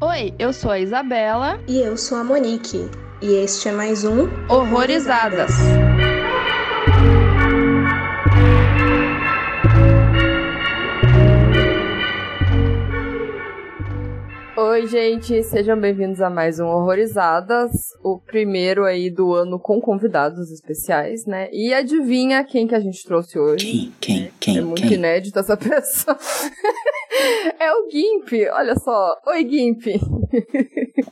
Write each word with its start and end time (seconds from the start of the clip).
Oi, 0.00 0.34
eu 0.38 0.52
sou 0.52 0.70
a 0.70 0.78
Isabela. 0.78 1.58
E 1.66 1.78
eu 1.80 1.96
sou 1.96 2.18
a 2.18 2.24
Monique. 2.24 2.88
E 3.22 3.34
este 3.34 3.68
é 3.68 3.72
mais 3.72 4.04
um 4.04 4.28
Horrorizadas. 4.48 5.50
Oi, 14.58 14.86
gente, 14.86 15.42
sejam 15.42 15.78
bem-vindos 15.78 16.20
a 16.22 16.30
mais 16.30 16.58
um 16.58 16.66
Horrorizadas, 16.66 17.70
o 18.02 18.18
primeiro 18.18 18.84
aí 18.84 19.10
do 19.10 19.34
ano 19.34 19.58
com 19.58 19.78
convidados 19.80 20.50
especiais, 20.50 21.26
né? 21.26 21.48
E 21.52 21.74
adivinha 21.74 22.42
quem 22.42 22.66
que 22.66 22.74
a 22.74 22.80
gente 22.80 23.04
trouxe 23.04 23.38
hoje? 23.38 23.66
Quem, 23.66 23.92
quem, 24.00 24.30
quem, 24.40 24.58
É 24.58 24.60
muito 24.62 24.80
quem? 24.82 24.94
inédita 24.94 25.40
essa 25.40 25.56
pessoa. 25.58 26.16
é 27.58 27.72
o 27.72 27.88
Gimp, 27.90 28.32
olha 28.52 28.74
só. 28.76 29.16
Oi, 29.26 29.48
Gimp. 29.48 29.86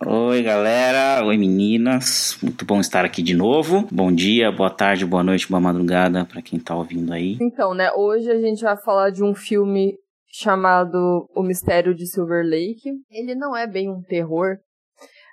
Oi, 0.06 0.42
galera. 0.42 1.24
Oi, 1.24 1.36
meninas. 1.36 2.38
Muito 2.42 2.64
bom 2.64 2.80
estar 2.80 3.04
aqui 3.04 3.22
de 3.22 3.34
novo. 3.34 3.86
Bom 3.90 4.12
dia, 4.12 4.50
boa 4.52 4.70
tarde, 4.70 5.06
boa 5.06 5.22
noite, 5.22 5.48
boa 5.48 5.60
madrugada 5.60 6.24
pra 6.24 6.42
quem 6.42 6.58
tá 6.58 6.74
ouvindo 6.76 7.12
aí. 7.12 7.36
Então, 7.40 7.74
né, 7.74 7.90
hoje 7.92 8.30
a 8.30 8.40
gente 8.40 8.62
vai 8.62 8.76
falar 8.76 9.10
de 9.10 9.22
um 9.22 9.34
filme 9.34 9.94
chamado 10.30 11.28
O 11.34 11.42
Mistério 11.42 11.94
de 11.94 12.06
Silver 12.06 12.44
Lake. 12.44 12.90
Ele 13.10 13.34
não 13.34 13.56
é 13.56 13.66
bem 13.66 13.88
um 13.88 14.02
terror, 14.02 14.56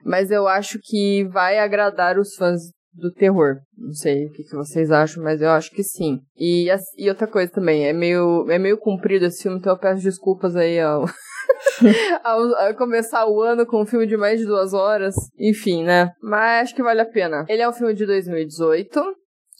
mas 0.05 0.31
eu 0.31 0.47
acho 0.47 0.79
que 0.83 1.23
vai 1.25 1.59
agradar 1.59 2.17
os 2.17 2.35
fãs 2.35 2.61
do 2.93 3.11
terror. 3.11 3.57
Não 3.77 3.93
sei 3.93 4.25
o 4.25 4.31
que, 4.31 4.43
que 4.43 4.55
vocês 4.55 4.91
acham, 4.91 5.23
mas 5.23 5.41
eu 5.41 5.49
acho 5.49 5.71
que 5.71 5.83
sim. 5.83 6.19
E, 6.37 6.67
e 6.97 7.09
outra 7.09 7.27
coisa 7.27 7.51
também, 7.51 7.87
é 7.87 7.93
meio, 7.93 8.49
é 8.49 8.59
meio 8.59 8.77
comprido 8.77 9.25
esse 9.25 9.43
filme, 9.43 9.57
então 9.57 9.73
eu 9.73 9.79
peço 9.79 10.03
desculpas 10.03 10.55
aí 10.55 10.79
ao, 10.79 11.05
ao, 12.23 12.55
ao 12.55 12.75
começar 12.75 13.25
o 13.27 13.41
ano 13.41 13.65
com 13.65 13.81
um 13.81 13.85
filme 13.85 14.05
de 14.05 14.17
mais 14.17 14.39
de 14.39 14.45
duas 14.45 14.73
horas. 14.73 15.15
Enfim, 15.39 15.83
né? 15.83 16.11
Mas 16.21 16.63
acho 16.63 16.75
que 16.75 16.83
vale 16.83 17.01
a 17.01 17.05
pena. 17.05 17.45
Ele 17.47 17.61
é 17.61 17.69
um 17.69 17.73
filme 17.73 17.93
de 17.93 18.05
2018. 18.05 19.01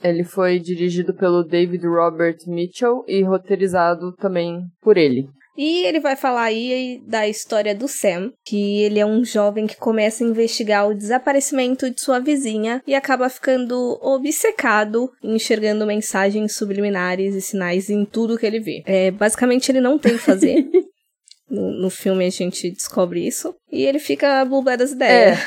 Ele 0.04 0.24
foi 0.24 0.60
dirigido 0.60 1.14
pelo 1.14 1.44
David 1.44 1.86
Robert 1.86 2.38
Mitchell 2.48 3.04
e 3.08 3.22
roteirizado 3.22 4.14
também 4.16 4.62
por 4.82 4.98
ele. 4.98 5.28
E 5.64 5.86
ele 5.86 6.00
vai 6.00 6.16
falar 6.16 6.46
aí 6.46 7.00
da 7.06 7.28
história 7.28 7.76
do 7.76 7.88
Sam, 7.88 8.34
que 8.44 8.82
ele 8.82 9.00
é 9.00 9.06
um 9.06 9.24
jovem 9.24 9.68
que 9.68 9.78
começa 9.78 10.24
a 10.24 10.28
investigar 10.28 10.90
o 10.90 10.96
desaparecimento 10.96 11.88
de 11.88 12.02
sua 12.02 12.18
vizinha 12.18 12.82
e 12.88 12.96
acaba 12.96 13.30
ficando 13.30 14.00
obcecado 14.02 15.12
enxergando 15.22 15.86
mensagens 15.86 16.56
subliminares 16.56 17.36
e 17.36 17.42
sinais 17.42 17.92
em 17.92 18.04
tudo 18.06 18.40
que 18.40 18.46
ele 18.48 18.60
vê. 18.60 18.82
É, 18.88 19.12
basicamente, 19.12 19.72
ele 19.72 19.82
não 19.82 20.00
tem 20.00 20.14
o 20.14 20.18
que 20.18 20.24
fazer. 20.24 20.66
no, 21.48 21.70
no 21.80 21.90
filme 21.92 22.26
a 22.26 22.32
gente 22.32 22.72
descobre 22.72 23.28
isso. 23.28 23.54
E 23.72 23.84
ele 23.84 24.00
fica 24.00 24.44
bulbé 24.44 24.76
das 24.76 24.94
ideias. 24.94 25.38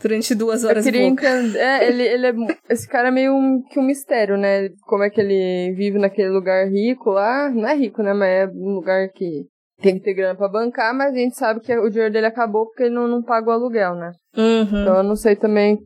Durante 0.00 0.34
duas 0.34 0.62
Eu 0.62 0.70
horas 0.70 0.86
e 0.86 0.90
queria 0.90 1.08
pouco. 1.08 1.24
entender. 1.24 1.58
É, 1.58 1.88
ele, 1.88 2.02
ele 2.02 2.26
é. 2.26 2.32
Esse 2.70 2.88
cara 2.88 3.08
é 3.08 3.10
meio 3.10 3.34
um, 3.34 3.62
que 3.70 3.78
um 3.78 3.84
mistério, 3.84 4.36
né? 4.36 4.68
Como 4.82 5.02
é 5.02 5.10
que 5.10 5.20
ele 5.20 5.74
vive 5.74 5.98
naquele 5.98 6.30
lugar 6.30 6.66
rico 6.68 7.10
lá. 7.10 7.50
Não 7.50 7.68
é 7.68 7.74
rico, 7.74 8.02
né? 8.02 8.12
Mas 8.12 8.28
é 8.28 8.46
um 8.54 8.74
lugar 8.74 9.08
que 9.10 9.46
tem 9.80 9.98
que 9.98 10.04
ter 10.04 10.14
grana 10.14 10.36
pra 10.36 10.48
bancar, 10.48 10.94
mas 10.94 11.12
a 11.12 11.16
gente 11.18 11.36
sabe 11.36 11.60
que 11.60 11.76
o 11.76 11.90
dinheiro 11.90 12.12
dele 12.12 12.26
acabou 12.26 12.66
porque 12.66 12.84
ele 12.84 12.94
não, 12.94 13.08
não 13.08 13.22
paga 13.22 13.48
o 13.48 13.52
aluguel, 13.52 13.94
né? 13.96 14.12
Uhum. 14.36 14.62
Então 14.62 14.96
eu 14.96 15.02
não 15.02 15.16
sei 15.16 15.34
também. 15.34 15.76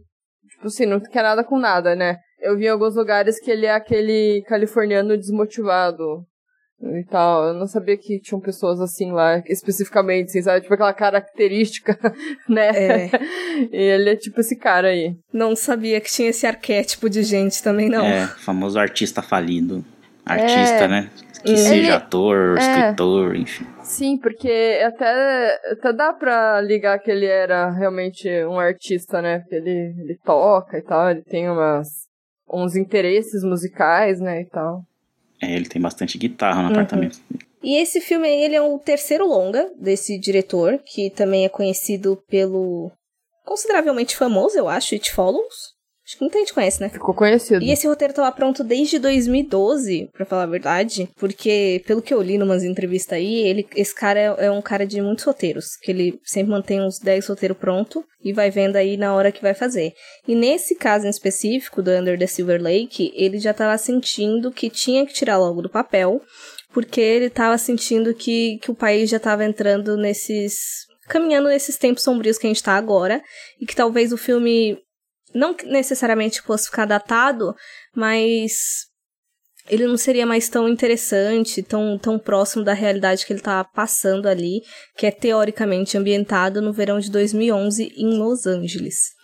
Tipo 0.48 0.66
assim, 0.66 0.86
não 0.86 1.00
quer 1.00 1.22
nada 1.22 1.42
com 1.42 1.58
nada, 1.58 1.96
né? 1.96 2.16
Eu 2.40 2.56
vi 2.56 2.66
em 2.66 2.68
alguns 2.68 2.94
lugares 2.94 3.40
que 3.40 3.50
ele 3.50 3.66
é 3.66 3.72
aquele 3.72 4.42
californiano 4.46 5.16
desmotivado 5.16 6.24
e 6.82 7.04
tal. 7.04 7.48
Eu 7.48 7.54
não 7.54 7.66
sabia 7.66 7.96
que 7.96 8.20
tinham 8.20 8.40
pessoas 8.40 8.80
assim 8.80 9.12
lá, 9.12 9.38
especificamente, 9.46 10.28
assim, 10.28 10.42
sabe? 10.42 10.60
Tipo 10.62 10.74
aquela 10.74 10.92
característica, 10.92 11.98
né? 12.48 12.68
É. 12.74 13.10
E 13.72 13.76
ele 13.76 14.10
é 14.10 14.16
tipo 14.16 14.40
esse 14.40 14.56
cara 14.56 14.88
aí. 14.88 15.16
Não 15.32 15.54
sabia 15.56 16.00
que 16.00 16.10
tinha 16.10 16.28
esse 16.30 16.46
arquétipo 16.46 17.08
de 17.08 17.22
gente 17.22 17.62
também, 17.62 17.88
não. 17.88 18.04
É, 18.04 18.26
famoso 18.26 18.78
artista 18.78 19.22
falido. 19.22 19.84
Artista, 20.24 20.84
É. 20.84 20.88
né? 20.88 21.10
Que 21.44 21.52
Ele- 21.52 21.58
seja 21.58 21.96
ator, 21.96 22.58
é. 22.58 22.60
escritor, 22.60 23.36
enfim. 23.36 23.66
Sim, 23.84 24.18
porque 24.18 24.80
até, 24.84 25.60
até 25.70 25.92
dá 25.92 26.12
pra 26.12 26.60
ligar 26.60 26.98
que 26.98 27.08
ele 27.08 27.26
era 27.26 27.70
realmente 27.70 28.28
um 28.46 28.58
artista, 28.58 29.22
né? 29.22 29.38
Porque 29.38 29.54
ele, 29.54 29.94
ele 30.00 30.18
toca 30.24 30.76
e 30.76 30.82
tal, 30.82 31.08
ele 31.10 31.22
tem 31.22 31.48
umas, 31.48 31.86
uns 32.52 32.74
interesses 32.74 33.44
musicais, 33.44 34.18
né, 34.20 34.40
e 34.40 34.46
tal. 34.46 34.82
É, 35.40 35.52
ele 35.54 35.68
tem 35.68 35.80
bastante 35.80 36.16
guitarra 36.18 36.62
no 36.62 36.68
Uhum. 36.68 36.74
apartamento. 36.74 37.20
E 37.62 37.76
esse 37.76 38.00
filme 38.00 38.28
ele 38.28 38.54
é 38.54 38.62
o 38.62 38.78
terceiro 38.78 39.26
longa 39.26 39.70
desse 39.78 40.18
diretor, 40.18 40.78
que 40.84 41.10
também 41.10 41.44
é 41.44 41.48
conhecido 41.48 42.22
pelo 42.28 42.90
consideravelmente 43.44 44.16
famoso, 44.16 44.56
eu 44.58 44.68
acho, 44.68 44.94
It 44.94 45.12
Follows. 45.12 45.75
Acho 46.06 46.18
que 46.18 46.22
muita 46.22 46.38
gente 46.38 46.54
conhece, 46.54 46.80
né? 46.80 46.88
Ficou 46.88 47.12
conhecido. 47.12 47.64
E 47.64 47.72
esse 47.72 47.88
roteiro 47.88 48.14
tava 48.14 48.30
pronto 48.30 48.62
desde 48.62 48.96
2012, 48.96 50.08
pra 50.12 50.24
falar 50.24 50.44
a 50.44 50.46
verdade, 50.46 51.10
porque 51.16 51.82
pelo 51.84 52.00
que 52.00 52.14
eu 52.14 52.22
li 52.22 52.38
numas 52.38 52.62
entrevistas 52.62 53.14
aí, 53.18 53.38
ele, 53.38 53.66
esse 53.74 53.92
cara 53.92 54.20
é, 54.20 54.46
é 54.46 54.50
um 54.50 54.62
cara 54.62 54.86
de 54.86 55.02
muitos 55.02 55.24
roteiros, 55.24 55.76
que 55.82 55.90
ele 55.90 56.20
sempre 56.22 56.52
mantém 56.52 56.80
uns 56.80 57.00
10 57.00 57.26
roteiros 57.26 57.58
pronto 57.58 58.04
e 58.22 58.32
vai 58.32 58.52
vendo 58.52 58.76
aí 58.76 58.96
na 58.96 59.16
hora 59.16 59.32
que 59.32 59.42
vai 59.42 59.52
fazer. 59.52 59.94
E 60.28 60.36
nesse 60.36 60.76
caso 60.76 61.06
em 61.06 61.10
específico 61.10 61.82
do 61.82 61.90
Under 61.90 62.16
the 62.16 62.28
Silver 62.28 62.62
Lake, 62.62 63.12
ele 63.16 63.40
já 63.40 63.52
tava 63.52 63.76
sentindo 63.76 64.52
que 64.52 64.70
tinha 64.70 65.04
que 65.04 65.12
tirar 65.12 65.38
logo 65.38 65.60
do 65.60 65.68
papel, 65.68 66.22
porque 66.72 67.00
ele 67.00 67.30
tava 67.30 67.58
sentindo 67.58 68.14
que, 68.14 68.58
que 68.62 68.70
o 68.70 68.76
país 68.76 69.10
já 69.10 69.18
tava 69.18 69.44
entrando 69.44 69.96
nesses 69.96 70.86
caminhando 71.08 71.48
nesses 71.48 71.76
tempos 71.76 72.02
sombrios 72.02 72.36
que 72.36 72.46
a 72.46 72.50
gente 72.50 72.62
tá 72.62 72.74
agora, 72.74 73.22
e 73.60 73.66
que 73.66 73.76
talvez 73.76 74.12
o 74.12 74.16
filme 74.16 74.76
não 75.36 75.54
necessariamente 75.64 76.40
fosse 76.42 76.66
ficar 76.66 76.86
datado, 76.86 77.54
mas 77.94 78.86
ele 79.68 79.86
não 79.86 79.96
seria 79.96 80.26
mais 80.26 80.48
tão 80.48 80.68
interessante, 80.68 81.62
tão, 81.62 81.98
tão 81.98 82.18
próximo 82.18 82.64
da 82.64 82.72
realidade 82.72 83.26
que 83.26 83.32
ele 83.32 83.40
tá 83.40 83.64
passando 83.64 84.26
ali, 84.26 84.62
que 84.96 85.06
é 85.06 85.10
teoricamente 85.10 85.98
ambientado 85.98 86.62
no 86.62 86.72
verão 86.72 86.98
de 86.98 87.10
2011 87.10 87.92
em 87.96 88.18
Los 88.18 88.46
Angeles. 88.46 89.14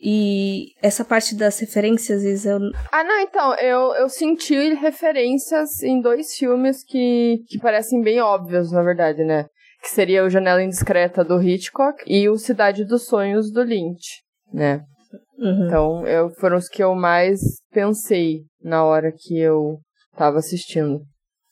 E 0.00 0.74
essa 0.80 1.04
parte 1.04 1.34
das 1.34 1.58
referências, 1.58 2.22
Isa, 2.22 2.50
eu... 2.50 2.58
Ah, 2.92 3.02
não, 3.02 3.18
então, 3.18 3.54
eu, 3.56 3.94
eu 3.96 4.08
senti 4.08 4.74
referências 4.74 5.82
em 5.82 6.00
dois 6.00 6.34
filmes 6.34 6.84
que, 6.84 7.42
que 7.48 7.58
parecem 7.58 8.00
bem 8.00 8.20
óbvios, 8.20 8.70
na 8.70 8.82
verdade, 8.82 9.24
né? 9.24 9.46
Que 9.82 9.90
seria 9.90 10.24
o 10.24 10.30
Janela 10.30 10.62
Indiscreta 10.62 11.24
do 11.24 11.42
Hitchcock 11.42 12.04
e 12.06 12.28
o 12.28 12.36
Cidade 12.36 12.84
dos 12.84 13.06
Sonhos 13.06 13.50
do 13.50 13.62
Lynch, 13.62 14.22
né? 14.54 14.84
Uhum. 15.38 15.66
Então, 15.66 16.06
eu, 16.06 16.30
foram 16.38 16.56
os 16.56 16.68
que 16.68 16.82
eu 16.82 16.94
mais 16.94 17.40
pensei 17.72 18.42
na 18.62 18.84
hora 18.84 19.12
que 19.16 19.38
eu 19.38 19.78
tava 20.16 20.38
assistindo. 20.38 21.00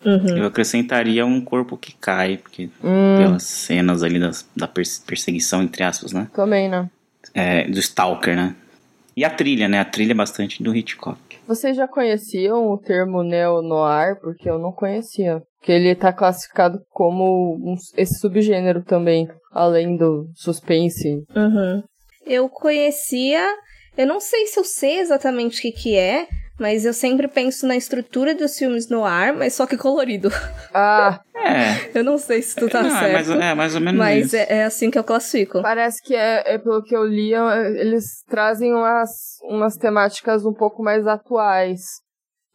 Uhum. 0.05 0.37
Eu 0.37 0.47
acrescentaria 0.47 1.25
um 1.25 1.41
corpo 1.43 1.77
que 1.77 1.95
cai, 1.97 2.37
porque 2.37 2.69
Hum, 2.85 3.17
pelas 3.17 3.45
cenas 3.45 4.03
ali 4.03 4.21
das- 4.21 4.47
da 4.57 4.69
perse- 4.69 5.05
perseguição, 5.05 5.63
entre 5.63 5.83
aspas, 5.83 6.13
né? 6.13 6.29
também, 6.35 6.69
né? 6.69 6.89
É, 7.35 7.67
do 7.69 7.79
Stalker, 7.79 8.37
né? 8.37 8.55
E 9.17 9.25
a 9.25 9.31
trilha, 9.31 9.67
né? 9.69 9.79
A 9.81 9.85
trilha 9.85 10.13
é 10.13 10.15
bastante 10.15 10.63
do 10.63 10.75
Hitchcock. 10.77 11.19
Vocês 11.49 11.77
já 11.77 11.89
conheciam 11.89 12.71
o 12.71 12.77
termo 12.77 13.23
neo-noir? 13.23 14.21
Porque 14.21 14.49
eu 14.51 14.59
não 14.59 14.73
conhecia. 14.73 15.41
Que 15.63 15.73
ele 15.73 15.95
tá 15.95 16.13
classificado 16.13 16.79
como 16.91 17.55
um- 17.55 17.77
esse 17.97 18.19
subgênero 18.21 18.83
também, 18.85 19.27
além 19.51 19.97
do 19.97 20.29
suspense. 20.35 21.25
Uhum. 21.35 21.83
Eu 22.27 22.49
conhecia, 22.49 23.43
eu 23.97 24.07
não 24.07 24.21
sei 24.21 24.47
se 24.47 24.59
eu 24.59 24.65
sei 24.65 24.99
exatamente 25.01 25.59
o 25.59 25.63
que 25.63 25.73
que 25.73 25.97
é, 25.97 26.27
mas 26.59 26.85
eu 26.85 26.93
sempre 26.93 27.29
penso 27.29 27.67
na 27.67 27.77
estrutura 27.77 28.35
dos 28.35 28.57
filmes 28.59 28.89
no 28.89 29.05
ar, 29.05 29.33
mas 29.33 29.55
só 29.55 29.67
que 29.67 29.77
colorido. 29.77 30.29
Ah, 30.75 31.21
É, 31.35 31.99
Eu 31.99 32.05
não 32.05 32.19
sei 32.19 32.43
se 32.43 32.55
tu 32.57 32.69
tá 32.69 32.83
não, 32.83 32.89
é, 32.91 32.93
certo. 33.01 33.13
mais, 33.13 33.31
é 33.31 33.55
mais 33.55 33.75
ou 33.75 33.81
menos 33.81 33.99
Mas 33.99 34.27
isso. 34.27 34.37
é, 34.37 34.47
é 34.59 34.65
assim 34.65 34.91
que 34.91 34.99
eu 34.99 35.05
classifico. 35.05 35.63
parece 35.63 36.03
que 36.03 36.15
é, 36.15 36.55
é 36.55 36.59
pelo 36.59 36.83
que 36.83 36.95
eu 36.95 37.05
li, 37.05 37.33
é- 37.33 37.81
eles 37.81 38.23
trazem 38.29 38.75
umas, 38.75 39.09
umas 39.45 39.77
temáticas 39.77 40.45
um 40.45 40.53
pouco 40.53 40.83
mais 40.83 41.07
atuais. 41.07 41.81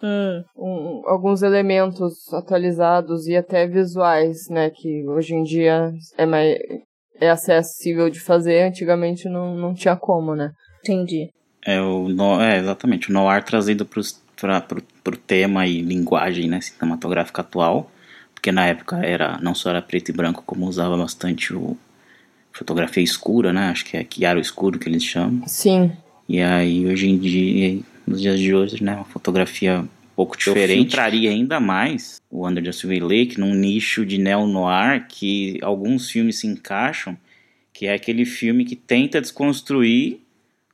Hum, 0.03 0.43
um- 0.57 1.01
alguns 1.07 1.41
elementos 1.43 2.31
atualizados 2.33 3.27
e 3.27 3.35
até 3.35 3.65
visuais, 3.67 4.47
né? 4.49 4.69
Que 4.71 5.07
hoje 5.07 5.33
em 5.35 5.43
dia 5.43 5.91
é 6.17 6.25
mais 6.25 6.57
é 7.21 7.29
acessível 7.29 8.09
de 8.09 8.19
fazer, 8.19 8.63
antigamente 8.63 9.29
não, 9.29 9.55
não 9.55 9.73
tinha 9.73 9.95
como, 9.95 10.35
né? 10.35 10.51
entendi. 10.83 11.29
É, 11.65 11.79
o 11.79 12.09
no, 12.09 12.41
é, 12.41 12.57
exatamente. 12.57 13.09
O 13.09 13.13
noir 13.13 13.43
trazido 13.43 13.85
pro, 13.85 14.01
pro 15.03 15.17
tema 15.17 15.67
e 15.67 15.81
linguagem 15.81 16.49
né, 16.49 16.59
cinematográfica 16.59 17.41
atual. 17.41 17.89
Porque 18.33 18.51
na 18.51 18.65
época 18.65 18.97
era 19.05 19.37
não 19.39 19.53
só 19.53 19.69
era 19.69 19.83
preto 19.83 20.09
e 20.09 20.13
branco, 20.13 20.43
como 20.43 20.65
usava 20.65 20.97
bastante 20.97 21.53
o 21.53 21.77
fotografia 22.51 23.03
escura, 23.03 23.53
né? 23.53 23.69
Acho 23.69 23.85
que 23.85 23.95
é 23.95 24.05
chiaro 24.09 24.39
escuro 24.39 24.79
que 24.79 24.89
eles 24.89 25.03
chamam. 25.03 25.47
Sim. 25.47 25.91
E 26.27 26.41
aí, 26.41 26.87
hoje 26.87 27.07
em 27.07 27.19
dia, 27.19 27.79
nos 28.07 28.19
dias 28.19 28.39
de 28.39 28.55
hoje, 28.55 28.83
né, 28.83 28.95
uma 28.95 29.05
fotografia 29.05 29.85
pouco 30.15 30.37
diferente. 30.37 30.93
Entraria 30.93 31.29
ainda 31.29 31.59
mais 31.59 32.21
o 32.29 32.47
Under 32.47 32.63
the 32.63 32.71
Silver 32.71 33.03
Lake 33.03 33.39
num 33.39 33.53
nicho 33.53 34.05
de 34.05 34.17
neo-noir 34.17 35.07
que 35.07 35.57
alguns 35.61 36.09
filmes 36.09 36.39
se 36.39 36.47
encaixam 36.47 37.17
que 37.81 37.87
é 37.87 37.95
aquele 37.95 38.25
filme 38.25 38.63
que 38.63 38.75
tenta 38.75 39.19
desconstruir 39.19 40.19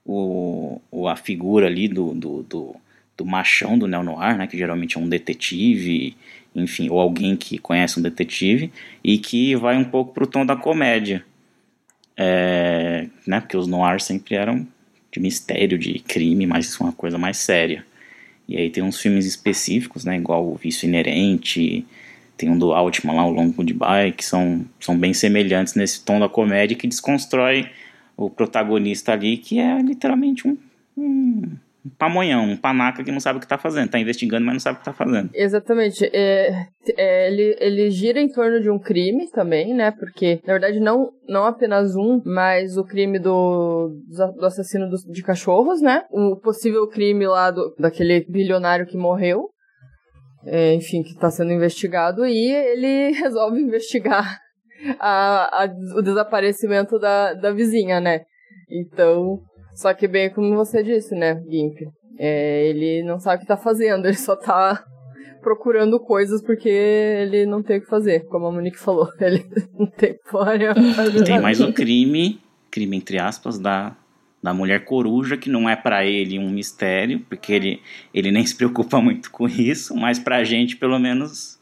o, 0.06 0.82
o 0.92 1.08
a 1.08 1.16
figura 1.16 1.68
ali 1.68 1.88
do, 1.88 2.14
do, 2.14 2.44
do, 2.44 2.76
do 3.16 3.26
machão 3.26 3.80
do 3.80 3.88
neo-noir, 3.88 4.38
né, 4.38 4.46
que 4.46 4.58
geralmente 4.58 4.98
é 4.98 5.00
um 5.00 5.08
detetive, 5.08 6.18
enfim, 6.54 6.90
ou 6.90 7.00
alguém 7.00 7.38
que 7.38 7.58
conhece 7.58 7.98
um 7.98 8.04
detetive, 8.04 8.74
e 9.02 9.18
que 9.18 9.56
vai 9.56 9.78
um 9.78 9.86
pouco 9.86 10.14
pro 10.14 10.28
tom 10.28 10.46
da 10.46 10.58
comédia. 10.58 11.24
É, 12.18 13.08
né, 13.26 13.40
porque 13.40 13.56
os 13.56 13.68
noirs 13.68 14.04
sempre 14.04 14.36
eram 14.36 14.68
de 15.10 15.22
mistério, 15.22 15.78
de 15.78 16.00
crime, 16.00 16.46
mas 16.46 16.78
uma 16.78 16.92
coisa 16.92 17.18
mais 17.18 17.38
séria. 17.38 17.86
E 18.48 18.56
aí 18.58 18.70
tem 18.70 18.84
uns 18.84 19.00
filmes 19.00 19.26
específicos, 19.26 20.06
né, 20.06 20.16
igual 20.18 20.48
o 20.48 20.56
Vício 20.56 20.88
Inerente, 20.88 21.86
tem 22.38 22.50
um 22.50 22.58
do 22.58 22.72
Altman 22.72 23.16
lá, 23.16 23.26
o 23.26 23.32
Long 23.32 23.52
Goodbye, 23.52 24.14
que 24.14 24.24
são, 24.24 24.66
são 24.80 24.98
bem 24.98 25.14
semelhantes 25.14 25.74
nesse 25.74 26.04
tom 26.04 26.20
da 26.20 26.30
comédia 26.30 26.78
que 26.78 26.88
desconstrói 26.88 27.70
o 28.16 28.30
protagonista 28.30 29.14
ali, 29.14 29.38
que 29.38 29.60
é 29.60 29.82
literalmente 29.82 30.48
um, 30.48 30.58
um 30.96 31.52
pamonhão, 31.98 32.44
um 32.44 32.58
panaca 32.58 33.04
que 33.04 33.12
não 33.12 33.20
sabe 33.20 33.38
o 33.38 33.40
que 33.40 33.46
está 33.46 33.58
fazendo, 33.58 33.86
está 33.86 34.00
investigando, 34.00 34.46
mas 34.46 34.54
não 34.54 34.60
sabe 34.60 34.76
o 34.76 34.82
que 34.82 34.90
está 34.90 34.94
fazendo. 34.94 35.30
Exatamente. 35.34 36.06
É, 36.14 36.68
é, 36.98 37.28
ele, 37.28 37.56
ele 37.60 37.90
gira 37.90 38.20
em 38.20 38.30
torno 38.30 38.62
de 38.62 38.70
um 38.70 38.80
crime 38.80 39.30
também, 39.32 39.74
né? 39.74 39.92
Porque, 39.92 40.40
na 40.46 40.54
verdade, 40.54 40.80
não, 40.80 41.10
não 41.28 41.46
apenas 41.46 41.96
um, 41.96 42.22
mas 42.26 42.78
o 42.78 42.84
crime 42.84 43.20
do, 43.20 43.92
do 44.38 44.46
assassino 44.46 44.90
do, 44.90 44.98
de 45.12 45.24
cachorros, 45.24 45.82
né? 45.82 46.04
O 46.12 46.36
possível 46.38 46.88
crime 46.88 47.28
lá 47.28 47.52
do, 47.52 47.76
daquele 47.80 48.26
bilionário 48.30 48.86
que 48.86 48.98
morreu. 48.98 49.50
É, 50.46 50.74
enfim, 50.74 51.04
que 51.04 51.12
está 51.12 51.30
sendo 51.30 51.52
investigado, 51.52 52.26
e 52.26 52.54
ele 52.54 53.12
resolve 53.20 53.60
investigar 53.60 54.40
a, 55.00 55.64
a, 55.64 55.66
o 55.98 56.02
desaparecimento 56.02 56.98
da, 57.00 57.34
da 57.34 57.52
vizinha, 57.52 58.00
né? 58.00 58.22
Então, 58.70 59.42
só 59.78 59.94
que 59.94 60.08
bem 60.08 60.32
como 60.32 60.56
você 60.56 60.82
disse, 60.82 61.14
né, 61.14 61.40
Gimp? 61.48 61.82
É, 62.18 62.68
ele 62.68 63.04
não 63.04 63.20
sabe 63.20 63.38
o 63.38 63.40
que 63.42 63.46
tá 63.46 63.56
fazendo, 63.56 64.08
ele 64.10 64.18
só 64.18 64.36
tá 64.36 64.84
procurando 65.40 66.00
coisas 66.00 66.42
porque 66.42 66.68
ele 66.68 67.46
não 67.46 67.62
tem 67.62 67.78
o 67.78 67.82
que 67.82 67.88
fazer, 67.88 68.26
como 68.26 68.48
a 68.48 68.52
Monique 68.52 68.80
falou. 68.80 69.08
Ele 69.22 69.46
não 69.78 69.86
tem 69.86 70.18
porra 70.30 70.58
Tem 71.24 71.40
mais 71.40 71.62
um 71.62 71.72
crime, 71.72 72.42
crime 72.72 72.98
entre 72.98 73.20
aspas, 73.20 73.60
da, 73.60 73.96
da 74.42 74.52
mulher 74.52 74.84
coruja, 74.84 75.38
que 75.38 75.48
não 75.48 75.70
é 75.70 75.76
para 75.76 76.04
ele 76.04 76.40
um 76.40 76.50
mistério, 76.50 77.20
porque 77.30 77.54
ele, 77.54 77.82
ele 78.12 78.32
nem 78.32 78.44
se 78.48 78.56
preocupa 78.56 79.00
muito 79.00 79.30
com 79.30 79.48
isso, 79.48 79.96
mas 79.96 80.18
pra 80.18 80.44
gente, 80.44 80.76
pelo 80.76 80.98
menos, 80.98 81.60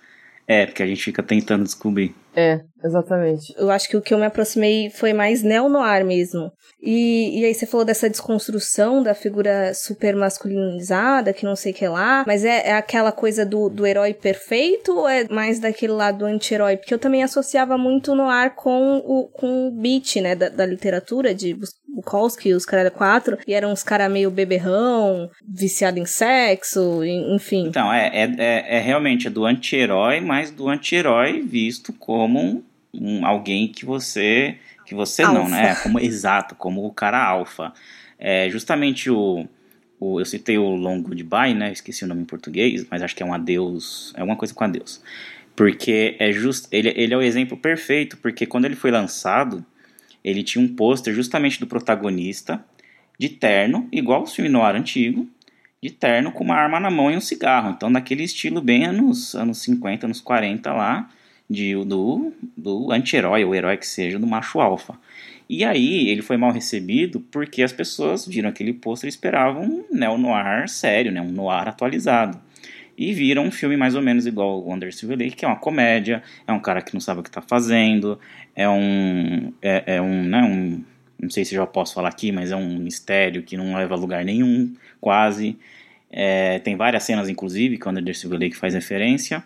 é, 0.48 0.66
porque 0.66 0.82
a 0.82 0.88
gente 0.88 1.04
fica 1.04 1.22
tentando 1.22 1.66
descobrir. 1.66 2.16
É, 2.36 2.60
exatamente. 2.84 3.54
Eu 3.58 3.72
acho 3.72 3.88
que 3.88 3.96
o 3.96 4.02
que 4.02 4.14
eu 4.14 4.18
me 4.18 4.26
aproximei 4.26 4.90
foi 4.90 5.14
mais 5.14 5.42
neo-noir 5.42 6.06
mesmo. 6.06 6.52
E, 6.82 7.40
e 7.40 7.46
aí 7.46 7.54
você 7.54 7.66
falou 7.66 7.86
dessa 7.86 8.10
desconstrução 8.10 9.02
da 9.02 9.16
figura 9.16 9.74
super 9.74 10.16
masculinizada, 10.16 11.34
que 11.34 11.46
não 11.46 11.56
sei 11.56 11.72
o 11.72 11.76
que 11.76 11.88
lá, 11.88 12.26
mas 12.28 12.44
é, 12.44 12.70
é 12.70 12.74
aquela 12.74 13.12
coisa 13.12 13.46
do, 13.46 13.70
do 13.70 13.88
herói 13.88 14.14
perfeito 14.14 14.98
ou 14.98 15.08
é 15.08 15.28
mais 15.30 15.60
daquele 15.60 15.94
lado 15.94 16.26
anti-herói? 16.26 16.76
Porque 16.78 16.94
eu 16.94 17.00
também 17.00 17.24
associava 17.24 17.78
muito 17.78 18.14
no 18.14 18.30
ar 18.30 18.54
com 18.54 18.98
o, 18.98 19.30
com 19.30 19.68
o 19.68 19.72
beat, 19.72 20.18
né, 20.18 20.36
da, 20.36 20.50
da 20.50 20.66
literatura, 20.66 21.34
de 21.34 21.58
Bukowski, 21.96 22.54
os 22.54 22.66
caras 22.66 22.92
quatro, 22.94 23.38
e 23.48 23.54
eram 23.54 23.72
uns 23.72 23.82
caras 23.82 24.12
meio 24.12 24.30
beberrão, 24.30 25.30
viciado 25.48 25.98
em 25.98 26.06
sexo, 26.06 27.04
enfim. 27.04 27.68
Então, 27.68 27.92
é, 27.92 28.08
é, 28.08 28.36
é, 28.38 28.78
é 28.78 28.80
realmente 28.80 29.28
é 29.28 29.30
do 29.30 29.46
anti-herói, 29.46 30.20
mas 30.20 30.52
do 30.52 30.68
anti-herói 30.68 31.42
visto 31.42 31.94
como 31.94 32.25
um, 32.28 32.64
um, 32.94 33.26
alguém 33.26 33.68
que 33.68 33.86
você. 33.86 34.58
Que 34.86 34.94
você 34.94 35.24
alpha. 35.24 35.40
não, 35.40 35.50
né? 35.50 35.76
Como, 35.76 36.00
exato, 36.00 36.56
como 36.56 36.86
o 36.86 36.94
cara 36.94 37.24
alfa. 37.24 37.74
É, 38.18 38.50
justamente 38.50 39.10
o, 39.10 39.48
o. 40.00 40.20
Eu 40.20 40.26
citei 40.26 40.58
o 40.58 40.76
Long 40.76 41.02
Goodbye, 41.02 41.54
né? 41.54 41.72
Esqueci 41.72 42.04
o 42.04 42.08
nome 42.08 42.22
em 42.22 42.26
português, 42.26 42.86
mas 42.90 43.02
acho 43.02 43.16
que 43.16 43.24
é 43.24 43.26
um 43.26 43.34
adeus. 43.34 44.14
É 44.16 44.24
uma 44.24 44.36
coisa 44.36 44.54
com 44.54 44.64
adeus. 44.64 45.02
Porque 45.56 46.16
é 46.20 46.32
just, 46.32 46.68
ele, 46.72 46.94
ele 46.96 47.14
é 47.14 47.18
o 47.18 47.22
exemplo 47.22 47.56
perfeito, 47.58 48.18
porque 48.18 48.46
quando 48.46 48.66
ele 48.66 48.76
foi 48.76 48.92
lançado 48.92 49.66
ele 50.26 50.42
tinha 50.42 50.66
um 50.66 50.68
pôster 50.68 51.14
justamente 51.14 51.60
do 51.60 51.68
protagonista, 51.68 52.66
de 53.20 53.30
terno, 53.30 53.88
igual 53.92 54.24
o 54.24 54.26
filme 54.26 54.50
noir 54.50 54.76
antigo, 54.76 55.30
de 55.82 55.92
terno 55.92 56.32
com 56.32 56.44
uma 56.44 56.56
arma 56.56 56.80
na 56.80 56.90
mão 56.90 57.12
e 57.12 57.16
um 57.16 57.22
cigarro. 57.22 57.70
Então, 57.70 57.92
naquele 57.92 58.24
estilo 58.24 58.60
bem 58.60 58.86
anos, 58.86 59.36
anos 59.36 59.60
50, 59.60 60.08
anos 60.08 60.20
40 60.20 60.74
lá, 60.74 61.08
de, 61.50 61.76
do, 61.86 62.34
do 62.56 62.92
anti-herói, 62.92 63.44
ou 63.44 63.54
herói 63.54 63.78
que 63.78 63.88
seja, 63.88 64.20
do 64.20 64.28
macho 64.28 64.60
alfa. 64.60 64.96
E 65.48 65.64
aí 65.64 66.10
ele 66.10 66.22
foi 66.22 66.38
mal 66.38 66.52
recebido 66.52 67.20
porque 67.32 67.62
as 67.62 67.72
pessoas 67.72 68.26
viram 68.26 68.50
aquele 68.50 68.74
pôster 68.74 69.08
e 69.08 69.10
esperavam 69.10 69.64
um 69.64 69.86
neo-noir 69.92 70.68
sério, 70.68 71.12
né, 71.12 71.22
um 71.22 71.32
noir 71.32 71.68
atualizado. 71.68 72.40
E 72.98 73.14
viram 73.14 73.44
um 73.44 73.52
filme 73.52 73.76
mais 73.76 73.94
ou 73.94 74.02
menos 74.02 74.26
igual 74.26 74.64
o 74.64 74.74
Under 74.74 74.94
Silver 74.94 75.18
Lake, 75.18 75.36
que 75.36 75.46
é 75.46 75.48
uma 75.48 75.58
comédia, 75.58 76.24
é 76.48 76.54
um 76.54 76.60
cara 76.60 76.82
que 76.82 76.94
não 76.94 77.02
sabe 77.02 77.20
o 77.20 77.24
que 77.24 77.30
está 77.30 77.42
fazendo, 77.42 78.18
é 78.56 78.68
um. 78.70 79.54
É, 79.62 79.96
é, 79.98 80.02
um, 80.02 80.24
né, 80.24 80.42
um. 80.44 80.84
Não 81.22 81.30
sei 81.30 81.44
se 81.44 81.54
já 81.54 81.66
posso 81.66 81.94
falar 81.94 82.10
aqui, 82.10 82.32
mas 82.32 82.52
é 82.52 82.56
um 82.56 82.78
mistério 82.78 83.44
que 83.44 83.58
não 83.58 83.76
leva 83.76 83.96
a 83.96 83.98
lugar 83.98 84.24
nenhum, 84.24 84.74
quase. 85.02 85.58
É, 86.10 86.60
tem 86.60 86.78
várias 86.78 87.04
cenas, 87.04 87.28
inclusive, 87.28 87.78
que 87.78 87.88
o 87.88 87.92
Under 87.92 88.16
Silver 88.16 88.40
Lake 88.40 88.56
faz 88.56 88.74
referência. 88.74 89.44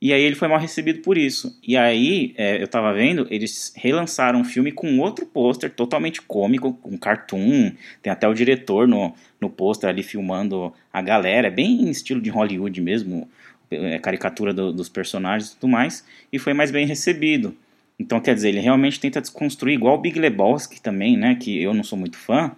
E 0.00 0.12
aí 0.12 0.22
ele 0.22 0.36
foi 0.36 0.46
mal 0.46 0.60
recebido 0.60 1.00
por 1.00 1.18
isso. 1.18 1.58
E 1.62 1.76
aí, 1.76 2.32
é, 2.36 2.62
eu 2.62 2.68
tava 2.68 2.92
vendo, 2.92 3.26
eles 3.30 3.72
relançaram 3.76 4.40
um 4.40 4.44
filme 4.44 4.70
com 4.70 4.98
outro 5.00 5.26
pôster 5.26 5.70
totalmente 5.70 6.22
cômico, 6.22 6.72
com 6.74 6.96
cartoon. 6.96 7.72
Tem 8.00 8.12
até 8.12 8.28
o 8.28 8.34
diretor 8.34 8.86
no, 8.86 9.12
no 9.40 9.50
pôster 9.50 9.88
ali 9.88 10.04
filmando 10.04 10.72
a 10.92 11.02
galera. 11.02 11.48
É 11.48 11.50
bem 11.50 11.90
estilo 11.90 12.20
de 12.20 12.30
Hollywood 12.30 12.80
mesmo, 12.80 13.28
é, 13.70 13.98
caricatura 13.98 14.54
do, 14.54 14.72
dos 14.72 14.88
personagens 14.88 15.50
e 15.50 15.54
tudo 15.56 15.68
mais. 15.68 16.04
E 16.32 16.38
foi 16.38 16.54
mais 16.54 16.70
bem 16.70 16.86
recebido. 16.86 17.56
Então, 17.98 18.20
quer 18.20 18.36
dizer, 18.36 18.50
ele 18.50 18.60
realmente 18.60 19.00
tenta 19.00 19.20
desconstruir, 19.20 19.74
igual 19.74 19.96
o 19.96 20.00
Big 20.00 20.16
Lebowski 20.16 20.80
também, 20.80 21.16
né? 21.16 21.34
Que 21.34 21.60
eu 21.60 21.74
não 21.74 21.82
sou 21.82 21.98
muito 21.98 22.16
fã, 22.16 22.52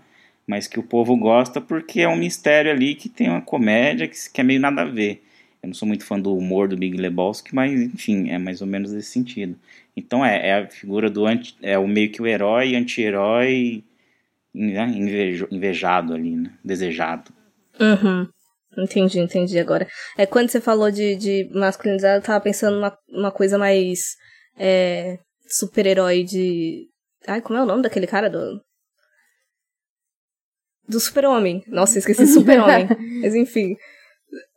mas 0.46 0.66
que 0.66 0.78
o 0.78 0.82
povo 0.82 1.16
gosta 1.16 1.58
porque 1.58 2.02
é 2.02 2.08
um 2.08 2.16
mistério 2.16 2.70
ali 2.70 2.94
que 2.94 3.08
tem 3.08 3.30
uma 3.30 3.40
comédia 3.40 4.06
que, 4.06 4.16
que 4.30 4.40
é 4.42 4.44
meio 4.44 4.60
nada 4.60 4.82
a 4.82 4.84
ver. 4.84 5.22
Eu 5.62 5.68
não 5.68 5.74
sou 5.74 5.86
muito 5.86 6.04
fã 6.04 6.18
do 6.18 6.34
humor 6.34 6.68
do 6.68 6.76
Big 6.76 6.96
Lebowski, 6.96 7.54
mas 7.54 7.72
enfim, 7.72 8.30
é 8.30 8.38
mais 8.38 8.60
ou 8.60 8.66
menos 8.66 8.92
desse 8.92 9.10
sentido. 9.10 9.58
Então 9.96 10.24
é, 10.24 10.48
é 10.48 10.54
a 10.54 10.68
figura 10.68 11.10
do 11.10 11.26
anti, 11.26 11.56
é 11.60 11.78
o 11.78 11.86
meio 11.86 12.10
que 12.10 12.22
o 12.22 12.26
herói, 12.26 12.74
anti-herói, 12.74 13.84
né, 14.54 14.88
invejo, 14.88 15.46
invejado 15.50 16.14
ali, 16.14 16.36
né? 16.36 16.52
Desejado. 16.64 17.30
Uhum. 17.78 18.26
Entendi, 18.76 19.18
entendi 19.18 19.58
agora. 19.58 19.86
É 20.16 20.26
quando 20.26 20.48
você 20.48 20.60
falou 20.60 20.90
de, 20.90 21.16
de 21.16 21.50
masculinizado, 21.52 22.18
eu 22.18 22.22
tava 22.22 22.40
pensando 22.40 22.76
numa 22.76 22.96
uma 23.08 23.32
coisa 23.32 23.58
mais 23.58 24.16
é, 24.56 25.18
super-herói 25.48 26.24
de. 26.24 26.88
Ai, 27.26 27.40
como 27.40 27.58
é 27.58 27.62
o 27.62 27.66
nome 27.66 27.82
daquele 27.82 28.06
cara 28.06 28.30
do. 28.30 28.60
Do 30.88 30.98
Super-Homem. 30.98 31.62
Nossa, 31.68 31.98
esqueci 31.98 32.26
Super-Homem. 32.28 32.88
Mas 33.20 33.34
enfim. 33.34 33.76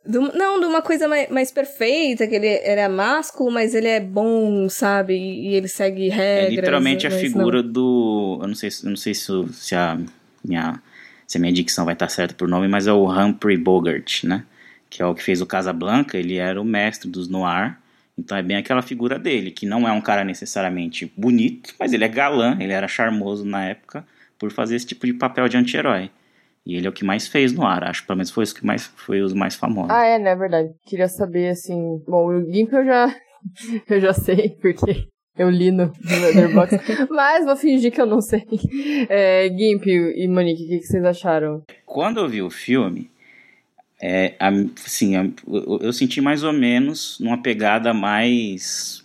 Do, 0.06 0.20
não, 0.36 0.60
de 0.60 0.66
uma 0.66 0.82
coisa 0.82 1.08
mais, 1.08 1.30
mais 1.30 1.50
perfeita, 1.50 2.26
que 2.26 2.34
ele, 2.34 2.46
ele 2.46 2.80
é 2.80 2.88
másculo, 2.88 3.50
mas 3.50 3.74
ele 3.74 3.88
é 3.88 4.00
bom, 4.00 4.68
sabe? 4.68 5.14
E, 5.14 5.54
ele 5.54 5.66
segue 5.66 6.08
regras. 6.08 6.52
É 6.52 6.56
literalmente 6.56 7.06
a 7.06 7.10
figura 7.10 7.62
não. 7.62 7.72
do. 7.72 8.38
Eu 8.42 8.48
não 8.48 8.54
sei, 8.54 8.68
eu 8.82 8.90
não 8.90 8.96
sei 8.96 9.14
se, 9.14 9.32
se, 9.52 9.74
a 9.74 9.98
minha, 10.44 10.80
se 11.26 11.38
a 11.38 11.40
minha 11.40 11.52
dicção 11.52 11.86
vai 11.86 11.94
estar 11.94 12.08
certa 12.08 12.34
por 12.34 12.46
nome, 12.46 12.68
mas 12.68 12.86
é 12.86 12.92
o 12.92 13.10
Humphrey 13.10 13.56
Bogart, 13.56 14.24
né? 14.24 14.44
Que 14.90 15.00
é 15.00 15.06
o 15.06 15.14
que 15.14 15.22
fez 15.22 15.40
o 15.40 15.46
Casablanca, 15.46 16.18
ele 16.18 16.36
era 16.36 16.60
o 16.60 16.64
mestre 16.64 17.08
dos 17.08 17.26
noir. 17.26 17.78
Então 18.16 18.36
é 18.36 18.42
bem 18.42 18.58
aquela 18.58 18.82
figura 18.82 19.18
dele, 19.18 19.50
que 19.50 19.66
não 19.66 19.88
é 19.88 19.92
um 19.92 20.00
cara 20.00 20.22
necessariamente 20.22 21.10
bonito, 21.16 21.74
mas 21.80 21.92
ele 21.92 22.04
é 22.04 22.08
galã, 22.08 22.56
ele 22.60 22.72
era 22.72 22.86
charmoso 22.86 23.44
na 23.44 23.64
época 23.64 24.06
por 24.38 24.52
fazer 24.52 24.76
esse 24.76 24.86
tipo 24.86 25.06
de 25.06 25.14
papel 25.14 25.48
de 25.48 25.56
anti-herói. 25.56 26.10
E 26.66 26.76
ele 26.76 26.86
é 26.86 26.90
o 26.90 26.92
que 26.92 27.04
mais 27.04 27.28
fez 27.28 27.52
no 27.52 27.66
ar, 27.66 27.84
acho. 27.84 28.06
Pelo 28.06 28.16
menos 28.16 28.30
foi, 28.30 28.44
os 28.44 28.52
que 28.52 28.64
mais, 28.64 28.86
foi 28.86 29.20
os 29.20 29.34
mais 29.34 29.54
famosos. 29.54 29.90
Ah, 29.90 30.06
é, 30.06 30.18
né? 30.18 30.30
É 30.30 30.36
verdade. 30.36 30.70
Queria 30.86 31.08
saber, 31.08 31.48
assim... 31.48 32.02
Bom, 32.08 32.28
o 32.28 32.52
Gimp 32.52 32.72
eu 32.72 32.84
já... 32.84 33.14
eu 33.88 34.00
já 34.00 34.14
sei, 34.14 34.56
porque 34.62 35.06
eu 35.36 35.50
li 35.50 35.70
no, 35.70 35.86
no 35.86 36.20
Letterboxd. 36.20 37.08
mas 37.10 37.44
vou 37.44 37.56
fingir 37.56 37.92
que 37.92 38.00
eu 38.00 38.06
não 38.06 38.22
sei. 38.22 38.46
É, 39.10 39.48
Gimp 39.48 39.86
e 39.86 40.26
Monique, 40.26 40.64
o 40.64 40.68
que, 40.68 40.78
que 40.78 40.86
vocês 40.86 41.04
acharam? 41.04 41.62
Quando 41.84 42.20
eu 42.20 42.28
vi 42.28 42.40
o 42.40 42.48
filme, 42.48 43.10
é, 44.00 44.34
assim, 44.38 45.16
eu, 45.16 45.80
eu 45.82 45.92
senti 45.92 46.22
mais 46.22 46.42
ou 46.42 46.52
menos 46.52 47.18
numa 47.20 47.42
pegada 47.42 47.92
mais... 47.92 49.04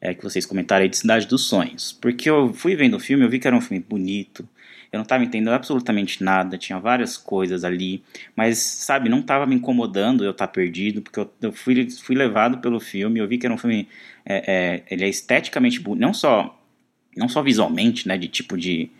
É, 0.00 0.12
que 0.12 0.22
vocês 0.22 0.44
comentaram 0.44 0.82
aí 0.82 0.88
de 0.88 0.98
Cidade 0.98 1.26
dos 1.26 1.46
Sonhos. 1.48 1.92
Porque 1.92 2.28
eu 2.28 2.52
fui 2.52 2.76
vendo 2.76 2.96
o 2.96 3.00
filme, 3.00 3.24
eu 3.24 3.30
vi 3.30 3.38
que 3.38 3.46
era 3.46 3.56
um 3.56 3.60
filme 3.60 3.82
bonito, 3.86 4.46
eu 4.94 4.98
não 4.98 5.02
estava 5.02 5.24
entendendo 5.24 5.52
absolutamente 5.52 6.22
nada, 6.22 6.56
tinha 6.56 6.78
várias 6.78 7.16
coisas 7.16 7.64
ali, 7.64 8.04
mas, 8.36 8.58
sabe, 8.58 9.08
não 9.08 9.18
estava 9.18 9.44
me 9.44 9.56
incomodando 9.56 10.24
eu 10.24 10.30
estar 10.30 10.46
tá 10.46 10.52
perdido, 10.52 11.02
porque 11.02 11.18
eu, 11.18 11.30
eu, 11.42 11.52
fui, 11.52 11.90
fui 11.90 12.14
levado 12.14 12.58
pelo 12.58 12.78
filme, 12.78 13.18
eu 13.18 13.26
vi 13.26 13.36
que 13.36 13.44
era 13.44 13.52
um 13.52 13.58
filme, 13.58 13.88
é, 14.24 14.44
é, 14.46 14.82
ele 14.88 15.04
é 15.04 15.08
esteticamente 15.08 15.82
não 15.96 16.14
só 16.14 16.60
não 17.16 17.28
só 17.28 17.42
visualmente, 17.42 18.08
né, 18.08 18.16
de 18.16 18.28
tipo 18.28 18.56
de 18.56 18.90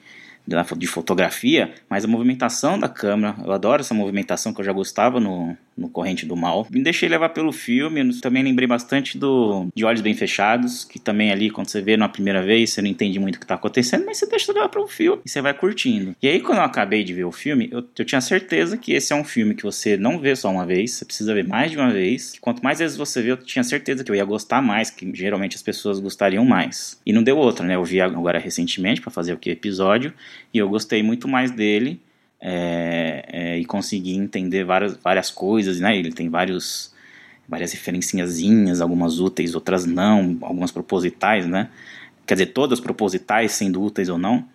de 0.76 0.86
fotografia, 0.86 1.72
mas 1.88 2.04
a 2.04 2.08
movimentação 2.08 2.78
da 2.78 2.88
câmera, 2.88 3.34
eu 3.42 3.52
adoro 3.52 3.80
essa 3.80 3.94
movimentação 3.94 4.52
que 4.52 4.60
eu 4.60 4.64
já 4.64 4.72
gostava 4.72 5.18
no, 5.18 5.56
no 5.76 5.88
Corrente 5.88 6.26
do 6.26 6.36
Mal. 6.36 6.66
Me 6.70 6.82
deixei 6.82 7.08
levar 7.08 7.30
pelo 7.30 7.52
filme, 7.52 8.20
também 8.20 8.42
lembrei 8.42 8.66
bastante 8.66 9.18
do 9.18 9.68
De 9.74 9.84
Olhos 9.84 10.00
Bem 10.00 10.14
Fechados, 10.14 10.84
que 10.84 10.98
também 10.98 11.30
ali, 11.30 11.50
quando 11.50 11.68
você 11.68 11.80
vê 11.80 11.96
na 11.96 12.08
primeira 12.08 12.42
vez, 12.42 12.70
você 12.70 12.82
não 12.82 12.88
entende 12.88 13.18
muito 13.18 13.36
o 13.36 13.38
que 13.38 13.44
está 13.44 13.54
acontecendo, 13.54 14.04
mas 14.06 14.18
você 14.18 14.26
deixa 14.26 14.52
levar 14.52 14.68
pelo 14.68 14.86
filme 14.86 15.22
e 15.24 15.28
você 15.28 15.40
vai 15.40 15.54
curtindo. 15.54 16.14
E 16.22 16.28
aí, 16.28 16.40
quando 16.40 16.58
eu 16.58 16.64
acabei 16.64 17.04
de 17.04 17.12
ver 17.12 17.24
o 17.24 17.32
filme, 17.32 17.68
eu, 17.72 17.84
eu 17.98 18.04
tinha 18.04 18.20
certeza 18.20 18.76
que 18.76 18.92
esse 18.92 19.12
é 19.12 19.16
um 19.16 19.24
filme 19.24 19.54
que 19.54 19.62
você 19.62 19.96
não 19.96 20.18
vê 20.18 20.34
só 20.36 20.50
uma 20.50 20.66
vez, 20.66 20.92
você 20.92 21.04
precisa 21.04 21.34
ver 21.34 21.46
mais 21.46 21.70
de 21.70 21.76
uma 21.76 21.90
vez. 21.90 22.34
Quanto 22.40 22.62
mais 22.62 22.78
vezes 22.78 22.96
você 22.96 23.22
vê, 23.22 23.32
eu 23.32 23.36
tinha 23.36 23.64
certeza 23.64 24.04
que 24.04 24.10
eu 24.10 24.14
ia 24.14 24.24
gostar 24.24 24.62
mais, 24.62 24.90
que 24.90 25.10
geralmente 25.14 25.56
as 25.56 25.62
pessoas 25.62 25.98
gostariam 26.00 26.44
mais. 26.44 27.00
E 27.04 27.12
não 27.12 27.22
deu 27.22 27.36
outra, 27.36 27.66
né? 27.66 27.74
Eu 27.74 27.84
vi 27.84 28.00
agora 28.00 28.38
recentemente 28.38 29.00
para 29.00 29.10
fazer 29.10 29.32
o 29.32 29.38
que 29.38 29.50
episódio, 29.50 30.12
e 30.52 30.58
eu 30.58 30.68
gostei 30.68 31.02
muito 31.02 31.26
mais 31.26 31.50
dele 31.50 32.00
é, 32.46 33.24
é, 33.26 33.58
e 33.58 33.64
consegui 33.64 34.14
entender 34.14 34.64
várias, 34.64 34.98
várias 34.98 35.30
coisas, 35.30 35.80
né? 35.80 35.96
Ele 35.96 36.12
tem 36.12 36.28
vários, 36.28 36.92
várias 37.48 37.72
referenciazinhas, 37.72 38.82
algumas 38.82 39.18
úteis, 39.18 39.54
outras 39.54 39.86
não, 39.86 40.36
algumas 40.42 40.70
propositais, 40.70 41.46
né? 41.46 41.70
Quer 42.26 42.34
dizer, 42.34 42.46
todas 42.46 42.80
propositais, 42.80 43.52
sendo 43.52 43.82
úteis 43.82 44.10
ou 44.10 44.18
não. 44.18 44.46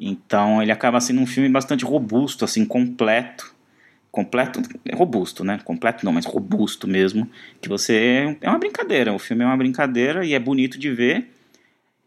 Então 0.00 0.62
ele 0.62 0.72
acaba 0.72 0.98
sendo 1.02 1.20
um 1.20 1.26
filme 1.26 1.50
bastante 1.50 1.84
robusto, 1.84 2.46
assim, 2.46 2.64
completo. 2.64 3.52
Completo, 4.10 4.62
robusto, 4.94 5.44
né? 5.44 5.60
Completo 5.64 6.02
não, 6.04 6.12
mas 6.12 6.24
robusto 6.24 6.88
mesmo. 6.88 7.28
Que 7.60 7.68
você. 7.68 8.38
É 8.40 8.48
uma 8.48 8.58
brincadeira. 8.58 9.12
O 9.12 9.18
filme 9.18 9.42
é 9.42 9.46
uma 9.46 9.56
brincadeira 9.56 10.24
e 10.24 10.32
é 10.32 10.38
bonito 10.38 10.78
de 10.78 10.90
ver. 10.90 11.33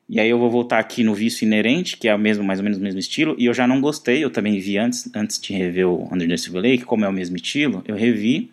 E 0.09 0.19
aí 0.19 0.29
eu 0.29 0.39
vou 0.39 0.49
voltar 0.49 0.79
aqui 0.79 1.03
no 1.03 1.13
Vício 1.13 1.45
Inerente, 1.45 1.97
que 1.97 2.07
é 2.07 2.15
o 2.15 2.19
mesmo, 2.19 2.43
mais 2.43 2.59
ou 2.59 2.63
menos 2.63 2.79
o 2.79 2.81
mesmo 2.81 2.99
estilo, 2.99 3.35
e 3.37 3.45
eu 3.45 3.53
já 3.53 3.67
não 3.67 3.81
gostei, 3.81 4.23
eu 4.23 4.29
também 4.29 4.57
vi 4.59 4.77
antes, 4.77 5.09
antes 5.13 5.39
de 5.39 5.51
rever 5.53 5.87
o 5.87 6.07
Under 6.13 6.27
the 6.27 6.37
Silver 6.37 6.61
Lake, 6.61 6.85
como 6.85 7.03
é 7.03 7.09
o 7.09 7.13
mesmo 7.13 7.35
estilo, 7.35 7.83
eu 7.85 7.95
revi, 7.95 8.49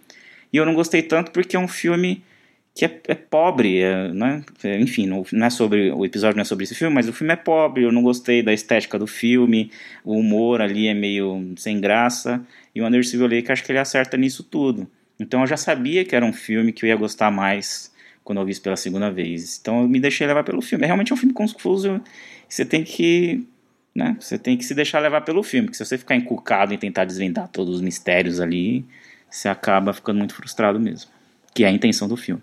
e 0.53 0.57
eu 0.57 0.67
não 0.67 0.75
gostei 0.75 1.03
tanto 1.03 1.31
porque 1.31 1.55
é 1.55 1.59
um 1.59 1.69
filme 1.69 2.25
que 2.75 2.85
é, 2.85 3.01
é 3.07 3.15
pobre, 3.15 3.79
é, 3.79 4.13
né? 4.13 4.45
enfim, 4.81 5.07
não, 5.07 5.25
não, 5.33 5.47
é 5.47 5.51
sobre, 5.51 5.93
o 5.93 6.05
episódio 6.05 6.37
não 6.37 6.43
é 6.43 6.45
sobre 6.45 6.65
esse 6.65 6.75
filme, 6.75 6.93
mas 6.93 7.09
o 7.09 7.13
filme 7.13 7.33
é 7.33 7.37
pobre, 7.37 7.85
eu 7.85 7.93
não 7.93 8.03
gostei 8.03 8.43
da 8.43 8.53
estética 8.53 8.99
do 8.99 9.07
filme, 9.07 9.71
o 10.05 10.19
humor 10.19 10.61
ali 10.61 10.89
é 10.89 10.95
meio 10.95 11.53
sem 11.57 11.81
graça, 11.81 12.45
e 12.75 12.83
o 12.83 12.87
Under 12.87 13.01
the 13.01 13.09
Silver 13.09 13.31
Lake 13.31 13.53
acho 13.53 13.63
que 13.63 13.71
ele 13.71 13.79
acerta 13.79 14.17
nisso 14.17 14.43
tudo. 14.43 14.91
Então 15.21 15.43
eu 15.43 15.47
já 15.47 15.57
sabia 15.57 16.05
que 16.05 16.17
era 16.17 16.27
um 16.27 16.33
filme 16.33 16.73
que 16.73 16.85
eu 16.85 16.89
ia 16.89 16.97
gostar 16.97 17.31
mais 17.31 17.94
quando 18.25 18.41
eu 18.41 18.47
vi 18.47 18.53
isso 18.53 18.63
pela 18.63 18.77
segunda 18.77 19.11
vez. 19.11 19.59
Então 19.61 19.83
eu 19.83 19.89
me 19.89 20.01
deixei 20.01 20.27
levar 20.27 20.43
pelo 20.43 20.63
filme. 20.63 20.85
É 20.85 20.87
realmente 20.87 21.13
um 21.13 21.17
filme 21.17 21.35
confuso. 21.35 22.01
Você 22.49 22.65
tem 22.65 22.83
que. 22.83 23.47
Né? 23.95 24.17
Você 24.19 24.39
tem 24.39 24.57
que 24.57 24.65
se 24.65 24.75
deixar 24.75 24.99
levar 24.99 25.21
pelo 25.21 25.43
filme. 25.43 25.67
Porque 25.67 25.77
se 25.77 25.85
você 25.85 25.99
ficar 25.99 26.17
encucado 26.17 26.73
em 26.73 26.79
tentar 26.79 27.05
desvendar 27.05 27.49
todos 27.49 27.77
os 27.77 27.81
mistérios 27.83 28.41
ali, 28.41 28.85
você 29.31 29.49
acaba 29.49 29.93
ficando 29.93 30.19
muito 30.19 30.35
frustrado 30.35 30.81
mesmo. 30.81 31.11
Que 31.55 31.65
é 31.65 31.69
a 31.69 31.71
intenção 31.71 32.09
do 32.09 32.17
filme. 32.17 32.43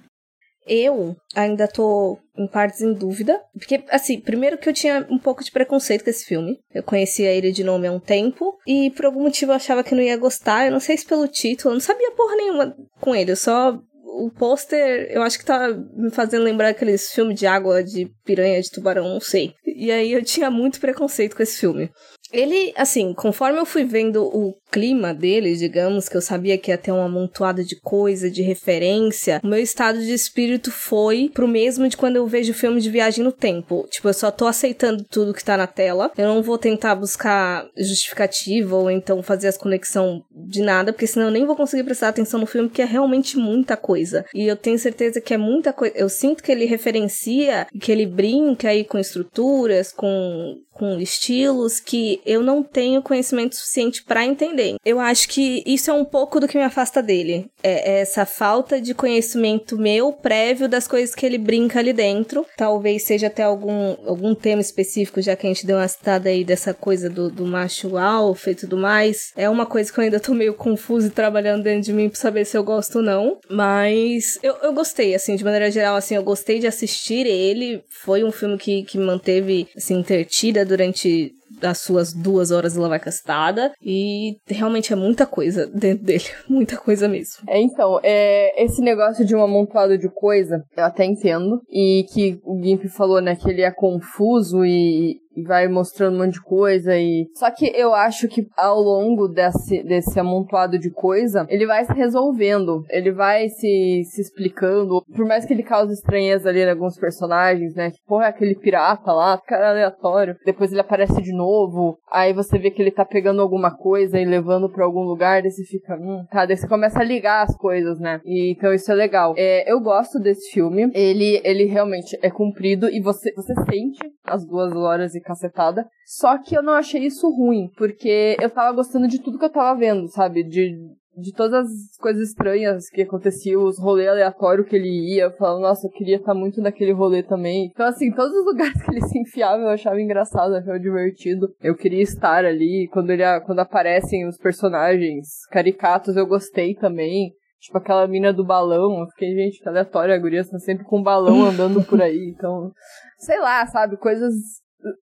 Eu 0.68 1.18
ainda 1.36 1.68
tô 1.68 2.20
em 2.38 2.48
partes 2.48 2.82
em 2.82 2.94
dúvida. 2.94 3.42
Porque, 3.54 3.84
assim, 3.90 4.20
primeiro 4.20 4.60
que 4.60 4.70
eu 4.70 4.74
tinha 4.74 5.06
um 5.10 5.18
pouco 5.18 5.44
de 5.44 5.52
preconceito 5.52 6.04
com 6.04 6.10
esse 6.10 6.26
filme. 6.26 6.60
Eu 6.74 6.84
conhecia 6.84 7.32
ele 7.32 7.52
de 7.52 7.64
nome 7.64 7.88
há 7.88 7.92
um 7.92 8.00
tempo. 8.00 8.58
E 8.68 8.92
por 8.92 9.06
algum 9.06 9.24
motivo 9.24 9.52
eu 9.52 9.56
achava 9.56 9.84
que 9.84 9.96
não 9.96 10.04
ia 10.04 10.16
gostar. 10.16 10.66
Eu 10.66 10.72
não 10.72 10.80
sei 10.80 10.96
se 10.96 11.06
pelo 11.06 11.28
título, 11.28 11.72
eu 11.72 11.74
não 11.74 11.82
sabia 11.82 12.12
porra 12.12 12.36
nenhuma 12.36 12.76
com 13.00 13.16
ele. 13.16 13.32
Eu 13.32 13.36
só 13.36 13.82
o 14.14 14.30
pôster, 14.30 15.08
eu 15.10 15.22
acho 15.22 15.40
que 15.40 15.46
tá 15.46 15.70
me 15.94 16.12
fazendo 16.12 16.44
lembrar 16.44 16.70
aqueles 16.70 17.12
filmes 17.12 17.40
de 17.40 17.48
água 17.48 17.84
de 17.84 18.12
piranha, 18.26 18.62
de 18.62 18.70
tubarão, 18.70 19.08
não 19.08 19.20
sei. 19.20 19.54
E 19.66 19.92
aí 19.92 20.12
eu 20.12 20.24
tinha 20.24 20.52
muito 20.52 20.80
preconceito 20.80 21.36
com 21.36 21.44
esse 21.44 21.60
filme. 21.60 21.90
Ele, 22.32 22.74
assim, 22.76 23.14
conforme 23.14 23.60
eu 23.60 23.66
fui 23.66 23.84
vendo 23.84 24.24
o 24.24 24.54
clima 24.72 25.14
dele, 25.14 25.56
digamos, 25.56 26.08
que 26.08 26.16
eu 26.16 26.22
sabia 26.22 26.58
que 26.58 26.72
ia 26.72 26.78
ter 26.78 26.92
um 26.92 27.04
amontoado 27.04 27.64
de 27.64 27.76
coisa, 27.76 28.32
de 28.32 28.42
referência, 28.42 29.42
o 29.44 29.48
meu 29.48 29.60
estado 29.60 30.00
de 30.00 30.14
espírito 30.14 30.72
foi 30.72 31.30
pro 31.34 31.48
mesmo 31.48 31.88
de 31.90 31.98
quando 31.98 32.16
eu 32.16 32.26
vejo 32.26 32.54
filme 32.54 32.80
de 32.80 32.90
viagem 32.90 33.24
no 33.24 33.32
tempo. 33.32 33.86
Tipo, 33.90 34.08
eu 34.08 34.14
só 34.14 34.32
tô 34.32 34.48
aceitando 34.48 35.04
tudo 35.04 35.34
que 35.34 35.44
tá 35.44 35.58
na 35.58 35.68
tela. 35.68 36.12
Eu 36.18 36.28
não 36.28 36.42
vou 36.42 36.58
tentar 36.58 36.96
buscar 36.96 37.68
justificativa 37.78 38.76
ou 38.76 38.90
então 38.90 39.22
fazer 39.22 39.50
as 39.50 39.58
conexão 39.58 40.24
de 40.32 40.62
nada, 40.62 40.94
porque 40.94 41.08
senão 41.08 41.28
eu 41.28 41.32
nem 41.32 41.46
vou 41.46 41.56
conseguir 41.56 41.84
prestar 41.84 42.08
atenção 42.08 42.40
no 42.40 42.46
filme, 42.46 42.70
porque 42.70 42.82
é 42.82 42.86
realmente 42.86 43.38
muita 43.38 43.76
coisa. 43.76 44.26
E 44.34 44.48
eu 44.48 44.56
tenho 44.56 44.80
certeza 44.80 45.20
que 45.20 45.34
é 45.34 45.38
muita 45.38 45.74
coisa. 45.74 45.96
Eu 45.98 46.08
sinto 46.08 46.42
que 46.42 46.52
ele 46.52 46.66
referencia, 46.66 47.68
que 47.80 47.92
ele 47.92 48.06
brinca 48.06 48.70
aí 48.70 48.86
com 48.86 48.98
estruturas, 48.98 49.92
com 49.92 50.58
com 50.82 51.00
estilos 51.00 51.80
que 51.80 52.20
eu 52.26 52.42
não 52.42 52.64
tenho 52.64 53.04
conhecimento 53.04 53.56
suficiente 53.56 54.04
para 54.04 54.26
entender. 54.26 54.61
Eu 54.86 55.00
acho 55.00 55.28
que 55.30 55.64
isso 55.66 55.90
é 55.90 55.94
um 55.94 56.06
pouco 56.06 56.40
do 56.40 56.48
que 56.48 56.58
me 56.58 56.64
afasta 56.64 57.02
dele. 57.02 57.50
É, 57.64 57.92
é 57.92 58.02
essa 58.02 58.26
falta 58.26 58.80
de 58.80 58.94
conhecimento 58.94 59.78
meu 59.78 60.14
prévio 60.14 60.68
das 60.68 60.88
coisas 60.88 61.16
que 61.16 61.26
ele 61.26 61.38
brinca 61.38 61.80
ali 61.80 61.94
dentro. 61.94 62.46
Talvez 62.58 63.04
seja 63.04 63.28
até 63.28 63.44
algum, 63.44 63.96
algum 64.06 64.34
tema 64.36 64.62
específico, 64.62 65.22
já 65.22 65.36
que 65.36 65.46
a 65.46 65.50
gente 65.50 65.66
deu 65.66 65.78
uma 65.78 65.88
citada 65.88 66.30
aí 66.30 66.44
dessa 66.44 66.74
coisa 66.74 67.10
do, 67.10 67.30
do 67.30 67.46
macho 67.46 67.98
alfa 67.98 68.52
e 68.52 68.56
tudo 68.56 68.78
mais. 68.78 69.32
É 69.36 69.50
uma 69.50 69.66
coisa 69.66 69.92
que 69.92 70.00
eu 70.00 70.04
ainda 70.04 70.20
tô 70.20 70.34
meio 70.34 70.54
confusa 70.54 71.08
e 71.08 71.12
trabalhando 71.12 71.64
dentro 71.64 71.84
de 71.84 71.94
mim 71.94 72.10
pra 72.10 72.20
saber 72.20 72.46
se 72.46 72.58
eu 72.58 72.64
gosto 72.64 72.98
ou 72.98 73.04
não. 73.04 73.40
Mas 73.50 74.40
eu, 74.44 74.56
eu 74.62 74.74
gostei, 74.74 75.16
assim, 75.16 75.36
de 75.36 75.44
maneira 75.44 75.72
geral, 75.72 75.96
assim, 75.96 76.16
eu 76.16 76.24
gostei 76.24 76.60
de 76.60 76.68
assistir 76.68 77.26
ele. 77.26 77.84
Foi 77.90 78.24
um 78.24 78.32
filme 78.32 78.58
que, 78.58 78.84
que 78.84 78.98
manteve, 78.98 79.68
assim, 79.76 79.96
intertida 80.00 80.66
durante 80.66 81.34
as 81.62 81.80
suas 81.80 82.14
duas 82.14 82.52
horas 82.52 82.78
ela 82.78 82.90
vai 82.90 83.00
castada 83.00 83.72
e 83.82 84.38
realmente 84.48 84.94
é 84.94 84.96
muita 84.96 85.26
coisa 85.26 85.68
dentro 85.68 86.06
dele, 86.06 86.26
muita 86.48 86.78
coisa 86.78 87.08
mesmo. 87.08 87.44
É, 87.48 87.60
então, 87.60 88.00
é, 88.04 88.64
esse 88.64 88.82
negócio 88.82 89.26
de 89.26 89.36
um 89.36 89.44
amontoado 89.44 89.98
de 89.98 90.10
coisa, 90.10 90.64
eu 90.76 90.84
até 90.84 91.06
entendo, 91.06 91.62
e 91.70 92.06
que 92.14 92.40
o 92.44 92.62
Gimp 92.62 92.86
falou, 92.86 93.22
né, 93.22 93.36
que 93.36 93.50
ele 93.50 93.62
é 93.62 93.72
confuso 93.72 94.66
e 94.66 95.20
vai 95.46 95.68
mostrando 95.68 96.16
um 96.16 96.20
monte 96.20 96.34
de 96.34 96.42
coisa 96.42 96.98
e 96.98 97.28
só 97.36 97.50
que 97.52 97.66
eu 97.76 97.94
acho 97.94 98.28
que 98.28 98.46
ao 98.58 98.80
longo 98.80 99.28
desse, 99.28 99.84
desse 99.84 100.20
amontoado 100.20 100.78
de 100.78 100.92
coisa 100.92 101.46
ele 101.50 101.66
vai 101.66 101.86
se 101.86 101.94
resolvendo 101.94 102.84
ele 102.90 103.12
vai 103.12 103.48
se, 103.50 104.04
se 104.06 104.22
explicando 104.22 105.04
por 105.16 105.26
mais 105.26 105.46
que 105.46 105.54
ele 105.54 105.64
cause 105.64 105.94
estranheza 105.94 106.50
ali 106.50 106.62
em 106.62 106.70
alguns 106.70 106.98
personagens 106.98 107.76
né 107.76 107.92
que 107.92 107.98
porra 108.06 108.26
é 108.26 108.30
aquele 108.30 108.56
pirata 108.56 109.12
lá 109.12 109.40
cara 109.46 109.70
aleatório 109.70 110.36
depois 110.46 110.72
ele 110.72 110.82
aparece 110.82 111.22
de 111.22 111.34
novo 111.34 111.98
aí 112.12 112.34
você 112.34 112.58
vê 112.58 112.70
que 112.70 112.82
ele 112.82 112.92
tá 112.92 113.06
pegando 113.06 113.42
alguma 113.42 113.76
coisa 113.76 114.20
e 114.20 114.26
levando 114.26 114.70
para 114.70 114.84
algum 114.84 115.04
lugar 115.04 115.42
daí 115.42 115.52
você 115.52 115.64
fica 115.64 115.96
hum, 115.96 116.26
tá 116.32 116.46
daí 116.46 116.58
você 116.58 116.68
começa 116.68 117.00
a 117.00 117.04
ligar 117.04 117.44
as 117.44 117.56
coisas 117.58 118.00
né 118.00 118.20
e, 118.26 118.52
então 118.52 118.74
isso 118.74 118.92
é 118.92 118.96
legal. 118.96 119.34
É, 119.38 119.72
eu 119.72 119.80
gosto 119.80 120.20
desse 120.20 120.52
filme 120.52 120.92
ele 120.94 121.42
ele 121.44 121.66
realmente 121.66 122.18
é 122.22 122.30
comprido 122.30 122.90
e 122.90 123.02
você 123.02 123.32
você 123.34 123.54
sente 123.70 124.00
as 124.26 124.46
duas 124.46 124.76
horas 124.76 125.16
e 125.16 125.21
cacetada. 125.22 125.88
Só 126.06 126.38
que 126.38 126.56
eu 126.56 126.62
não 126.62 126.74
achei 126.74 127.06
isso 127.06 127.30
ruim, 127.30 127.70
porque 127.78 128.36
eu 128.40 128.50
tava 128.50 128.76
gostando 128.76 129.08
de 129.08 129.20
tudo 129.20 129.40
que 129.40 129.46
eu 129.46 129.52
tava 129.52 129.80
vendo, 129.80 130.08
sabe? 130.10 130.44
De, 130.44 130.76
de 131.18 131.34
todas 131.34 131.66
as 131.66 131.98
coisas 131.98 132.30
estranhas 132.30 132.90
que 132.90 133.02
aconteciam, 133.02 133.64
os 133.64 133.80
rolês 133.80 134.10
aleatórios 134.10 134.68
que 134.68 134.76
ele 134.76 135.16
ia, 135.16 135.32
falando, 135.32 135.62
nossa, 135.62 135.88
eu 135.88 135.92
queria 135.92 136.18
estar 136.18 136.34
muito 136.34 136.62
naquele 136.62 136.92
rolê 136.92 137.24
também. 137.24 137.70
Então, 137.72 137.86
assim, 137.86 138.12
todos 138.12 138.34
os 138.34 138.46
lugares 138.46 138.82
que 138.82 138.92
ele 138.92 139.02
se 139.02 139.20
enfiava 139.20 139.64
eu 139.64 139.70
achava 139.70 140.02
engraçado, 140.02 140.56
achava 140.56 140.80
divertido. 140.80 141.48
Eu 141.62 141.76
queria 141.76 142.02
estar 142.02 142.46
ali. 142.46 142.88
Quando, 142.92 143.12
ele, 143.12 143.24
quando 143.42 143.60
aparecem 143.60 144.28
os 144.28 144.38
personagens 144.38 145.46
caricatos, 145.50 146.16
eu 146.16 146.26
gostei 146.26 146.76
também. 146.76 147.32
Tipo 147.62 147.78
aquela 147.78 148.08
mina 148.08 148.34
do 148.34 148.44
balão, 148.44 149.02
eu 149.02 149.08
fiquei, 149.10 149.36
gente, 149.36 149.62
que 149.62 149.70
aleatória, 149.70 150.16
a 150.16 150.18
guria 150.18 150.44
tá 150.44 150.58
sempre 150.58 150.84
com 150.84 150.98
um 150.98 151.04
balão 151.04 151.46
andando 151.46 151.84
por 151.84 152.02
aí, 152.02 152.34
então, 152.36 152.72
sei 153.20 153.40
lá, 153.40 153.68
sabe, 153.68 153.98
coisas 153.98 154.34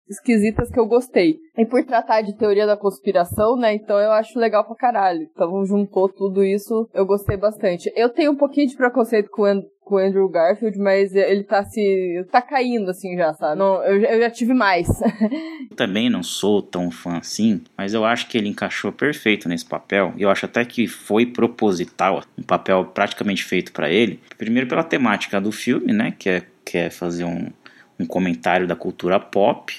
esquisitas 0.08 0.72
que 0.72 0.80
eu 0.80 0.86
gostei. 0.86 1.38
E 1.58 1.66
por 1.66 1.84
tratar 1.84 2.22
de 2.22 2.38
teoria 2.38 2.66
da 2.66 2.78
conspiração, 2.78 3.56
né? 3.56 3.74
Então 3.74 3.98
eu 4.00 4.12
acho 4.12 4.40
legal 4.40 4.66
pra 4.66 4.76
caralho. 4.76 5.28
Então 5.32 5.66
juntou 5.66 6.10
tudo 6.10 6.44
isso, 6.44 6.90
eu 6.94 7.06
gostei 7.06 7.38
bastante. 7.38 7.92
Eu 7.96 8.10
tenho 8.10 8.32
um 8.32 8.36
pouquinho 8.36 8.68
de 8.68 8.76
preconceito 8.76 9.30
com 9.30 9.44
o 9.44 9.76
com 9.86 10.00
Andrew 10.00 10.28
Garfield, 10.28 10.78
mas 10.80 11.16
ele 11.16 11.44
tá 11.44 11.64
se. 11.64 12.26
tá 12.32 12.42
caindo 12.42 12.90
assim 12.90 13.16
já, 13.16 13.34
sabe? 13.36 13.60
Não, 13.60 13.84
eu, 13.84 14.02
eu 14.02 14.20
já 14.20 14.32
tive 14.32 14.54
mais. 14.54 14.88
Também 15.78 16.10
não 16.10 16.24
sou 16.24 16.62
tão 16.62 16.90
fã 16.90 17.18
assim, 17.18 17.62
mas 17.78 17.94
eu 17.94 18.04
acho 18.04 18.28
que 18.28 18.38
ele 18.38 18.50
encaixou 18.50 18.92
perfeito 18.92 19.48
nesse 19.48 19.66
papel. 19.66 20.12
Eu 20.18 20.30
acho 20.30 20.48
até 20.48 20.66
que 20.66 20.88
foi 20.88 21.28
proposital, 21.28 22.24
um 22.38 22.42
papel 22.42 22.86
praticamente 22.86 23.44
feito 23.44 23.72
para 23.72 23.90
ele. 23.90 24.20
Primeiro 24.38 24.68
pela 24.68 24.84
temática 24.84 25.40
do 25.40 25.52
filme, 25.52 25.94
né? 25.94 26.14
Que 26.18 26.30
é, 26.30 26.44
que 26.66 26.78
é 26.80 26.90
fazer 26.90 27.24
um 27.24 27.52
um 28.00 28.06
comentário 28.06 28.68
da 28.68 28.76
cultura 28.76 29.20
pop 29.20 29.74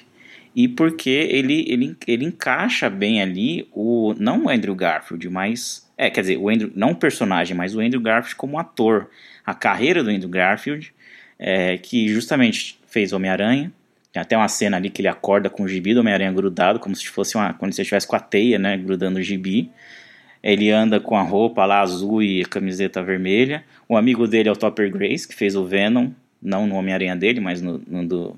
e 0.55 0.67
porque 0.67 1.11
ele, 1.11 1.65
ele, 1.69 1.97
ele 2.07 2.25
encaixa 2.25 2.89
bem 2.89 3.21
ali 3.21 3.69
o 3.73 4.15
não 4.19 4.45
o 4.45 4.49
Andrew 4.49 4.75
Garfield, 4.75 5.29
mas 5.29 5.87
é, 5.99 6.11
quer 6.11 6.23
dizer, 6.23 6.39
o 6.39 6.49
Andrew, 6.49 6.71
não 6.75 6.91
o 6.91 6.97
personagem, 6.97 7.57
mas 7.57 7.75
o 7.75 7.81
Andrew 7.81 8.01
Garfield 8.01 8.37
como 8.37 8.59
ator, 8.59 9.09
a 9.45 9.55
carreira 9.55 10.03
do 10.03 10.11
Andrew 10.11 10.29
Garfield, 10.29 10.93
é, 11.39 11.79
que 11.79 12.09
justamente 12.09 12.79
fez 12.87 13.13
Homem-Aranha, 13.13 13.73
Tem 14.13 14.23
até 14.23 14.37
uma 14.37 14.49
cena 14.49 14.79
ali 14.79 14.89
que 14.89 15.03
ele 15.03 15.09
acorda 15.09 15.51
com 15.51 15.65
o 15.65 15.69
gibi 15.69 15.93
do 15.93 16.01
Homem-Aranha 16.01 16.33
grudado, 16.33 16.79
como 16.79 16.95
se 16.97 17.07
fosse 17.09 17.37
uma. 17.37 17.53
quando 17.53 17.73
você 17.73 17.83
estivesse 17.83 18.07
com 18.07 18.17
a 18.17 18.21
teia, 18.21 18.59
né? 18.59 18.77
Grudando 18.79 19.19
o 19.19 19.23
gibi. 19.23 19.71
Ele 20.43 20.71
anda 20.71 20.99
com 21.01 21.17
a 21.17 21.23
roupa 21.23 21.67
lá 21.67 21.81
azul 21.81 22.23
e 22.23 22.43
a 22.43 22.47
camiseta 22.47 23.03
vermelha. 23.03 23.65
O 23.89 23.97
amigo 23.97 24.27
dele 24.27 24.49
é 24.49 24.53
o 24.53 24.57
Topper 24.57 24.91
Grace, 24.91 25.29
que 25.29 25.35
fez 25.35 25.55
o 25.55 25.67
Venom, 25.67 26.11
não 26.47 26.67
no 26.67 26.77
Homem-Aranha 26.77 27.17
dele, 27.17 27.41
mas 27.41 27.61
no, 27.61 27.83
no 27.87 28.07
do, 28.07 28.37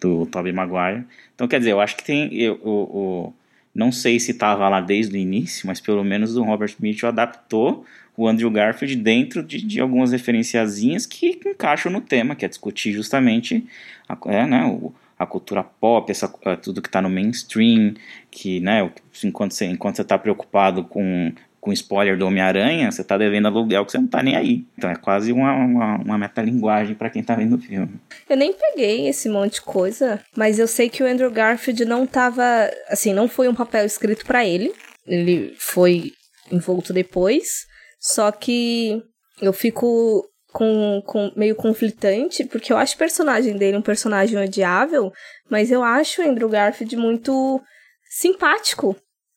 do 0.00 0.26
Tobey 0.26 0.52
Maguire. 0.52 1.04
Então, 1.34 1.46
quer 1.46 1.58
dizer, 1.58 1.72
eu 1.72 1.80
acho 1.80 1.96
que 1.96 2.04
tem. 2.04 2.34
Eu, 2.34 2.58
eu 2.64 3.34
não 3.74 3.92
sei 3.92 4.18
se 4.18 4.30
estava 4.32 4.68
lá 4.68 4.80
desde 4.80 5.14
o 5.14 5.20
início, 5.20 5.66
mas 5.66 5.80
pelo 5.80 6.02
menos 6.02 6.36
o 6.36 6.42
Robert 6.42 6.74
Mitchell 6.80 7.10
adaptou 7.10 7.84
o 8.16 8.26
Andrew 8.26 8.50
Garfield 8.50 8.96
dentro 8.96 9.42
de, 9.42 9.62
de 9.62 9.80
algumas 9.80 10.12
referenciazinhas 10.12 11.06
que 11.06 11.38
encaixam 11.46 11.92
no 11.92 12.00
tema, 12.00 12.34
que 12.34 12.44
é 12.44 12.48
discutir 12.48 12.92
justamente 12.92 13.64
a, 14.08 14.18
é, 14.26 14.46
né, 14.46 14.64
o, 14.64 14.92
a 15.18 15.26
cultura 15.26 15.62
pop, 15.62 16.10
essa, 16.10 16.32
é, 16.42 16.56
tudo 16.56 16.82
que 16.82 16.88
está 16.88 17.00
no 17.00 17.08
mainstream, 17.08 17.94
que, 18.30 18.60
né, 18.60 18.90
enquanto 19.22 19.52
você 19.52 19.66
enquanto 19.66 20.00
está 20.00 20.18
preocupado 20.18 20.84
com 20.84 21.32
com 21.60 21.72
spoiler 21.72 22.16
do 22.16 22.26
Homem-Aranha, 22.26 22.90
você 22.90 23.02
está 23.02 23.18
devendo 23.18 23.46
aluguel 23.46 23.84
que 23.84 23.92
você 23.92 23.98
não 23.98 24.06
está 24.06 24.22
nem 24.22 24.34
aí. 24.34 24.64
Então 24.78 24.88
é 24.88 24.96
quase 24.96 25.30
uma, 25.32 25.52
uma, 25.52 25.96
uma 25.96 26.18
metalinguagem 26.18 26.94
para 26.94 27.10
quem 27.10 27.20
está 27.20 27.34
vendo 27.34 27.56
o 27.56 27.60
filme. 27.60 28.00
Eu 28.28 28.36
nem 28.36 28.52
peguei 28.52 29.08
esse 29.08 29.28
monte 29.28 29.54
de 29.54 29.62
coisa, 29.62 30.20
mas 30.34 30.58
eu 30.58 30.66
sei 30.66 30.88
que 30.88 31.02
o 31.02 31.06
Andrew 31.06 31.30
Garfield 31.30 31.84
não 31.84 32.04
estava, 32.04 32.70
assim, 32.88 33.12
não 33.12 33.28
foi 33.28 33.46
um 33.46 33.54
papel 33.54 33.84
escrito 33.84 34.24
para 34.24 34.44
ele. 34.44 34.72
Ele 35.06 35.54
foi 35.58 36.12
envolto 36.50 36.92
depois. 36.92 37.66
Só 38.00 38.32
que 38.32 39.02
eu 39.42 39.52
fico 39.52 40.26
com, 40.52 41.02
com 41.04 41.30
meio 41.36 41.54
conflitante, 41.54 42.44
porque 42.44 42.72
eu 42.72 42.78
acho 42.78 42.94
o 42.94 42.98
personagem 42.98 43.56
dele 43.56 43.76
um 43.76 43.82
personagem 43.82 44.38
odiável, 44.38 45.12
mas 45.50 45.70
eu 45.70 45.82
acho 45.82 46.22
o 46.22 46.24
Andrew 46.24 46.48
Garfield 46.48 46.96
muito 46.96 47.60
simpático, 48.08 48.96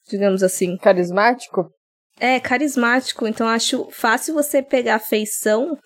digamos 0.10 0.42
assim. 0.42 0.78
Carismático? 0.78 1.70
É, 2.24 2.40
carismático, 2.40 3.28
então 3.28 3.46
acho 3.46 3.90
fácil 3.92 4.34
você 4.34 4.64
pegar 4.64 4.96
afeição, 4.96 5.78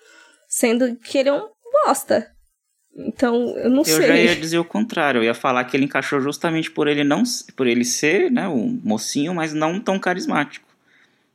sendo 0.46 0.94
que 0.94 1.18
ele 1.18 1.30
é 1.30 1.32
um 1.32 1.48
bosta. 1.84 2.30
Então, 2.96 3.56
eu 3.56 3.68
não 3.68 3.78
eu 3.78 3.84
sei. 3.84 4.04
Eu 4.04 4.06
já 4.06 4.16
ia 4.16 4.36
dizer 4.36 4.58
o 4.60 4.64
contrário, 4.64 5.18
eu 5.18 5.24
ia 5.24 5.34
falar 5.34 5.64
que 5.64 5.76
ele 5.76 5.86
encaixou 5.86 6.20
justamente 6.20 6.70
por 6.70 6.86
ele 6.86 7.02
não 7.02 7.24
por 7.56 7.66
ele 7.66 7.84
ser, 7.84 8.30
né, 8.30 8.46
um 8.46 8.80
mocinho, 8.84 9.34
mas 9.34 9.52
não 9.52 9.80
tão 9.80 9.98
carismático. 9.98 10.64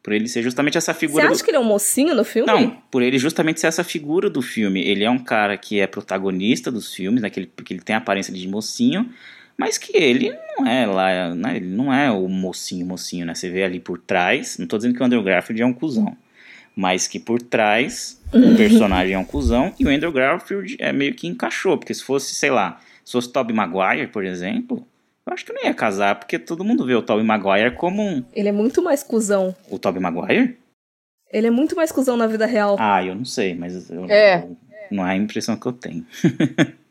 Por 0.01 0.13
ele 0.13 0.29
ser 0.29 0.41
justamente 0.41 0.77
essa 0.77 0.93
figura. 0.93 1.25
Você 1.25 1.31
acha 1.33 1.41
do... 1.41 1.43
que 1.43 1.51
ele 1.51 1.57
é 1.57 1.59
um 1.59 1.65
mocinho 1.65 2.15
no 2.15 2.23
filme? 2.23 2.47
Não, 2.47 2.71
por 2.89 3.01
ele 3.01 3.17
justamente 3.17 3.59
ser 3.59 3.67
essa 3.67 3.83
figura 3.83 4.29
do 4.29 4.41
filme. 4.41 4.81
Ele 4.87 5.03
é 5.03 5.09
um 5.09 5.19
cara 5.19 5.57
que 5.57 5.81
é 5.81 5.87
protagonista 5.87 6.71
dos 6.71 6.93
filmes, 6.93 7.21
né, 7.21 7.29
ele, 7.35 7.51
porque 7.53 7.73
ele 7.73 7.81
tem 7.81 7.93
a 7.93 7.99
aparência 7.99 8.33
de 8.33 8.47
mocinho, 8.47 9.09
mas 9.57 9.77
que 9.77 9.95
ele 9.95 10.35
não 10.57 10.67
é 10.67 10.85
lá, 10.85 11.35
né, 11.35 11.57
ele 11.57 11.67
não 11.67 11.93
é 11.93 12.11
o 12.11 12.27
mocinho, 12.27 12.85
mocinho, 12.85 13.25
né? 13.25 13.35
Você 13.35 13.49
vê 13.49 13.63
ali 13.63 13.79
por 13.79 13.99
trás, 13.99 14.57
não 14.57 14.67
tô 14.67 14.77
dizendo 14.77 14.95
que 14.95 15.01
o 15.01 15.05
Andrew 15.05 15.23
Garfield 15.23 15.61
é 15.61 15.65
um 15.65 15.73
cuzão, 15.73 16.15
mas 16.75 17.07
que 17.07 17.19
por 17.19 17.41
trás 17.41 18.21
o 18.33 18.55
personagem 18.57 19.13
é 19.13 19.17
um 19.17 19.25
cuzão 19.25 19.73
e 19.79 19.85
o 19.85 19.89
Andrew 19.89 20.11
Garfield 20.11 20.75
é 20.79 20.91
meio 20.91 21.13
que 21.13 21.27
encaixou, 21.27 21.77
porque 21.77 21.93
se 21.93 22.03
fosse, 22.03 22.33
sei 22.35 22.49
lá, 22.49 22.81
se 23.05 23.11
fosse 23.11 23.31
Tobey 23.31 23.55
Maguire, 23.55 24.07
por 24.07 24.25
exemplo, 24.25 24.85
eu 25.25 25.33
acho 25.33 25.45
que 25.45 25.51
eu 25.51 25.55
não 25.55 25.63
ia 25.63 25.73
casar, 25.73 26.15
porque 26.15 26.37
todo 26.39 26.63
mundo 26.63 26.85
vê 26.85 26.95
o 26.95 27.01
Tobey 27.01 27.23
Maguire 27.23 27.75
como 27.75 28.01
um... 28.01 28.23
Ele 28.33 28.49
é 28.49 28.51
muito 28.51 28.81
mais 28.81 29.03
cuzão. 29.03 29.55
O 29.69 29.77
Tobey 29.77 30.01
Maguire? 30.01 30.57
Ele 31.31 31.47
é 31.47 31.51
muito 31.51 31.75
mais 31.75 31.91
cuzão 31.91 32.15
na 32.15 32.27
vida 32.27 32.45
real. 32.45 32.75
Ah, 32.79 33.03
eu 33.03 33.15
não 33.15 33.25
sei, 33.25 33.55
mas 33.55 33.89
eu, 33.89 34.05
é. 34.09 34.43
Eu, 34.43 34.57
não 34.91 35.07
é 35.07 35.11
a 35.13 35.15
impressão 35.15 35.55
que 35.55 35.65
eu 35.65 35.73
tenho. 35.73 36.05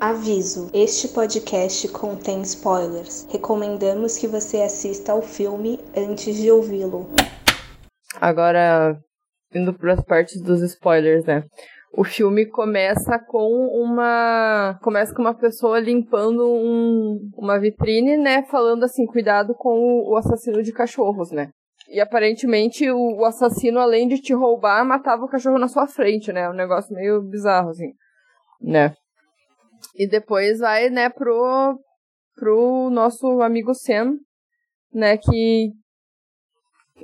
Aviso: 0.00 0.70
este 0.72 1.08
podcast 1.08 1.86
contém 1.88 2.40
spoilers. 2.40 3.28
Recomendamos 3.30 4.16
que 4.16 4.26
você 4.26 4.62
assista 4.62 5.12
ao 5.12 5.20
filme 5.20 5.78
antes 5.94 6.36
de 6.36 6.50
ouvi-lo. 6.50 7.06
Agora, 8.18 8.98
indo 9.54 9.74
para 9.74 9.92
as 9.92 10.02
partes 10.02 10.40
dos 10.40 10.62
spoilers, 10.62 11.26
né? 11.26 11.44
O 11.92 12.02
filme 12.02 12.46
começa 12.46 13.18
com 13.18 13.46
uma. 13.74 14.78
Começa 14.82 15.14
com 15.14 15.20
uma 15.20 15.34
pessoa 15.34 15.78
limpando 15.78 16.46
um, 16.46 17.18
uma 17.36 17.60
vitrine, 17.60 18.16
né? 18.16 18.42
Falando 18.44 18.84
assim, 18.84 19.04
cuidado 19.04 19.54
com 19.54 20.08
o 20.08 20.16
assassino 20.16 20.62
de 20.62 20.72
cachorros, 20.72 21.30
né? 21.30 21.50
E 21.90 22.00
aparentemente 22.00 22.90
o, 22.90 23.22
assassino, 23.26 23.78
além 23.78 24.08
de 24.08 24.16
te 24.16 24.32
roubar, 24.32 24.82
matava 24.82 25.24
o 25.24 25.28
cachorro 25.28 25.58
na 25.58 25.68
sua 25.68 25.86
frente, 25.86 26.32
né? 26.32 26.48
Um 26.48 26.54
negócio 26.54 26.94
meio 26.94 27.20
bizarro, 27.20 27.68
assim, 27.68 27.92
né? 28.62 28.94
E 29.94 30.08
depois 30.08 30.58
vai, 30.58 30.90
né, 30.90 31.08
pro, 31.08 31.78
pro 32.34 32.90
nosso 32.90 33.40
amigo 33.40 33.74
Sam, 33.74 34.14
né, 34.92 35.16
que, 35.16 35.70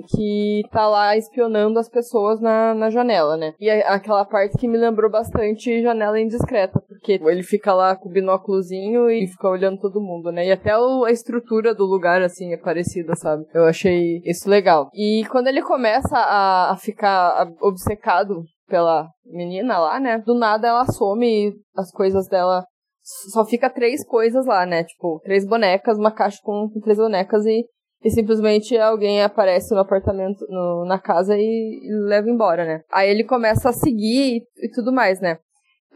que 0.09 0.63
tá 0.71 0.89
lá 0.89 1.17
espionando 1.17 1.79
as 1.79 1.89
pessoas 1.89 2.41
na, 2.41 2.75
na 2.75 2.91
janela, 2.91 3.37
né? 3.37 3.55
E 3.61 3.71
aquela 3.71 4.25
parte 4.25 4.59
que 4.59 4.69
me 4.69 4.77
lembrou 4.77 5.11
bastante 5.11 5.83
Janela 5.83 6.21
Indiscreta, 6.21 6.81
porque 6.89 7.13
ele 7.13 7.43
fica 7.43 7.73
lá 7.73 7.97
com 7.97 8.09
o 8.09 8.13
binóculozinho 8.13 9.11
e 9.11 9.27
fica 9.27 9.49
olhando 9.49 9.81
todo 9.81 10.01
mundo, 10.01 10.31
né? 10.33 10.47
E 10.47 10.53
até 10.53 10.77
o, 10.77 11.05
a 11.05 11.11
estrutura 11.11 11.75
do 11.75 11.85
lugar, 11.85 12.23
assim, 12.23 12.53
é 12.53 12.57
parecida, 12.57 13.15
sabe? 13.15 13.45
Eu 13.55 13.65
achei 13.65 14.21
isso 14.25 14.49
legal. 14.49 14.91
E 14.95 15.25
quando 15.31 15.47
ele 15.47 15.63
começa 15.63 16.17
a, 16.17 16.73
a 16.73 16.77
ficar 16.77 17.53
obcecado 17.61 18.45
pela 18.69 19.09
menina 19.25 19.79
lá, 19.79 20.01
né? 20.01 20.19
Do 20.19 20.35
nada 20.35 20.69
ela 20.69 20.87
some 20.87 21.27
e 21.27 21.53
as 21.77 21.91
coisas 21.91 22.29
dela 22.29 22.65
só 23.33 23.45
fica 23.45 23.71
três 23.71 24.05
coisas 24.05 24.47
lá, 24.47 24.67
né? 24.67 24.85
Tipo, 24.85 25.21
três 25.25 25.47
bonecas, 25.47 25.99
uma 25.99 26.11
caixa 26.11 26.39
com, 26.43 26.69
três 26.83 26.99
bonecas 26.99 27.45
e 27.47 27.65
e 28.05 28.11
simplesmente 28.11 28.77
alguém 28.77 29.23
aparece 29.23 29.75
no 29.75 29.81
apartamento, 29.81 30.47
no, 30.49 30.85
na 30.85 30.99
casa 30.99 31.37
e, 31.37 31.81
e, 31.83 32.09
leva 32.09 32.29
embora, 32.29 32.65
né? 32.65 32.83
Aí 32.93 33.11
ele 33.11 33.25
começa 33.25 33.71
a 33.71 33.73
seguir 33.73 34.37
e, 34.37 34.67
e, 34.67 34.71
tudo 34.71 34.93
mais, 34.93 35.21
né? 35.21 35.39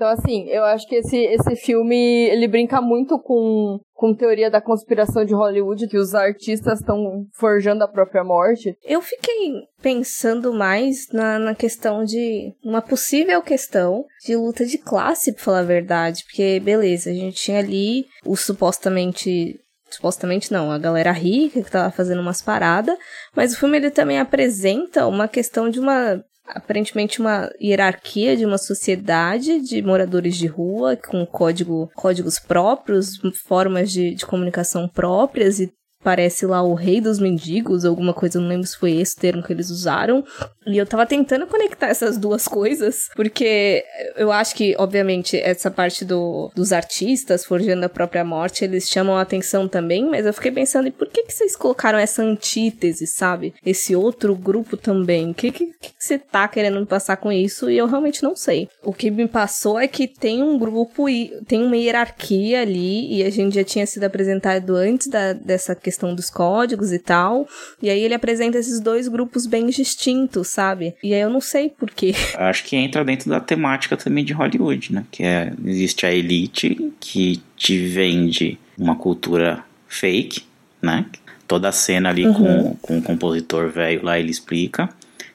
Então, 0.00 0.08
assim, 0.08 0.48
eu 0.48 0.64
acho 0.64 0.88
que 0.88 0.94
esse, 0.94 1.14
esse 1.14 1.56
filme, 1.56 2.26
ele 2.30 2.48
brinca 2.48 2.80
muito 2.80 3.18
com, 3.18 3.78
com 3.92 4.14
teoria 4.14 4.50
da 4.50 4.58
conspiração 4.58 5.26
de 5.26 5.34
Hollywood, 5.34 5.88
que 5.88 5.98
os 5.98 6.14
artistas 6.14 6.80
estão 6.80 7.26
forjando 7.34 7.84
a 7.84 7.88
própria 7.88 8.24
morte. 8.24 8.74
Eu 8.82 9.02
fiquei 9.02 9.52
pensando 9.82 10.54
mais 10.54 11.08
na, 11.12 11.38
na 11.38 11.54
questão 11.54 12.02
de... 12.02 12.54
Uma 12.64 12.80
possível 12.80 13.42
questão 13.42 14.06
de 14.24 14.34
luta 14.36 14.64
de 14.64 14.78
classe, 14.78 15.34
pra 15.34 15.44
falar 15.44 15.58
a 15.58 15.64
verdade. 15.64 16.24
Porque, 16.24 16.58
beleza, 16.60 17.10
a 17.10 17.12
gente 17.12 17.36
tinha 17.36 17.58
ali 17.58 18.06
o 18.24 18.36
supostamente 18.36 19.60
supostamente 19.90 20.52
não, 20.52 20.70
a 20.70 20.78
galera 20.78 21.10
rica 21.10 21.62
que 21.64 21.70
tava 21.70 21.90
fazendo 21.90 22.20
umas 22.20 22.40
paradas, 22.40 22.96
mas 23.34 23.52
o 23.52 23.58
filme 23.58 23.76
ele 23.76 23.90
também 23.90 24.20
apresenta 24.20 25.04
uma 25.04 25.26
questão 25.26 25.68
de 25.68 25.80
uma 25.80 26.22
aparentemente 26.54 27.20
uma 27.20 27.50
hierarquia 27.60 28.36
de 28.36 28.44
uma 28.44 28.58
sociedade 28.58 29.60
de 29.60 29.82
moradores 29.82 30.36
de 30.36 30.46
rua 30.46 30.96
com 30.96 31.24
código, 31.26 31.90
códigos 31.94 32.38
próprios, 32.38 33.18
formas 33.46 33.90
de, 33.90 34.14
de 34.14 34.26
comunicação 34.26 34.88
próprias 34.88 35.60
e 35.60 35.72
parece 36.02 36.46
lá 36.46 36.62
o 36.62 36.74
rei 36.74 37.00
dos 37.00 37.18
mendigos, 37.18 37.84
alguma 37.84 38.14
coisa, 38.14 38.40
não 38.40 38.48
lembro 38.48 38.66
se 38.66 38.76
foi 38.76 38.92
esse 38.92 39.16
termo 39.16 39.42
que 39.42 39.52
eles 39.52 39.70
usaram. 39.70 40.24
E 40.66 40.76
eu 40.76 40.86
tava 40.86 41.06
tentando 41.06 41.46
conectar 41.46 41.88
essas 41.88 42.16
duas 42.16 42.46
coisas, 42.46 43.08
porque 43.14 43.84
eu 44.16 44.30
acho 44.30 44.54
que, 44.54 44.74
obviamente, 44.78 45.36
essa 45.36 45.70
parte 45.70 46.04
do, 46.04 46.50
dos 46.54 46.72
artistas 46.72 47.44
forjando 47.44 47.84
a 47.86 47.88
própria 47.88 48.24
morte, 48.24 48.64
eles 48.64 48.88
chamam 48.88 49.16
a 49.16 49.22
atenção 49.22 49.68
também, 49.68 50.08
mas 50.08 50.26
eu 50.26 50.32
fiquei 50.32 50.52
pensando, 50.52 50.88
e 50.88 50.92
por 50.92 51.08
que, 51.08 51.24
que 51.24 51.32
vocês 51.32 51.56
colocaram 51.56 51.98
essa 51.98 52.22
antítese, 52.22 53.06
sabe? 53.06 53.54
Esse 53.64 53.94
outro 53.94 54.34
grupo 54.34 54.76
também. 54.76 55.30
O 55.30 55.34
que, 55.34 55.50
que, 55.50 55.66
que 55.66 55.92
você 55.98 56.18
tá 56.18 56.46
querendo 56.48 56.84
passar 56.86 57.16
com 57.16 57.32
isso? 57.32 57.70
E 57.70 57.76
eu 57.76 57.86
realmente 57.86 58.22
não 58.22 58.36
sei. 58.36 58.68
O 58.82 58.92
que 58.92 59.10
me 59.10 59.26
passou 59.26 59.78
é 59.78 59.88
que 59.88 60.06
tem 60.06 60.42
um 60.42 60.58
grupo 60.58 61.06
tem 61.46 61.62
uma 61.62 61.76
hierarquia 61.76 62.62
ali, 62.62 63.14
e 63.14 63.22
a 63.22 63.30
gente 63.30 63.54
já 63.54 63.64
tinha 63.64 63.86
sido 63.86 64.04
apresentado 64.04 64.76
antes 64.76 65.08
da, 65.08 65.32
dessa 65.32 65.74
questão 65.74 65.89
questão 65.90 66.14
dos 66.14 66.31
códigos 66.31 66.92
e 66.92 66.98
tal. 67.00 67.48
E 67.83 67.90
aí 67.90 68.00
ele 68.00 68.14
apresenta 68.14 68.57
esses 68.57 68.79
dois 68.79 69.09
grupos 69.09 69.44
bem 69.44 69.66
distintos, 69.66 70.46
sabe? 70.48 70.94
E 71.03 71.12
aí 71.12 71.20
eu 71.20 71.29
não 71.29 71.40
sei 71.40 71.68
porquê. 71.68 72.14
Acho 72.38 72.64
que 72.64 72.76
entra 72.76 73.05
dentro 73.05 73.29
da 73.29 73.40
temática 73.40 73.96
também 73.96 74.24
de 74.24 74.33
Hollywood, 74.33 74.94
né? 74.94 75.05
Que 75.11 75.24
é, 75.24 75.53
existe 75.64 76.07
a 76.07 76.14
elite 76.14 76.92
que 77.00 77.42
te 77.57 77.76
vende 77.88 78.59
uma 78.79 78.94
cultura 78.94 79.64
fake, 79.88 80.44
né? 80.81 81.05
Toda 81.48 81.68
a 81.68 81.72
cena 81.72 82.11
ali 82.11 82.24
uhum. 82.24 82.35
com, 82.35 82.76
com 82.76 82.98
o 82.98 83.03
compositor 83.03 83.68
velho 83.68 84.05
lá 84.05 84.18
ele 84.18 84.31
explica. 84.31 84.88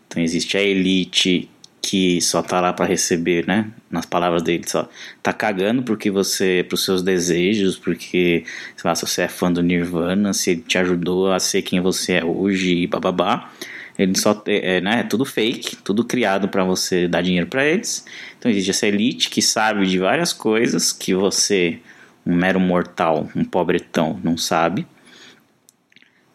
Então 0.08 0.24
existe 0.24 0.58
a 0.58 0.62
elite 0.62 1.50
que 1.86 2.19
só 2.19 2.41
tá 2.41 2.60
lá 2.60 2.74
para 2.74 2.88
receber, 2.88 3.45
né? 3.45 3.67
Nas 3.91 4.08
palavras 4.08 4.41
dele, 4.41 4.63
só 4.65 4.89
tá 5.21 5.32
cagando 5.32 5.84
porque 5.84 6.10
você, 6.10 6.65
pros 6.67 6.84
seus 6.84 7.04
desejos, 7.04 7.78
porque, 7.78 8.43
sei 8.76 8.89
lá, 8.89 8.95
se 8.95 9.06
você 9.06 9.21
é 9.21 9.28
fã 9.28 9.52
do 9.52 9.62
Nirvana, 9.62 10.34
se 10.34 10.50
ele 10.50 10.62
te 10.62 10.80
ajudou 10.80 11.32
a 11.32 11.39
ser 11.39 11.62
quem 11.62 11.80
você 11.80 12.13
é 12.13 12.26
hoje 12.26 12.74
e 12.76 12.88
bababá. 12.88 13.52
Ele 14.00 14.17
só 14.17 14.43
é, 14.48 14.82
né, 14.82 15.02
é 15.02 15.04
tudo 15.04 15.24
fake, 15.26 15.76
tudo 15.78 16.04
criado 16.04 16.50
para 16.50 16.63
você 16.63 17.08
dar 17.08 17.21
dinheiro 17.21 17.45
para 17.45 17.63
eles. 17.63 18.04
Então 18.39 18.50
existe 18.50 18.71
essa 18.71 18.88
elite 18.88 19.30
que 19.30 19.41
sabe 19.41 19.86
de 19.86 20.00
várias 20.00 20.34
coisas 20.34 20.91
que 20.91 21.13
você, 21.13 21.80
um 22.26 22.36
mero 22.36 22.60
mortal, 22.60 23.30
um 23.36 23.45
pobretão, 23.45 24.19
não 24.24 24.38
sabe. 24.38 24.88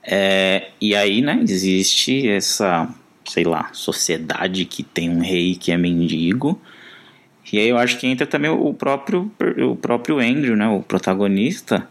É, 0.02 0.70
e 0.80 0.94
aí, 0.94 1.20
né, 1.20 1.40
existe 1.42 2.28
essa, 2.28 2.88
sei 3.30 3.44
lá, 3.44 3.70
sociedade 3.72 4.64
que 4.64 4.82
tem 4.82 5.08
um 5.08 5.20
rei 5.20 5.54
que 5.54 5.70
é 5.70 5.76
mendigo. 5.76 6.60
E 7.52 7.60
aí 7.60 7.68
eu 7.68 7.78
acho 7.78 7.96
que 7.96 8.06
entra 8.08 8.26
também 8.26 8.50
o 8.50 8.74
próprio, 8.74 9.30
o 9.68 9.76
próprio 9.76 10.18
Andrew, 10.18 10.56
né, 10.56 10.66
o 10.66 10.82
protagonista. 10.82 11.88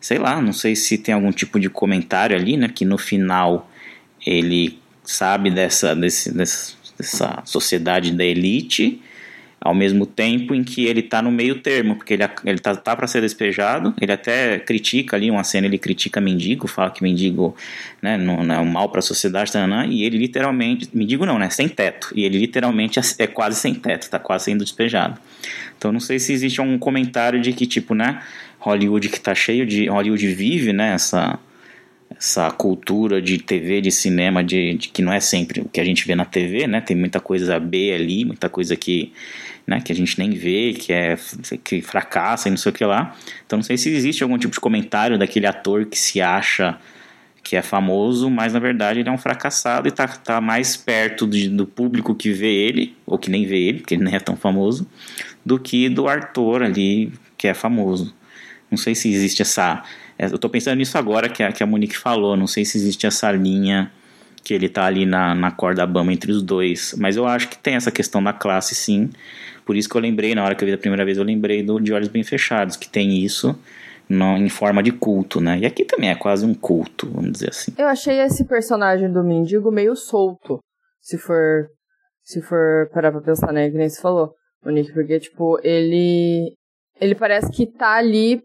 Sei 0.00 0.16
lá, 0.16 0.40
não 0.40 0.52
sei 0.52 0.74
se 0.74 0.96
tem 0.96 1.14
algum 1.14 1.30
tipo 1.30 1.60
de 1.60 1.68
comentário 1.68 2.34
ali, 2.34 2.56
né, 2.56 2.68
que 2.68 2.86
no 2.86 2.96
final 2.96 3.70
ele 4.26 4.78
sabe 5.04 5.50
dessa, 5.50 5.94
desse, 5.94 6.32
dessa 6.32 7.42
sociedade 7.44 8.10
da 8.12 8.24
elite, 8.24 9.02
ao 9.60 9.74
mesmo 9.74 10.06
tempo 10.06 10.54
em 10.54 10.62
que 10.62 10.86
ele 10.86 11.00
está 11.00 11.20
no 11.20 11.32
meio 11.32 11.56
termo, 11.60 11.96
porque 11.96 12.14
ele, 12.14 12.22
ele 12.44 12.58
tá, 12.58 12.76
tá 12.76 12.94
para 12.94 13.06
ser 13.06 13.20
despejado, 13.20 13.92
ele 14.00 14.12
até 14.12 14.58
critica 14.58 15.16
ali 15.16 15.30
uma 15.30 15.42
cena, 15.42 15.66
ele 15.66 15.78
critica 15.78 16.20
mendigo, 16.20 16.68
fala 16.68 16.90
que 16.90 17.02
mendigo 17.02 17.56
né, 18.00 18.16
não, 18.16 18.44
não 18.44 18.54
é 18.54 18.60
um 18.60 18.64
mal 18.64 18.88
para 18.88 19.00
a 19.00 19.02
sociedade, 19.02 19.52
tá, 19.52 19.66
né, 19.66 19.86
e 19.88 20.04
ele 20.04 20.16
literalmente, 20.16 20.88
mendigo 20.92 21.26
não, 21.26 21.38
né, 21.38 21.50
sem 21.50 21.68
teto, 21.68 22.12
e 22.14 22.24
ele 22.24 22.38
literalmente 22.38 23.00
é, 23.00 23.02
é 23.18 23.26
quase 23.26 23.58
sem 23.58 23.74
teto, 23.74 24.02
está 24.02 24.18
quase 24.18 24.44
sendo 24.44 24.62
despejado. 24.62 25.20
Então 25.76 25.90
não 25.90 26.00
sei 26.00 26.18
se 26.18 26.32
existe 26.32 26.60
um 26.60 26.78
comentário 26.78 27.40
de 27.40 27.52
que 27.52 27.66
tipo, 27.66 27.94
né, 27.94 28.22
Hollywood 28.60 29.08
que 29.08 29.16
está 29.18 29.34
cheio 29.34 29.66
de, 29.66 29.88
Hollywood 29.88 30.26
vive, 30.34 30.72
né, 30.72 30.94
essa 30.94 31.38
essa 32.16 32.50
cultura 32.50 33.20
de 33.20 33.38
TV, 33.38 33.80
de 33.80 33.90
cinema, 33.90 34.42
de, 34.42 34.74
de, 34.74 34.88
que 34.88 35.02
não 35.02 35.12
é 35.12 35.20
sempre 35.20 35.60
o 35.60 35.68
que 35.68 35.80
a 35.80 35.84
gente 35.84 36.06
vê 36.06 36.14
na 36.14 36.24
TV, 36.24 36.66
né? 36.66 36.80
Tem 36.80 36.96
muita 36.96 37.20
coisa 37.20 37.60
B 37.60 37.92
ali, 37.92 38.24
muita 38.24 38.48
coisa 38.48 38.74
que, 38.74 39.12
né, 39.68 39.82
que 39.82 39.92
a 39.92 39.94
gente 39.94 40.18
nem 40.18 40.30
vê, 40.30 40.72
que 40.72 40.94
é 40.94 41.18
que 41.62 41.82
fracassa 41.82 42.48
e 42.48 42.50
não 42.50 42.56
sei 42.56 42.70
o 42.70 42.74
que 42.74 42.84
lá. 42.84 43.14
Então 43.46 43.58
não 43.58 43.62
sei 43.62 43.76
se 43.76 43.90
existe 43.90 44.22
algum 44.22 44.38
tipo 44.38 44.54
de 44.54 44.60
comentário 44.60 45.18
daquele 45.18 45.46
ator 45.46 45.84
que 45.84 45.98
se 45.98 46.22
acha 46.22 46.78
que 47.42 47.54
é 47.54 47.60
famoso, 47.60 48.30
mas 48.30 48.54
na 48.54 48.58
verdade 48.58 49.00
ele 49.00 49.08
é 49.10 49.12
um 49.12 49.18
fracassado 49.18 49.86
e 49.86 49.90
tá, 49.90 50.08
tá 50.08 50.40
mais 50.40 50.74
perto 50.74 51.26
de, 51.26 51.50
do 51.50 51.66
público 51.66 52.14
que 52.14 52.32
vê 52.32 52.52
ele, 52.52 52.96
ou 53.06 53.18
que 53.18 53.30
nem 53.30 53.46
vê 53.46 53.58
ele, 53.58 53.80
porque 53.80 53.94
ele 53.94 54.04
nem 54.04 54.14
é 54.14 54.20
tão 54.20 54.36
famoso, 54.36 54.88
do 55.44 55.58
que 55.58 55.88
do 55.90 56.08
ator 56.08 56.62
ali 56.62 57.12
que 57.36 57.46
é 57.46 57.52
famoso. 57.52 58.14
Não 58.70 58.78
sei 58.78 58.94
se 58.94 59.10
existe 59.10 59.42
essa 59.42 59.82
é, 60.18 60.26
eu 60.26 60.34
estou 60.34 60.50
pensando 60.50 60.78
nisso 60.78 60.98
agora 60.98 61.28
que 61.28 61.42
a, 61.42 61.52
que 61.52 61.62
a 61.62 61.66
Monique 61.66 61.96
falou. 61.96 62.36
Não 62.36 62.46
sei 62.46 62.64
se 62.64 62.76
existe 62.76 63.06
essa 63.06 63.30
linha 63.30 63.90
que 64.42 64.52
ele 64.52 64.66
está 64.66 64.84
ali 64.84 65.06
na, 65.06 65.34
na 65.34 65.50
corda 65.50 65.86
bamba 65.86 66.12
entre 66.12 66.32
os 66.32 66.42
dois. 66.42 66.94
Mas 66.98 67.16
eu 67.16 67.26
acho 67.26 67.48
que 67.48 67.56
tem 67.56 67.74
essa 67.74 67.90
questão 67.90 68.22
da 68.22 68.32
classe, 68.32 68.74
sim. 68.74 69.10
Por 69.68 69.76
isso 69.76 69.86
que 69.86 69.94
eu 69.98 70.00
lembrei, 70.00 70.34
na 70.34 70.42
hora 70.42 70.54
que 70.54 70.64
eu 70.64 70.66
vi 70.66 70.72
a 70.72 70.78
primeira 70.78 71.04
vez, 71.04 71.18
eu 71.18 71.24
lembrei 71.24 71.62
do 71.62 71.78
De 71.78 71.92
Olhos 71.92 72.08
Bem 72.08 72.24
Fechados, 72.24 72.74
que 72.74 72.88
tem 72.88 73.22
isso 73.22 73.54
no, 74.08 74.34
em 74.38 74.48
forma 74.48 74.82
de 74.82 74.90
culto, 74.90 75.42
né? 75.42 75.58
E 75.58 75.66
aqui 75.66 75.84
também 75.84 76.08
é 76.08 76.14
quase 76.14 76.46
um 76.46 76.54
culto, 76.54 77.06
vamos 77.10 77.32
dizer 77.32 77.50
assim. 77.50 77.74
Eu 77.76 77.86
achei 77.86 78.18
esse 78.18 78.46
personagem 78.46 79.12
do 79.12 79.22
mendigo 79.22 79.70
meio 79.70 79.94
solto, 79.94 80.58
se 81.02 81.18
for 81.18 81.66
se 82.24 82.40
for 82.40 82.88
parar 82.94 83.12
pra 83.12 83.20
pensar, 83.20 83.52
né? 83.52 83.70
Que 83.70 83.76
nem 83.76 83.90
você 83.90 84.00
falou, 84.00 84.32
Monique, 84.64 84.90
porque, 84.94 85.20
tipo, 85.20 85.60
ele 85.62 86.54
ele 86.98 87.14
parece 87.14 87.52
que 87.52 87.66
tá 87.66 87.92
ali 87.92 88.40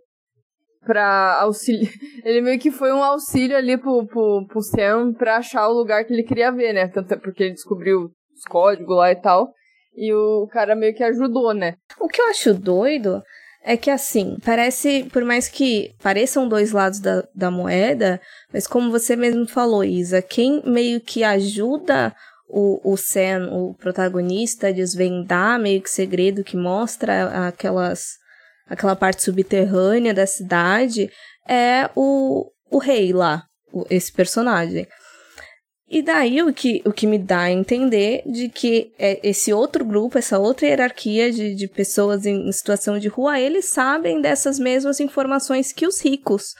pra 0.86 1.38
auxiliar. 1.40 1.90
Ele 2.26 2.42
meio 2.42 2.60
que 2.60 2.70
foi 2.70 2.92
um 2.92 3.02
auxílio 3.02 3.56
ali 3.56 3.78
pro, 3.78 4.06
pro, 4.06 4.46
pro 4.46 4.62
Sam 4.62 5.14
pra 5.14 5.38
achar 5.38 5.70
o 5.70 5.74
lugar 5.74 6.04
que 6.04 6.12
ele 6.12 6.24
queria 6.24 6.52
ver, 6.52 6.74
né? 6.74 6.90
Tanto 6.90 7.14
é 7.14 7.18
porque 7.18 7.44
ele 7.44 7.54
descobriu 7.54 8.12
os 8.36 8.44
códigos 8.50 8.98
lá 8.98 9.10
e 9.10 9.16
tal. 9.16 9.54
E 9.95 10.13
o 10.13 10.47
cara 10.47 10.75
meio 10.75 10.95
que 10.95 11.03
ajudou, 11.03 11.53
né? 11.53 11.75
O 11.99 12.08
que 12.08 12.21
eu 12.21 12.27
acho 12.27 12.53
doido 12.53 13.21
é 13.63 13.77
que 13.77 13.89
assim, 13.89 14.38
parece, 14.43 15.06
por 15.12 15.23
mais 15.23 15.47
que 15.47 15.95
pareçam 16.01 16.49
dois 16.49 16.71
lados 16.71 16.99
da, 16.99 17.23
da 17.34 17.49
moeda, 17.49 18.19
mas 18.51 18.67
como 18.67 18.91
você 18.91 19.15
mesmo 19.15 19.47
falou, 19.47 19.84
Isa, 19.84 20.21
quem 20.21 20.62
meio 20.65 20.99
que 20.99 21.23
ajuda 21.23 22.13
o, 22.49 22.91
o 22.91 22.97
Sam, 22.97 23.49
o 23.51 23.73
protagonista, 23.75 24.67
a 24.67 24.71
desvendar 24.71 25.60
meio 25.60 25.82
que 25.82 25.89
segredo 25.89 26.43
que 26.43 26.58
mostra 26.58 27.47
aquelas 27.47 28.21
aquela 28.67 28.95
parte 28.95 29.23
subterrânea 29.23 30.13
da 30.13 30.25
cidade, 30.25 31.10
é 31.47 31.89
o, 31.95 32.49
o 32.69 32.77
rei 32.77 33.12
lá, 33.12 33.43
esse 33.89 34.12
personagem. 34.12 34.88
E 35.93 36.01
daí 36.01 36.41
o 36.41 36.51
que, 36.51 36.82
o 36.86 36.91
que 36.91 37.06
me 37.06 37.19
dá 37.19 37.41
a 37.41 37.51
entender 37.51 38.23
de 38.25 38.49
que 38.49 38.91
é 38.97 39.19
esse 39.21 39.53
outro 39.53 39.86
grupo, 39.86 40.17
essa 40.17 40.39
outra 40.39 40.65
hierarquia 40.65 41.32
de, 41.32 41.53
de 41.53 41.67
pessoas 41.67 42.25
em 42.25 42.51
situação 42.51 42.97
de 42.97 43.08
rua, 43.08 43.39
eles 43.39 43.65
sabem 43.65 44.19
dessas 44.19 44.58
mesmas 44.58 44.99
informações 44.99 45.71
que 45.71 45.86
os 45.86 46.03
ricos. 46.03 46.56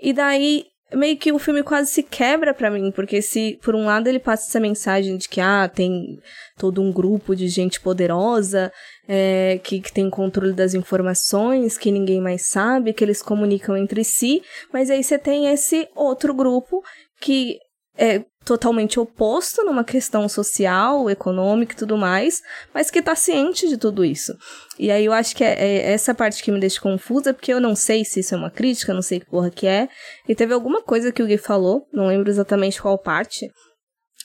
E 0.00 0.14
daí 0.14 0.64
meio 0.94 1.18
que 1.18 1.30
o 1.30 1.38
filme 1.38 1.62
quase 1.62 1.90
se 1.90 2.02
quebra 2.02 2.54
para 2.54 2.70
mim, 2.70 2.90
porque 2.90 3.20
se 3.20 3.58
por 3.62 3.74
um 3.74 3.84
lado 3.84 4.08
ele 4.08 4.18
passa 4.18 4.48
essa 4.48 4.58
mensagem 4.58 5.18
de 5.18 5.28
que 5.28 5.42
ah, 5.42 5.68
tem 5.68 6.18
todo 6.56 6.80
um 6.80 6.90
grupo 6.90 7.36
de 7.36 7.48
gente 7.48 7.78
poderosa 7.82 8.72
é, 9.06 9.60
que, 9.62 9.82
que 9.82 9.92
tem 9.92 10.08
controle 10.08 10.54
das 10.54 10.72
informações, 10.72 11.76
que 11.76 11.92
ninguém 11.92 12.18
mais 12.18 12.48
sabe, 12.48 12.94
que 12.94 13.04
eles 13.04 13.20
comunicam 13.20 13.76
entre 13.76 14.02
si, 14.04 14.40
mas 14.72 14.88
aí 14.88 15.04
você 15.04 15.18
tem 15.18 15.52
esse 15.52 15.86
outro 15.94 16.32
grupo 16.32 16.82
que 17.20 17.58
é 17.96 18.24
totalmente 18.44 18.98
oposto 18.98 19.62
numa 19.64 19.84
questão 19.84 20.28
social, 20.28 21.10
econômica 21.10 21.74
e 21.74 21.76
tudo 21.76 21.96
mais, 21.96 22.40
mas 22.72 22.90
que 22.90 23.02
tá 23.02 23.14
ciente 23.14 23.68
de 23.68 23.76
tudo 23.76 24.04
isso. 24.04 24.34
E 24.78 24.90
aí 24.90 25.04
eu 25.04 25.12
acho 25.12 25.36
que 25.36 25.44
é, 25.44 25.52
é, 25.52 25.92
essa 25.92 26.14
parte 26.14 26.42
que 26.42 26.50
me 26.50 26.58
deixa 26.58 26.80
confusa, 26.80 27.34
porque 27.34 27.52
eu 27.52 27.60
não 27.60 27.76
sei 27.76 28.04
se 28.04 28.20
isso 28.20 28.34
é 28.34 28.38
uma 28.38 28.50
crítica, 28.50 28.94
não 28.94 29.02
sei 29.02 29.20
que 29.20 29.26
porra 29.26 29.50
que 29.50 29.66
é. 29.66 29.88
E 30.28 30.34
teve 30.34 30.54
alguma 30.54 30.82
coisa 30.82 31.12
que 31.12 31.22
o 31.22 31.26
Gui 31.26 31.36
falou, 31.36 31.86
não 31.92 32.06
lembro 32.06 32.30
exatamente 32.30 32.80
qual 32.80 32.98
parte, 32.98 33.46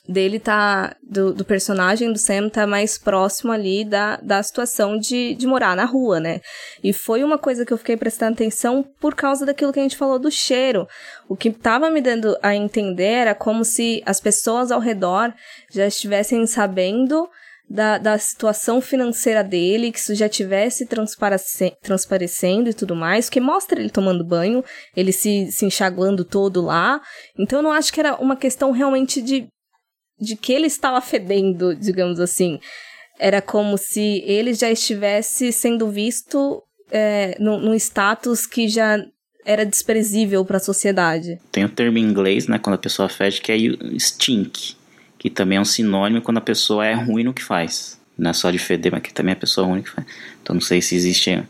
dele 0.08 0.40
tá. 0.40 0.96
Do, 1.02 1.34
do, 1.34 1.46
personagem 1.46 2.12
do 2.12 2.20
Sam 2.20 2.50
tá 2.50 2.66
mais 2.66 2.98
próximo 2.98 3.52
ali 3.52 3.84
da, 3.84 4.18
da 4.18 4.42
situação 4.42 4.98
de, 4.98 5.36
de 5.36 5.48
morar 5.48 5.76
na 5.76 5.86
rua, 5.86 6.20
né? 6.20 6.42
E 6.84 6.94
foi 6.94 7.24
uma 7.24 7.38
coisa 7.38 7.66
que 7.66 7.74
eu 7.74 7.78
fiquei 7.78 7.98
prestando 7.98 8.34
atenção 8.34 8.84
por 9.00 9.16
causa 9.16 9.46
daquilo 9.46 9.74
que 9.74 9.80
a 9.80 9.84
gente 9.84 9.98
falou 9.98 10.20
do 10.20 10.32
cheiro. 10.32 10.88
O 11.28 11.36
que 11.36 11.52
tava 11.52 11.90
me 11.90 12.02
dando 12.02 12.38
a 12.42 12.56
entender 12.56 13.04
era 13.04 13.36
como 13.36 13.64
se 13.64 14.02
as 14.06 14.20
pessoas 14.20 14.72
ao 14.72 14.80
redor 14.80 15.34
já 15.72 15.88
estivessem 15.88 16.46
sabendo. 16.46 17.28
Da, 17.68 17.98
da 17.98 18.16
situação 18.20 18.80
financeira 18.80 19.44
dele, 19.44 19.92
que 19.92 19.98
isso 19.98 20.14
já 20.14 20.30
tivesse 20.30 20.88
transparecendo 21.82 22.70
e 22.70 22.74
tudo 22.76 22.96
mais, 22.96 23.28
que 23.28 23.42
mostra 23.42 23.80
ele 23.80 23.90
tomando 23.90 24.24
banho, 24.24 24.64
ele 24.96 25.12
se, 25.12 25.52
se 25.52 25.66
enxaguando 25.66 26.24
todo 26.24 26.62
lá. 26.62 27.02
Então 27.40 27.58
eu 27.58 27.64
não 27.64 27.72
acho 27.72 27.92
que 27.92 28.00
era 28.00 28.18
uma 28.18 28.36
questão 28.36 28.70
realmente 28.70 29.20
de 29.20 29.50
de 30.20 30.36
que 30.36 30.54
ele 30.54 30.68
estava 30.68 31.02
fedendo, 31.02 31.76
digamos 31.76 32.20
assim. 32.20 32.60
Era 33.20 33.42
como 33.42 33.78
se 33.78 34.24
ele 34.26 34.54
já 34.54 34.70
estivesse 34.70 35.52
sendo 35.52 35.90
visto 35.90 36.62
é, 36.92 37.38
num, 37.40 37.74
status 37.76 38.46
que 38.46 38.68
já 38.68 38.98
era 39.46 39.66
desprezível 39.66 40.44
para 40.44 40.58
a 40.58 40.60
sociedade. 40.60 41.40
Tem 41.52 41.64
o 41.64 41.68
um 41.68 41.70
termo 41.70 41.98
em 41.98 42.04
inglês, 42.04 42.48
né, 42.48 42.58
quando 42.58 42.76
a 42.76 42.80
pessoa 42.80 43.08
fede, 43.08 43.42
que 43.42 43.52
é 43.52 43.58
stink, 44.00 44.76
que 45.18 45.30
também 45.30 45.58
é 45.58 45.62
um 45.62 45.66
sinônimo 45.66 46.22
quando 46.22 46.38
a 46.38 46.42
pessoa 46.42 46.86
é 46.86 46.94
ruim 46.94 47.24
no 47.24 47.34
que 47.34 47.44
faz. 47.44 48.00
Não 48.18 48.32
é 48.32 48.34
só 48.34 48.50
de 48.50 48.58
feder, 48.58 48.92
mas 48.92 49.02
que 49.02 49.14
também 49.14 49.32
é 49.32 49.36
a 49.36 49.40
pessoa 49.40 49.68
ruim 49.68 49.78
no 49.78 49.84
que 49.84 49.92
faz. 49.92 50.08
Então 50.42 50.54
não 50.54 50.62
sei 50.62 50.82
se 50.82 50.96
existe 50.96 51.44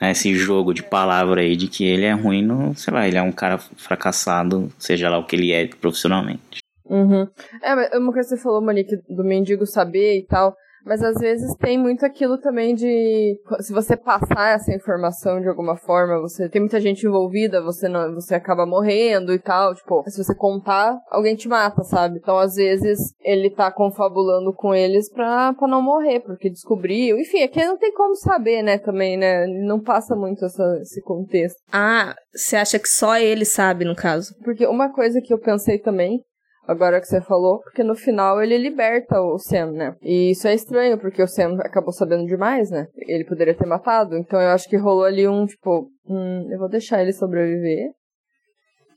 né, 0.00 0.10
esse 0.10 0.34
jogo 0.34 0.72
de 0.72 0.82
palavra 0.82 1.40
aí 1.40 1.56
de 1.56 1.68
que 1.68 1.84
ele 1.84 2.04
é 2.04 2.12
ruim 2.12 2.42
no, 2.42 2.74
sei 2.74 2.92
lá, 2.92 3.06
ele 3.06 3.16
é 3.16 3.22
um 3.22 3.32
cara 3.32 3.58
fracassado, 3.58 4.72
seja 4.78 5.08
lá 5.08 5.18
o 5.18 5.24
que 5.24 5.36
ele 5.36 5.52
é 5.52 5.66
profissionalmente. 5.66 6.65
Uhum. 6.88 7.26
É, 7.62 7.98
uma 7.98 8.12
coisa 8.12 8.28
que 8.28 8.36
você 8.36 8.42
falou, 8.42 8.62
Monique, 8.62 8.96
do 9.08 9.24
mendigo 9.24 9.66
saber 9.66 10.18
e 10.18 10.26
tal. 10.26 10.54
Mas 10.86 11.02
às 11.02 11.18
vezes 11.18 11.52
tem 11.56 11.76
muito 11.76 12.06
aquilo 12.06 12.38
também 12.38 12.72
de. 12.72 13.36
Se 13.58 13.72
você 13.72 13.96
passar 13.96 14.54
essa 14.54 14.72
informação 14.72 15.40
de 15.40 15.48
alguma 15.48 15.76
forma, 15.76 16.20
você 16.20 16.48
tem 16.48 16.60
muita 16.60 16.80
gente 16.80 17.04
envolvida, 17.04 17.60
você 17.60 17.88
não, 17.88 18.14
você 18.14 18.36
acaba 18.36 18.64
morrendo 18.64 19.32
e 19.32 19.38
tal. 19.40 19.74
Tipo, 19.74 20.04
se 20.06 20.22
você 20.22 20.32
contar, 20.32 20.96
alguém 21.10 21.34
te 21.34 21.48
mata, 21.48 21.82
sabe? 21.82 22.20
Então, 22.22 22.38
às 22.38 22.54
vezes, 22.54 23.12
ele 23.20 23.50
tá 23.50 23.72
confabulando 23.72 24.54
com 24.54 24.72
eles 24.72 25.10
pra, 25.12 25.52
pra 25.54 25.66
não 25.66 25.82
morrer, 25.82 26.20
porque 26.20 26.48
descobriu. 26.48 27.18
Enfim, 27.18 27.42
aqui 27.42 27.64
não 27.64 27.76
tem 27.76 27.92
como 27.92 28.14
saber, 28.14 28.62
né, 28.62 28.78
também, 28.78 29.16
né? 29.16 29.44
Não 29.66 29.80
passa 29.80 30.14
muito 30.14 30.44
essa, 30.44 30.78
esse 30.80 31.02
contexto. 31.02 31.56
Ah, 31.72 32.14
você 32.32 32.54
acha 32.54 32.78
que 32.78 32.88
só 32.88 33.18
ele 33.18 33.44
sabe, 33.44 33.84
no 33.84 33.96
caso? 33.96 34.32
Porque 34.44 34.64
uma 34.64 34.92
coisa 34.92 35.20
que 35.20 35.34
eu 35.34 35.40
pensei 35.40 35.80
também 35.80 36.20
agora 36.66 37.00
que 37.00 37.06
você 37.06 37.20
falou, 37.20 37.60
porque 37.60 37.82
no 37.82 37.94
final 37.94 38.42
ele 38.42 38.58
liberta 38.58 39.20
o 39.20 39.38
Sam, 39.38 39.72
né? 39.72 39.94
E 40.02 40.30
isso 40.30 40.48
é 40.48 40.54
estranho, 40.54 40.98
porque 40.98 41.22
o 41.22 41.28
Sam 41.28 41.56
acabou 41.60 41.92
sabendo 41.92 42.26
demais, 42.26 42.70
né? 42.70 42.86
Ele 42.96 43.24
poderia 43.24 43.54
ter 43.54 43.66
matado, 43.66 44.16
então 44.16 44.40
eu 44.40 44.48
acho 44.48 44.68
que 44.68 44.76
rolou 44.76 45.04
ali 45.04 45.26
um, 45.28 45.46
tipo, 45.46 45.88
hum, 46.08 46.48
eu 46.50 46.58
vou 46.58 46.68
deixar 46.68 47.00
ele 47.00 47.12
sobreviver. 47.12 47.90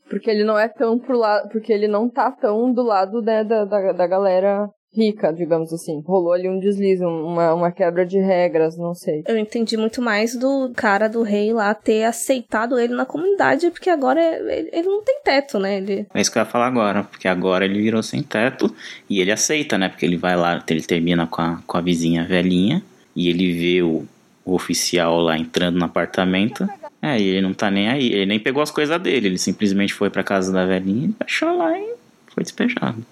Porque 0.09 0.29
ele 0.29 0.43
não 0.43 0.57
é 0.57 0.67
tão 0.67 0.97
pro 0.97 1.17
lado. 1.17 1.49
Porque 1.49 1.71
ele 1.71 1.87
não 1.87 2.09
tá 2.09 2.31
tão 2.31 2.73
do 2.73 2.81
lado 2.81 3.21
né, 3.21 3.43
da, 3.43 3.63
da, 3.63 3.91
da 3.91 4.07
galera 4.07 4.67
rica, 4.93 5.31
digamos 5.31 5.71
assim. 5.71 6.01
Rolou 6.05 6.33
ali 6.33 6.49
um 6.49 6.59
deslize, 6.59 7.03
uma, 7.03 7.53
uma 7.53 7.71
quebra 7.71 8.05
de 8.05 8.19
regras, 8.19 8.77
não 8.77 8.93
sei. 8.93 9.23
Eu 9.27 9.37
entendi 9.37 9.77
muito 9.77 10.01
mais 10.01 10.35
do 10.35 10.71
cara 10.75 11.07
do 11.07 11.21
rei 11.21 11.53
lá 11.53 11.73
ter 11.73 12.03
aceitado 12.03 12.79
ele 12.79 12.93
na 12.93 13.05
comunidade, 13.05 13.69
porque 13.69 13.89
agora 13.89 14.21
ele, 14.21 14.69
ele 14.71 14.87
não 14.87 15.03
tem 15.03 15.19
teto, 15.23 15.59
né? 15.59 15.77
Ele... 15.77 16.07
É 16.13 16.21
isso 16.21 16.31
que 16.31 16.37
eu 16.37 16.41
ia 16.41 16.45
falar 16.45 16.67
agora, 16.67 17.03
porque 17.03 17.27
agora 17.27 17.65
ele 17.65 17.81
virou 17.81 18.01
sem 18.01 18.21
teto 18.21 18.73
e 19.09 19.19
ele 19.19 19.31
aceita, 19.31 19.77
né? 19.77 19.89
Porque 19.89 20.05
ele 20.05 20.17
vai 20.17 20.35
lá, 20.35 20.63
ele 20.67 20.81
termina 20.81 21.27
com 21.27 21.41
a, 21.41 21.61
com 21.65 21.77
a 21.77 21.81
vizinha 21.81 22.25
velhinha 22.25 22.83
e 23.15 23.29
ele 23.29 23.53
vê 23.53 23.81
o, 23.81 24.05
o 24.43 24.53
oficial 24.53 25.19
lá 25.19 25.37
entrando 25.37 25.77
no 25.77 25.85
apartamento. 25.85 26.67
É, 27.01 27.17
e 27.17 27.29
ele 27.29 27.41
não 27.41 27.53
tá 27.53 27.71
nem 27.71 27.87
aí, 27.87 28.11
ele 28.11 28.25
nem 28.25 28.39
pegou 28.39 28.61
as 28.61 28.71
coisas 28.71 28.99
dele, 29.01 29.27
ele 29.27 29.37
simplesmente 29.37 29.93
foi 29.93 30.09
pra 30.09 30.21
casa 30.21 30.51
da 30.51 30.65
velhinha, 30.65 31.11
achou 31.21 31.55
lá 31.55 31.77
e 31.79 31.93
foi 32.27 32.43
despejado. 32.43 33.05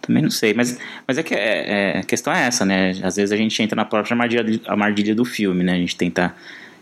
Também 0.00 0.22
não 0.22 0.30
sei, 0.30 0.54
mas, 0.54 0.78
mas 1.06 1.18
é 1.18 1.22
que 1.22 1.34
é, 1.34 1.94
é, 1.94 1.98
a 1.98 2.02
questão 2.02 2.32
é 2.32 2.46
essa, 2.46 2.64
né? 2.64 2.92
Às 3.02 3.16
vezes 3.16 3.32
a 3.32 3.36
gente 3.36 3.62
entra 3.62 3.76
na 3.76 3.84
própria 3.84 4.14
armadilha, 4.14 4.60
armadilha 4.66 5.14
do 5.14 5.24
filme, 5.24 5.62
né? 5.62 5.74
A 5.74 5.78
gente 5.78 5.96
tenta 5.96 6.34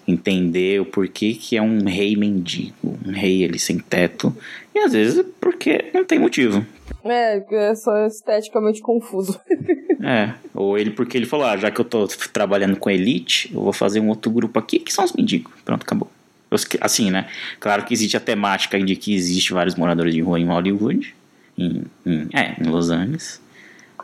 entender 0.06 0.80
o 0.80 0.86
porquê 0.86 1.34
que 1.34 1.56
é 1.56 1.62
um 1.62 1.84
rei 1.84 2.16
mendigo, 2.16 2.98
um 3.06 3.12
rei 3.12 3.42
ele 3.42 3.58
sem 3.58 3.78
teto, 3.78 4.34
e 4.74 4.78
às 4.78 4.92
vezes 4.92 5.24
porque 5.40 5.90
não 5.92 6.04
tem 6.04 6.18
motivo. 6.18 6.64
É, 7.04 7.44
é 7.50 7.74
só 7.74 8.06
esteticamente 8.06 8.80
confuso. 8.80 9.38
é, 10.02 10.32
ou 10.54 10.78
ele 10.78 10.90
porque 10.90 11.16
ele 11.16 11.26
falou, 11.26 11.46
ah, 11.46 11.56
já 11.56 11.70
que 11.70 11.80
eu 11.80 11.84
tô 11.84 12.06
trabalhando 12.32 12.76
com 12.76 12.90
elite, 12.90 13.50
eu 13.54 13.62
vou 13.62 13.72
fazer 13.72 14.00
um 14.00 14.08
outro 14.08 14.30
grupo 14.30 14.58
aqui 14.58 14.78
que 14.78 14.92
são 14.92 15.04
os 15.04 15.12
mendigos. 15.12 15.52
Pronto, 15.64 15.82
acabou. 15.82 16.10
Assim, 16.80 17.10
né? 17.10 17.28
Claro 17.60 17.84
que 17.84 17.92
existe 17.92 18.16
a 18.16 18.20
temática 18.20 18.80
de 18.80 18.96
que 18.96 19.14
existe 19.14 19.52
vários 19.52 19.74
moradores 19.74 20.14
de 20.14 20.22
rua 20.22 20.40
em 20.40 20.46
Hollywood, 20.46 21.14
em, 21.58 21.84
em, 22.06 22.28
é, 22.32 22.54
em 22.60 22.68
Los 22.68 22.90
Angeles. 22.90 23.40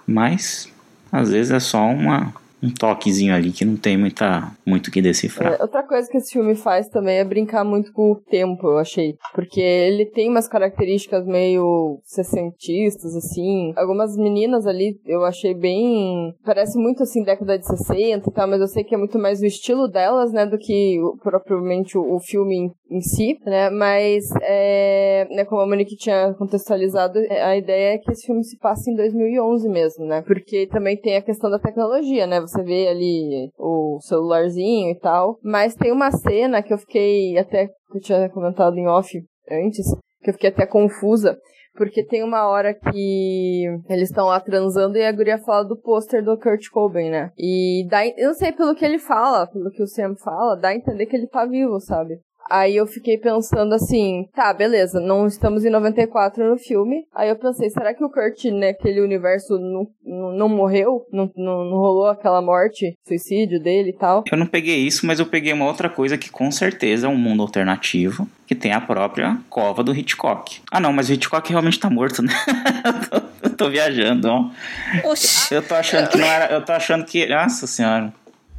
Mas 0.07 0.69
às 1.11 1.31
vezes 1.31 1.53
é 1.53 1.61
só 1.61 1.87
uma, 1.87 2.35
um 2.65 2.73
toquezinho 2.73 3.35
ali 3.35 3.53
que 3.53 3.65
não 3.65 3.77
tem 3.77 3.97
muita, 3.97 4.51
muito 4.67 4.91
que 4.91 5.03
decifrar. 5.03 5.55
É, 5.55 5.63
outra 5.63 5.83
coisa 5.83 6.09
que 6.11 6.17
esse 6.17 6.33
filme 6.33 6.55
faz 6.55 6.89
também 6.89 7.19
é 7.19 7.25
brincar 7.25 7.65
muito 7.65 7.93
com 7.93 8.13
o 8.13 8.17
tempo, 8.17 8.69
eu 8.69 8.79
achei. 8.79 9.17
Porque 9.35 9.61
ele 9.61 10.07
tem 10.07 10.31
umas 10.31 10.49
características 10.49 11.27
meio 11.27 12.01
sessentistas, 12.03 13.15
assim. 13.15 13.73
Algumas 13.77 14.17
meninas 14.17 14.67
ali 14.67 14.99
eu 15.05 15.25
achei 15.25 15.55
bem. 15.55 16.35
Parece 16.45 16.79
muito 16.79 17.03
assim, 17.03 17.23
década 17.23 17.59
de 17.59 17.67
60 17.67 18.29
e 18.29 18.33
tal, 18.33 18.49
mas 18.49 18.61
eu 18.61 18.69
sei 18.69 18.85
que 18.85 18.95
é 18.95 18.99
muito 18.99 19.19
mais 19.19 19.41
o 19.41 19.47
estilo 19.47 19.87
delas, 19.89 20.33
né, 20.33 20.47
do 20.47 20.59
que 20.59 20.99
propriamente 21.23 21.99
o, 21.99 22.15
o 22.15 22.21
filme 22.21 22.57
em, 22.57 22.97
em, 22.97 23.01
si, 23.01 23.39
né? 23.45 23.71
Mas, 23.71 24.25
é, 24.43 25.27
né, 25.31 25.45
como 25.45 25.61
a 25.61 25.67
Monique 25.67 25.97
tinha 25.97 26.35
contextualizado, 26.35 27.19
a 27.19 27.57
ideia 27.57 27.95
é 27.95 27.99
que 27.99 28.11
esse 28.11 28.27
filme 28.27 28.43
se 28.45 28.57
passe 28.59 28.91
em 28.91 28.97
2011 28.97 29.69
mesmo, 29.69 30.07
né? 30.07 30.23
Porque 30.23 30.67
também 30.67 30.97
tem 30.97 31.17
a 31.17 31.23
questão 31.23 31.51
da 31.51 31.59
tecnologia, 31.59 32.27
né? 32.27 32.41
Você 32.41 32.54
você 32.55 32.63
vê 32.63 32.89
ali 32.89 33.51
o 33.59 33.99
celularzinho 34.01 34.91
e 34.91 34.99
tal. 34.99 35.39
Mas 35.43 35.75
tem 35.75 35.93
uma 35.93 36.11
cena 36.11 36.63
que 36.63 36.73
eu 36.73 36.79
fiquei 36.79 37.37
até, 37.37 37.67
que 37.67 37.99
eu 37.99 38.01
tinha 38.01 38.29
comentado 38.31 38.77
em 38.77 38.87
off 38.87 39.11
antes, 39.51 39.87
que 40.23 40.31
eu 40.31 40.35
fiquei 40.35 40.51
até 40.51 40.67
confusa. 40.67 41.37
Porque 41.77 42.07
tem 42.07 42.23
uma 42.23 42.47
hora 42.49 42.73
que 42.73 43.65
eles 43.89 44.09
estão 44.09 44.27
lá 44.27 44.39
transando 44.39 44.97
e 44.97 45.05
a 45.05 45.11
guria 45.11 45.39
fala 45.39 45.65
do 45.65 45.77
pôster 45.77 46.23
do 46.23 46.39
Kurt 46.39 46.69
Cobain, 46.71 47.11
né? 47.11 47.33
E 47.37 47.85
dá, 47.91 48.07
eu 48.07 48.29
não 48.29 48.35
sei 48.35 48.53
pelo 48.53 48.77
que 48.77 48.85
ele 48.85 48.99
fala, 48.99 49.49
pelo 49.49 49.71
que 49.71 49.83
o 49.83 49.87
Sam 49.87 50.15
fala, 50.23 50.55
dá 50.55 50.69
a 50.69 50.77
entender 50.77 51.07
que 51.07 51.17
ele 51.17 51.27
tá 51.27 51.45
vivo, 51.45 51.81
sabe? 51.81 52.21
Aí 52.51 52.77
eu 52.77 52.87
fiquei 52.87 53.19
pensando 53.19 53.75
assim, 53.75 54.29
tá, 54.35 54.53
beleza, 54.53 55.01
não 55.01 55.27
estamos 55.27 55.65
em 55.65 55.71
94 55.71 56.49
no 56.49 56.59
filme. 56.59 57.05
Aí 57.15 57.29
eu 57.29 57.37
pensei, 57.37 57.71
será 57.71 57.95
que 57.95 58.05
o 58.05 58.11
Kurt 58.11 58.45
naquele 58.47 59.01
universo 59.01 59.59
não, 59.59 59.87
não, 60.05 60.33
não 60.33 60.49
morreu? 60.49 61.07
Não, 61.13 61.31
não, 61.37 61.65
não, 61.65 61.77
rolou 61.79 62.07
aquela 62.07 62.43
morte, 62.43 62.97
suicídio 63.07 63.61
dele 63.61 63.91
e 63.91 63.99
tal? 63.99 64.25
Eu 64.31 64.39
não 64.39 64.47
peguei 64.47 64.77
isso, 64.77 65.07
mas 65.07 65.19
eu 65.19 65.27
peguei 65.27 65.53
uma 65.53 65.67
outra 65.67 65.89
coisa 65.89 66.19
que 66.19 66.31
com 66.31 66.51
certeza 66.51 67.07
é 67.07 67.11
um 67.11 67.17
mundo 67.17 67.43
alternativo, 67.43 68.29
que 68.47 68.55
tem 68.55 68.73
a 68.73 68.81
própria 68.81 69.39
cova 69.49 69.83
do 69.83 69.95
Hitchcock. 69.95 70.61
Ah 70.71 70.81
não, 70.81 70.93
mas 70.93 71.09
o 71.09 71.13
Hitchcock 71.13 71.49
realmente 71.51 71.81
tá 71.81 71.89
morto, 71.89 72.23
né? 72.23 72.33
eu, 72.85 73.21
tô, 73.21 73.27
eu 73.43 73.57
tô 73.57 73.71
viajando, 73.71 74.29
ó. 74.29 74.51
Oxi. 75.05 75.55
Eu 75.55 75.63
tô 75.63 75.75
achando 75.75 76.09
que 76.09 76.19
não 76.19 76.27
era. 76.27 76.53
Eu 76.53 76.65
tô 76.65 76.73
achando 76.73 77.05
que. 77.05 77.27
Nossa 77.27 77.67
senhora. 77.67 78.13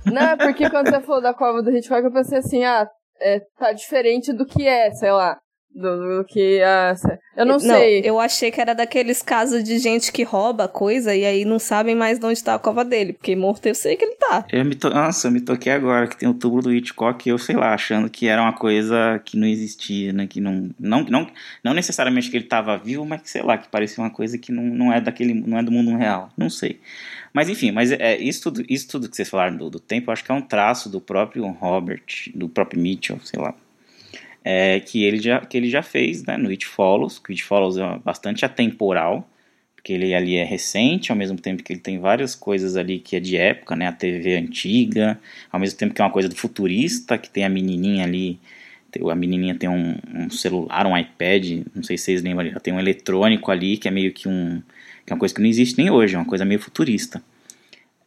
Não, 0.06 0.21
é 0.21 0.36
porque 0.36 0.69
quando 0.69 0.89
você 0.89 1.02
falou 1.02 1.21
da 1.21 1.34
cova 1.34 1.63
do 1.63 1.71
Hitchcock, 1.71 2.04
eu 2.04 2.12
pensei 2.12 2.38
assim, 2.38 2.63
ah, 2.63 2.88
é, 3.19 3.41
tá 3.58 3.71
diferente 3.71 4.34
do 4.34 4.45
que 4.45 4.67
é, 4.67 4.91
sei 4.91 5.12
lá. 5.12 5.39
Do, 5.75 6.19
do 6.19 6.23
que 6.23 6.62
a. 6.62 6.95
Eu 7.36 7.45
não, 7.45 7.56
não 7.56 7.60
sei. 7.60 7.99
Eu 8.06 8.17
achei 8.17 8.49
que 8.49 8.62
era 8.62 8.73
daqueles 8.73 9.21
casos 9.21 9.62
de 9.62 9.78
gente 9.78 10.10
que 10.10 10.23
rouba 10.23 10.69
coisa 10.69 11.13
e 11.13 11.25
aí 11.25 11.43
não 11.43 11.60
sabem 11.60 11.93
mais 11.93 12.17
de 12.17 12.25
onde 12.25 12.41
tá 12.41 12.56
a 12.56 12.60
cova 12.60 12.86
dele. 12.86 13.12
Porque 13.12 13.36
morto 13.36 13.65
eu 13.65 13.75
sei 13.75 13.97
que 13.97 14.06
ele 14.06 14.15
tá. 14.15 14.45
Eu 14.54 14.63
me 14.63 14.73
to... 14.73 14.89
Nossa, 14.89 15.28
eu 15.28 15.32
me 15.34 15.41
toquei 15.41 15.73
agora 15.73 16.08
que 16.08 16.15
tem 16.15 16.30
o 16.30 16.34
tubo 16.34 16.62
do 16.62 16.73
Hitchcock 16.73 17.28
e 17.28 17.30
eu 17.30 17.38
sei 17.38 17.58
lá, 17.58 17.73
achando 17.73 18.10
que 18.10 18.25
era 18.25 18.41
uma 18.41 18.54
coisa 18.54 19.19
que 19.25 19.36
não 19.36 19.45
existia, 19.45 20.13
né? 20.13 20.28
Que 20.28 20.39
não. 20.39 20.69
Não, 20.80 21.04
não, 21.04 21.28
não 21.62 21.73
necessariamente 21.73 22.32
que 22.32 22.38
ele 22.38 22.45
tava 22.45 22.78
vivo, 22.78 23.06
mas 23.06 23.21
que 23.21 23.30
sei 23.30 23.43
lá, 23.43 23.58
que 23.58 23.67
parecia 23.67 24.01
uma 24.01 24.10
coisa 24.10 24.38
que 24.38 24.54
não, 24.54 24.63
não 24.63 24.93
é 24.93 25.01
daquele. 25.01 25.34
não 25.34 25.58
é 25.58 25.63
do 25.63 25.73
mundo 25.73 25.97
real. 25.97 26.30
Não 26.38 26.49
sei. 26.49 26.80
Mas 27.36 27.50
enfim, 27.50 27.69
mas 27.69 27.91
é, 27.91 28.15
isso, 28.17 28.43
tudo, 28.43 28.65
isso 28.69 28.88
tudo 28.88 29.10
que 29.10 29.15
vocês 29.17 29.28
falaram 29.28 29.58
do, 29.58 29.69
do 29.69 29.78
tempo, 29.78 30.10
acho 30.10 30.24
que 30.24 30.32
é 30.32 30.34
um 30.34 30.41
traço 30.41 30.89
do 30.89 31.02
próprio 31.02 31.45
Robert, 31.48 32.32
do 32.34 32.48
próprio 32.48 32.82
Mitchell, 32.82 33.19
sei 33.26 33.41
lá. 33.41 33.54
É, 34.41 34.80
que, 34.80 35.04
ele 35.04 35.19
já, 35.19 35.41
que 35.41 35.58
ele 35.58 35.69
já 35.69 35.84
fez 35.84 36.24
né, 36.24 36.38
no 36.38 36.50
It 36.50 36.65
Follows, 36.65 37.19
que 37.19 37.32
o 37.32 37.34
It 37.34 37.43
Follows 37.43 37.76
é 37.76 38.00
bastante 38.00 38.45
atemporal, 38.45 39.30
porque 39.76 39.91
ele 39.91 40.15
ali 40.15 40.38
é 40.38 40.45
recente, 40.45 41.12
ao 41.12 41.17
mesmo 41.17 41.38
tempo 41.38 41.62
que 41.62 41.74
ele 41.74 41.82
tem 41.82 42.00
várias 42.00 42.36
coisas 42.36 42.78
ali 42.78 43.00
que 43.00 43.17
é 43.17 43.19
de 43.19 43.36
época, 43.36 43.76
né, 43.76 43.88
a 43.88 43.91
TV 43.91 44.38
antiga, 44.38 45.19
ao 45.52 45.60
mesmo 45.60 45.78
tempo 45.78 45.93
que 45.93 46.02
é 46.02 46.06
uma 46.06 46.12
coisa 46.12 46.30
do 46.30 46.38
futurista, 46.38 47.17
que 47.17 47.30
tem 47.30 47.43
a 47.43 47.50
menininha 47.50 48.06
ali, 48.06 48.39
a 49.12 49.15
menininha 49.15 49.56
tem 49.56 49.67
um, 49.67 49.98
um 50.13 50.30
celular, 50.30 50.88
um 50.88 50.98
iPad, 50.98 51.65
não 51.76 51.84
sei 51.84 51.98
se 51.98 52.06
vocês 52.06 52.21
lembram, 52.21 52.48
ela 52.48 52.62
tem 52.62 52.74
um 52.74 52.80
eletrônico 52.80 53.52
ali, 53.52 53.76
que 53.76 53.89
é 53.89 53.91
meio 53.91 54.13
que 54.13 54.30
um 54.30 54.62
que 55.06 55.12
é 55.12 55.13
uma 55.13 55.20
coisa 55.20 55.34
que 55.34 55.41
não 55.41 55.48
existe 55.48 55.78
nem 55.78 55.89
hoje, 55.89 56.15
é 56.15 56.18
uma 56.18 56.26
coisa 56.26 56.44
meio 56.44 56.60
futurista. 56.60 57.22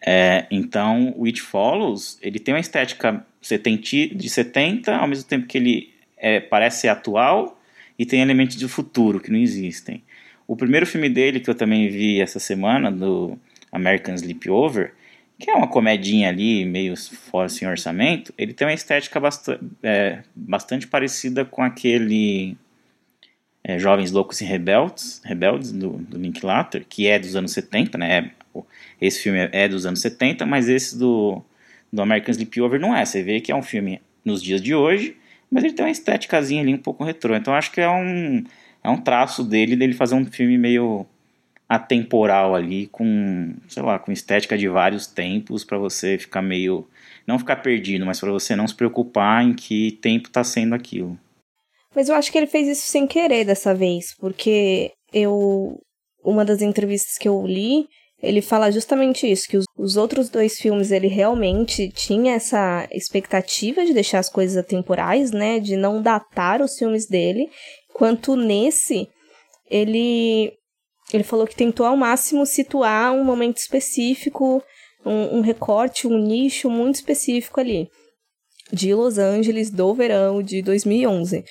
É, 0.00 0.46
então, 0.50 1.12
o 1.16 1.26
It 1.26 1.40
Follows, 1.40 2.18
ele 2.22 2.38
tem 2.38 2.54
uma 2.54 2.60
estética 2.60 3.24
de 3.40 4.28
70, 4.28 4.96
ao 4.96 5.06
mesmo 5.06 5.28
tempo 5.28 5.46
que 5.46 5.58
ele 5.58 5.94
é, 6.16 6.40
parece 6.40 6.82
ser 6.82 6.88
atual 6.88 7.60
e 7.98 8.04
tem 8.04 8.20
elementos 8.20 8.56
do 8.56 8.68
futuro 8.68 9.20
que 9.20 9.30
não 9.30 9.38
existem. 9.38 10.02
O 10.46 10.56
primeiro 10.56 10.86
filme 10.86 11.08
dele, 11.08 11.40
que 11.40 11.50
eu 11.50 11.54
também 11.54 11.88
vi 11.88 12.20
essa 12.20 12.38
semana, 12.38 12.90
do 12.90 13.38
American 13.70 14.14
Sleepover, 14.14 14.92
que 15.38 15.50
é 15.50 15.54
uma 15.54 15.68
comedinha 15.68 16.28
ali, 16.28 16.64
meio 16.64 16.94
fora 16.96 17.48
sem 17.48 17.68
orçamento, 17.68 18.32
ele 18.36 18.52
tem 18.52 18.66
uma 18.66 18.74
estética 18.74 19.20
bastante, 19.20 19.64
é, 19.82 20.22
bastante 20.34 20.86
parecida 20.86 21.44
com 21.44 21.62
aquele 21.62 22.56
é, 23.68 23.78
Jovens 23.78 24.10
Loucos 24.10 24.40
e 24.40 24.46
Rebeldes, 24.46 25.20
Rebeldes 25.22 25.70
do, 25.70 25.90
do 25.98 26.16
Linklater, 26.16 26.86
que 26.88 27.06
é 27.06 27.18
dos 27.18 27.36
anos 27.36 27.52
70, 27.52 27.98
né? 27.98 28.32
É, 28.56 28.62
esse 28.98 29.20
filme 29.20 29.46
é 29.52 29.68
dos 29.68 29.84
anos 29.84 30.00
70, 30.00 30.46
mas 30.46 30.70
esse 30.70 30.98
do, 30.98 31.42
do 31.92 32.00
American 32.00 32.32
Sleepover 32.32 32.80
não 32.80 32.96
é. 32.96 33.04
Você 33.04 33.22
vê 33.22 33.42
que 33.42 33.52
é 33.52 33.54
um 33.54 33.62
filme 33.62 34.00
nos 34.24 34.42
dias 34.42 34.62
de 34.62 34.74
hoje, 34.74 35.18
mas 35.50 35.64
ele 35.64 35.74
tem 35.74 35.84
uma 35.84 35.92
estéticazinha 35.92 36.62
ali 36.62 36.72
um 36.72 36.78
pouco 36.78 37.04
retrô. 37.04 37.36
Então 37.36 37.52
acho 37.52 37.70
que 37.70 37.78
é 37.78 37.90
um, 37.90 38.42
é 38.82 38.88
um 38.88 38.96
traço 38.96 39.44
dele, 39.44 39.76
dele 39.76 39.92
fazer 39.92 40.14
um 40.14 40.24
filme 40.24 40.56
meio 40.56 41.06
atemporal 41.68 42.54
ali, 42.54 42.86
com, 42.86 43.54
sei 43.68 43.82
lá, 43.82 43.98
com 43.98 44.10
estética 44.10 44.56
de 44.56 44.66
vários 44.66 45.06
tempos, 45.06 45.62
para 45.62 45.76
você 45.76 46.16
ficar 46.16 46.40
meio. 46.40 46.88
Não 47.26 47.38
ficar 47.38 47.56
perdido, 47.56 48.06
mas 48.06 48.18
para 48.18 48.30
você 48.30 48.56
não 48.56 48.66
se 48.66 48.74
preocupar 48.74 49.44
em 49.44 49.52
que 49.52 49.98
tempo 50.00 50.28
está 50.28 50.42
sendo 50.42 50.74
aquilo. 50.74 51.18
Mas 51.98 52.08
eu 52.08 52.14
acho 52.14 52.30
que 52.30 52.38
ele 52.38 52.46
fez 52.46 52.68
isso 52.68 52.86
sem 52.86 53.08
querer 53.08 53.44
dessa 53.44 53.74
vez, 53.74 54.14
porque 54.20 54.92
eu. 55.12 55.76
Uma 56.22 56.44
das 56.44 56.62
entrevistas 56.62 57.18
que 57.18 57.28
eu 57.28 57.44
li, 57.44 57.88
ele 58.22 58.40
fala 58.40 58.70
justamente 58.70 59.28
isso, 59.28 59.48
que 59.48 59.56
os, 59.56 59.64
os, 59.76 59.96
outros 59.96 60.28
dois 60.28 60.60
filmes 60.60 60.92
ele 60.92 61.08
realmente 61.08 61.88
tinha 61.88 62.34
essa 62.34 62.86
expectativa 62.92 63.84
de 63.84 63.92
deixar 63.92 64.20
as 64.20 64.28
coisas 64.28 64.56
atemporais, 64.56 65.32
né, 65.32 65.58
de 65.58 65.76
não 65.76 66.00
datar 66.00 66.62
os 66.62 66.78
filmes 66.78 67.08
dele, 67.08 67.50
quanto 67.92 68.36
nesse 68.36 69.08
ele 69.68 70.52
ele 71.12 71.24
falou 71.24 71.48
que 71.48 71.56
tentou 71.56 71.84
ao 71.84 71.96
máximo 71.96 72.46
situar 72.46 73.12
um 73.12 73.24
momento 73.24 73.56
específico, 73.56 74.62
um, 75.04 75.38
um 75.38 75.40
recorte, 75.40 76.06
um 76.06 76.16
nicho 76.16 76.70
muito 76.70 76.94
específico 76.94 77.58
ali 77.58 77.88
de 78.72 78.94
Los 78.94 79.18
Angeles 79.18 79.68
do 79.68 79.92
verão 79.94 80.40
de 80.40 80.62
2011. 80.62 81.44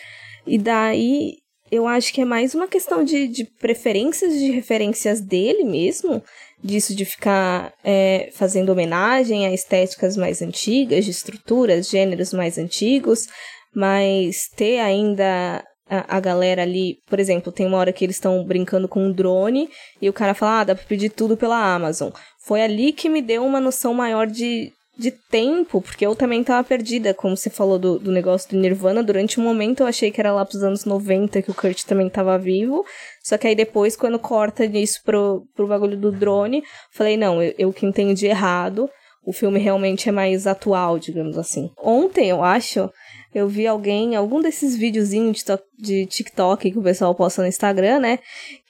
E 0.47 0.57
daí 0.57 1.37
eu 1.69 1.85
acho 1.85 2.13
que 2.13 2.21
é 2.21 2.25
mais 2.25 2.55
uma 2.55 2.67
questão 2.67 3.03
de, 3.03 3.27
de 3.27 3.43
preferências 3.43 4.33
de 4.33 4.51
referências 4.51 5.19
dele 5.19 5.63
mesmo, 5.63 6.23
disso 6.63 6.95
de 6.95 7.03
ficar 7.03 7.73
é, 7.83 8.29
fazendo 8.33 8.69
homenagem 8.71 9.45
a 9.45 9.53
estéticas 9.53 10.15
mais 10.15 10.41
antigas, 10.41 11.03
de 11.03 11.11
estruturas, 11.11 11.89
gêneros 11.89 12.33
mais 12.33 12.57
antigos, 12.57 13.27
mas 13.75 14.47
ter 14.55 14.79
ainda 14.79 15.63
a, 15.89 16.17
a, 16.17 16.19
galera 16.19 16.61
ali, 16.61 16.99
por 17.05 17.19
exemplo, 17.19 17.51
tem 17.51 17.65
uma 17.65 17.77
hora 17.77 17.93
que 17.93 18.03
eles 18.03 18.15
estão 18.15 18.43
brincando 18.45 18.87
com 18.87 19.05
um 19.05 19.11
drone 19.11 19.69
e 20.01 20.09
o 20.09 20.13
cara 20.13 20.33
fala, 20.33 20.61
ah, 20.61 20.63
dá 20.63 20.75
pra 20.75 20.85
pedir 20.85 21.09
tudo 21.09 21.35
pela 21.35 21.75
Amazon. 21.75 22.11
Foi 22.45 22.61
ali 22.61 22.93
que 22.93 23.09
me 23.09 23.21
deu 23.21 23.45
uma 23.45 23.59
noção 23.59 23.93
maior 23.93 24.25
de, 24.25 24.71
de 24.97 25.11
tempo, 25.11 25.79
porque 25.79 26.05
eu 26.05 26.15
também 26.15 26.43
tava 26.43 26.67
perdida, 26.67 27.13
como 27.13 27.37
você 27.37 27.49
falou 27.49 27.77
do, 27.77 27.99
do 27.99 28.11
negócio 28.11 28.49
do 28.49 28.57
Nirvana, 28.57 29.03
durante 29.03 29.39
um 29.39 29.43
momento 29.43 29.81
eu 29.81 29.87
achei 29.87 30.09
que 30.09 30.19
era 30.19 30.33
lá 30.33 30.43
pros 30.43 30.63
anos 30.63 30.85
90 30.85 31.41
que 31.41 31.51
o 31.51 31.53
Kurt 31.53 31.83
também 31.83 32.09
tava 32.09 32.37
vivo, 32.37 32.83
só 33.23 33.37
que 33.37 33.47
aí 33.47 33.55
depois, 33.55 33.95
quando 33.95 34.17
corta 34.17 34.65
nisso 34.65 35.01
pro, 35.05 35.45
pro 35.55 35.67
bagulho 35.67 35.95
do 35.95 36.11
drone, 36.11 36.63
falei, 36.91 37.15
não, 37.15 37.41
eu, 37.41 37.53
eu 37.59 37.73
que 37.73 37.85
entendi 37.85 38.25
errado, 38.25 38.89
o 39.23 39.31
filme 39.31 39.59
realmente 39.59 40.09
é 40.09 40.11
mais 40.11 40.47
atual, 40.47 40.97
digamos 40.97 41.37
assim. 41.37 41.69
Ontem, 41.77 42.29
eu 42.29 42.41
acho, 42.43 42.89
eu 43.35 43.47
vi 43.47 43.67
alguém, 43.67 44.15
algum 44.15 44.41
desses 44.41 44.75
videozinhos 44.75 45.43
de, 45.43 45.59
de 45.77 46.05
TikTok 46.05 46.71
que 46.71 46.79
o 46.79 46.81
pessoal 46.81 47.13
posta 47.13 47.41
no 47.41 47.47
Instagram, 47.47 47.99
né? 47.99 48.19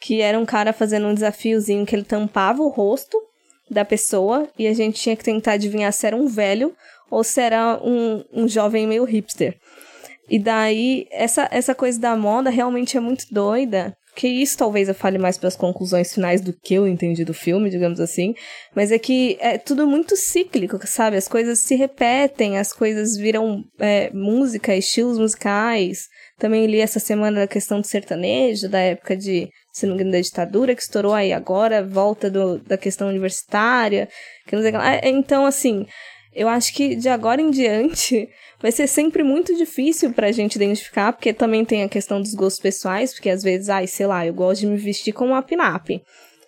Que 0.01 0.19
era 0.19 0.37
um 0.37 0.45
cara 0.45 0.73
fazendo 0.73 1.07
um 1.07 1.13
desafiozinho 1.13 1.85
que 1.85 1.95
ele 1.95 2.03
tampava 2.03 2.63
o 2.63 2.69
rosto 2.69 3.17
da 3.69 3.85
pessoa 3.85 4.47
e 4.57 4.67
a 4.67 4.73
gente 4.73 4.99
tinha 4.99 5.15
que 5.15 5.23
tentar 5.23 5.53
adivinhar 5.53 5.91
se 5.91 6.07
era 6.07 6.15
um 6.15 6.27
velho 6.27 6.73
ou 7.09 7.23
se 7.23 7.41
era 7.41 7.79
um, 7.83 8.23
um 8.33 8.47
jovem 8.47 8.87
meio 8.87 9.03
hipster. 9.03 9.57
E 10.29 10.37
daí, 10.37 11.07
essa, 11.11 11.47
essa 11.51 11.73
coisa 11.73 11.99
da 11.99 12.15
moda 12.15 12.49
realmente 12.49 12.97
é 12.97 12.99
muito 12.99 13.25
doida, 13.31 13.95
que 14.17 14.27
isso 14.27 14.57
talvez 14.57 14.89
eu 14.89 14.95
fale 14.95 15.17
mais 15.17 15.37
pelas 15.37 15.55
conclusões 15.55 16.11
finais 16.11 16.41
do 16.41 16.51
que 16.51 16.73
eu 16.73 16.87
entendi 16.87 17.23
do 17.23 17.35
filme, 17.35 17.69
digamos 17.69 17.99
assim, 17.99 18.33
mas 18.75 18.91
é 18.91 18.97
que 18.97 19.37
é 19.39 19.57
tudo 19.57 19.87
muito 19.87 20.17
cíclico, 20.17 20.79
sabe? 20.85 21.15
As 21.15 21.27
coisas 21.27 21.59
se 21.59 21.75
repetem, 21.75 22.57
as 22.57 22.73
coisas 22.73 23.15
viram 23.15 23.63
é, 23.79 24.11
música, 24.11 24.75
estilos 24.75 25.19
musicais. 25.19 26.07
Também 26.37 26.67
li 26.67 26.79
essa 26.79 26.99
semana 26.99 27.43
a 27.43 27.47
questão 27.47 27.81
do 27.81 27.87
sertanejo, 27.87 28.69
da 28.69 28.79
época 28.79 29.17
de, 29.17 29.49
se 29.73 29.85
não 29.85 29.95
me 29.95 30.01
engano, 30.01 30.11
da 30.11 30.21
ditadura, 30.21 30.75
que 30.75 30.81
estourou 30.81 31.13
aí 31.13 31.33
agora, 31.33 31.83
volta 31.83 32.29
do, 32.29 32.59
da 32.59 32.77
questão 32.77 33.09
universitária, 33.09 34.07
que 34.45 34.55
não 34.55 34.61
sei 34.61 34.71
lá. 34.71 34.99
Então, 35.03 35.45
assim, 35.45 35.87
eu 36.33 36.47
acho 36.47 36.71
que 36.73 36.95
de 36.95 37.09
agora 37.09 37.41
em 37.41 37.49
diante 37.49 38.29
vai 38.61 38.71
ser 38.71 38.85
sempre 38.85 39.23
muito 39.23 39.55
difícil 39.55 40.13
pra 40.13 40.31
gente 40.31 40.55
identificar, 40.55 41.11
porque 41.11 41.33
também 41.33 41.65
tem 41.65 41.81
a 41.81 41.89
questão 41.89 42.21
dos 42.21 42.35
gostos 42.35 42.61
pessoais, 42.61 43.13
porque 43.13 43.31
às 43.31 43.41
vezes, 43.41 43.69
ai, 43.69 43.87
sei 43.87 44.05
lá, 44.05 44.23
eu 44.23 44.33
gosto 44.33 44.61
de 44.61 44.67
me 44.67 44.77
vestir 44.77 45.13
como 45.13 45.31
uma 45.31 45.41
pinap. 45.41 45.89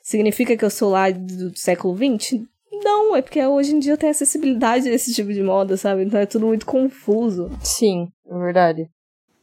Significa 0.04 0.56
que 0.56 0.64
eu 0.64 0.70
sou 0.70 0.92
lá 0.92 1.10
do, 1.10 1.50
do 1.50 1.58
século 1.58 1.98
XX? 1.98 2.42
Não, 2.72 3.16
é 3.16 3.22
porque 3.24 3.44
hoje 3.44 3.74
em 3.76 3.80
dia 3.80 3.94
eu 3.94 3.98
tenho 3.98 4.12
acessibilidade 4.12 4.88
a 4.90 4.94
esse 4.94 5.14
tipo 5.14 5.34
de 5.34 5.42
moda, 5.42 5.76
sabe? 5.76 6.04
Então 6.04 6.20
é 6.20 6.28
tudo 6.28 6.46
muito 6.46 6.66
confuso. 6.66 7.50
Sim, 7.64 8.08
é 8.30 8.38
verdade. 8.38 8.88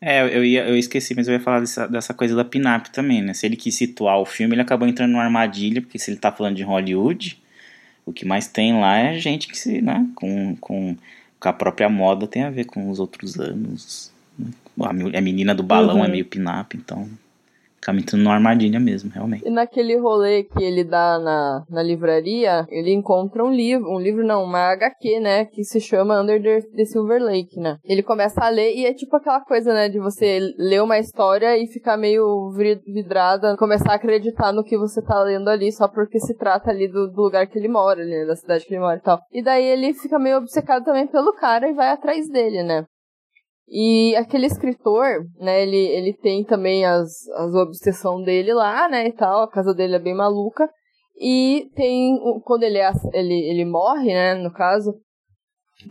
É, 0.00 0.22
eu, 0.36 0.44
ia, 0.44 0.68
eu 0.68 0.76
esqueci, 0.76 1.14
mas 1.14 1.26
eu 1.26 1.34
ia 1.34 1.40
falar 1.40 1.60
dessa, 1.60 1.86
dessa 1.88 2.12
coisa 2.12 2.36
da 2.36 2.44
pinap 2.44 2.86
também, 2.88 3.22
né? 3.22 3.32
Se 3.32 3.46
ele 3.46 3.56
quis 3.56 3.74
situar 3.74 4.18
o 4.20 4.26
filme, 4.26 4.54
ele 4.54 4.62
acabou 4.62 4.86
entrando 4.86 5.12
numa 5.12 5.24
armadilha, 5.24 5.80
porque 5.80 5.98
se 5.98 6.10
ele 6.10 6.18
tá 6.18 6.30
falando 6.30 6.56
de 6.56 6.62
Hollywood, 6.62 7.40
o 8.04 8.12
que 8.12 8.24
mais 8.24 8.46
tem 8.46 8.78
lá 8.78 8.98
é 8.98 9.18
gente 9.18 9.48
que 9.48 9.58
se, 9.58 9.80
né, 9.80 10.06
com, 10.14 10.54
com 10.56 10.96
com 11.38 11.48
a 11.48 11.52
própria 11.52 11.88
moda 11.88 12.26
tem 12.26 12.42
a 12.42 12.50
ver 12.50 12.64
com 12.64 12.90
os 12.90 12.98
outros 12.98 13.38
anos. 13.38 14.10
Né? 14.38 14.50
A 15.14 15.20
menina 15.20 15.54
do 15.54 15.62
balão 15.62 15.98
é 15.98 16.00
uhum. 16.00 16.04
é 16.04 16.08
meio 16.08 16.24
pin-up, 16.24 16.76
então 16.76 17.08
acaba 17.86 17.98
entrando 17.98 18.22
numa 18.22 18.34
armadilha 18.34 18.80
mesmo, 18.80 19.10
realmente. 19.12 19.46
E 19.46 19.50
naquele 19.50 19.96
rolê 19.96 20.42
que 20.42 20.62
ele 20.62 20.82
dá 20.82 21.18
na, 21.18 21.64
na 21.70 21.82
livraria, 21.82 22.66
ele 22.68 22.92
encontra 22.92 23.44
um 23.44 23.52
livro, 23.52 23.88
um 23.88 24.00
livro 24.00 24.26
não, 24.26 24.42
uma 24.42 24.72
HQ, 24.72 25.20
né, 25.20 25.44
que 25.44 25.62
se 25.62 25.80
chama 25.80 26.20
Under 26.20 26.42
the, 26.42 26.62
the 26.74 26.84
Silver 26.84 27.22
Lake, 27.22 27.60
né. 27.60 27.78
Ele 27.84 28.02
começa 28.02 28.44
a 28.44 28.48
ler 28.48 28.74
e 28.74 28.86
é 28.86 28.92
tipo 28.92 29.14
aquela 29.16 29.40
coisa, 29.40 29.72
né, 29.72 29.88
de 29.88 30.00
você 30.00 30.40
ler 30.58 30.82
uma 30.82 30.98
história 30.98 31.56
e 31.56 31.66
ficar 31.68 31.96
meio 31.96 32.50
vidrada, 32.86 33.56
começar 33.56 33.92
a 33.92 33.96
acreditar 33.96 34.52
no 34.52 34.64
que 34.64 34.76
você 34.76 35.00
tá 35.00 35.22
lendo 35.22 35.48
ali, 35.48 35.70
só 35.70 35.86
porque 35.86 36.18
se 36.18 36.34
trata 36.36 36.70
ali 36.70 36.88
do, 36.88 37.08
do 37.08 37.22
lugar 37.22 37.46
que 37.46 37.58
ele 37.58 37.68
mora, 37.68 38.00
ali, 38.00 38.10
né, 38.10 38.24
da 38.24 38.34
cidade 38.34 38.64
que 38.64 38.74
ele 38.74 38.80
mora 38.80 38.96
e 38.96 39.02
tal. 39.02 39.20
E 39.32 39.42
daí 39.42 39.64
ele 39.64 39.94
fica 39.94 40.18
meio 40.18 40.38
obcecado 40.38 40.84
também 40.84 41.06
pelo 41.06 41.32
cara 41.34 41.68
e 41.68 41.74
vai 41.74 41.90
atrás 41.90 42.28
dele, 42.28 42.62
né. 42.62 42.84
E 43.68 44.14
aquele 44.16 44.46
escritor, 44.46 45.24
né, 45.38 45.62
ele, 45.62 45.76
ele 45.76 46.12
tem 46.12 46.44
também 46.44 46.84
as, 46.84 47.28
as 47.34 47.54
obsessão 47.54 48.22
dele 48.22 48.54
lá, 48.54 48.88
né, 48.88 49.08
e 49.08 49.12
tal, 49.12 49.42
a 49.42 49.50
casa 49.50 49.74
dele 49.74 49.96
é 49.96 49.98
bem 49.98 50.14
maluca. 50.14 50.68
E 51.18 51.68
tem, 51.74 52.18
quando 52.44 52.62
ele, 52.62 52.78
é, 52.78 52.90
ele, 53.12 53.34
ele 53.50 53.64
morre, 53.64 54.12
né, 54.12 54.34
no 54.34 54.52
caso, 54.52 54.94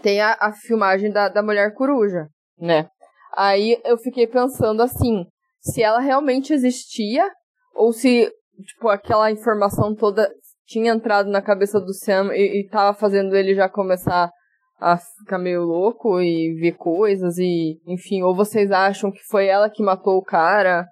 tem 0.02 0.22
a, 0.22 0.38
a 0.40 0.54
filmagem 0.54 1.12
da, 1.12 1.28
da 1.28 1.44
Mulher 1.44 1.74
Coruja, 1.74 2.28
né. 2.58 2.88
Aí 3.36 3.78
eu 3.84 3.98
fiquei 3.98 4.26
pensando 4.26 4.82
assim, 4.82 5.26
se 5.60 5.84
ela 5.84 6.00
realmente 6.00 6.54
existia, 6.54 7.30
ou 7.76 7.92
se, 7.92 8.32
tipo, 8.66 8.88
aquela 8.88 9.30
informação 9.32 9.94
toda 9.94 10.32
tinha 10.66 10.94
entrado 10.94 11.30
na 11.30 11.42
cabeça 11.42 11.80
do 11.80 11.94
Sam 11.94 12.34
e, 12.34 12.62
e 12.62 12.70
tava 12.70 12.98
fazendo 12.98 13.36
ele 13.36 13.54
já 13.54 13.68
começar 13.68 14.32
a 14.80 14.98
ficar 14.98 15.38
meio 15.38 15.64
louco 15.64 16.20
e 16.22 16.54
ver 16.60 16.74
coisas 16.74 17.38
e, 17.38 17.80
enfim, 17.88 18.22
ou 18.22 18.36
vocês 18.36 18.72
acham 18.72 19.12
que 19.12 19.24
foi 19.30 19.48
ela 19.48 19.70
que 19.70 19.84
matou 19.84 20.18
o 20.18 20.24
cara, 20.24 20.86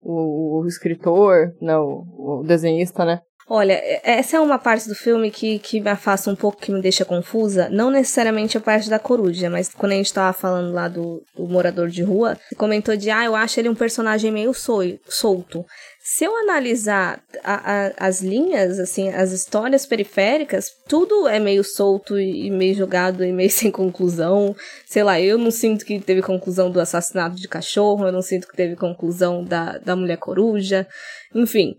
o, 0.00 0.60
o 0.60 0.66
escritor, 0.66 1.54
não, 1.60 2.04
o 2.16 2.42
desenhista, 2.46 3.04
né? 3.04 3.20
Olha, 3.46 3.78
essa 4.02 4.38
é 4.38 4.40
uma 4.40 4.58
parte 4.58 4.88
do 4.88 4.94
filme 4.94 5.30
que, 5.30 5.58
que 5.58 5.78
me 5.78 5.90
afasta 5.90 6.30
um 6.30 6.36
pouco, 6.36 6.62
que 6.62 6.72
me 6.72 6.80
deixa 6.80 7.04
confusa. 7.04 7.68
Não 7.68 7.90
necessariamente 7.90 8.56
a 8.56 8.60
parte 8.60 8.88
da 8.88 8.98
coruja, 8.98 9.50
mas 9.50 9.68
quando 9.68 9.92
a 9.92 9.96
gente 9.96 10.14
tava 10.14 10.32
falando 10.32 10.72
lá 10.72 10.88
do, 10.88 11.22
do 11.36 11.46
morador 11.46 11.88
de 11.88 12.02
rua, 12.02 12.38
comentou 12.56 12.96
de, 12.96 13.10
ah, 13.10 13.24
eu 13.24 13.36
acho 13.36 13.60
ele 13.60 13.68
um 13.68 13.74
personagem 13.74 14.32
meio 14.32 14.52
solto. 14.54 15.64
Se 16.06 16.22
eu 16.22 16.36
analisar 16.36 17.24
a, 17.42 17.54
a, 17.86 17.92
as 17.96 18.20
linhas, 18.20 18.78
assim, 18.78 19.08
as 19.08 19.32
histórias 19.32 19.86
periféricas, 19.86 20.66
tudo 20.86 21.26
é 21.26 21.40
meio 21.40 21.64
solto 21.64 22.20
e, 22.20 22.50
meio 22.50 22.74
jogado 22.74 23.24
e 23.24 23.32
meio 23.32 23.48
sem 23.50 23.70
conclusão. 23.70 24.54
Sei 24.84 25.02
lá, 25.02 25.18
eu 25.18 25.38
não 25.38 25.50
sinto 25.50 25.82
que 25.82 25.98
teve 25.98 26.20
conclusão 26.20 26.70
do 26.70 26.78
assassinato 26.78 27.36
de 27.36 27.48
cachorro, 27.48 28.04
eu 28.04 28.12
não 28.12 28.20
sinto 28.20 28.46
que 28.46 28.54
teve 28.54 28.76
conclusão 28.76 29.42
da, 29.42 29.78
da 29.78 29.96
mulher 29.96 30.18
coruja. 30.18 30.86
Enfim, 31.34 31.74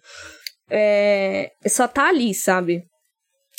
é, 0.71 1.51
só 1.67 1.87
tá 1.87 2.07
ali, 2.07 2.33
sabe? 2.33 2.81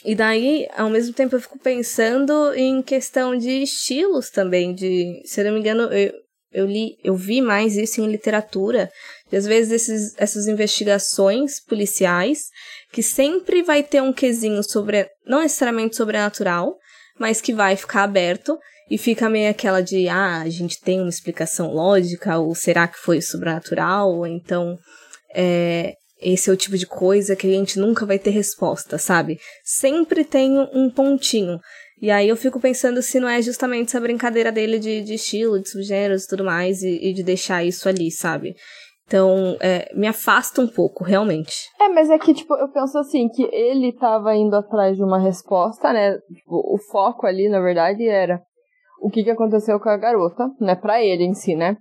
E 0.04 0.16
daí, 0.16 0.66
ao 0.76 0.90
mesmo 0.90 1.14
tempo, 1.14 1.36
eu 1.36 1.40
fico 1.40 1.60
pensando 1.60 2.52
em 2.54 2.82
questão 2.82 3.38
de 3.38 3.62
estilos 3.62 4.30
também, 4.30 4.74
de, 4.74 5.22
se 5.24 5.40
eu 5.40 5.44
não 5.44 5.52
me 5.52 5.60
engano, 5.60 5.84
eu, 5.92 6.12
eu 6.56 6.64
li, 6.64 6.96
eu 7.04 7.14
vi 7.14 7.42
mais 7.42 7.76
isso 7.76 8.00
em 8.00 8.10
literatura, 8.10 8.90
e 9.30 9.36
às 9.36 9.44
vezes 9.44 9.72
esses, 9.72 10.14
essas 10.16 10.48
investigações 10.48 11.60
policiais, 11.60 12.46
que 12.90 13.02
sempre 13.02 13.62
vai 13.62 13.82
ter 13.82 14.00
um 14.00 14.12
quesinho 14.12 14.62
sobre, 14.62 15.06
não 15.26 15.42
necessariamente 15.42 15.96
sobrenatural, 15.96 16.74
mas 17.20 17.42
que 17.42 17.52
vai 17.52 17.76
ficar 17.76 18.04
aberto 18.04 18.58
e 18.90 18.96
fica 18.96 19.28
meio 19.28 19.50
aquela 19.50 19.82
de, 19.82 20.08
ah, 20.08 20.40
a 20.40 20.48
gente 20.48 20.80
tem 20.80 20.98
uma 21.00 21.10
explicação 21.10 21.74
lógica, 21.74 22.38
ou 22.38 22.54
será 22.54 22.88
que 22.88 22.98
foi 22.98 23.20
sobrenatural, 23.20 24.10
ou 24.10 24.26
então 24.26 24.78
é, 25.34 25.92
esse 26.22 26.48
é 26.48 26.52
o 26.54 26.56
tipo 26.56 26.78
de 26.78 26.86
coisa 26.86 27.36
que 27.36 27.46
a 27.46 27.50
gente 27.50 27.78
nunca 27.78 28.06
vai 28.06 28.18
ter 28.18 28.30
resposta, 28.30 28.96
sabe? 28.96 29.38
Sempre 29.62 30.24
tem 30.24 30.58
um 30.72 30.88
pontinho. 30.88 31.60
E 32.00 32.10
aí 32.10 32.28
eu 32.28 32.36
fico 32.36 32.60
pensando 32.60 33.00
se 33.00 33.18
não 33.18 33.28
é 33.28 33.40
justamente 33.40 33.88
essa 33.88 34.00
brincadeira 34.00 34.52
dele 34.52 34.78
de, 34.78 35.02
de 35.02 35.14
estilo, 35.14 35.60
de 35.60 35.70
subgêneros 35.70 36.24
e 36.24 36.28
tudo 36.28 36.44
mais, 36.44 36.82
e, 36.82 37.10
e 37.10 37.12
de 37.12 37.22
deixar 37.22 37.64
isso 37.64 37.88
ali, 37.88 38.10
sabe? 38.10 38.54
Então, 39.06 39.56
é, 39.60 39.88
me 39.94 40.06
afasta 40.06 40.60
um 40.60 40.66
pouco, 40.66 41.04
realmente. 41.04 41.68
É, 41.80 41.88
mas 41.88 42.10
é 42.10 42.18
que, 42.18 42.34
tipo, 42.34 42.54
eu 42.54 42.68
penso 42.68 42.98
assim, 42.98 43.28
que 43.28 43.44
ele 43.52 43.92
tava 43.92 44.34
indo 44.34 44.56
atrás 44.56 44.96
de 44.96 45.02
uma 45.02 45.18
resposta, 45.18 45.92
né? 45.92 46.18
O 46.46 46.76
foco 46.90 47.24
ali, 47.24 47.48
na 47.48 47.60
verdade, 47.60 48.06
era 48.06 48.42
o 49.00 49.08
que, 49.08 49.22
que 49.22 49.30
aconteceu 49.30 49.78
com 49.78 49.88
a 49.88 49.96
garota, 49.96 50.50
né? 50.60 50.74
Pra 50.74 51.02
ele 51.02 51.22
em 51.24 51.34
si, 51.34 51.54
né? 51.54 51.76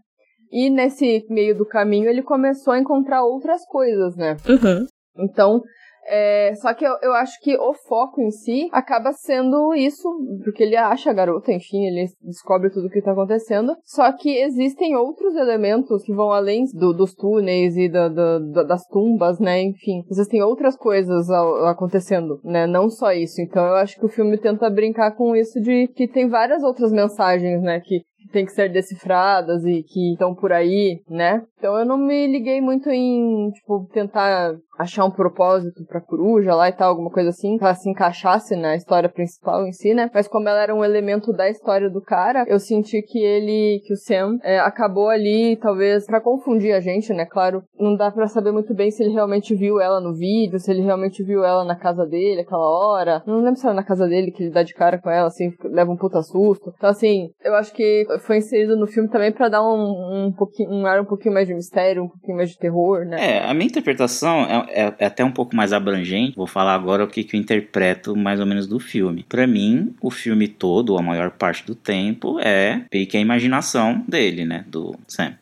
E 0.52 0.70
nesse 0.70 1.26
meio 1.30 1.58
do 1.58 1.66
caminho 1.66 2.10
ele 2.10 2.22
começou 2.22 2.74
a 2.74 2.80
encontrar 2.80 3.24
outras 3.24 3.66
coisas, 3.66 4.16
né? 4.16 4.38
Uhum. 4.48 4.86
Então, 5.18 5.62
é, 6.08 6.54
só 6.56 6.74
que 6.74 6.86
eu, 6.86 6.96
eu 7.02 7.14
acho 7.14 7.40
que 7.42 7.58
o 7.58 7.74
foco 7.74 8.22
em 8.22 8.30
si 8.30 8.70
acaba 8.72 9.12
sendo 9.12 9.74
isso, 9.74 10.08
porque 10.44 10.64
ele 10.64 10.76
acha 10.76 11.10
a 11.10 11.14
garota, 11.14 11.52
enfim, 11.52 11.86
ele 11.86 12.08
descobre 12.22 12.70
tudo 12.70 12.88
o 12.88 12.90
que 12.90 13.02
tá 13.02 13.12
acontecendo. 13.12 13.76
Só 13.84 14.12
que 14.12 14.38
existem 14.38 14.96
outros 14.96 15.36
elementos 15.36 16.04
que 16.04 16.14
vão 16.14 16.32
além 16.32 16.66
do, 16.74 16.94
dos 16.94 17.16
túneis 17.16 17.76
e 17.76 17.90
da, 17.90 18.08
da, 18.08 18.40
da, 18.40 18.64
das 18.64 18.86
tumbas, 18.88 19.40
né? 19.40 19.62
Enfim, 19.62 20.04
existem 20.10 20.44
outras 20.44 20.76
coisas 20.78 21.30
acontecendo, 21.30 22.40
né? 22.44 22.68
Não 22.68 22.90
só 22.90 23.12
isso. 23.12 23.42
Então 23.42 23.66
eu 23.66 23.76
acho 23.76 24.00
que 24.00 24.06
o 24.06 24.10
filme 24.10 24.38
tenta 24.38 24.70
brincar 24.70 25.12
com 25.16 25.36
isso 25.36 25.60
de 25.60 25.88
que 25.88 26.08
tem 26.08 26.30
várias 26.30 26.64
outras 26.64 26.92
mensagens, 26.92 27.62
né? 27.62 27.80
Que 27.80 28.04
tem 28.32 28.46
que 28.46 28.52
ser 28.52 28.70
decifradas 28.70 29.64
e 29.66 29.84
que 29.84 30.14
estão 30.14 30.36
por 30.36 30.52
aí, 30.52 31.02
né? 31.10 31.42
Então 31.58 31.78
eu 31.78 31.86
não 31.86 31.98
me 31.98 32.28
liguei 32.28 32.60
muito 32.60 32.90
em, 32.90 33.50
tipo, 33.52 33.88
tentar 33.94 34.56
achar 34.78 35.06
um 35.06 35.12
propósito 35.12 35.86
pra 35.86 36.02
coruja 36.02 36.54
lá 36.56 36.70
e 36.70 36.74
tal, 36.74 36.90
alguma 36.90 37.10
coisa 37.10 37.30
assim, 37.30 37.58
que 37.58 37.64
ela 37.64 37.74
se 37.74 37.90
encaixasse 37.90 38.56
na 38.56 38.76
história 38.76 39.10
principal 39.10 39.66
em 39.66 39.72
si, 39.72 39.94
né? 39.94 40.10
Mas 40.14 40.28
como 40.28 40.48
ela 40.48 40.62
era 40.62 40.76
um 40.76 40.84
elemento 40.84 41.32
da 41.32 41.50
história 41.50 41.90
do 41.90 42.02
cara, 42.02 42.46
eu 42.48 42.60
senti 42.60 43.02
que 43.02 43.20
ele, 43.20 43.82
que 43.86 43.94
o 43.94 43.98
Sam, 43.98 44.38
é, 44.44 44.60
acabou 44.60 45.10
ali, 45.10 45.58
talvez, 45.58 46.06
para 46.06 46.22
confundir 46.22 46.74
a 46.74 46.80
gente, 46.80 47.14
né? 47.14 47.26
Claro, 47.26 47.64
não 47.80 47.96
dá 47.96 48.12
para 48.12 48.28
saber 48.28 48.52
muito 48.52 48.74
bem 48.74 48.92
se 48.92 49.04
ele 49.04 49.14
realmente 49.14 49.56
viu 49.56 49.80
ela 49.80 50.00
no 50.00 50.14
vídeo, 50.14 50.60
se 50.60 50.72
ele 50.72 50.82
realmente 50.82 51.24
viu 51.24 51.44
ela 51.44 51.64
na 51.64 51.76
casa 51.76 52.06
dele 52.06 52.42
aquela 52.42 52.68
hora. 52.68 53.24
Não 53.26 53.42
lembro 53.42 53.60
se 53.60 53.66
era 53.66 53.76
na 53.76 53.84
casa 53.84 54.08
dele 54.08 54.32
que 54.32 54.44
ele 54.44 54.52
dá 54.52 54.64
de 54.64 54.74
cara 54.74 55.00
com 55.00 55.10
ela, 55.10 55.28
assim, 55.28 55.52
leva 55.64 55.92
um 55.92 55.98
puta 55.98 56.22
susto. 56.22 56.74
Então, 56.78 56.90
assim, 56.90 57.30
eu 57.44 57.56
acho 57.56 57.74
que 57.74 58.06
foi 58.22 58.38
inserido 58.38 58.76
no 58.76 58.88
filme 58.88 59.10
também 59.10 59.32
para 59.32 59.50
dar 59.50 59.64
um, 59.64 60.28
um 60.28 60.32
pouquinho, 60.32 60.72
um 60.72 60.86
ar 60.86 61.02
um 61.02 61.06
pouquinho 61.06 61.34
mais 61.34 61.48
de 61.48 61.54
mistério, 61.54 62.04
um 62.04 62.10
pouquinho 62.10 62.38
mais 62.38 62.50
de 62.50 62.58
terror, 62.58 63.06
né? 63.06 63.18
É, 63.20 63.50
a 63.50 63.54
minha 63.54 63.68
interpretação 63.68 64.42
é, 64.42 64.65
é, 64.70 64.94
é 65.00 65.06
até 65.06 65.24
um 65.24 65.32
pouco 65.32 65.56
mais 65.56 65.74
abrangente. 65.74 66.36
Vou 66.36 66.48
falar 66.48 66.74
agora 66.74 67.04
o 67.04 67.08
que, 67.08 67.24
que 67.24 67.36
eu 67.36 67.40
interpreto 67.40 68.16
mais 68.16 68.40
ou 68.40 68.46
menos 68.46 68.68
do 68.68 68.80
filme. 68.80 69.26
Para 69.28 69.48
mim, 69.48 69.96
o 70.02 70.12
filme 70.12 70.48
todo, 70.48 70.98
a 70.98 71.02
maior 71.02 71.32
parte 71.32 71.66
do 71.66 71.76
tempo, 71.76 72.40
é 72.40 72.84
meio 72.94 73.08
que 73.08 73.18
a 73.18 73.20
imaginação 73.22 74.04
dele, 74.08 74.46
né? 74.46 74.66
Do 74.68 74.96
Sam. 75.08 75.34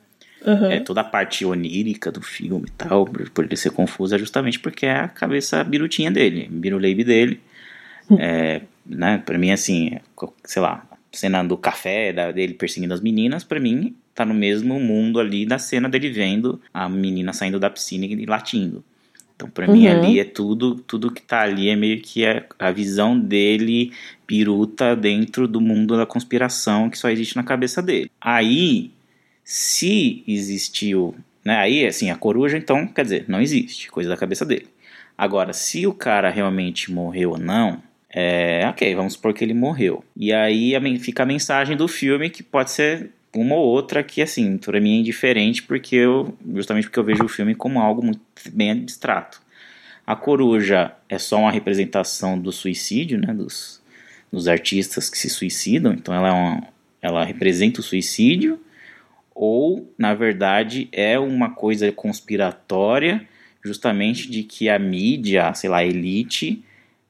Uhum. 0.46 0.72
É, 0.72 0.80
toda 0.82 1.02
a 1.02 1.06
parte 1.06 1.46
onírica 1.46 2.12
do 2.12 2.22
filme 2.22 2.66
e 2.68 2.72
tal, 2.72 3.06
por 3.06 3.46
ele 3.46 3.56
ser 3.56 3.72
confuso, 3.72 4.14
é 4.14 4.20
justamente 4.20 4.60
porque 4.60 4.86
é 4.86 4.96
a 4.96 5.08
cabeça 5.08 5.64
birutinha 5.64 6.12
dele, 6.12 6.50
biruleibe 6.52 7.04
dele. 7.04 7.40
Uhum. 8.10 8.18
É, 8.20 8.62
né, 8.86 9.22
pra 9.26 9.38
mim, 9.38 9.52
assim, 9.52 9.98
sei 10.44 10.62
lá, 10.62 10.86
cena 11.12 11.44
do 11.44 11.56
café 11.56 12.12
da, 12.12 12.32
dele 12.32 12.54
perseguindo 12.56 12.94
as 12.94 13.00
meninas, 13.00 13.44
para 13.44 13.60
mim, 13.60 13.96
tá 14.14 14.26
no 14.26 14.34
mesmo 14.34 14.80
mundo 14.80 15.20
ali 15.20 15.46
da 15.46 15.58
cena 15.58 15.88
dele 15.88 16.10
vendo 16.10 16.60
a 16.74 16.90
menina 16.90 17.32
saindo 17.32 17.60
da 17.60 17.70
piscina 17.70 18.06
e 18.06 18.26
latindo. 18.26 18.84
Então, 19.36 19.50
para 19.50 19.68
uhum. 19.68 19.74
mim, 19.74 19.88
ali 19.88 20.20
é 20.20 20.24
tudo, 20.24 20.76
tudo 20.76 21.12
que 21.12 21.22
tá 21.22 21.42
ali 21.42 21.70
é 21.70 21.76
meio 21.76 22.02
que 22.02 22.26
a, 22.26 22.44
a 22.60 22.72
visão 22.72 23.18
dele 23.20 23.92
piruta 24.28 24.96
dentro 24.96 25.48
do 25.48 25.60
mundo 25.60 25.98
da 25.98 26.06
conspiração 26.06 26.90
que 26.90 26.98
só 26.98 27.10
existe 27.10 27.36
na 27.36 27.44
cabeça 27.44 27.82
dele. 27.82 28.12
Aí, 28.22 28.92
se 29.44 30.24
existiu, 30.28 31.16
né? 31.44 31.58
Aí, 31.58 31.86
assim, 31.86 32.10
a 32.10 32.16
coruja, 32.16 32.58
então, 32.58 32.88
quer 32.88 33.04
dizer, 33.04 33.26
não 33.28 33.42
existe, 33.42 33.92
coisa 33.92 34.10
da 34.10 34.18
cabeça 34.18 34.46
dele. 34.46 34.68
Agora, 35.18 35.54
se 35.54 35.86
o 35.86 35.94
cara 35.94 36.30
realmente 36.30 36.92
morreu 36.92 37.32
ou 37.32 37.38
não, 37.38 37.82
é, 38.10 38.68
ok, 38.70 38.94
vamos 38.96 39.14
supor 39.14 39.34
que 39.34 39.44
ele 39.44 39.54
morreu. 39.54 40.04
E 40.16 40.32
aí 40.32 40.74
fica 41.00 41.24
a 41.24 41.26
mensagem 41.26 41.76
do 41.76 41.88
filme 41.88 42.30
que 42.30 42.44
pode 42.44 42.72
ser 42.72 43.10
uma 43.42 43.56
ou 43.56 43.66
outra 43.66 44.04
que, 44.04 44.22
assim, 44.22 44.58
para 44.58 44.80
mim 44.80 44.98
é 44.98 45.00
indiferente, 45.00 45.64
porque 45.64 45.96
eu, 45.96 46.38
justamente 46.54 46.86
porque 46.86 47.00
eu 47.00 47.04
vejo 47.04 47.24
o 47.24 47.30
filme 47.30 47.56
como 47.56 47.80
algo 47.80 48.04
muito 48.04 48.22
bem 48.52 48.72
abstrato. 48.72 49.42
A 50.06 50.16
coruja 50.16 50.94
é 51.08 51.18
só 51.18 51.40
uma 51.40 51.52
representação 51.52 52.38
do 52.38 52.52
suicídio, 52.52 53.20
né, 53.20 53.34
dos, 53.34 53.82
dos 54.32 54.48
artistas 54.48 55.10
que 55.10 55.18
se 55.18 55.30
suicidam, 55.30 55.94
então 55.94 56.14
ela, 56.14 56.28
é 56.28 56.32
uma, 56.32 56.68
ela 57.02 57.24
representa 57.24 57.80
o 57.80 57.84
suicídio, 57.84 58.60
ou, 59.34 59.92
na 59.98 60.14
verdade, 60.14 60.88
é 60.92 61.18
uma 61.18 61.50
coisa 61.50 61.92
conspiratória, 61.92 63.28
justamente 63.64 64.30
de 64.30 64.44
que 64.44 64.70
a 64.70 64.78
mídia, 64.78 65.54
sei 65.54 65.70
lá, 65.70 65.78
a 65.78 65.86
elite, 65.86 66.64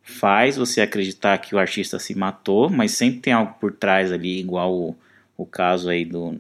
faz 0.04 0.56
você 0.56 0.82
acreditar 0.82 1.38
que 1.40 1.56
o 1.56 1.60
artista 1.60 1.98
se 1.98 2.14
matou, 2.16 2.70
mas 2.70 2.92
sempre 2.92 3.20
tem 3.20 3.34
algo 3.34 3.56
por 3.60 3.74
trás 3.74 4.12
ali, 4.12 4.40
igual 4.40 4.74
o 4.74 4.96
o 5.44 5.46
caso 5.46 5.90
aí 5.90 6.06
do 6.06 6.36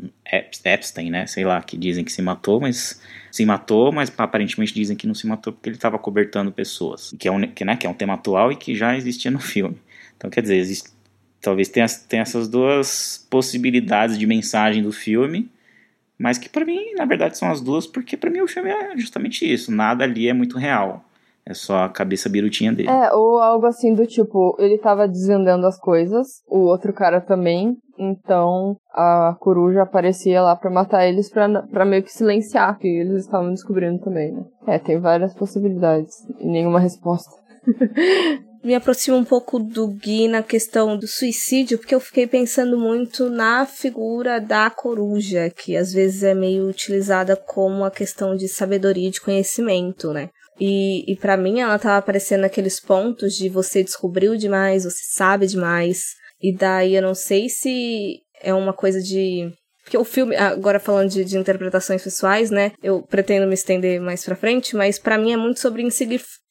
Epstein, 0.65 1.11
né? 1.11 1.27
Sei 1.27 1.43
lá, 1.43 1.61
que 1.61 1.77
dizem 1.77 2.03
que 2.03 2.11
se 2.11 2.21
matou, 2.21 2.59
mas 2.59 3.01
se 3.31 3.45
matou, 3.45 3.91
mas 3.91 4.11
aparentemente 4.17 4.73
dizem 4.73 4.95
que 4.95 5.05
não 5.05 5.13
se 5.13 5.27
matou 5.27 5.53
porque 5.53 5.69
ele 5.69 5.75
estava 5.75 5.99
cobertando 5.99 6.51
pessoas, 6.51 7.13
que 7.19 7.27
é, 7.27 7.31
um, 7.31 7.41
que, 7.47 7.65
né, 7.65 7.75
que 7.75 7.85
é 7.85 7.89
um 7.89 7.93
tema 7.93 8.13
atual 8.13 8.51
e 8.51 8.55
que 8.55 8.73
já 8.75 8.95
existia 8.95 9.29
no 9.29 9.39
filme. 9.41 9.77
Então, 10.17 10.29
quer 10.29 10.41
dizer, 10.41 10.55
existe, 10.55 10.89
talvez 11.41 11.67
tenha, 11.69 11.85
tenha 12.07 12.21
essas 12.21 12.47
duas 12.47 13.27
possibilidades 13.29 14.17
de 14.17 14.25
mensagem 14.25 14.81
do 14.81 14.91
filme, 14.91 15.49
mas 16.17 16.37
que 16.37 16.47
para 16.47 16.65
mim, 16.65 16.93
na 16.95 17.05
verdade, 17.05 17.37
são 17.37 17.51
as 17.51 17.59
duas, 17.59 17.85
porque 17.85 18.15
para 18.15 18.29
mim 18.29 18.39
o 18.39 18.47
filme 18.47 18.69
é 18.69 18.97
justamente 18.97 19.51
isso, 19.51 19.71
nada 19.71 20.03
ali 20.03 20.29
é 20.29 20.33
muito 20.33 20.57
real. 20.57 21.03
É 21.45 21.53
só 21.53 21.83
a 21.83 21.89
cabeça 21.89 22.29
birutinha 22.29 22.71
dele. 22.71 22.89
É, 22.89 23.11
ou 23.11 23.39
algo 23.39 23.65
assim 23.65 23.93
do 23.93 24.07
tipo, 24.07 24.55
ele 24.59 24.77
tava 24.77 25.07
desvendando 25.07 25.67
as 25.67 25.77
coisas, 25.77 26.41
o 26.47 26.59
outro 26.59 26.93
cara 26.93 27.19
também, 27.19 27.77
então 27.97 28.77
a 28.91 29.35
coruja 29.39 29.83
aparecia 29.83 30.41
lá 30.41 30.55
para 30.55 30.69
matar 30.69 31.07
eles 31.07 31.29
pra 31.29 31.85
meio 31.85 32.03
que 32.03 32.11
silenciar 32.11 32.77
que 32.77 32.87
eles 32.87 33.25
estavam 33.25 33.51
descobrindo 33.51 34.03
também, 34.03 34.31
né? 34.31 34.43
É, 34.67 34.79
tem 34.79 34.99
várias 34.99 35.33
possibilidades 35.33 36.13
e 36.39 36.45
nenhuma 36.45 36.79
resposta. 36.79 37.31
me 38.63 38.73
aproximo 38.73 39.17
um 39.17 39.25
pouco 39.25 39.59
do 39.59 39.87
Gui 39.89 40.27
na 40.29 40.41
questão 40.41 40.97
do 40.97 41.05
suicídio, 41.05 41.77
porque 41.77 41.93
eu 41.93 41.99
fiquei 41.99 42.25
pensando 42.25 42.77
muito 42.77 43.29
na 43.29 43.65
figura 43.65 44.39
da 44.39 44.69
coruja, 44.69 45.49
que 45.49 45.75
às 45.75 45.91
vezes 45.91 46.23
é 46.23 46.33
meio 46.33 46.69
utilizada 46.69 47.35
como 47.35 47.77
uma 47.77 47.91
questão 47.91 48.35
de 48.35 48.47
sabedoria 48.47 49.09
e 49.09 49.11
de 49.11 49.19
conhecimento, 49.19 50.13
né? 50.13 50.29
E, 50.59 51.11
e 51.11 51.15
para 51.17 51.35
mim 51.35 51.59
ela 51.59 51.77
tava 51.77 51.97
aparecendo 51.97 52.41
naqueles 52.41 52.79
pontos 52.79 53.33
de 53.33 53.49
você 53.49 53.83
descobriu 53.83 54.37
demais, 54.37 54.85
você 54.85 55.03
sabe 55.09 55.45
demais. 55.45 56.15
E 56.43 56.53
daí 56.53 56.95
eu 56.95 57.01
não 57.01 57.15
sei 57.15 57.47
se 57.47 58.19
é 58.41 58.53
uma 58.53 58.73
coisa 58.73 59.01
de. 59.01 59.49
Porque 59.81 59.97
o 59.97 60.03
filme, 60.03 60.35
agora 60.35 60.79
falando 60.79 61.09
de, 61.09 61.23
de 61.23 61.37
interpretações 61.37 62.03
pessoais, 62.03 62.51
né? 62.51 62.73
Eu 62.81 63.01
pretendo 63.01 63.47
me 63.47 63.53
estender 63.53 63.99
mais 63.99 64.23
pra 64.23 64.35
frente, 64.35 64.75
mas 64.75 64.99
para 64.99 65.17
mim 65.17 65.33
é 65.33 65.37
muito 65.37 65.59
sobre 65.59 65.85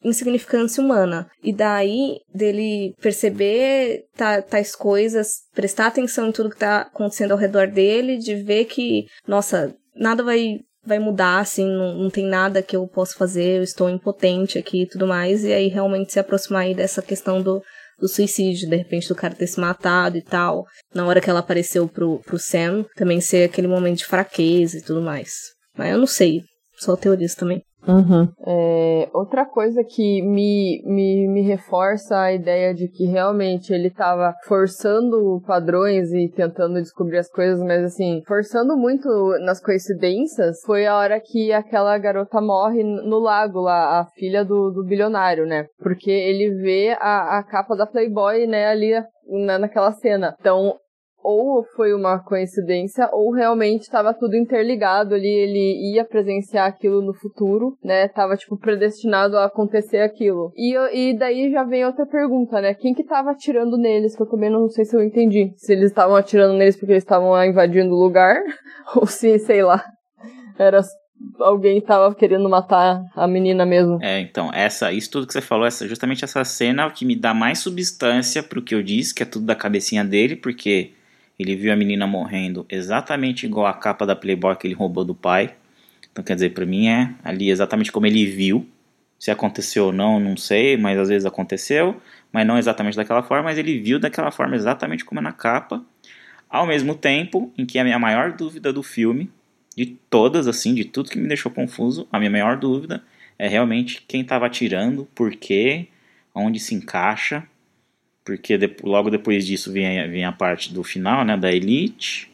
insignificância 0.02 0.82
humana. 0.82 1.30
E 1.42 1.52
daí 1.52 2.18
dele 2.34 2.94
perceber 3.00 4.04
tais 4.50 4.74
coisas, 4.74 5.42
prestar 5.54 5.86
atenção 5.86 6.28
em 6.28 6.32
tudo 6.32 6.50
que 6.50 6.58
tá 6.58 6.82
acontecendo 6.82 7.32
ao 7.32 7.38
redor 7.38 7.68
dele, 7.68 8.18
de 8.18 8.34
ver 8.34 8.66
que, 8.66 9.06
nossa, 9.26 9.74
nada 9.94 10.22
vai 10.22 10.58
vai 10.84 10.98
mudar, 10.98 11.38
assim, 11.38 11.64
não, 11.64 11.94
não 11.94 12.10
tem 12.10 12.26
nada 12.26 12.60
que 12.60 12.74
eu 12.74 12.86
possa 12.88 13.16
fazer, 13.16 13.58
eu 13.58 13.62
estou 13.62 13.88
impotente 13.88 14.58
aqui 14.58 14.82
e 14.82 14.88
tudo 14.88 15.06
mais, 15.06 15.44
e 15.44 15.52
aí 15.52 15.68
realmente 15.68 16.12
se 16.12 16.18
aproximar 16.18 16.62
aí 16.62 16.74
dessa 16.74 17.00
questão 17.00 17.40
do, 17.40 17.62
do 18.02 18.08
suicídio, 18.08 18.68
de 18.68 18.76
repente 18.76 19.08
do 19.08 19.14
cara 19.14 19.32
ter 19.32 19.46
se 19.46 19.60
matado 19.60 20.18
e 20.18 20.22
tal. 20.22 20.66
Na 20.92 21.06
hora 21.06 21.20
que 21.20 21.30
ela 21.30 21.38
apareceu 21.38 21.88
pro, 21.88 22.18
pro 22.18 22.36
Sam, 22.36 22.84
também 22.96 23.20
ser 23.20 23.44
aquele 23.44 23.68
momento 23.68 23.98
de 23.98 24.06
fraqueza 24.06 24.76
e 24.76 24.82
tudo 24.82 25.00
mais. 25.00 25.30
Mas 25.78 25.92
eu 25.92 25.98
não 25.98 26.06
sei, 26.06 26.42
só 26.76 26.96
teorias 26.96 27.36
também. 27.36 27.62
Uhum. 27.86 28.28
É, 28.46 29.08
outra 29.12 29.44
coisa 29.44 29.82
que 29.82 30.22
me, 30.22 30.82
me, 30.84 31.28
me 31.28 31.42
reforça 31.42 32.16
a 32.16 32.32
ideia 32.32 32.72
de 32.72 32.88
que 32.88 33.04
realmente 33.04 33.72
ele 33.72 33.88
estava 33.88 34.34
forçando 34.46 35.42
padrões 35.46 36.12
e 36.12 36.28
tentando 36.28 36.74
descobrir 36.74 37.18
as 37.18 37.28
coisas, 37.28 37.60
mas 37.60 37.84
assim, 37.84 38.22
forçando 38.26 38.76
muito 38.76 39.08
nas 39.44 39.60
coincidências, 39.60 40.60
foi 40.64 40.86
a 40.86 40.96
hora 40.96 41.20
que 41.20 41.52
aquela 41.52 41.96
garota 41.98 42.40
morre 42.40 42.84
no 42.84 43.18
lago 43.18 43.60
lá, 43.60 44.00
a 44.00 44.06
filha 44.14 44.44
do, 44.44 44.70
do 44.70 44.84
bilionário, 44.84 45.44
né? 45.44 45.66
Porque 45.80 46.10
ele 46.10 46.54
vê 46.62 46.96
a, 47.00 47.38
a 47.38 47.42
capa 47.42 47.76
da 47.76 47.86
Playboy, 47.86 48.46
né, 48.46 48.66
ali 48.66 48.92
na, 49.28 49.58
naquela 49.58 49.92
cena. 49.92 50.36
Então, 50.40 50.76
ou 51.22 51.64
foi 51.76 51.94
uma 51.94 52.18
coincidência, 52.18 53.08
ou 53.12 53.32
realmente 53.32 53.82
estava 53.82 54.12
tudo 54.12 54.36
interligado 54.36 55.14
ali, 55.14 55.28
ele 55.28 55.94
ia 55.94 56.04
presenciar 56.04 56.68
aquilo 56.68 57.00
no 57.00 57.14
futuro, 57.14 57.76
né? 57.82 58.08
Tava, 58.08 58.36
tipo, 58.36 58.56
predestinado 58.56 59.36
a 59.36 59.44
acontecer 59.44 59.98
aquilo. 59.98 60.52
E, 60.56 60.74
e 60.92 61.16
daí 61.16 61.50
já 61.50 61.64
vem 61.64 61.84
outra 61.84 62.06
pergunta, 62.06 62.60
né? 62.60 62.74
Quem 62.74 62.94
que 62.94 63.04
tava 63.04 63.30
atirando 63.30 63.76
neles, 63.76 64.16
que 64.16 64.22
eu 64.22 64.28
também 64.28 64.50
não 64.50 64.68
sei 64.68 64.84
se 64.84 64.96
eu 64.96 65.02
entendi. 65.02 65.52
Se 65.56 65.72
eles 65.72 65.90
estavam 65.90 66.16
atirando 66.16 66.54
neles 66.54 66.76
porque 66.76 66.92
eles 66.92 67.04
estavam 67.04 67.32
invadindo 67.44 67.94
o 67.94 68.02
lugar, 68.02 68.36
ou 68.96 69.06
se, 69.06 69.38
sei 69.38 69.62
lá, 69.62 69.82
era 70.58 70.80
alguém 71.38 71.80
tava 71.80 72.14
querendo 72.14 72.48
matar 72.48 73.02
a 73.14 73.26
menina 73.26 73.64
mesmo. 73.64 73.98
É, 74.02 74.20
então, 74.20 74.50
essa, 74.52 74.92
isso 74.92 75.10
tudo 75.10 75.26
que 75.26 75.32
você 75.32 75.40
falou, 75.40 75.66
essa, 75.66 75.86
justamente 75.86 76.24
essa 76.24 76.44
cena 76.44 76.90
que 76.90 77.04
me 77.04 77.16
dá 77.16 77.32
mais 77.32 77.60
substância 77.60 78.42
pro 78.42 78.62
que 78.62 78.74
eu 78.74 78.82
disse, 78.82 79.14
que 79.14 79.22
é 79.22 79.26
tudo 79.26 79.46
da 79.46 79.54
cabecinha 79.54 80.04
dele, 80.04 80.36
porque 80.36 80.92
ele 81.38 81.56
viu 81.56 81.72
a 81.72 81.76
menina 81.76 82.06
morrendo 82.06 82.66
exatamente 82.68 83.46
igual 83.46 83.66
a 83.66 83.74
capa 83.74 84.06
da 84.06 84.14
Playboy 84.14 84.56
que 84.56 84.66
ele 84.66 84.74
roubou 84.74 85.04
do 85.04 85.14
pai. 85.14 85.54
Então, 86.10 86.22
quer 86.22 86.34
dizer, 86.34 86.50
para 86.50 86.66
mim 86.66 86.88
é 86.88 87.14
ali 87.24 87.50
exatamente 87.50 87.90
como 87.90 88.06
ele 88.06 88.26
viu. 88.26 88.66
Se 89.18 89.30
aconteceu 89.30 89.86
ou 89.86 89.92
não, 89.92 90.18
não 90.20 90.36
sei, 90.36 90.76
mas 90.76 90.98
às 90.98 91.08
vezes 91.08 91.24
aconteceu, 91.24 92.00
mas 92.32 92.46
não 92.46 92.58
exatamente 92.58 92.96
daquela 92.96 93.22
forma, 93.22 93.44
mas 93.44 93.58
ele 93.58 93.78
viu 93.78 93.98
daquela 93.98 94.30
forma 94.30 94.56
exatamente 94.56 95.04
como 95.04 95.20
é 95.20 95.22
na 95.22 95.32
capa. 95.32 95.82
Ao 96.50 96.66
mesmo 96.66 96.94
tempo 96.94 97.52
em 97.56 97.64
que 97.64 97.78
a 97.78 97.84
minha 97.84 97.98
maior 97.98 98.32
dúvida 98.32 98.72
do 98.72 98.82
filme, 98.82 99.30
de 99.76 99.86
todas 100.10 100.46
assim, 100.46 100.74
de 100.74 100.84
tudo 100.84 101.08
que 101.08 101.18
me 101.18 101.28
deixou 101.28 101.50
confuso, 101.50 102.06
a 102.12 102.18
minha 102.18 102.30
maior 102.30 102.56
dúvida 102.58 103.02
é 103.38 103.48
realmente 103.48 104.04
quem 104.06 104.20
estava 104.20 104.46
atirando, 104.46 105.08
por 105.14 105.34
quê, 105.34 105.88
onde 106.34 106.60
se 106.60 106.74
encaixa 106.74 107.46
porque 108.24 108.56
de, 108.56 108.74
logo 108.82 109.10
depois 109.10 109.46
disso 109.46 109.72
vem, 109.72 110.10
vem 110.10 110.24
a 110.24 110.32
parte 110.32 110.72
do 110.72 110.82
final, 110.82 111.24
né, 111.24 111.36
da 111.36 111.52
Elite, 111.52 112.30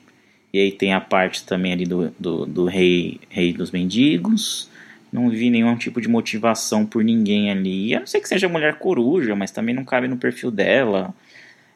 E 0.52 0.58
aí 0.58 0.72
tem 0.72 0.92
a 0.92 1.00
parte 1.00 1.44
também 1.44 1.72
ali 1.72 1.84
do, 1.84 2.10
do, 2.18 2.46
do 2.46 2.64
rei, 2.66 3.20
rei 3.28 3.52
dos 3.52 3.70
mendigos. 3.70 4.70
Não 5.12 5.30
vi 5.30 5.50
nenhum 5.50 5.76
tipo 5.76 6.00
de 6.00 6.08
motivação 6.08 6.84
por 6.84 7.02
ninguém 7.02 7.50
ali. 7.50 7.94
A 7.94 8.00
não 8.00 8.06
ser 8.06 8.20
que 8.20 8.28
seja 8.28 8.48
mulher 8.48 8.78
coruja, 8.78 9.34
mas 9.34 9.50
também 9.50 9.74
não 9.74 9.84
cabe 9.84 10.08
no 10.08 10.18
perfil 10.18 10.50
dela. 10.50 11.14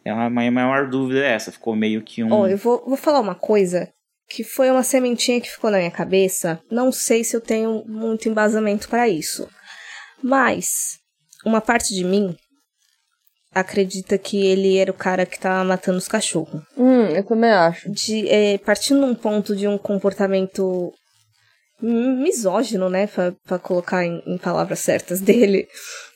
É 0.05 0.11
a 0.11 0.29
minha 0.29 0.51
maior 0.51 0.89
dúvida 0.89 1.21
é 1.21 1.33
essa. 1.33 1.53
Ficou 1.53 1.75
meio 1.75 2.03
que 2.03 2.23
um. 2.23 2.33
Oh, 2.33 2.47
eu 2.47 2.59
vou, 2.59 2.85
vou 2.87 2.97
falar 2.97 3.21
uma 3.21 3.35
coisa 3.35 3.91
que 4.29 4.43
foi 4.43 4.71
uma 4.71 4.83
sementinha 4.83 5.41
que 5.41 5.51
ficou 5.51 5.71
na 5.71 5.79
minha 5.79 5.91
cabeça. 5.91 6.61
Não 6.71 6.91
sei 6.91 7.25
se 7.25 7.37
eu 7.37 7.41
tenho 7.41 7.85
muito 7.87 8.29
embasamento 8.29 8.89
para 8.89 9.09
isso. 9.09 9.49
Mas 10.23 10.99
uma 11.45 11.61
parte 11.61 11.95
de 11.95 12.05
mim 12.05 12.37
acredita 13.55 14.17
que 14.17 14.47
ele 14.47 14.79
era 14.79 14.91
o 14.91 14.95
cara 14.95 15.27
que 15.27 15.39
tava 15.39 15.65
matando 15.65 15.99
os 15.99 16.09
cachorros. 16.09 16.63
Hum, 16.77 17.07
eu 17.07 17.25
também 17.25 17.51
acho. 17.51 17.91
De, 17.91 18.29
é, 18.29 18.59
partindo 18.59 19.01
num 19.01 19.15
ponto 19.15 19.55
de 19.55 19.69
um 19.69 19.77
comportamento 19.77 20.93
misógino, 21.81 22.89
né? 22.89 23.07
Pra, 23.07 23.33
pra 23.45 23.59
colocar 23.59 24.05
em, 24.05 24.23
em 24.27 24.39
palavras 24.39 24.81
certas 24.81 25.21
dele, 25.23 25.69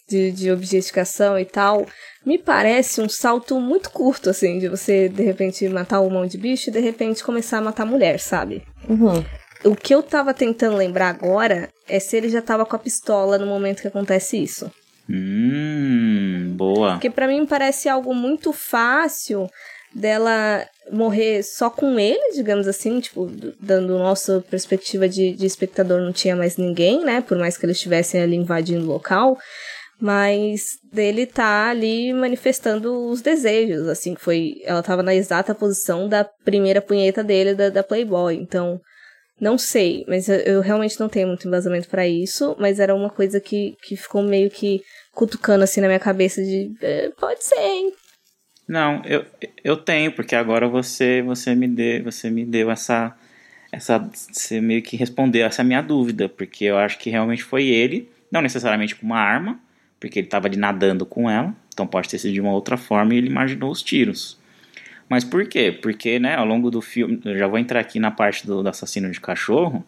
de, 0.09 0.31
de 0.33 0.51
objetificação 0.51 1.39
e 1.39 1.45
tal. 1.45 1.87
Me 2.25 2.39
parece 2.39 3.01
um 3.01 3.09
salto 3.09 3.61
muito 3.61 3.91
curto, 3.91 4.31
assim, 4.31 4.59
de 4.59 4.69
você, 4.69 5.09
de 5.09 5.23
repente, 5.23 5.69
matar 5.69 6.01
um 6.01 6.11
monte 6.11 6.33
de 6.33 6.39
bicho 6.39 6.71
e, 6.71 6.73
de 6.73 6.81
repente, 6.81 7.23
começar 7.23 7.59
a 7.59 7.63
matar 7.63 7.85
mulher, 7.85 8.19
sabe? 8.19 8.63
Uhum. 8.89 9.25
O 9.65 9.75
que 9.75 9.95
eu 9.95 10.03
tava 10.03 10.35
tentando 10.35 10.77
lembrar 10.77 11.09
agora 11.09 11.69
é 11.89 11.99
se 11.99 12.17
ele 12.17 12.29
já 12.29 12.43
tava 12.43 12.67
com 12.67 12.77
a 12.77 12.79
pistola 12.79 13.39
no 13.39 13.47
momento 13.47 13.81
que 13.81 13.89
acontece 13.89 14.43
isso. 14.43 14.71
Hum, 15.09 16.55
boa. 16.57 16.93
Porque 16.93 17.11
para 17.11 17.29
mim 17.29 17.47
parece 17.47 17.89
algo 17.89 18.15
muito 18.15 18.53
fácil 18.53 19.49
dela 19.95 20.67
morrer 20.91 21.43
só 21.43 21.71
com 21.71 21.99
ele, 21.99 22.35
digamos 22.35 22.69
assim, 22.69 23.01
tipo, 23.01 23.31
dando 23.61 23.99
nossa 23.99 24.45
perspectiva 24.51 25.09
de, 25.09 25.33
de 25.33 25.47
espectador, 25.47 26.01
não 26.01 26.13
tinha 26.13 26.37
mais 26.37 26.57
ninguém, 26.57 27.05
né? 27.05 27.21
Por 27.21 27.39
mais 27.39 27.57
que 27.57 27.65
eles 27.65 27.77
estivessem 27.77 28.21
ali 28.21 28.37
invadindo 28.37 28.85
o 28.85 28.93
local. 28.93 29.39
Mas 29.99 30.79
dele 30.93 31.25
tá 31.25 31.71
ali 31.71 32.13
manifestando 32.13 33.09
os 33.09 33.23
desejos, 33.23 33.89
assim, 33.89 34.15
foi. 34.15 34.57
Ela 34.63 34.83
tava 34.83 35.03
na 35.03 35.15
exata 35.15 35.55
posição 35.55 36.07
da 36.07 36.23
primeira 36.45 36.83
punheta 36.83 37.25
dele, 37.25 37.55
da, 37.55 37.71
da 37.71 37.83
Playboy. 37.83 38.35
Então, 38.35 38.79
não 39.41 39.59
sei, 39.59 40.05
mas 40.09 40.29
eu, 40.29 40.37
eu 40.37 40.61
realmente 40.61 40.99
não 40.99 41.09
tenho 41.09 41.29
muito 41.29 41.47
embasamento 41.47 41.89
para 41.89 42.07
isso, 42.07 42.57
mas 42.59 42.81
era 42.81 42.95
uma 42.95 43.11
coisa 43.11 43.41
que, 43.41 43.77
que 43.83 43.97
ficou 43.97 44.23
meio 44.23 44.51
que 44.51 44.83
cutucando 45.13 45.65
assim 45.65 45.81
na 45.81 45.87
minha 45.87 46.01
cabeça 46.01 46.43
de 46.43 46.73
eh, 46.81 47.11
pode 47.19 47.45
ser, 47.45 47.59
hein? 47.59 47.93
Não, 48.67 49.03
eu, 49.05 49.25
eu 49.63 49.77
tenho, 49.77 50.11
porque 50.13 50.35
agora 50.35 50.69
você 50.69 51.23
você 51.23 51.55
me 51.55 51.69
deu, 51.69 52.05
você 52.05 52.31
me 52.31 52.45
deu 52.45 52.71
essa 52.71 53.17
essa 53.71 53.99
você 53.99 54.61
meio 54.61 54.83
que 54.83 54.97
respondeu 54.97 55.47
essa 55.47 55.63
minha 55.63 55.83
dúvida, 55.83 56.29
porque 56.29 56.65
eu 56.65 56.79
acho 56.79 56.99
que 56.99 57.11
realmente 57.11 57.45
foi 57.45 57.67
ele, 57.67 58.09
não 58.31 58.41
necessariamente 58.41 58.97
com 58.97 59.05
uma 59.07 59.19
arma, 59.19 59.61
porque 60.01 60.19
ele 60.19 60.27
estava 60.27 60.47
ali 60.47 60.57
nadando 60.57 61.05
com 61.05 61.31
ela, 61.31 61.55
então 61.73 61.87
pode 61.87 62.09
ter 62.09 62.19
sido 62.19 62.33
de 62.33 62.41
uma 62.41 62.53
outra 62.53 62.77
forma 62.77 63.15
e 63.15 63.19
ele 63.19 63.29
imaginou 63.29 63.71
os 63.71 63.83
tiros. 63.83 64.39
Mas 65.09 65.25
por 65.25 65.47
quê? 65.49 65.71
Porque, 65.71 66.19
né, 66.19 66.35
ao 66.35 66.45
longo 66.45 66.71
do 66.71 66.81
filme, 66.81 67.21
eu 67.25 67.39
já 67.39 67.47
vou 67.47 67.59
entrar 67.59 67.81
aqui 67.81 67.99
na 67.99 68.11
parte 68.11 68.47
do, 68.47 68.63
do 68.63 68.69
assassino 68.69 69.11
de 69.11 69.21
cachorro, 69.21 69.85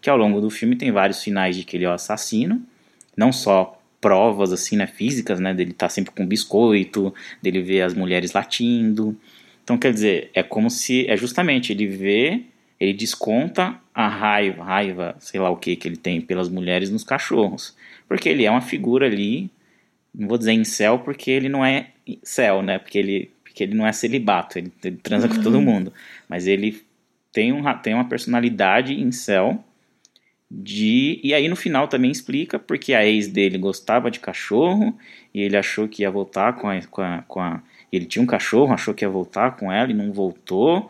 que 0.00 0.10
ao 0.10 0.16
longo 0.16 0.40
do 0.40 0.50
filme 0.50 0.76
tem 0.76 0.92
vários 0.92 1.18
sinais 1.18 1.56
de 1.56 1.64
que 1.64 1.76
ele 1.76 1.84
é 1.84 1.88
o 1.88 1.92
assassino, 1.92 2.62
não 3.16 3.32
só 3.32 3.80
provas 4.00 4.52
assim, 4.52 4.76
né, 4.76 4.86
físicas, 4.86 5.40
né, 5.40 5.52
dele 5.52 5.72
estar 5.72 5.86
tá 5.86 5.90
sempre 5.90 6.12
com 6.12 6.26
biscoito, 6.26 7.12
dele 7.42 7.62
ver 7.62 7.82
as 7.82 7.94
mulheres 7.94 8.32
latindo. 8.32 9.16
Então, 9.64 9.76
quer 9.76 9.92
dizer, 9.92 10.30
é 10.34 10.42
como 10.42 10.70
se 10.70 11.08
é 11.08 11.16
justamente 11.16 11.72
ele 11.72 11.86
vê, 11.86 12.42
ele 12.78 12.92
desconta 12.92 13.76
a 13.92 14.06
raiva, 14.06 14.62
raiva, 14.62 15.16
sei 15.18 15.40
lá 15.40 15.50
o 15.50 15.56
que 15.56 15.74
que 15.74 15.88
ele 15.88 15.96
tem 15.96 16.20
pelas 16.20 16.48
mulheres 16.48 16.90
nos 16.90 17.02
cachorros, 17.02 17.76
porque 18.06 18.28
ele 18.28 18.44
é 18.44 18.50
uma 18.50 18.60
figura 18.60 19.06
ali, 19.06 19.50
não 20.14 20.28
vou 20.28 20.38
dizer 20.38 20.52
em 20.52 20.64
céu 20.64 21.00
porque 21.00 21.30
ele 21.30 21.48
não 21.48 21.64
é 21.64 21.88
céu, 22.22 22.62
né? 22.62 22.78
Porque 22.78 22.98
ele 22.98 23.30
que 23.58 23.64
ele 23.64 23.74
não 23.74 23.84
é 23.84 23.92
celibato, 23.92 24.56
ele, 24.56 24.72
ele 24.84 24.96
transa 24.96 25.26
uhum. 25.26 25.34
com 25.34 25.42
todo 25.42 25.60
mundo. 25.60 25.92
Mas 26.28 26.46
ele 26.46 26.80
tem, 27.32 27.52
um, 27.52 27.62
tem 27.82 27.92
uma 27.92 28.08
personalidade 28.08 28.94
em 28.94 29.10
céu 29.10 29.64
de. 30.48 31.20
E 31.24 31.34
aí 31.34 31.48
no 31.48 31.56
final 31.56 31.88
também 31.88 32.10
explica 32.10 32.56
porque 32.56 32.94
a 32.94 33.04
ex 33.04 33.26
dele 33.26 33.58
gostava 33.58 34.12
de 34.12 34.20
cachorro 34.20 34.96
e 35.34 35.42
ele 35.42 35.56
achou 35.56 35.88
que 35.88 36.02
ia 36.02 36.10
voltar 36.10 36.52
com 36.54 36.68
a. 36.68 36.80
Com 36.82 37.02
a, 37.02 37.22
com 37.26 37.40
a 37.40 37.60
ele 37.90 38.04
tinha 38.04 38.22
um 38.22 38.26
cachorro, 38.26 38.72
achou 38.72 38.94
que 38.94 39.04
ia 39.04 39.08
voltar 39.08 39.56
com 39.56 39.72
ela 39.72 39.90
e 39.90 39.94
não 39.94 40.12
voltou. 40.12 40.88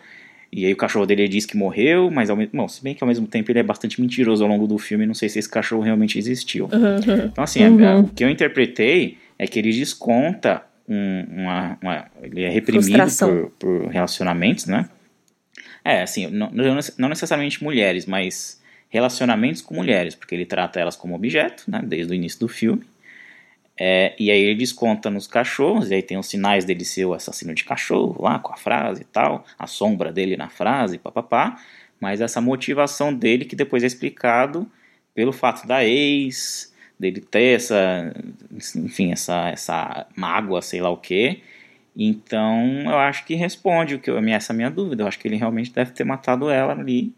E 0.52 0.66
aí 0.66 0.72
o 0.72 0.76
cachorro 0.76 1.06
dele 1.06 1.28
diz 1.28 1.46
que 1.46 1.56
morreu, 1.56 2.10
mas 2.10 2.28
ao 2.28 2.36
mesmo, 2.36 2.52
bom, 2.54 2.66
se 2.66 2.82
bem 2.82 2.94
que 2.94 3.04
ao 3.04 3.08
mesmo 3.08 3.26
tempo 3.26 3.50
ele 3.52 3.60
é 3.60 3.62
bastante 3.62 4.00
mentiroso 4.00 4.42
ao 4.42 4.50
longo 4.50 4.66
do 4.66 4.78
filme, 4.78 5.06
não 5.06 5.14
sei 5.14 5.28
se 5.28 5.38
esse 5.38 5.48
cachorro 5.48 5.82
realmente 5.82 6.18
existiu. 6.18 6.64
Uhum. 6.64 7.26
Então 7.26 7.44
assim, 7.44 7.64
uhum. 7.64 8.00
o 8.00 8.08
que 8.08 8.24
eu 8.24 8.28
interpretei 8.28 9.16
é 9.38 9.46
que 9.46 9.58
ele 9.58 9.70
desconta 9.70 10.64
um, 10.88 11.42
uma, 11.42 11.78
uma, 11.82 12.06
ele 12.22 12.42
é 12.42 12.48
reprimido 12.48 13.06
por, 13.18 13.50
por, 13.58 13.86
relacionamentos, 13.88 14.66
né? 14.66 14.88
É, 15.84 16.02
assim, 16.02 16.26
não, 16.28 16.50
não 16.98 17.08
necessariamente 17.08 17.62
mulheres, 17.62 18.06
mas 18.06 18.60
relacionamentos 18.88 19.60
com 19.62 19.74
mulheres, 19.74 20.14
porque 20.14 20.34
ele 20.34 20.46
trata 20.46 20.80
elas 20.80 20.96
como 20.96 21.14
objeto, 21.14 21.64
né, 21.68 21.82
desde 21.84 22.12
o 22.12 22.14
início 22.14 22.40
do 22.40 22.48
filme. 22.48 22.82
É, 23.80 24.14
e 24.18 24.30
aí 24.30 24.40
ele 24.40 24.58
desconta 24.58 25.08
nos 25.08 25.26
cachorros, 25.26 25.90
e 25.90 25.94
aí 25.94 26.02
tem 26.02 26.18
os 26.18 26.26
sinais 26.26 26.64
dele 26.64 26.84
ser 26.84 27.04
o 27.04 27.14
assassino 27.14 27.54
de 27.54 27.64
cachorro 27.64 28.22
lá, 28.22 28.38
com 28.38 28.52
a 28.52 28.56
frase 28.56 29.02
e 29.02 29.04
tal, 29.04 29.44
a 29.58 29.66
sombra 29.66 30.12
dele 30.12 30.36
na 30.36 30.48
frase, 30.48 30.98
papapá. 30.98 31.56
Mas 32.00 32.20
essa 32.20 32.40
motivação 32.40 33.14
dele 33.14 33.44
que 33.44 33.54
depois 33.54 33.82
é 33.84 33.86
explicado 33.86 34.70
pelo 35.14 35.32
fato 35.32 35.66
da 35.66 35.84
ex, 35.84 36.72
dele 36.98 37.20
ter 37.20 37.56
essa, 37.56 38.12
enfim, 38.76 39.12
essa, 39.12 39.48
essa 39.48 40.06
mágoa, 40.16 40.60
sei 40.60 40.80
lá 40.80 40.90
o 40.90 40.96
que. 40.96 41.42
Então, 41.96 42.82
eu 42.84 42.96
acho 42.98 43.24
que 43.24 43.34
responde 43.34 43.94
o 43.94 43.98
que 43.98 44.10
eu, 44.10 44.18
essa 44.28 44.52
minha 44.52 44.70
dúvida. 44.70 45.02
Eu 45.02 45.08
acho 45.08 45.18
que 45.18 45.26
ele 45.28 45.36
realmente 45.36 45.72
deve 45.72 45.92
ter 45.92 46.04
matado 46.04 46.50
ela 46.50 46.72
ali. 46.72 47.12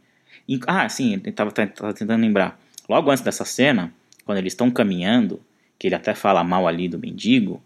Ah, 0.66 0.88
sim, 0.88 1.14
ele 1.14 1.28
estava 1.28 1.50
tentando 1.52 2.20
lembrar. 2.20 2.58
Logo 2.88 3.10
antes 3.10 3.22
dessa 3.22 3.44
cena, 3.44 3.92
quando 4.24 4.38
eles 4.38 4.52
estão 4.52 4.70
caminhando, 4.70 5.40
que 5.78 5.86
ele 5.86 5.94
até 5.94 6.14
fala 6.14 6.42
mal 6.42 6.66
ali 6.66 6.88
do 6.88 6.98
mendigo, 6.98 7.62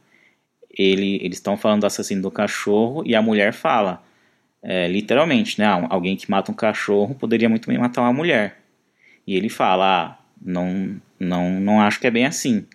ele, 0.77 1.17
eles 1.23 1.39
estão 1.39 1.57
falando 1.57 1.81
do 1.81 1.87
assassino 1.87 2.23
do 2.23 2.31
cachorro 2.31 3.03
e 3.07 3.15
a 3.15 3.23
mulher 3.23 3.53
fala, 3.53 4.03
é, 4.63 4.89
literalmente, 4.89 5.59
né? 5.59 5.67
Alguém 5.89 6.17
que 6.17 6.31
mata 6.31 6.51
um 6.51 6.55
cachorro 6.55 7.15
poderia 7.15 7.49
muito 7.49 7.69
bem 7.69 7.79
matar 7.79 8.03
uma 8.03 8.13
mulher. 8.13 8.59
E 9.27 9.37
ele 9.37 9.49
fala, 9.49 10.19
ah, 10.19 10.19
não, 10.43 11.01
não, 11.25 11.61
não 11.61 11.81
acho 11.81 12.01
que 12.01 12.07
é 12.07 12.11
bem 12.11 12.27
assim. 12.27 12.67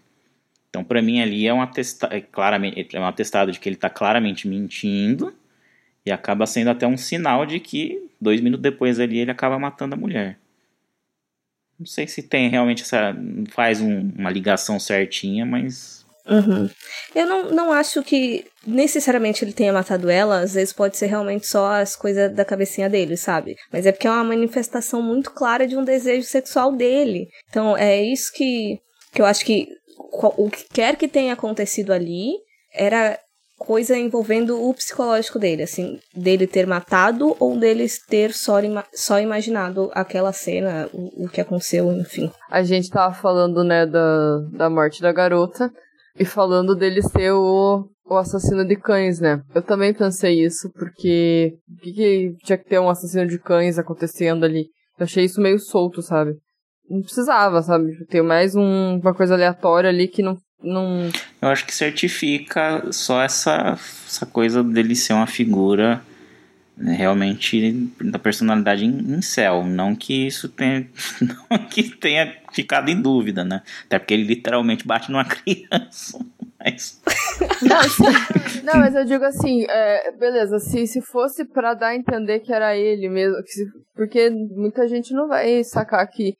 Então, 0.69 0.83
para 0.83 1.01
mim, 1.01 1.19
ali 1.19 1.47
é 1.47 1.53
um, 1.53 1.61
atestado, 1.61 2.13
é, 2.13 2.21
claramente, 2.21 2.95
é 2.95 2.99
um 2.99 3.05
atestado 3.05 3.51
de 3.51 3.59
que 3.59 3.67
ele 3.67 3.75
está 3.75 3.89
claramente 3.89 4.47
mentindo 4.47 5.33
e 6.05 6.11
acaba 6.11 6.45
sendo 6.45 6.69
até 6.69 6.85
um 6.85 6.97
sinal 6.97 7.45
de 7.45 7.59
que 7.59 8.09
dois 8.21 8.39
minutos 8.41 8.61
depois 8.61 8.99
ali 8.99 9.17
ele 9.19 9.31
acaba 9.31 9.57
matando 9.57 9.95
a 9.95 9.97
mulher. 9.97 10.37
Não 11.79 11.85
sei 11.85 12.07
se 12.07 12.21
tem 12.21 12.49
realmente 12.49 12.83
essa. 12.83 13.15
faz 13.51 13.81
um, 13.81 14.11
uma 14.17 14.29
ligação 14.29 14.79
certinha, 14.79 15.45
mas 15.45 15.98
Uhum. 16.27 16.69
Eu 17.15 17.25
não, 17.25 17.51
não 17.51 17.71
acho 17.71 18.03
que 18.03 18.45
necessariamente 18.65 19.43
ele 19.43 19.53
tenha 19.53 19.73
matado 19.73 20.09
ela, 20.09 20.41
às 20.41 20.53
vezes 20.53 20.73
pode 20.73 20.97
ser 20.97 21.07
realmente 21.07 21.47
só 21.47 21.73
as 21.73 21.95
coisas 21.95 22.33
da 22.33 22.45
cabecinha 22.45 22.89
dele, 22.89 23.17
sabe? 23.17 23.55
Mas 23.71 23.85
é 23.85 23.91
porque 23.91 24.07
é 24.07 24.11
uma 24.11 24.23
manifestação 24.23 25.01
muito 25.01 25.31
clara 25.31 25.67
de 25.67 25.75
um 25.75 25.83
desejo 25.83 26.27
sexual 26.27 26.75
dele. 26.75 27.27
Então 27.49 27.75
é 27.75 28.01
isso 28.01 28.31
que, 28.33 28.79
que 29.13 29.21
eu 29.21 29.25
acho 29.25 29.43
que 29.45 29.67
o 29.97 30.49
que 30.49 30.65
quer 30.71 30.95
que 30.95 31.07
tenha 31.07 31.33
acontecido 31.33 31.91
ali 31.91 32.31
era 32.73 33.17
coisa 33.59 33.97
envolvendo 33.97 34.57
o 34.57 34.73
psicológico 34.73 35.37
dele, 35.37 35.63
assim, 35.63 35.99
dele 36.15 36.47
ter 36.47 36.65
matado 36.65 37.35
ou 37.39 37.59
dele 37.59 37.85
ter 38.07 38.33
só, 38.33 38.61
ima 38.61 38.85
só 38.93 39.19
imaginado 39.19 39.91
aquela 39.93 40.31
cena, 40.31 40.89
o, 40.93 41.25
o 41.25 41.29
que 41.29 41.41
aconteceu, 41.41 41.91
enfim. 41.91 42.31
A 42.49 42.63
gente 42.63 42.89
tava 42.89 43.13
falando, 43.13 43.63
né, 43.63 43.85
da, 43.85 44.39
da 44.53 44.69
morte 44.69 45.01
da 45.01 45.11
garota, 45.11 45.71
e 46.19 46.25
falando 46.25 46.75
dele 46.75 47.01
ser 47.01 47.31
o, 47.31 47.87
o 48.05 48.17
assassino 48.17 48.67
de 48.67 48.75
cães, 48.75 49.21
né? 49.21 49.41
Eu 49.55 49.61
também 49.61 49.93
pensei 49.93 50.43
isso, 50.43 50.69
porque 50.73 51.55
o 51.69 51.81
que, 51.81 51.93
que 51.93 52.35
tinha 52.43 52.57
que 52.57 52.67
ter 52.67 52.77
um 52.77 52.89
assassino 52.89 53.25
de 53.25 53.39
cães 53.39 53.79
acontecendo 53.79 54.43
ali? 54.43 54.67
Eu 54.99 55.05
achei 55.05 55.23
isso 55.23 55.39
meio 55.39 55.57
solto, 55.57 56.01
sabe? 56.01 56.33
Não 56.89 57.01
precisava, 57.01 57.61
sabe? 57.61 58.05
Ter 58.07 58.21
mais 58.21 58.53
um, 58.53 58.99
uma 59.01 59.13
coisa 59.13 59.33
aleatória 59.35 59.89
ali 59.89 60.09
que 60.09 60.21
não, 60.21 60.37
não. 60.61 61.09
Eu 61.41 61.47
acho 61.47 61.65
que 61.65 61.73
certifica 61.73 62.91
só 62.91 63.21
essa, 63.21 63.77
essa 64.05 64.25
coisa 64.25 64.61
dele 64.61 64.95
ser 64.95 65.13
uma 65.13 65.27
figura 65.27 66.03
realmente 66.79 67.91
da 68.01 68.17
personalidade 68.17 68.85
em, 68.85 69.21
céu. 69.21 69.63
Não 69.63 69.95
que 69.95 70.27
isso 70.27 70.47
tenha, 70.49 70.87
não 71.21 71.57
que 71.67 71.83
tenha 71.83 72.35
ficado 72.53 72.89
em 72.89 73.01
dúvida, 73.01 73.43
né? 73.43 73.61
Até 73.85 73.99
porque 73.99 74.13
ele 74.13 74.23
literalmente 74.23 74.87
bate 74.87 75.11
numa 75.11 75.25
criança. 75.25 76.19
Mas. 76.59 77.01
Não, 77.61 77.83
sim. 77.83 78.63
Não, 78.63 78.79
mas 78.79 78.95
eu 78.95 79.05
digo 79.05 79.23
assim, 79.23 79.65
é, 79.69 80.11
beleza, 80.17 80.59
se, 80.59 80.85
se 80.87 81.01
fosse 81.01 81.45
pra 81.45 81.73
dar 81.73 81.89
a 81.89 81.95
entender 81.95 82.39
que 82.39 82.53
era 82.53 82.75
ele 82.75 83.09
mesmo, 83.09 83.37
se, 83.45 83.65
porque 83.95 84.29
muita 84.29 84.87
gente 84.87 85.13
não 85.13 85.27
vai 85.27 85.63
sacar 85.63 86.05
que, 86.07 86.33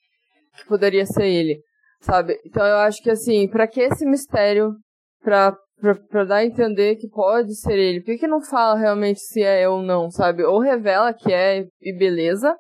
que 0.58 0.66
poderia 0.68 1.06
ser 1.06 1.26
ele, 1.26 1.60
sabe? 2.02 2.38
Então 2.46 2.66
eu 2.66 2.78
acho 2.80 3.02
que 3.02 3.10
assim, 3.10 3.48
pra 3.48 3.68
que 3.68 3.80
esse 3.80 4.06
mistério 4.06 4.74
pra, 5.22 5.56
pra, 5.80 5.96
pra 5.96 6.24
dar 6.24 6.36
a 6.38 6.46
entender 6.46 6.96
que 6.96 7.08
pode 7.08 7.56
ser 7.56 7.78
ele? 7.78 8.02
Por 8.02 8.18
que 8.18 8.28
não 8.28 8.42
fala 8.42 8.80
realmente 8.80 9.20
se 9.20 9.42
é 9.42 9.68
ou 9.68 9.82
não, 9.82 10.10
sabe? 10.10 10.44
Ou 10.44 10.60
revela 10.60 11.14
que 11.14 11.32
é 11.32 11.66
e 11.82 11.98
beleza, 11.98 12.56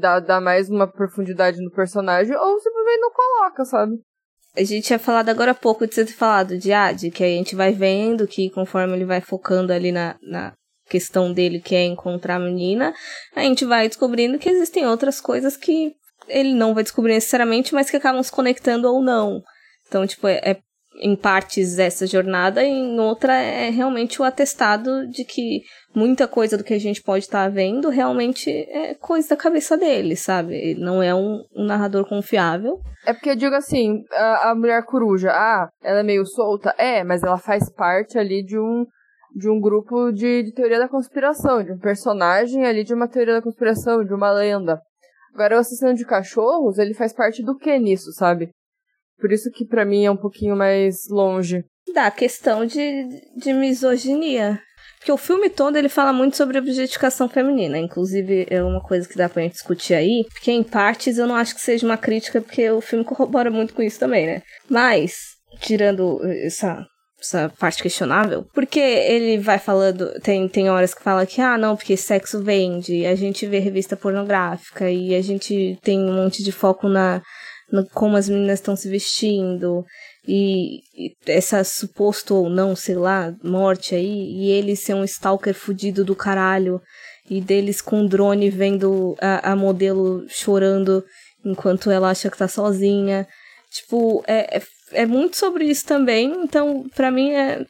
dá, 0.00 0.20
dá 0.20 0.40
mais 0.40 0.68
uma 0.68 0.86
profundidade 0.86 1.60
no 1.60 1.70
personagem, 1.70 2.36
ou 2.36 2.60
simplesmente 2.60 3.00
não 3.00 3.10
coloca, 3.12 3.64
sabe? 3.64 3.92
A 4.56 4.62
gente 4.62 4.86
tinha 4.86 4.98
falado 4.98 5.28
agora 5.28 5.50
há 5.50 5.54
pouco 5.54 5.86
de 5.86 5.94
você 5.94 6.04
ter 6.04 6.12
falado 6.12 6.56
de, 6.56 6.70
de 6.96 7.10
que 7.10 7.24
a 7.24 7.28
gente 7.28 7.56
vai 7.56 7.72
vendo 7.72 8.26
que 8.26 8.50
conforme 8.50 8.94
ele 8.94 9.04
vai 9.04 9.20
focando 9.20 9.72
ali 9.72 9.90
na, 9.90 10.16
na 10.22 10.52
questão 10.88 11.32
dele, 11.32 11.60
que 11.60 11.74
é 11.74 11.84
encontrar 11.84 12.36
a 12.36 12.40
menina, 12.40 12.94
a 13.34 13.40
gente 13.40 13.64
vai 13.64 13.88
descobrindo 13.88 14.38
que 14.38 14.48
existem 14.48 14.86
outras 14.86 15.20
coisas 15.20 15.56
que 15.56 15.92
ele 16.28 16.54
não 16.54 16.72
vai 16.72 16.82
descobrir 16.82 17.14
necessariamente, 17.14 17.74
mas 17.74 17.90
que 17.90 17.96
acabam 17.96 18.22
se 18.22 18.30
conectando 18.30 18.88
ou 18.88 19.02
não. 19.02 19.42
Então, 19.88 20.06
tipo, 20.06 20.26
é, 20.26 20.40
é 20.42 20.60
em 20.96 21.16
partes 21.16 21.78
essa 21.78 22.06
jornada, 22.06 22.62
e 22.62 22.68
em 22.68 23.00
outra 23.00 23.34
é 23.34 23.70
realmente 23.70 24.20
o 24.20 24.24
atestado 24.24 25.06
de 25.08 25.24
que 25.24 25.62
muita 25.94 26.26
coisa 26.26 26.56
do 26.56 26.64
que 26.64 26.74
a 26.74 26.78
gente 26.78 27.02
pode 27.02 27.24
estar 27.24 27.44
tá 27.44 27.48
vendo 27.48 27.88
realmente 27.88 28.50
é 28.50 28.94
coisa 28.94 29.30
da 29.30 29.36
cabeça 29.36 29.76
dele, 29.76 30.16
sabe? 30.16 30.54
Ele 30.54 30.80
não 30.80 31.02
é 31.02 31.14
um, 31.14 31.42
um 31.54 31.64
narrador 31.64 32.08
confiável. 32.08 32.80
É 33.06 33.12
porque 33.12 33.30
eu 33.30 33.36
digo 33.36 33.54
assim, 33.54 34.04
a, 34.12 34.50
a, 34.50 34.54
mulher 34.54 34.84
coruja, 34.84 35.30
ah, 35.30 35.68
ela 35.82 36.00
é 36.00 36.02
meio 36.02 36.24
solta? 36.24 36.74
É, 36.78 37.02
mas 37.04 37.22
ela 37.22 37.38
faz 37.38 37.70
parte 37.70 38.18
ali 38.18 38.44
de 38.44 38.58
um 38.58 38.86
de 39.36 39.50
um 39.50 39.60
grupo 39.60 40.12
de, 40.12 40.44
de 40.44 40.52
teoria 40.52 40.78
da 40.78 40.88
conspiração, 40.88 41.60
de 41.60 41.72
um 41.72 41.78
personagem 41.78 42.64
ali 42.64 42.84
de 42.84 42.94
uma 42.94 43.08
teoria 43.08 43.34
da 43.34 43.42
conspiração, 43.42 44.04
de 44.04 44.14
uma 44.14 44.30
lenda. 44.30 44.80
Agora, 45.34 45.56
o 45.56 45.58
assassino 45.58 45.92
de 45.92 46.06
cachorros, 46.06 46.78
ele 46.78 46.94
faz 46.94 47.12
parte 47.12 47.42
do 47.42 47.56
que 47.58 47.76
nisso, 47.76 48.12
sabe? 48.12 48.50
Por 49.18 49.32
isso 49.32 49.50
que 49.50 49.64
para 49.64 49.84
mim 49.84 50.04
é 50.04 50.10
um 50.10 50.16
pouquinho 50.16 50.56
mais 50.56 51.08
longe. 51.08 51.64
Da 51.94 52.10
questão 52.10 52.66
de, 52.66 53.08
de 53.36 53.52
misoginia. 53.52 54.60
Porque 54.98 55.12
o 55.12 55.18
filme 55.18 55.50
todo 55.50 55.76
ele 55.76 55.90
fala 55.90 56.14
muito 56.14 56.36
sobre 56.36 56.58
objetificação 56.58 57.28
feminina. 57.28 57.76
Inclusive, 57.78 58.46
é 58.48 58.62
uma 58.62 58.80
coisa 58.80 59.06
que 59.06 59.18
dá 59.18 59.28
pra 59.28 59.42
gente 59.42 59.52
discutir 59.52 59.92
aí. 59.92 60.24
Porque 60.32 60.50
em 60.50 60.62
partes 60.62 61.18
eu 61.18 61.26
não 61.26 61.36
acho 61.36 61.54
que 61.54 61.60
seja 61.60 61.86
uma 61.86 61.98
crítica, 61.98 62.40
porque 62.40 62.70
o 62.70 62.80
filme 62.80 63.04
corrobora 63.04 63.50
muito 63.50 63.74
com 63.74 63.82
isso 63.82 64.00
também, 64.00 64.26
né? 64.26 64.42
Mas, 64.68 65.34
tirando 65.60 66.20
essa 66.24 66.86
essa 67.24 67.50
parte 67.58 67.82
questionável, 67.82 68.46
porque 68.52 68.78
ele 68.78 69.38
vai 69.38 69.58
falando, 69.58 70.12
tem, 70.20 70.46
tem 70.46 70.68
horas 70.68 70.92
que 70.92 71.02
fala 71.02 71.24
que, 71.24 71.40
ah, 71.40 71.56
não, 71.56 71.74
porque 71.74 71.96
sexo 71.96 72.42
vende, 72.42 73.06
a 73.06 73.14
gente 73.14 73.46
vê 73.46 73.58
revista 73.58 73.96
pornográfica 73.96 74.90
e 74.90 75.14
a 75.14 75.22
gente 75.22 75.78
tem 75.82 75.98
um 75.98 76.12
monte 76.12 76.42
de 76.42 76.52
foco 76.52 76.86
na, 76.86 77.22
no, 77.70 77.86
como 77.90 78.16
as 78.16 78.28
meninas 78.28 78.58
estão 78.58 78.76
se 78.76 78.88
vestindo 78.88 79.84
e, 80.26 80.80
e, 80.96 81.14
essa 81.26 81.62
suposto 81.64 82.34
ou 82.34 82.48
não, 82.48 82.74
sei 82.74 82.94
lá, 82.94 83.34
morte 83.42 83.94
aí, 83.94 84.32
e 84.36 84.50
ele 84.50 84.76
ser 84.76 84.94
um 84.94 85.04
stalker 85.04 85.54
fudido 85.54 86.04
do 86.04 86.16
caralho, 86.16 86.80
e 87.28 87.40
deles 87.40 87.80
com 87.80 88.06
drone 88.06 88.50
vendo 88.50 89.16
a, 89.20 89.52
a 89.52 89.56
modelo 89.56 90.24
chorando 90.28 91.04
enquanto 91.44 91.90
ela 91.90 92.10
acha 92.10 92.30
que 92.30 92.38
tá 92.38 92.48
sozinha. 92.48 93.26
Tipo, 93.70 94.22
é, 94.26 94.58
é, 94.58 94.62
é 94.92 95.06
muito 95.06 95.36
sobre 95.36 95.64
isso 95.64 95.84
também, 95.86 96.44
então 96.44 96.84
para 96.94 97.10
mim 97.10 97.32
é, 97.32 97.64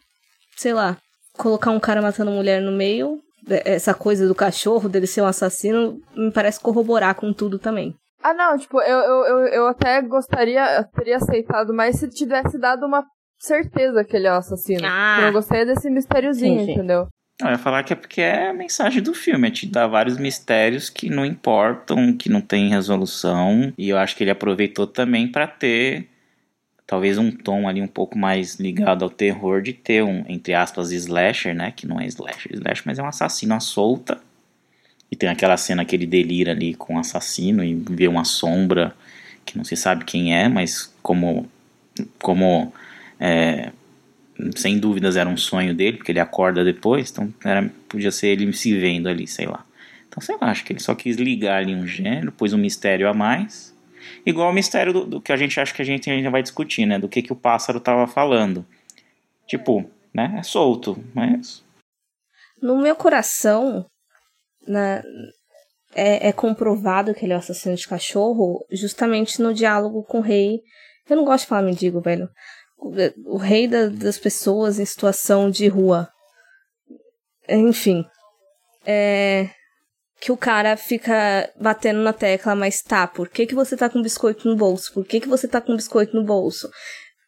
sei 0.57 0.73
lá, 0.73 0.99
colocar 1.33 1.71
um 1.71 1.81
cara 1.81 2.03
matando 2.03 2.31
mulher 2.31 2.61
no 2.61 2.73
meio, 2.73 3.21
é, 3.49 3.75
essa 3.75 3.95
coisa 3.95 4.27
do 4.27 4.35
cachorro, 4.35 4.89
dele 4.89 5.07
ser 5.07 5.23
um 5.23 5.27
assassino, 5.27 5.99
me 6.15 6.31
parece 6.31 6.61
corroborar 6.61 7.15
com 7.15 7.33
tudo 7.33 7.59
também. 7.59 7.95
Ah, 8.25 8.33
não, 8.33 8.57
tipo, 8.57 8.81
eu, 8.81 8.99
eu, 9.01 9.25
eu, 9.25 9.39
eu 9.49 9.67
até 9.67 10.01
gostaria, 10.01 10.79
eu 10.79 10.85
teria 10.85 11.17
aceitado 11.17 11.75
mais 11.75 11.97
se 11.97 12.09
tivesse 12.09 12.59
dado 12.59 12.87
uma 12.87 13.05
certeza 13.39 14.03
que 14.03 14.17
ele 14.17 14.27
é 14.27 14.33
o 14.33 14.37
assassino. 14.37 14.81
Ah. 14.87 15.21
Eu 15.25 15.33
gostei 15.33 15.67
desse 15.67 15.91
mistériozinho, 15.91 16.61
sim, 16.61 16.65
sim. 16.65 16.73
entendeu? 16.73 17.07
Não, 17.39 17.49
eu 17.49 17.53
ia 17.53 17.59
falar 17.59 17.83
que 17.83 17.93
é 17.93 17.97
porque 17.97 18.23
é 18.23 18.49
a 18.49 18.55
mensagem 18.55 19.03
do 19.03 19.13
filme, 19.13 19.49
é 19.49 19.51
te 19.51 19.67
dar 19.67 19.89
vários 19.89 20.17
mistérios 20.17 20.89
que 20.89 21.11
não 21.11 21.27
importam, 21.27 22.17
que 22.17 22.31
não 22.31 22.41
tem 22.41 22.71
resolução. 22.71 23.75
E 23.77 23.91
eu 23.91 23.99
acho 23.99 24.17
que 24.17 24.25
ele 24.25 24.31
aproveitou 24.31 24.87
também 24.87 25.31
para 25.31 25.47
ter 25.47 26.09
talvez 26.87 27.19
um 27.19 27.31
tom 27.31 27.69
ali 27.69 27.83
um 27.83 27.87
pouco 27.87 28.17
mais 28.17 28.55
ligado 28.55 29.03
ao 29.03 29.11
terror 29.11 29.61
de 29.61 29.75
ter 29.75 30.03
um, 30.03 30.25
entre 30.29 30.55
aspas, 30.55 30.93
slasher, 30.93 31.55
né? 31.55 31.71
Que 31.73 31.87
não 31.87 32.01
é 32.01 32.07
slasher, 32.07 32.55
slasher, 32.55 32.85
mas 32.87 32.99
é 32.99 33.03
um 33.03 33.09
assassino 33.09 33.53
à 33.53 33.61
solta 33.61 34.19
e 35.11 35.17
tem 35.17 35.29
aquela 35.29 35.57
cena 35.57 35.85
que 35.85 35.95
ele 35.95 36.07
delira 36.07 36.53
ali 36.53 36.75
com 36.75 36.97
o 36.97 36.99
assassino 36.99 37.63
e 37.63 37.75
vê 37.75 38.09
uma 38.09 38.25
sombra 38.25 38.95
que 39.45 39.57
não 39.57 39.65
se 39.65 39.77
sabe 39.77 40.05
quem 40.05 40.35
é, 40.35 40.49
mas 40.49 40.93
como, 41.03 41.49
como 42.21 42.73
é, 43.21 43.71
sem 44.57 44.79
dúvidas 44.79 45.17
era 45.17 45.29
um 45.29 45.37
sonho 45.37 45.75
dele, 45.75 45.99
porque 45.99 46.13
ele 46.13 46.21
acorda 46.21 46.65
depois, 46.65 47.11
então 47.11 47.33
era, 47.45 47.71
podia 47.89 48.11
ser 48.11 48.29
ele 48.29 48.53
se 48.53 48.77
vendo 48.79 49.09
ali, 49.09 49.27
sei 49.27 49.47
lá. 49.47 49.65
Então, 50.09 50.21
sei 50.21 50.37
lá, 50.41 50.51
acho 50.51 50.65
que 50.65 50.73
ele 50.73 50.81
só 50.81 50.95
quis 50.95 51.17
ligar 51.17 51.59
ali 51.59 51.75
um 51.75 51.87
gênero, 51.87 52.33
pôs 52.33 52.53
um 52.53 52.59
mistério 52.59 53.09
a 53.09 53.15
mais, 53.15 53.75
igual 54.25 54.51
o 54.51 54.55
mistério 54.55 54.93
do, 54.93 55.07
do 55.07 55.21
que 55.21 55.33
a 55.33 55.37
gente 55.37 55.59
acha 55.59 55.75
que 55.75 55.83
a 55.83 55.85
gente 55.85 56.11
ainda 56.11 56.31
vai 56.31 56.43
discutir, 56.43 56.87
né, 56.87 56.99
do 56.99 57.09
que, 57.09 57.23
que 57.23 57.33
o 57.33 57.37
pássaro 57.37 57.79
estava 57.79 58.07
falando. 58.07 58.65
Tipo, 59.47 59.89
né, 60.13 60.37
é 60.39 60.43
solto, 60.43 61.03
mas... 61.15 61.63
No 62.63 62.81
meu 62.81 62.97
coração, 62.97 63.87
na, 64.67 65.03
é, 65.95 66.29
é, 66.29 66.33
comprovado 66.33 67.15
que 67.15 67.25
ele 67.25 67.33
é 67.33 67.37
o 67.37 67.39
assassino 67.39 67.77
de 67.77 67.87
cachorro 67.87 68.65
justamente 68.71 69.41
no 69.41 69.55
diálogo 69.55 70.03
com 70.05 70.19
o 70.19 70.23
rei. 70.23 70.61
Eu 71.09 71.17
não 71.17 71.25
gosto 71.25 71.45
de 71.45 71.49
falar 71.49 71.63
mendigo, 71.63 72.01
velho. 72.01 72.29
O, 72.79 73.35
o 73.35 73.37
rei 73.37 73.69
da, 73.69 73.87
das 73.87 74.19
pessoas 74.19 74.79
em 74.79 74.85
situação 74.85 75.51
de 75.51 75.69
rua. 75.69 76.09
Enfim. 77.49 78.05
É, 78.87 79.49
que 80.21 80.33
o 80.33 80.37
cara 80.37 80.77
fica 80.77 81.51
batendo 81.61 82.01
na 82.01 82.13
tecla, 82.13 82.55
mas 82.55 82.83
tá, 82.83 83.07
por 83.07 83.29
que, 83.29 83.47
que 83.47 83.55
você 83.55 83.77
tá 83.77 83.89
com 83.89 84.03
biscoito 84.03 84.49
no 84.49 84.57
bolso? 84.57 84.93
Por 84.93 85.05
que, 85.05 85.21
que 85.21 85.29
você 85.29 85.47
tá 85.47 85.61
com 85.61 85.77
biscoito 85.77 86.17
no 86.17 86.25
bolso? 86.25 86.71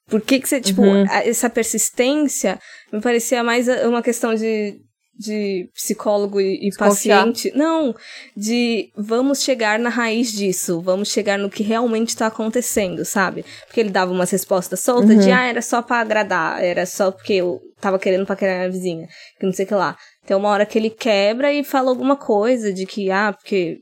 Por 0.08 0.20
que, 0.20 0.40
que 0.40 0.48
você, 0.48 0.60
tipo, 0.60 0.82
uhum. 0.82 1.04
essa 1.10 1.50
persistência 1.50 2.58
me 2.92 3.00
parecia 3.00 3.42
mais 3.42 3.68
uma 3.84 4.02
questão 4.02 4.34
de, 4.34 4.80
de 5.18 5.68
psicólogo 5.74 6.40
e, 6.40 6.68
e 6.68 6.76
paciente. 6.76 7.50
Não, 7.54 7.94
de 8.36 8.90
vamos 8.96 9.42
chegar 9.42 9.78
na 9.78 9.88
raiz 9.88 10.32
disso, 10.32 10.80
vamos 10.80 11.10
chegar 11.10 11.38
no 11.38 11.50
que 11.50 11.62
realmente 11.62 12.10
está 12.10 12.26
acontecendo, 12.26 13.04
sabe? 13.04 13.44
Porque 13.66 13.80
ele 13.80 13.90
dava 13.90 14.12
umas 14.12 14.30
respostas 14.30 14.80
soltas 14.80 15.10
uhum. 15.10 15.18
de, 15.18 15.30
ah, 15.30 15.44
era 15.44 15.62
só 15.62 15.80
para 15.80 16.00
agradar, 16.00 16.62
era 16.62 16.84
só 16.84 17.10
porque 17.10 17.34
eu 17.34 17.60
tava 17.80 17.98
querendo 17.98 18.26
paquerar 18.26 18.66
a 18.66 18.68
vizinha, 18.68 19.08
que 19.38 19.46
não 19.46 19.52
sei 19.52 19.64
o 19.64 19.68
que 19.68 19.74
lá. 19.74 19.96
Tem 20.26 20.36
uma 20.36 20.48
hora 20.48 20.66
que 20.66 20.78
ele 20.78 20.90
quebra 20.90 21.52
e 21.52 21.64
fala 21.64 21.88
alguma 21.88 22.16
coisa 22.16 22.72
de 22.72 22.84
que, 22.84 23.10
ah, 23.10 23.32
porque. 23.32 23.78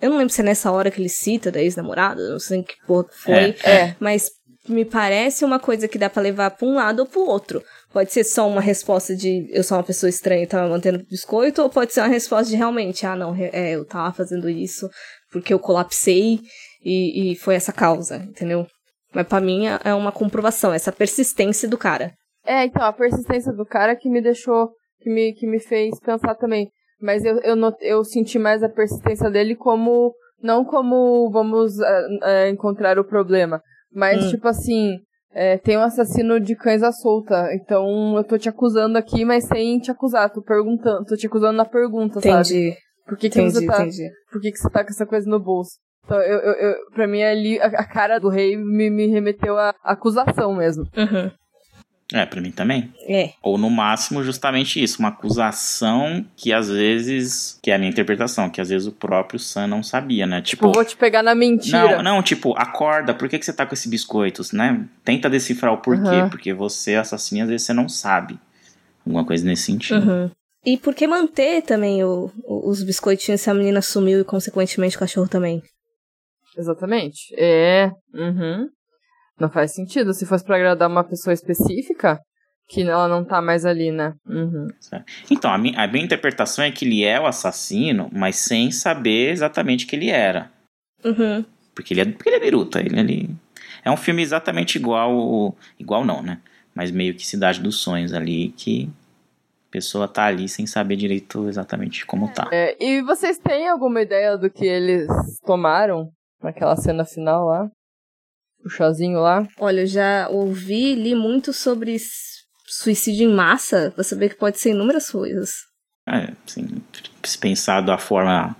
Eu 0.00 0.08
não 0.08 0.16
lembro 0.16 0.32
se 0.32 0.40
é 0.40 0.44
nessa 0.44 0.72
hora 0.72 0.90
que 0.90 0.98
ele 0.98 1.10
cita 1.10 1.50
da 1.50 1.60
ex-namorada, 1.60 2.26
não 2.30 2.38
sei 2.38 2.62
que 2.62 2.74
porra 2.86 3.06
foi, 3.10 3.54
é, 3.62 3.70
é. 3.70 3.96
mas 4.00 4.30
me 4.66 4.84
parece 4.84 5.44
uma 5.44 5.58
coisa 5.58 5.86
que 5.88 5.98
dá 5.98 6.08
para 6.08 6.22
levar 6.22 6.50
pra 6.52 6.66
um 6.66 6.76
lado 6.76 7.00
ou 7.00 7.06
pro 7.06 7.20
outro. 7.20 7.62
Pode 7.92 8.12
ser 8.12 8.22
só 8.22 8.48
uma 8.48 8.60
resposta 8.60 9.16
de 9.16 9.48
eu 9.50 9.64
sou 9.64 9.76
uma 9.76 9.82
pessoa 9.82 10.08
estranha 10.08 10.44
e 10.44 10.46
tava 10.46 10.68
mantendo 10.68 11.04
biscoito, 11.10 11.62
ou 11.62 11.68
pode 11.68 11.92
ser 11.92 12.00
uma 12.00 12.08
resposta 12.08 12.48
de 12.50 12.56
realmente, 12.56 13.04
ah, 13.04 13.16
não, 13.16 13.34
é, 13.34 13.72
eu 13.72 13.84
tava 13.84 14.12
fazendo 14.12 14.48
isso 14.48 14.88
porque 15.32 15.52
eu 15.52 15.58
colapsei 15.58 16.40
e, 16.84 17.32
e 17.32 17.36
foi 17.36 17.54
essa 17.54 17.72
causa, 17.72 18.16
entendeu? 18.16 18.66
Mas 19.12 19.26
para 19.26 19.40
mim 19.40 19.66
é, 19.66 19.78
é 19.84 19.94
uma 19.94 20.12
comprovação, 20.12 20.72
essa 20.72 20.92
persistência 20.92 21.68
do 21.68 21.76
cara. 21.76 22.12
É, 22.44 22.64
então, 22.64 22.82
a 22.82 22.92
persistência 22.92 23.52
do 23.52 23.66
cara 23.66 23.96
que 23.96 24.08
me 24.08 24.22
deixou, 24.22 24.70
que 25.00 25.10
me, 25.10 25.32
que 25.34 25.46
me 25.46 25.60
fez 25.60 25.98
pensar 26.00 26.34
também. 26.36 26.70
Mas 27.00 27.24
eu, 27.24 27.38
eu, 27.40 27.56
not, 27.56 27.76
eu 27.80 28.04
senti 28.04 28.38
mais 28.38 28.62
a 28.62 28.68
persistência 28.68 29.30
dele 29.30 29.54
como, 29.56 30.14
não 30.42 30.64
como 30.64 31.30
vamos 31.30 31.78
uh, 31.78 31.82
uh, 31.82 32.48
encontrar 32.50 32.98
o 32.98 33.04
problema, 33.04 33.62
mas 33.92 34.24
hum. 34.24 34.30
tipo 34.30 34.46
assim, 34.46 34.98
é, 35.32 35.58
tem 35.58 35.76
um 35.76 35.82
assassino 35.82 36.40
de 36.40 36.56
cães 36.56 36.82
à 36.82 36.92
solta. 36.92 37.54
Então 37.54 38.16
eu 38.16 38.24
tô 38.24 38.36
te 38.36 38.48
acusando 38.48 38.98
aqui, 38.98 39.24
mas 39.24 39.46
sem 39.46 39.78
te 39.78 39.90
acusar. 39.90 40.30
Tô 40.30 40.42
perguntando, 40.42 41.04
tô 41.04 41.16
te 41.16 41.26
acusando 41.26 41.56
na 41.56 41.64
pergunta, 41.64 42.18
entendi. 42.18 42.70
sabe? 42.70 42.76
Por 43.06 43.16
que, 43.18 43.28
que 43.28 43.40
entendi, 43.40 43.54
você 43.54 43.66
tá. 43.66 43.82
Entendi. 43.82 44.10
Por 44.30 44.40
que, 44.40 44.52
que 44.52 44.58
você 44.58 44.70
tá 44.70 44.84
com 44.84 44.90
essa 44.90 45.06
coisa 45.06 45.28
no 45.28 45.40
bolso? 45.40 45.72
Então, 46.04 46.20
eu, 46.20 46.38
eu, 46.38 46.52
eu, 46.52 46.74
pra 46.92 47.06
mim 47.06 47.22
ali, 47.22 47.60
a, 47.60 47.66
a 47.66 47.84
cara 47.86 48.18
do 48.18 48.28
rei 48.28 48.56
me, 48.56 48.90
me 48.90 49.06
remeteu 49.06 49.56
à 49.58 49.74
acusação 49.84 50.54
mesmo. 50.54 50.84
Uhum. 50.96 51.30
É, 52.12 52.26
pra 52.26 52.40
mim 52.40 52.50
também. 52.50 52.92
É. 53.08 53.34
Ou 53.40 53.56
no 53.56 53.70
máximo, 53.70 54.22
justamente 54.24 54.82
isso, 54.82 54.98
uma 54.98 55.10
acusação 55.10 56.24
que 56.36 56.52
às 56.52 56.68
vezes. 56.68 57.58
Que 57.62 57.70
é 57.70 57.74
a 57.74 57.78
minha 57.78 57.90
interpretação, 57.90 58.50
que 58.50 58.60
às 58.60 58.68
vezes 58.68 58.88
o 58.88 58.92
próprio 58.92 59.38
Sam 59.38 59.68
não 59.68 59.82
sabia, 59.82 60.26
né? 60.26 60.42
Tipo. 60.42 60.66
Tipo, 60.66 60.72
vou 60.72 60.84
te 60.84 60.96
pegar 60.96 61.22
na 61.22 61.34
mentira. 61.34 61.96
Não, 61.96 62.02
não, 62.16 62.22
tipo, 62.22 62.52
acorda, 62.58 63.14
por 63.14 63.28
que, 63.28 63.38
que 63.38 63.44
você 63.44 63.52
tá 63.52 63.64
com 63.64 63.74
esse 63.74 63.88
biscoito, 63.88 64.42
né? 64.52 64.84
Tenta 65.04 65.30
decifrar 65.30 65.72
o 65.72 65.78
porquê, 65.78 66.08
Aham. 66.08 66.28
porque 66.30 66.52
você, 66.52 66.96
assassino, 66.96 67.42
às 67.44 67.48
vezes 67.48 67.66
você 67.66 67.72
não 67.72 67.88
sabe. 67.88 68.38
Alguma 69.06 69.24
coisa 69.24 69.44
nesse 69.46 69.62
sentido. 69.62 70.00
Uhum. 70.06 70.30
E 70.66 70.76
por 70.76 70.94
que 70.94 71.06
manter 71.06 71.62
também 71.62 72.02
o, 72.04 72.30
o- 72.44 72.68
os 72.68 72.82
biscoitinhos 72.82 73.40
se 73.40 73.48
a 73.48 73.54
menina 73.54 73.80
sumiu 73.80 74.20
e, 74.20 74.24
consequentemente, 74.24 74.96
o 74.96 74.98
cachorro 75.00 75.28
também? 75.28 75.62
Exatamente. 76.58 77.32
É. 77.38 77.90
Uhum. 78.12 78.68
Não 79.40 79.48
faz 79.50 79.72
sentido. 79.72 80.12
Se 80.12 80.26
fosse 80.26 80.44
pra 80.44 80.56
agradar 80.56 80.88
uma 80.88 81.02
pessoa 81.02 81.32
específica, 81.32 82.20
que 82.68 82.82
ela 82.82 83.08
não 83.08 83.24
tá 83.24 83.40
mais 83.40 83.64
ali, 83.64 83.90
né? 83.90 84.14
Uhum. 84.28 84.68
Então, 85.30 85.52
a 85.52 85.58
minha, 85.58 85.80
a 85.82 85.86
minha 85.88 86.04
interpretação 86.04 86.64
é 86.64 86.70
que 86.70 86.84
ele 86.84 87.02
é 87.04 87.18
o 87.18 87.26
assassino, 87.26 88.08
mas 88.12 88.36
sem 88.36 88.70
saber 88.70 89.30
exatamente 89.30 89.86
que 89.86 89.96
ele 89.96 90.10
era. 90.10 90.50
Uhum. 91.04 91.44
Porque 91.74 91.94
ele 91.94 92.00
é, 92.02 92.04
porque 92.04 92.28
ele 92.28 92.36
é 92.36 92.40
biruta. 92.40 92.78
Ele, 92.80 92.98
ele- 93.00 93.30
é 93.84 93.90
um 93.90 93.96
filme 93.96 94.22
exatamente 94.22 94.76
igual. 94.76 95.16
o- 95.16 95.54
Igual 95.78 96.04
não, 96.04 96.22
né? 96.22 96.38
Mas 96.74 96.90
meio 96.90 97.14
que 97.14 97.26
Cidade 97.26 97.60
dos 97.60 97.80
Sonhos 97.80 98.12
ali, 98.12 98.50
que 98.56 98.88
a 99.68 99.72
pessoa 99.72 100.06
tá 100.06 100.24
ali 100.26 100.48
sem 100.48 100.66
saber 100.66 100.96
direito 100.96 101.48
exatamente 101.48 102.04
como 102.06 102.30
tá. 102.32 102.48
É, 102.52 102.76
e 102.82 103.00
vocês 103.02 103.38
têm 103.38 103.68
alguma 103.68 104.02
ideia 104.02 104.36
do 104.36 104.50
que 104.50 104.64
eles 104.66 105.08
tomaram 105.44 106.10
naquela 106.42 106.76
cena 106.76 107.04
final 107.04 107.46
lá? 107.46 107.68
O 108.64 108.68
chazinho 108.68 109.20
lá? 109.20 109.46
Olha, 109.58 109.80
eu 109.80 109.86
já 109.86 110.28
ouvi 110.28 110.92
e 110.92 110.94
li 110.94 111.14
muito 111.14 111.52
sobre 111.52 111.96
suicídio 112.66 113.28
em 113.28 113.34
massa, 113.34 113.90
pra 113.94 114.04
saber 114.04 114.30
que 114.30 114.36
pode 114.36 114.58
ser 114.58 114.70
inúmeras 114.70 115.10
coisas. 115.10 115.50
É, 116.08 116.32
assim, 116.46 116.66
se 117.22 117.38
pensar 117.38 117.80
da 117.80 117.96
forma 117.98 118.56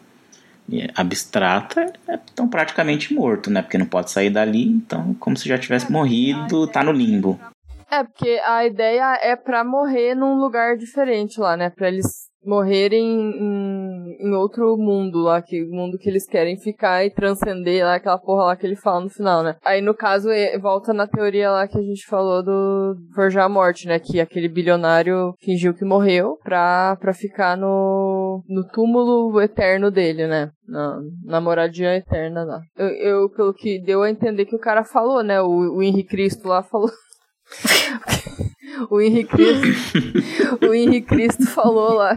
é, 0.73 0.89
abstrata, 0.95 1.93
é 2.09 2.17
tão 2.35 2.49
praticamente 2.49 3.13
morto, 3.13 3.51
né? 3.51 3.63
Porque 3.63 3.79
não 3.79 3.87
pode 3.87 4.11
sair 4.11 4.31
dali, 4.31 4.69
então, 4.69 5.15
como 5.15 5.37
se 5.37 5.49
já 5.49 5.59
tivesse 5.59 5.91
morrido, 5.91 6.67
tá 6.67 6.83
no 6.83 6.93
limbo. 6.93 7.39
É, 7.91 8.05
porque 8.05 8.41
a 8.47 8.65
ideia 8.65 9.19
é 9.21 9.35
pra 9.35 9.65
morrer 9.65 10.15
num 10.15 10.39
lugar 10.39 10.77
diferente 10.77 11.41
lá, 11.41 11.57
né? 11.57 11.71
Pra 11.71 11.89
eles 11.89 12.30
morrerem 12.45 13.03
em, 13.03 14.17
em 14.21 14.35
outro 14.35 14.77
mundo 14.77 15.19
lá, 15.21 15.41
que 15.43 15.63
o 15.63 15.71
mundo 15.71 15.99
que 15.99 16.09
eles 16.09 16.27
querem 16.27 16.57
ficar 16.59 17.05
e 17.05 17.11
transcender 17.11 17.85
lá, 17.85 17.95
aquela 17.95 18.19
porra 18.19 18.45
lá 18.45 18.57
que 18.57 18.67
ele 18.67 18.77
fala 18.77 19.01
no 19.01 19.11
final, 19.11 19.43
né? 19.43 19.57
Aí, 19.65 19.81
no 19.81 19.95
caso, 19.95 20.31
é- 20.31 20.59
volta 20.59 20.93
na 20.93 21.07
teoria 21.07 21.51
lá 21.51 21.67
que 21.69 21.79
a 21.79 21.83
gente 21.83 22.07
falou 22.07 22.43
do 22.43 22.97
Forjar 23.15 23.45
a 23.45 23.49
Morte, 23.49 23.87
né? 23.87 23.99
Que 23.99 24.21
aquele 24.21 24.49
bilionário 24.49 25.35
fingiu 25.41 25.75
que 25.75 25.85
morreu 25.85 26.39
pra, 26.43 26.97
pra 27.01 27.13
ficar 27.13 27.57
no, 27.57 28.43
no 28.49 28.67
túmulo 28.69 29.41
eterno 29.41 29.91
dele, 29.91 30.27
né? 30.27 30.51
Na, 30.67 31.01
na 31.25 31.41
moradia 31.41 31.97
eterna 31.97 32.45
lá. 32.45 32.61
Eu, 32.77 32.89
eu, 32.89 33.31
pelo 33.31 33.53
que 33.53 33.81
deu 33.81 34.03
a 34.03 34.11
entender 34.11 34.47
que 34.47 34.55
o 34.55 34.61
cara 34.61 34.85
falou, 34.85 35.23
né? 35.23 35.41
O, 35.41 35.77
o 35.77 35.83
Henrique 35.83 36.11
Cristo 36.11 36.47
lá 36.49 36.63
falou 36.63 36.91
o 38.91 39.01
Henrique 39.01 39.31
Cristo, 39.31 39.99
o 40.69 40.75
Henrique 40.75 41.09
Cristo 41.09 41.47
falou 41.47 41.95
lá 41.95 42.15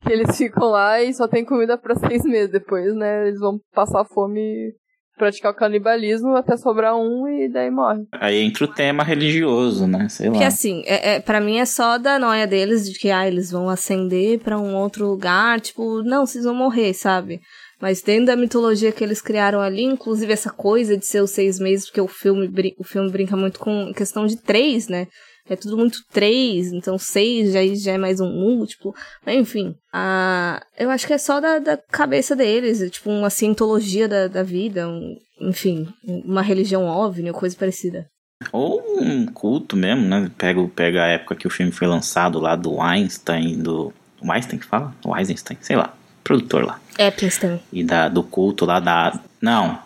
que 0.00 0.12
eles 0.12 0.36
ficam 0.36 0.68
lá 0.68 1.02
e 1.02 1.12
só 1.12 1.28
tem 1.28 1.44
comida 1.44 1.76
pra 1.76 1.94
seis 1.94 2.22
meses. 2.24 2.50
Depois, 2.50 2.94
né, 2.94 3.28
eles 3.28 3.38
vão 3.38 3.60
passar 3.72 4.04
fome 4.04 4.40
e 4.40 4.74
praticar 5.16 5.52
o 5.52 5.56
canibalismo 5.56 6.34
até 6.34 6.56
sobrar 6.56 6.96
um 6.96 7.28
e 7.28 7.48
daí 7.48 7.70
morre. 7.70 8.04
Aí 8.12 8.40
entra 8.40 8.64
o 8.64 8.68
tema 8.68 9.04
religioso, 9.04 9.86
né? 9.86 10.08
Sei 10.08 10.26
Porque 10.26 10.42
lá. 10.42 10.48
assim, 10.48 10.82
é, 10.86 11.14
é, 11.14 11.20
para 11.20 11.40
mim 11.40 11.58
é 11.58 11.64
só 11.64 11.98
da 11.98 12.18
noia 12.18 12.46
deles 12.46 12.90
de 12.90 12.98
que 12.98 13.10
ah, 13.10 13.26
eles 13.26 13.50
vão 13.50 13.68
ascender 13.68 14.40
pra 14.40 14.58
um 14.58 14.74
outro 14.74 15.06
lugar, 15.06 15.60
tipo, 15.60 16.02
não, 16.02 16.26
vocês 16.26 16.44
vão 16.44 16.54
morrer, 16.54 16.94
sabe? 16.94 17.40
Mas 17.82 18.00
dentro 18.00 18.26
da 18.26 18.36
mitologia 18.36 18.92
que 18.92 19.02
eles 19.02 19.20
criaram 19.20 19.60
ali, 19.60 19.82
inclusive 19.82 20.32
essa 20.32 20.50
coisa 20.50 20.96
de 20.96 21.04
ser 21.04 21.20
os 21.20 21.32
seis 21.32 21.58
meses, 21.58 21.86
porque 21.86 22.00
o 22.00 22.06
filme, 22.06 22.48
o 22.78 22.84
filme 22.84 23.10
brinca 23.10 23.36
muito 23.36 23.58
com 23.58 23.92
questão 23.92 24.24
de 24.24 24.36
três, 24.40 24.86
né? 24.86 25.08
É 25.50 25.56
tudo 25.56 25.76
muito 25.76 25.98
três, 26.12 26.72
então 26.72 26.96
seis 26.96 27.52
já, 27.52 27.60
já 27.74 27.92
é 27.94 27.98
mais 27.98 28.20
um 28.20 28.30
múltiplo. 28.30 28.94
Mas, 29.26 29.34
enfim, 29.34 29.74
a, 29.92 30.64
eu 30.78 30.88
acho 30.90 31.04
que 31.08 31.12
é 31.12 31.18
só 31.18 31.40
da, 31.40 31.58
da 31.58 31.76
cabeça 31.76 32.36
deles, 32.36 32.80
é 32.80 32.88
tipo 32.88 33.10
uma 33.10 33.28
cientologia 33.30 34.06
da, 34.06 34.28
da 34.28 34.44
vida, 34.44 34.88
um- 34.88 35.16
enfim, 35.40 35.88
uma 36.04 36.40
religião 36.40 36.86
ou 36.86 37.12
coisa 37.34 37.56
parecida. 37.56 38.06
Ou 38.52 38.80
um 39.00 39.26
culto 39.26 39.76
mesmo, 39.76 40.02
né? 40.06 40.30
Pega, 40.38 40.64
pega 40.68 41.02
a 41.02 41.08
época 41.08 41.34
que 41.34 41.48
o 41.48 41.50
filme 41.50 41.72
foi 41.72 41.88
lançado 41.88 42.38
lá 42.38 42.54
do 42.54 42.80
Einstein, 42.80 43.58
do. 43.60 43.92
O 44.20 44.30
Einstein 44.30 44.60
que 44.60 44.66
fala? 44.66 44.94
O 45.04 45.16
Eisenstein, 45.16 45.58
sei 45.60 45.74
lá. 45.74 45.96
Produtor 46.24 46.64
lá. 46.64 46.80
Epstein. 46.98 47.60
E 47.72 47.82
da, 47.82 48.08
do 48.08 48.22
culto 48.22 48.64
lá 48.64 48.78
da. 48.80 49.18
Não. 49.40 49.78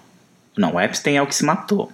Não, 0.57 0.75
o 0.75 0.81
Epstein 0.81 1.17
é 1.17 1.23
o 1.23 1.27
que 1.27 1.35
se 1.35 1.45
matou. 1.45 1.91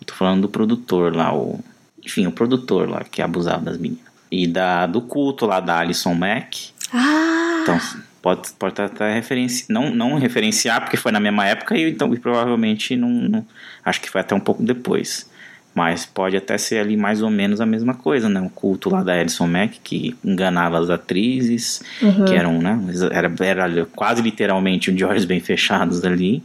Eu 0.00 0.06
tô 0.06 0.14
falando 0.14 0.42
do 0.42 0.48
produtor 0.48 1.14
lá, 1.14 1.34
o. 1.34 1.60
Enfim, 2.04 2.26
o 2.26 2.32
produtor 2.32 2.88
lá 2.88 3.04
que 3.04 3.20
abusava 3.20 3.62
das 3.64 3.78
meninas. 3.78 4.04
E 4.30 4.46
da, 4.46 4.86
do 4.86 5.00
culto 5.02 5.46
lá 5.46 5.60
da 5.60 5.78
Alison 5.78 6.14
Mack. 6.14 6.70
Ah! 6.92 7.60
Então, 7.62 7.78
pode, 8.22 8.50
pode 8.58 8.80
até 8.80 9.12
referenciar. 9.12 9.66
Não, 9.68 9.90
não 9.94 10.14
referenciar, 10.16 10.80
porque 10.80 10.96
foi 10.96 11.12
na 11.12 11.20
mesma 11.20 11.46
época 11.46 11.76
e, 11.76 11.90
então, 11.90 12.12
e 12.14 12.18
provavelmente 12.18 12.96
não, 12.96 13.08
não- 13.08 13.46
Acho 13.84 14.00
que 14.00 14.10
foi 14.10 14.20
até 14.20 14.34
um 14.34 14.40
pouco 14.40 14.62
depois. 14.62 15.28
Mas 15.74 16.04
pode 16.04 16.36
até 16.36 16.58
ser 16.58 16.78
ali 16.78 16.96
mais 16.96 17.22
ou 17.22 17.30
menos 17.30 17.60
a 17.60 17.66
mesma 17.66 17.94
coisa, 17.94 18.28
né? 18.28 18.40
O 18.40 18.50
culto 18.50 18.90
lá 18.90 19.02
da 19.02 19.12
Alison 19.12 19.46
Mack, 19.46 19.78
que 19.82 20.16
enganava 20.24 20.78
as 20.78 20.90
atrizes, 20.90 21.82
que 22.26 22.34
eram, 22.34 22.60
né? 22.60 22.78
Era, 23.12 23.32
era 23.40 23.86
quase 23.86 24.20
literalmente 24.20 24.92
de 24.92 25.04
olhos 25.04 25.24
bem 25.24 25.38
fechados 25.38 26.04
ali. 26.04 26.42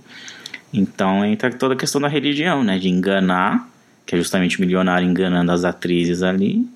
Então 0.71 1.26
entra 1.26 1.51
toda 1.51 1.73
a 1.73 1.78
questão 1.78 1.99
da 1.99 2.07
religião, 2.07 2.63
né? 2.63 2.78
De 2.78 2.88
enganar, 2.88 3.67
que 4.05 4.13
é 4.13 4.17
justamente 4.17 4.59
o 4.59 4.61
milionário 4.61 5.07
enganando 5.07 5.51
as 5.51 5.65
atrizes 5.65 6.21
ali. 6.21 6.67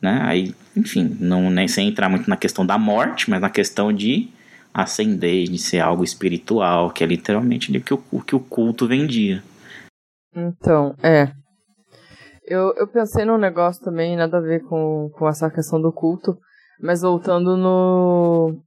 Né? 0.00 0.18
Aí, 0.22 0.54
enfim, 0.74 1.14
não 1.20 1.50
nem 1.50 1.68
sem 1.68 1.88
entrar 1.88 2.08
muito 2.08 2.28
na 2.28 2.36
questão 2.36 2.64
da 2.64 2.78
morte, 2.78 3.28
mas 3.28 3.40
na 3.40 3.50
questão 3.50 3.92
de 3.92 4.28
ascender, 4.72 5.48
de 5.48 5.58
ser 5.58 5.80
algo 5.80 6.02
espiritual, 6.02 6.90
que 6.90 7.04
é 7.04 7.06
literalmente 7.06 7.76
o 7.76 7.80
que 7.80 7.92
o, 7.92 8.02
o 8.10 8.20
que 8.22 8.34
o 8.34 8.40
culto 8.40 8.86
vendia. 8.86 9.42
Então, 10.34 10.94
é. 11.02 11.32
Eu, 12.50 12.74
eu 12.76 12.88
pensei 12.88 13.24
num 13.24 13.38
negócio 13.38 13.80
também, 13.80 14.16
nada 14.16 14.38
a 14.38 14.40
ver 14.40 14.64
com, 14.64 15.08
com 15.12 15.28
essa 15.28 15.48
questão 15.48 15.80
do 15.80 15.92
culto, 15.92 16.36
mas 16.82 17.02
voltando 17.02 17.56
no, 17.56 18.60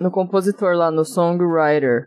no 0.00 0.10
compositor 0.10 0.74
lá, 0.74 0.90
no 0.90 1.04
songwriter. 1.04 2.06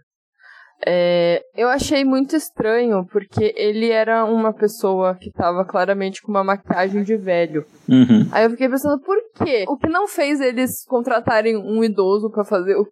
É, 0.86 1.41
eu 1.55 1.69
achei 1.69 2.03
muito 2.03 2.36
estranho, 2.36 3.05
porque 3.05 3.53
ele 3.55 3.89
era 3.89 4.25
uma 4.25 4.51
pessoa 4.51 5.15
que 5.15 5.32
tava 5.32 5.63
claramente 5.63 6.21
com 6.21 6.32
uma 6.32 6.43
maquiagem 6.43 7.01
de 7.01 7.15
velho. 7.15 7.63
Uhum. 7.88 8.27
Aí 8.34 8.43
eu 8.43 8.49
fiquei 8.49 8.67
pensando, 8.67 8.99
por 9.01 9.17
quê? 9.36 9.63
O 9.69 9.77
que 9.77 9.88
não 9.88 10.09
fez 10.09 10.41
eles 10.41 10.84
contratarem 10.86 11.55
um 11.55 11.82
idoso 11.82 12.29
pra 12.29 12.43
fazer 12.43 12.75
o, 12.75 12.86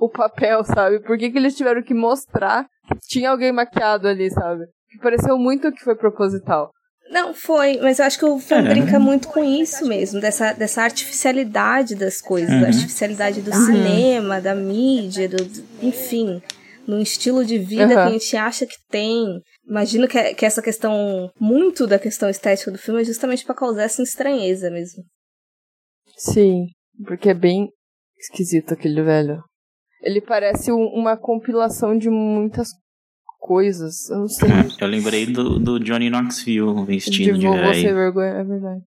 o 0.00 0.08
papel, 0.08 0.64
sabe? 0.64 1.00
Por 1.00 1.18
que, 1.18 1.30
que 1.30 1.36
eles 1.36 1.54
tiveram 1.54 1.82
que 1.82 1.92
mostrar 1.92 2.64
que 2.88 2.94
tinha 3.00 3.30
alguém 3.30 3.52
maquiado 3.52 4.08
ali, 4.08 4.30
sabe? 4.30 4.64
Que 4.88 4.98
pareceu 5.02 5.36
muito 5.36 5.70
que 5.70 5.84
foi 5.84 5.94
proposital. 5.94 6.70
Não, 7.14 7.32
foi, 7.32 7.78
mas 7.80 8.00
eu 8.00 8.06
acho 8.06 8.18
que 8.18 8.24
o 8.24 8.40
filme 8.40 8.66
É. 8.66 8.70
brinca 8.74 8.98
muito 8.98 9.28
com 9.28 9.44
isso 9.44 9.86
mesmo, 9.86 10.20
dessa, 10.20 10.52
dessa 10.52 10.82
artificialidade 10.82 11.94
das 11.94 12.20
coisas, 12.20 12.50
da 12.50 12.56
Uhum. 12.62 12.66
artificialidade 12.66 13.40
do 13.40 13.54
cinema, 13.54 14.40
da 14.40 14.52
mídia, 14.52 15.28
do, 15.28 15.36
enfim, 15.80 16.42
num 16.88 17.00
estilo 17.00 17.44
de 17.44 17.56
vida 17.56 17.86
que 17.86 17.94
Uhum. 17.94 18.00
a 18.00 18.10
gente 18.10 18.36
acha 18.36 18.66
que 18.66 18.74
tem. 18.90 19.40
Imagino 19.64 20.08
que, 20.08 20.34
que 20.34 20.44
essa 20.44 20.60
questão, 20.60 21.30
muito 21.38 21.86
da 21.86 22.00
questão 22.00 22.28
estética 22.28 22.72
do 22.72 22.78
filme 22.78 23.00
é 23.02 23.04
justamente 23.04 23.44
pra 23.44 23.54
causar 23.54 23.84
essa 23.84 24.02
estranheza 24.02 24.68
mesmo. 24.68 25.04
Sim, 26.16 26.66
porque 27.06 27.28
é 27.30 27.34
bem 27.34 27.68
esquisito 28.18 28.74
aquele 28.74 29.02
velho. 29.02 29.40
Ele 30.02 30.20
parece 30.20 30.72
um- 30.72 30.88
uma 30.92 31.16
compilação 31.16 31.96
de 31.96 32.10
muitas 32.10 32.68
coisas. 33.44 34.08
Eu 34.08 34.20
não 34.20 34.28
sei. 34.28 34.48
Eu 34.80 34.88
lembrei 34.88 35.26
do, 35.26 35.58
do 35.58 35.78
Johnny 35.78 36.08
Knoxville 36.08 36.84
vestido 36.86 37.34
de 37.34 37.40
de, 37.40 37.46
vovô 37.46 37.74
sem 37.74 37.82
velho. 37.84 37.94
vergonha, 37.94 38.30
é 38.40 38.44
verdade. 38.44 38.80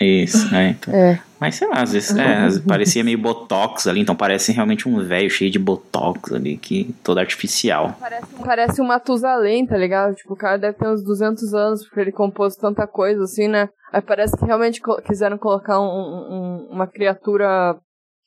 Isso, 0.00 0.50
né? 0.52 0.70
Então, 0.70 0.92
É. 0.92 1.22
mas 1.40 1.54
sei 1.54 1.68
lá, 1.68 1.80
às 1.80 1.92
vezes, 1.92 2.16
é, 2.16 2.34
às 2.38 2.42
vezes 2.54 2.58
parecia 2.66 3.04
meio 3.04 3.16
botox 3.16 3.86
ali, 3.86 4.00
então 4.00 4.14
parece 4.16 4.50
realmente 4.50 4.88
um 4.88 4.98
velho 5.04 5.30
cheio 5.30 5.52
de 5.52 5.58
botox 5.58 6.32
ali, 6.32 6.56
que 6.56 6.92
todo 7.04 7.18
artificial. 7.18 7.96
Parece 8.44 8.82
um 8.82 8.86
Matusalém, 8.86 9.64
tá 9.64 9.76
ligado? 9.76 10.14
Tipo, 10.16 10.34
o 10.34 10.36
cara 10.36 10.58
deve 10.58 10.76
ter 10.76 10.88
uns 10.88 11.02
200 11.04 11.54
anos, 11.54 11.84
porque 11.84 12.00
ele 12.00 12.12
compôs 12.12 12.56
tanta 12.56 12.86
coisa, 12.88 13.22
assim, 13.22 13.46
né? 13.46 13.68
Aí 13.92 14.02
parece 14.02 14.36
que 14.36 14.44
realmente 14.44 14.82
quiseram 15.06 15.38
colocar 15.38 15.80
um- 15.80 15.84
um- 15.84 16.68
uma 16.72 16.86
criatura 16.88 17.76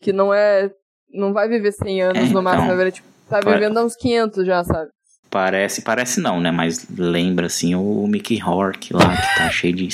que 0.02 0.14
não 0.14 0.34
é... 0.34 0.72
Não 1.14 1.34
vai 1.34 1.48
viver 1.50 1.72
100 1.74 2.02
anos 2.02 2.30
É, 2.32 2.34
no 2.34 2.42
máximo, 2.42 2.64
então. 2.64 2.68
vai 2.68 2.78
viver, 2.78 2.92
tipo, 2.94 3.08
tá 3.30 3.40
vivendo 3.42 3.78
há 3.78 3.84
uns 3.84 3.96
500 3.96 4.46
já, 4.46 4.64
sabe? 4.64 4.90
Parece, 5.30 5.82
parece 5.82 6.20
não, 6.20 6.40
né? 6.40 6.52
Mas 6.52 6.88
lembra 6.98 7.48
assim 7.48 7.76
o 7.76 8.08
Mickey 8.08 8.38
Rourke 8.38 8.94
lá, 8.94 9.16
que 9.16 9.38
tá 9.38 9.50
cheio 9.50 9.74
de 9.74 9.90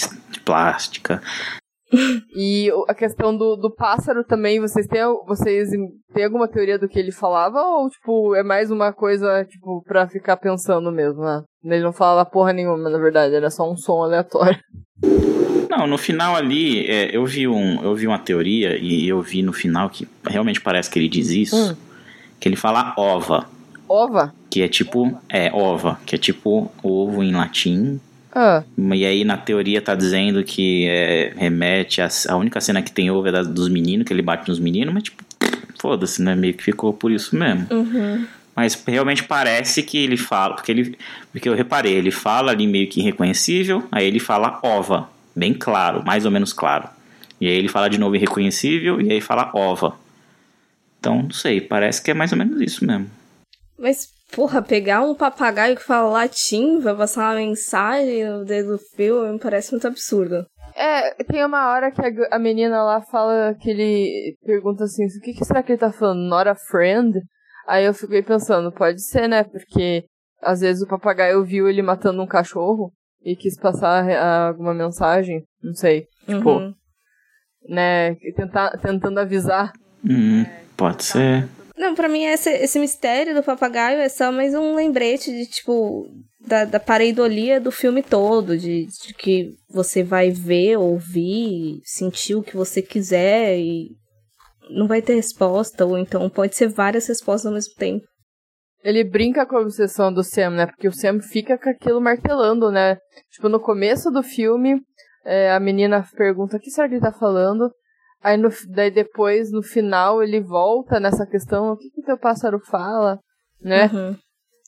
plástica. 0.46 1.22
E 2.36 2.72
a 2.88 2.94
questão 2.96 3.38
do, 3.38 3.56
do 3.56 3.70
pássaro 3.70 4.24
também, 4.24 4.60
vocês 4.60 4.88
têm, 4.88 5.02
vocês 5.28 5.70
têm 6.14 6.26
alguma 6.26 6.48
teoria 6.48 6.80
do 6.80 6.88
que 6.88 6.98
ele 6.98 7.12
falava? 7.12 7.62
Ou, 7.62 7.88
tipo, 7.88 8.36
é 8.36 8.42
mais 8.42 8.72
uma 8.72 8.92
coisa, 8.92 9.46
tipo, 9.46 9.84
pra 9.84 10.08
ficar 10.08 10.38
pensando 10.38 10.92
mesmo, 10.92 11.22
né? 11.22 11.44
Ele 11.64 11.84
não 11.84 11.94
falava 11.94 12.28
porra 12.28 12.52
nenhuma, 12.52 12.90
na 12.90 12.98
verdade, 12.98 13.36
era 13.36 13.52
só 13.52 13.72
um 13.72 13.78
som 13.78 14.02
aleatório. 14.02 14.60
Não, 15.70 15.88
no 15.88 15.98
final 15.98 16.36
ali, 16.36 16.86
é, 16.88 17.16
eu, 17.16 17.26
vi 17.26 17.48
um, 17.48 17.84
eu 17.84 17.96
vi 17.96 18.08
uma 18.08 18.20
teoria 18.20 18.78
e 18.78 19.08
eu 19.08 19.22
vi 19.22 19.42
no 19.42 19.54
final 19.54 19.90
que 19.90 20.08
realmente 20.28 20.62
parece 20.62 20.90
que 20.90 21.00
ele 21.00 21.10
diz 21.10 21.30
isso, 21.30 21.56
hum. 21.56 21.76
que 22.40 22.50
ele 22.50 22.56
fala 22.56 22.94
ova. 22.98 23.48
Ova? 23.88 24.34
Que 24.50 24.62
é 24.62 24.68
tipo, 24.68 25.18
é, 25.30 25.52
ova, 25.54 26.00
que 26.06 26.16
é 26.16 26.18
tipo 26.18 26.72
ovo 26.82 27.24
em 27.24 27.32
latim. 27.34 28.00
Ah. 28.34 28.64
E 28.78 29.06
aí 29.06 29.24
na 29.24 29.38
teoria 29.38 29.82
tá 29.82 29.94
dizendo 29.94 30.44
que 30.44 30.88
é, 30.88 31.34
remete 31.36 32.02
a, 32.02 32.10
a 32.30 32.36
única 32.36 32.60
cena 32.60 32.82
que 32.82 32.92
tem 32.92 33.12
ovo 33.12 33.28
é 33.28 33.32
da, 33.32 33.44
dos 33.44 33.70
meninos, 33.70 34.06
que 34.06 34.14
ele 34.14 34.22
bate 34.22 34.48
nos 34.50 34.60
meninos, 34.60 34.94
mas 34.94 35.04
tipo, 35.04 35.24
foda-se, 35.80 36.22
né? 36.22 36.36
Meio 36.36 36.54
que 36.54 36.64
ficou 36.64 36.94
por 36.94 37.12
isso 37.12 37.36
mesmo. 37.36 37.68
Uhum. 37.70 38.26
Mas 38.56 38.82
realmente 38.86 39.24
parece 39.24 39.82
que 39.82 39.98
ele 39.98 40.18
fala, 40.18 40.56
porque 40.56 40.72
ele, 40.72 40.98
porque 41.32 41.50
eu 41.50 41.56
reparei, 41.56 41.94
ele 41.94 42.12
fala 42.12 42.52
ali 42.52 42.68
meio 42.68 42.88
que 42.88 43.00
irreconhecível, 43.02 43.84
aí 43.92 44.06
ele 44.06 44.20
fala 44.20 44.60
ova 44.62 45.10
bem 45.36 45.54
claro, 45.54 46.04
mais 46.06 46.26
ou 46.26 46.32
menos 46.32 46.54
claro. 46.54 46.88
E 47.42 47.48
aí 47.48 47.54
ele 47.54 47.68
fala 47.68 47.90
de 47.90 47.98
novo 47.98 48.16
irreconhecível 48.16 49.02
e 49.02 49.12
aí 49.12 49.22
fala 49.22 49.50
ova. 49.54 49.96
Então, 51.00 51.24
não 51.24 51.32
sei, 51.32 51.60
parece 51.60 52.02
que 52.02 52.12
é 52.12 52.14
mais 52.14 52.32
ou 52.32 52.38
menos 52.38 52.62
isso 52.62 52.86
mesmo. 52.86 53.10
Mas, 53.78 54.08
porra, 54.32 54.62
pegar 54.62 55.02
um 55.02 55.16
papagaio 55.16 55.76
que 55.76 55.84
fala 55.84 56.10
latim 56.10 56.80
vai 56.80 56.96
passar 56.96 57.30
uma 57.30 57.36
mensagem 57.36 58.26
no 58.26 58.46
dedo 58.46 58.74
do 58.74 58.80
filme 58.96 59.40
parece 59.40 59.72
muito 59.72 59.88
absurdo. 59.88 60.46
É, 60.76 61.24
tem 61.24 61.46
uma 61.46 61.70
hora 61.70 61.92
que 61.92 62.02
a, 62.32 62.40
menina 62.40 62.84
lá 62.84 63.02
fala 63.02 63.54
que 63.54 63.70
ele 63.70 64.36
pergunta 64.44 64.86
assim: 64.86 65.06
o 65.06 65.22
que, 65.22 65.34
que 65.34 65.46
será 65.46 65.62
que 65.62 65.72
ele 65.72 65.80
tá 65.80 65.92
falando? 65.92 66.28
Not 66.28 66.50
a 66.50 66.56
friend? 66.56 67.22
Aí 67.68 67.86
eu 67.86 67.94
fiquei 67.94 68.24
pensando, 68.24 68.72
pode 68.72 69.02
ser, 69.02 69.28
né? 69.28 69.44
Porque 69.44 70.06
às 70.42 70.62
vezes 70.62 70.82
o 70.82 70.88
papagaio 70.88 71.44
viu 71.46 71.70
ele 71.70 71.82
matando 71.82 72.22
um 72.22 72.28
cachorro 72.28 72.92
e 73.24 73.36
quis 73.36 73.58
passar 73.58 74.04
alguma 74.48 74.74
mensagem, 74.74 75.44
não 75.62 75.74
sei, 75.74 76.08
tipo, 76.26 76.50
uhum. 76.50 76.74
né, 77.70 78.16
tentar, 78.36 78.78
tentando 78.80 79.20
avisar. 79.20 79.72
Hum, 80.04 80.46
pode 80.76 81.06
ser. 81.06 81.48
Não, 81.78 81.96
pra 81.96 82.08
mim 82.08 82.26
esse, 82.26 82.50
esse 82.52 82.80
mistério 82.80 83.34
do 83.34 83.44
papagaio 83.44 84.00
é 84.00 84.08
só 84.08 84.32
mais 84.32 84.54
um 84.54 84.76
lembrete 84.76 85.32
de, 85.32 85.48
tipo, 85.48 86.08
da, 86.40 86.66
da 86.66 86.80
pareidolia 86.80 87.60
do 87.60 87.72
filme 87.72 88.04
todo, 88.04 88.58
de, 88.58 88.86
de 88.86 89.14
que 89.14 89.56
você 89.70 90.04
vai 90.04 90.30
ver, 90.30 90.78
ouvir, 90.78 91.80
sentir 91.84 92.36
o 92.36 92.44
que 92.44 92.56
você 92.56 92.82
quiser 92.82 93.58
e 93.58 93.90
não 94.70 94.88
vai 94.88 95.02
ter 95.02 95.16
resposta, 95.16 95.86
ou 95.86 95.98
então 95.98 96.30
pode 96.30 96.56
ser 96.56 96.68
várias 96.68 97.08
respostas 97.08 97.48
ao 97.48 97.54
mesmo 97.54 97.74
tempo. 97.76 98.06
Ele 98.84 99.04
brinca 99.04 99.46
com 99.46 99.56
a 99.56 99.62
obsessão 99.62 100.14
do 100.14 100.24
Sam, 100.24 100.52
né? 100.52 100.66
Porque 100.66 100.88
o 100.88 100.94
Sam 100.94 101.22
fica 101.22 101.58
com 101.58 101.70
aquilo 101.70 102.02
martelando, 102.02 102.70
né? 102.70 102.98
Tipo, 103.32 103.48
no 103.48 103.60
começo 103.60 104.12
do 104.12 104.22
filme, 104.22 104.80
é, 105.26 105.52
a 105.52 105.60
menina 105.60 106.06
pergunta 106.16 106.58
o 106.58 106.60
que 106.60 106.70
será 106.70 106.88
que 106.88 106.96
ele 106.96 107.02
tá 107.02 107.14
falando. 107.14 107.72
Aí 108.24 108.38
no, 108.38 108.50
daí 108.70 108.90
depois, 108.90 109.52
no 109.52 109.62
final, 109.62 110.24
ele 110.24 110.40
volta 110.40 111.00
nessa 111.00 111.26
questão, 111.26 111.72
o 111.72 111.78
que 111.78 111.90
que 111.90 112.02
teu 112.02 112.18
pássaro 112.18 112.60
fala, 112.60 113.20
né? 113.62 113.90
Uhum. 113.94 114.16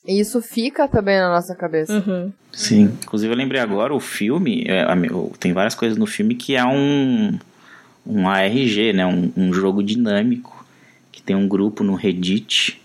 E 0.05 0.19
isso 0.19 0.41
fica 0.41 0.87
também 0.87 1.17
na 1.17 1.29
nossa 1.29 1.55
cabeça. 1.55 1.93
Uhum. 1.93 2.31
Sim. 2.51 2.97
Inclusive, 3.01 3.33
eu 3.33 3.37
lembrei 3.37 3.61
agora, 3.61 3.93
o 3.93 3.99
filme, 3.99 4.65
é, 4.67 4.85
tem 5.39 5.53
várias 5.53 5.73
coisas 5.73 5.97
no 5.97 6.05
filme 6.05 6.35
que 6.35 6.55
é 6.55 6.65
um, 6.65 7.39
um 8.05 8.27
ARG, 8.27 8.93
né? 8.93 9.05
Um, 9.05 9.31
um 9.35 9.53
jogo 9.53 9.81
dinâmico, 9.81 10.65
que 11.11 11.23
tem 11.23 11.35
um 11.35 11.47
grupo 11.47 11.83
no 11.83 11.95
Reddit 11.95 12.81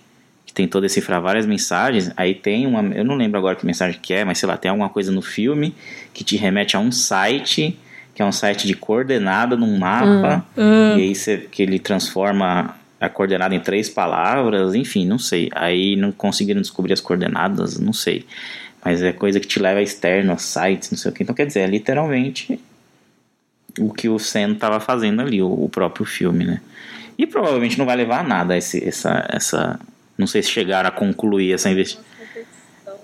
que 0.50 0.54
tentou 0.54 0.80
decifrar 0.80 1.22
várias 1.22 1.46
mensagens, 1.46 2.10
aí 2.16 2.34
tem 2.34 2.66
uma, 2.66 2.82
eu 2.92 3.04
não 3.04 3.14
lembro 3.14 3.38
agora 3.38 3.54
que 3.54 3.64
mensagem 3.64 4.00
que 4.02 4.12
é, 4.12 4.24
mas 4.24 4.38
sei 4.38 4.48
lá, 4.48 4.56
tem 4.56 4.68
alguma 4.68 4.88
coisa 4.88 5.12
no 5.12 5.22
filme 5.22 5.72
que 6.12 6.24
te 6.24 6.36
remete 6.36 6.76
a 6.76 6.80
um 6.80 6.90
site, 6.90 7.78
que 8.20 8.22
é 8.22 8.26
um 8.26 8.32
site 8.32 8.66
de 8.66 8.74
coordenada 8.74 9.56
num 9.56 9.78
mapa, 9.78 10.44
hum, 10.54 10.62
hum. 10.62 10.98
e 10.98 11.04
aí 11.04 11.14
você, 11.14 11.38
que 11.38 11.62
ele 11.62 11.78
transforma 11.78 12.76
a 13.00 13.08
coordenada 13.08 13.54
em 13.54 13.60
três 13.60 13.88
palavras, 13.88 14.74
enfim, 14.74 15.06
não 15.06 15.18
sei. 15.18 15.48
Aí 15.54 15.96
não 15.96 16.12
conseguiram 16.12 16.60
descobrir 16.60 16.92
as 16.92 17.00
coordenadas, 17.00 17.78
não 17.78 17.94
sei. 17.94 18.26
Mas 18.84 19.02
é 19.02 19.10
coisa 19.10 19.40
que 19.40 19.46
te 19.46 19.58
leva 19.58 19.80
a 19.80 19.82
externo, 19.82 20.34
a 20.34 20.36
sites, 20.36 20.90
não 20.90 20.98
sei 20.98 21.10
o 21.10 21.14
que. 21.14 21.22
Então 21.22 21.34
quer 21.34 21.46
dizer, 21.46 21.60
é 21.60 21.66
literalmente 21.66 22.60
o 23.78 23.90
que 23.90 24.06
o 24.06 24.18
Sam 24.18 24.52
estava 24.52 24.80
fazendo 24.80 25.22
ali, 25.22 25.40
o, 25.40 25.48
o, 25.48 25.70
próprio 25.70 26.04
filme, 26.04 26.44
né? 26.44 26.60
E 27.16 27.26
provavelmente 27.26 27.78
não 27.78 27.86
vai 27.86 27.96
levar 27.96 28.20
a 28.20 28.22
nada 28.22 28.54
esse, 28.54 28.86
essa, 28.86 29.26
essa, 29.30 29.80
não 30.18 30.26
sei 30.26 30.42
se 30.42 30.50
chegaram 30.50 30.90
a 30.90 30.92
concluir 30.92 31.54
essa 31.54 31.70
investigação. 31.70 32.04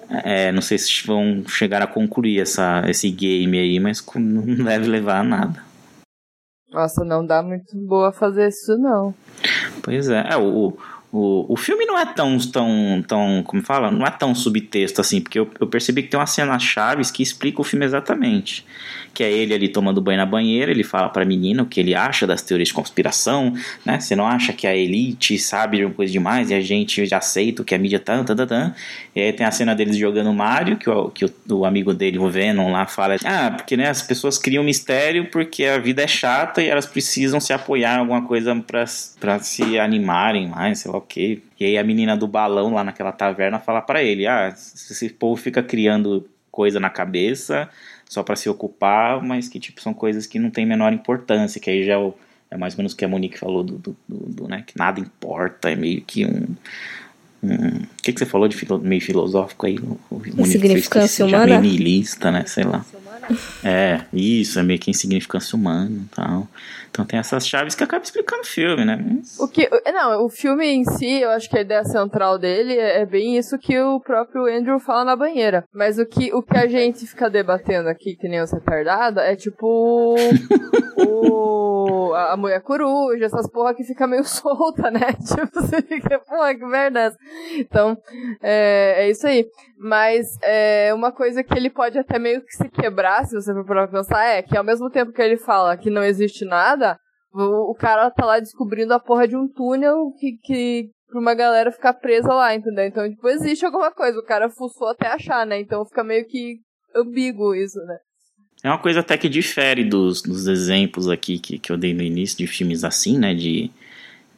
É, 0.09 0.53
não 0.53 0.63
sei 0.63 0.79
se 0.79 1.07
vão 1.07 1.45
chegar 1.49 1.83
a 1.83 1.87
concluir 1.87 2.41
essa, 2.41 2.83
esse 2.89 3.11
game 3.11 3.59
aí, 3.59 3.81
mas 3.81 4.05
não 4.15 4.65
deve 4.65 4.89
levar 4.89 5.21
a 5.21 5.25
nada. 5.25 5.65
Nossa, 6.71 7.05
não 7.05 7.25
dá 7.25 7.43
muito 7.43 7.77
boa 7.77 8.13
fazer 8.13 8.49
isso, 8.49 8.77
não. 8.77 9.15
Pois 9.83 10.09
é, 10.09 10.27
é 10.31 10.37
o, 10.37 10.77
o, 11.13 11.53
o 11.53 11.57
filme 11.57 11.87
não 11.87 11.99
é 11.99 12.05
tão, 12.05 12.39
tão, 12.39 13.05
tão, 13.07 13.43
como 13.45 13.63
fala, 13.63 13.91
não 13.91 14.07
é 14.07 14.11
tão 14.11 14.35
subtexto 14.35 15.01
assim, 15.01 15.21
porque 15.21 15.39
eu, 15.39 15.51
eu 15.59 15.67
percebi 15.67 16.03
que 16.03 16.09
tem 16.09 16.21
uma 16.21 16.27
cena 16.27 16.59
chaves 16.59 17.11
que 17.11 17.23
explica 17.23 17.61
o 17.61 17.65
filme 17.65 17.85
exatamente 17.87 18.67
que 19.17 19.25
é 19.25 19.33
ele 19.33 19.55
ali 19.55 19.67
tomando 19.67 19.99
banho 19.99 20.19
na 20.19 20.27
banheira, 20.27 20.71
ele 20.71 20.85
fala 20.85 21.09
pra 21.09 21.25
menina 21.25 21.63
o 21.63 21.67
que 21.67 21.81
ele 21.81 21.95
acha 21.95 22.27
das 22.27 22.43
teorias 22.43 22.69
de 22.69 22.75
conspiração, 22.75 23.55
né? 23.83 23.99
Você 23.99 24.15
não 24.15 24.27
acha 24.27 24.53
que 24.53 24.67
a 24.67 24.77
elite 24.77 25.39
sabe 25.39 25.79
de 25.79 25.87
uma 25.87 25.95
coisa 25.95 26.13
demais 26.13 26.51
e 26.51 26.55
a 26.55 26.61
gente 26.61 27.07
já 27.07 27.17
aceita 27.17 27.63
o 27.63 27.65
que 27.65 27.75
a 27.75 27.79
mídia 27.79 27.99
tá, 27.99 28.23
tá, 28.23 28.35
tá, 28.35 28.47
tá. 28.47 28.75
E 29.15 29.21
aí 29.23 29.33
tem 29.33 29.47
a 29.47 29.51
cena 29.51 29.75
deles 29.75 29.97
jogando 29.97 30.31
Mario, 30.35 30.77
que 30.77 30.91
o, 30.91 31.09
que 31.09 31.25
o, 31.25 31.31
o 31.51 31.65
amigo 31.65 31.95
dele, 31.95 32.19
o 32.19 32.29
Venom, 32.29 32.71
lá 32.71 32.87
fala, 32.87 33.17
ah, 33.25 33.53
porque 33.53 33.75
né, 33.75 33.89
as 33.89 34.03
pessoas 34.03 34.37
criam 34.37 34.63
mistério 34.63 35.31
porque 35.31 35.65
a 35.65 35.79
vida 35.79 36.03
é 36.03 36.07
chata 36.07 36.63
e 36.63 36.69
elas 36.69 36.85
precisam 36.85 37.41
se 37.41 37.55
apoiar 37.55 37.97
em 37.97 38.01
alguma 38.01 38.21
coisa 38.27 38.55
pra 39.19 39.39
se 39.39 39.79
animarem 39.79 40.47
mais, 40.47 40.81
sei 40.81 40.91
lá 40.91 40.99
o 40.99 41.01
quê. 41.01 41.41
E 41.59 41.65
aí 41.65 41.79
a 41.79 41.83
menina 41.83 42.15
do 42.19 42.29
balão 42.29 42.75
lá 42.75 42.85
naquela 42.85 43.13
taverna 43.13 43.59
fala 43.59 43.81
para 43.81 44.03
ele, 44.03 44.27
ah, 44.27 44.49
esse 44.55 45.09
povo 45.09 45.41
fica 45.41 45.63
criando 45.63 46.29
coisa 46.51 46.79
na 46.79 46.91
cabeça 46.91 47.67
só 48.09 48.23
para 48.23 48.37
se 48.37 48.49
ocupar, 48.49 49.23
mas 49.23 49.49
que 49.49 49.59
tipo 49.59 49.81
são 49.81 49.93
coisas 49.93 50.27
que 50.27 50.39
não 50.39 50.51
tem 50.51 50.65
menor 50.65 50.93
importância, 50.93 51.61
que 51.61 51.71
aí 51.71 51.85
já 51.85 51.99
é, 51.99 52.13
é 52.53 52.57
mais 52.57 52.75
ou 52.75 52.79
menos 52.79 52.93
o 52.93 52.97
que 52.97 53.05
a 53.05 53.09
Monique 53.09 53.39
falou 53.39 53.63
do, 53.63 53.79
do, 53.79 53.97
do, 54.09 54.17
do 54.33 54.49
né, 54.49 54.63
que 54.67 54.79
nada 54.79 55.01
importa, 55.01 55.71
é 55.71 55.77
meio 55.77 56.03
que 56.03 56.25
um 56.25 56.47
o 57.43 58.03
que, 58.03 58.13
que 58.13 58.19
você 58.19 58.27
falou 58.27 58.49
de 58.49 58.57
filo, 58.57 58.79
meio 58.79 59.01
filosófico 59.01 59.67
aí? 59.67 59.79
O, 59.79 59.99
o 60.11 60.23
insignificância 60.41 61.25
humana? 61.25 61.47
Meio 61.47 61.61
niilista, 61.61 62.31
né? 62.31 62.45
Sei 62.47 62.65
lá. 62.65 62.85
É, 63.65 64.01
isso, 64.13 64.59
é 64.59 64.63
meio 64.63 64.79
que 64.79 64.91
insignificância 64.91 65.57
humana 65.57 65.91
e 65.91 66.15
tal. 66.15 66.49
Então 66.91 67.05
tem 67.05 67.19
essas 67.19 67.47
chaves 67.47 67.75
que 67.75 67.85
acabam 67.85 68.03
explicando 68.03 68.43
o 68.43 68.47
filme, 68.47 68.85
né? 68.85 68.97
Mas... 68.97 69.39
O 69.39 69.49
que, 69.49 69.69
não, 69.93 70.25
o 70.25 70.31
filme 70.31 70.67
em 70.67 70.85
si, 70.85 71.21
eu 71.21 71.31
acho 71.31 71.49
que 71.49 71.59
a 71.59 71.61
ideia 71.61 71.85
central 71.85 72.39
dele 72.39 72.73
é, 72.73 73.03
é 73.03 73.07
bem 73.07 73.37
isso 73.37 73.59
que 73.59 73.79
o 73.79 74.01
próprio 74.01 74.47
Andrew 74.47 74.79
fala 74.81 75.05
na 75.05 75.17
banheira. 75.17 75.65
Mas 75.75 75.99
o 75.99 76.07
que, 76.07 76.33
o 76.33 76.43
que 76.43 76.57
a 76.57 76.67
gente 76.67 77.07
fica 77.07 77.29
debatendo 77.29 77.89
aqui, 77.89 78.17
que 78.17 78.29
nem 78.29 78.41
os 78.41 78.51
retardados, 78.51 79.23
é 79.23 79.37
tipo 79.37 80.17
o, 80.97 81.85
a, 82.15 82.33
a 82.33 82.37
mulher 82.37 82.61
coruja, 82.63 83.25
essas 83.25 83.49
porra 83.49 83.75
que 83.75 83.85
fica 83.85 84.07
meio 84.07 84.23
solta, 84.25 84.91
né? 84.91 85.13
Tipo, 85.27 85.61
você 85.61 85.83
fica, 85.83 86.19
porra, 86.21 86.55
que 86.55 86.65
merda 86.65 87.01
é 87.01 87.07
essa? 87.07 87.19
Então, 87.59 87.97
é, 88.43 88.95
é 88.99 89.11
isso 89.11 89.27
aí. 89.27 89.47
Mas 89.79 90.27
é 90.43 90.93
uma 90.95 91.13
coisa 91.13 91.43
que 91.43 91.55
ele 91.55 91.71
pode 91.71 91.99
até 91.99 92.19
meio 92.19 92.43
que 92.43 92.53
se 92.53 92.69
quebrar, 92.69 93.25
se 93.27 93.35
você 93.35 93.53
for 93.53 93.65
pra 93.65 93.89
pensar, 93.89 94.25
é 94.25 94.43
que 94.43 94.57
ao 94.57 94.65
mesmo 94.65 94.91
tempo 94.91 95.13
que 95.13 95.23
ele 95.23 95.37
fala 95.37 95.77
que 95.77 95.91
não 95.91 96.03
existe 96.03 96.45
nada, 96.45 96.99
o, 97.33 97.71
o 97.71 97.75
cara 97.75 98.11
tá 98.11 98.25
lá 98.25 98.41
descobrindo 98.41 98.95
a 98.95 99.01
porra 99.01 99.29
de 99.29 99.37
um 99.37 99.47
túnel 99.47 100.13
que, 100.19 100.39
que 100.43 100.91
pra 101.09 101.21
uma 101.21 101.35
galera 101.35 101.71
ficar 101.71 101.95
presa 101.95 102.33
lá, 102.33 102.55
entendeu? 102.55 102.85
Então, 102.85 103.09
tipo, 103.09 103.29
existe 103.29 103.65
alguma 103.65 103.93
coisa. 103.93 104.19
O 104.19 104.25
cara 104.25 104.49
fuçou 104.49 104.89
até 104.89 105.07
achar, 105.09 105.47
né? 105.47 105.59
Então 105.61 105.85
fica 105.85 106.03
meio 106.03 106.27
que 106.27 106.59
ambíguo 106.95 107.55
isso, 107.55 107.79
né? 107.85 107.99
É 108.67 108.69
uma 108.69 108.79
coisa 108.79 108.99
até 108.99 109.17
que 109.17 109.29
difere 109.29 109.85
dos, 109.85 110.23
dos 110.23 110.49
exemplos 110.49 111.09
aqui 111.09 111.39
que, 111.39 111.57
que 111.57 111.71
eu 111.71 111.77
dei 111.77 111.95
no 111.95 112.03
início 112.03 112.37
de 112.37 112.49
filmes 112.49 112.83
assim, 112.83 113.17
né? 113.17 113.33
De 113.33 113.71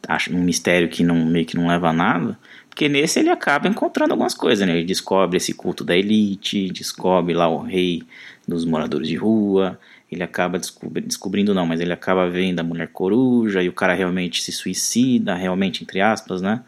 acho 0.07 0.31
um 0.31 0.43
mistério 0.43 0.87
que 0.87 1.03
não 1.03 1.25
meio 1.25 1.47
que 1.47 1.57
não 1.57 1.67
leva 1.67 1.89
a 1.89 1.93
nada. 1.93 2.37
Porque 2.69 2.87
nesse 2.87 3.17
ele 3.19 3.31
acaba 3.31 3.67
encontrando 3.67 4.13
algumas 4.13 4.35
coisas, 4.35 4.67
né? 4.67 4.77
Ele 4.77 4.85
descobre 4.85 5.37
esse 5.37 5.51
culto 5.51 5.83
da 5.83 5.97
elite, 5.97 6.69
descobre 6.69 7.33
lá 7.33 7.49
o 7.49 7.63
rei 7.63 8.03
dos 8.47 8.65
moradores 8.65 9.07
de 9.07 9.15
rua, 9.15 9.79
ele 10.11 10.21
acaba 10.21 10.59
descobri 10.59 11.01
descobrindo, 11.01 11.55
não, 11.55 11.65
mas 11.65 11.81
ele 11.81 11.91
acaba 11.91 12.29
vendo 12.29 12.59
a 12.59 12.63
mulher 12.63 12.89
coruja 12.89 13.63
e 13.63 13.67
o 13.67 13.73
cara 13.73 13.95
realmente 13.95 14.43
se 14.43 14.51
suicida, 14.51 15.33
realmente, 15.33 15.81
entre 15.81 16.01
aspas, 16.01 16.39
né? 16.39 16.61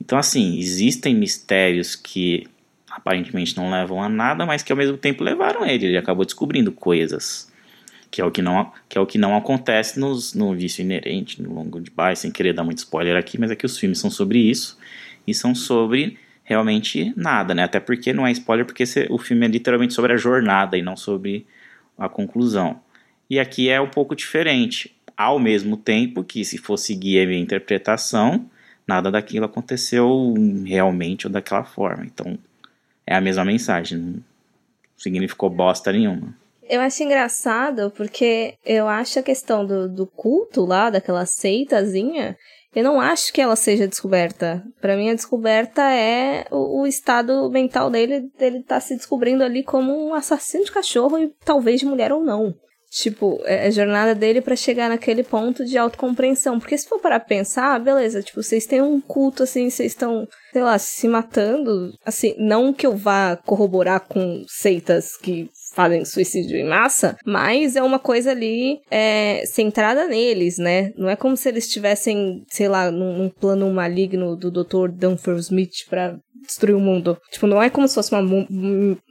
Então, 0.00 0.16
assim, 0.16 0.60
existem 0.60 1.12
mistérios 1.12 1.96
que 1.96 2.46
aparentemente 2.94 3.56
não 3.56 3.70
levam 3.70 4.02
a 4.02 4.08
nada, 4.08 4.46
mas 4.46 4.62
que 4.62 4.72
ao 4.72 4.78
mesmo 4.78 4.96
tempo 4.96 5.24
levaram 5.24 5.66
ele. 5.66 5.86
Ele 5.86 5.98
acabou 5.98 6.24
descobrindo 6.24 6.70
coisas 6.70 7.50
Que 8.10 8.20
é 8.20 8.24
o 8.24 8.30
que 8.30 8.40
não, 8.40 8.72
que 8.88 8.96
é 8.96 9.00
o 9.00 9.06
que 9.06 9.18
não 9.18 9.36
acontece 9.36 9.98
nos, 9.98 10.34
no 10.34 10.54
Vício 10.54 10.82
Inerente, 10.82 11.42
no 11.42 11.52
Longo 11.52 11.80
de 11.80 11.90
Baixo, 11.90 12.22
sem 12.22 12.30
querer 12.30 12.52
dar 12.52 12.62
muito 12.62 12.78
spoiler 12.78 13.16
aqui, 13.16 13.38
mas 13.38 13.50
é 13.50 13.56
que 13.56 13.66
os 13.66 13.76
filmes 13.76 13.98
são 13.98 14.10
sobre 14.10 14.38
isso 14.38 14.78
e 15.26 15.34
são 15.34 15.54
sobre 15.54 16.16
realmente 16.44 17.12
nada, 17.16 17.54
né? 17.54 17.64
Até 17.64 17.80
porque 17.80 18.12
não 18.12 18.24
é 18.26 18.30
spoiler, 18.30 18.64
porque 18.64 18.84
o 19.10 19.18
filme 19.18 19.46
é 19.46 19.48
literalmente 19.48 19.94
sobre 19.94 20.12
a 20.12 20.16
jornada 20.16 20.78
e 20.78 20.82
não 20.82 20.96
sobre 20.96 21.44
a 21.98 22.08
conclusão. 22.08 22.80
E 23.28 23.40
aqui 23.40 23.68
é 23.68 23.80
um 23.80 23.88
pouco 23.88 24.14
diferente, 24.14 24.94
ao 25.16 25.38
mesmo 25.38 25.76
tempo 25.76 26.22
que, 26.22 26.44
se 26.44 26.58
for 26.58 26.76
seguir 26.76 27.20
a 27.20 27.26
minha 27.26 27.40
interpretação, 27.40 28.48
nada 28.86 29.10
daquilo 29.10 29.46
aconteceu 29.46 30.34
realmente 30.64 31.26
ou 31.26 31.32
daquela 31.32 31.64
forma. 31.64 32.04
Então, 32.04 32.38
é 33.06 33.14
a 33.14 33.20
mesma 33.20 33.44
mensagem, 33.44 33.98
não 33.98 34.22
significou 34.96 35.50
bosta 35.50 35.92
nenhuma. 35.92 36.34
Eu 36.68 36.80
acho 36.80 37.02
engraçado 37.02 37.90
porque 37.90 38.54
eu 38.64 38.88
acho 38.88 39.18
a 39.18 39.22
questão 39.22 39.66
do, 39.66 39.88
do 39.88 40.06
culto 40.06 40.64
lá, 40.64 40.88
daquela 40.88 41.26
seitazinha, 41.26 42.36
eu 42.74 42.82
não 42.82 43.00
acho 43.00 43.32
que 43.32 43.40
ela 43.40 43.54
seja 43.54 43.86
descoberta. 43.86 44.64
Para 44.80 44.96
mim, 44.96 45.10
a 45.10 45.14
descoberta 45.14 45.82
é 45.82 46.46
o, 46.50 46.80
o, 46.80 46.86
estado 46.86 47.48
mental 47.50 47.88
dele, 47.88 48.28
dele 48.36 48.62
tá 48.62 48.80
se 48.80 48.96
descobrindo 48.96 49.44
ali 49.44 49.62
como 49.62 49.92
um 49.92 50.14
assassino 50.14 50.64
de 50.64 50.72
cachorro 50.72 51.18
e 51.18 51.32
talvez 51.44 51.80
de 51.80 51.86
mulher 51.86 52.12
ou 52.12 52.24
não. 52.24 52.54
Tipo, 52.94 53.40
é 53.44 53.66
a 53.66 53.70
jornada 53.70 54.14
dele 54.14 54.40
para 54.40 54.54
chegar 54.54 54.88
naquele 54.88 55.24
ponto 55.24 55.64
de 55.64 55.76
autocompreensão. 55.76 56.60
Porque 56.60 56.78
se 56.78 56.88
for 56.88 57.00
para 57.00 57.18
pensar, 57.18 57.80
beleza, 57.80 58.22
tipo, 58.22 58.40
vocês 58.40 58.66
têm 58.66 58.80
um 58.80 59.00
culto 59.00 59.42
assim, 59.42 59.68
vocês 59.68 59.90
estão, 59.90 60.28
sei 60.52 60.62
lá, 60.62 60.78
se 60.78 61.08
matando. 61.08 61.92
Assim, 62.06 62.36
não 62.38 62.72
que 62.72 62.86
eu 62.86 62.96
vá 62.96 63.36
corroborar 63.44 63.98
com 63.98 64.44
seitas 64.46 65.16
que 65.16 65.50
fazem 65.74 66.04
suicídio 66.04 66.56
em 66.56 66.68
massa, 66.68 67.18
mas 67.26 67.74
é 67.74 67.82
uma 67.82 67.98
coisa 67.98 68.30
ali 68.30 68.78
é, 68.88 69.42
centrada 69.44 70.06
neles, 70.06 70.56
né? 70.58 70.92
Não 70.96 71.10
é 71.10 71.16
como 71.16 71.36
se 71.36 71.48
eles 71.48 71.64
estivessem, 71.64 72.44
sei 72.48 72.68
lá, 72.68 72.92
num, 72.92 73.18
num 73.18 73.28
plano 73.28 73.68
maligno 73.72 74.36
do 74.36 74.52
Dr. 74.52 74.88
Dunfer 74.92 75.34
Smith 75.38 75.88
para 75.90 76.16
destruir 76.46 76.76
o 76.76 76.80
mundo. 76.80 77.18
Tipo, 77.32 77.48
não 77.48 77.60
é 77.60 77.68
como 77.68 77.88
se 77.88 77.96
fosse 77.96 78.14
uma, 78.14 78.20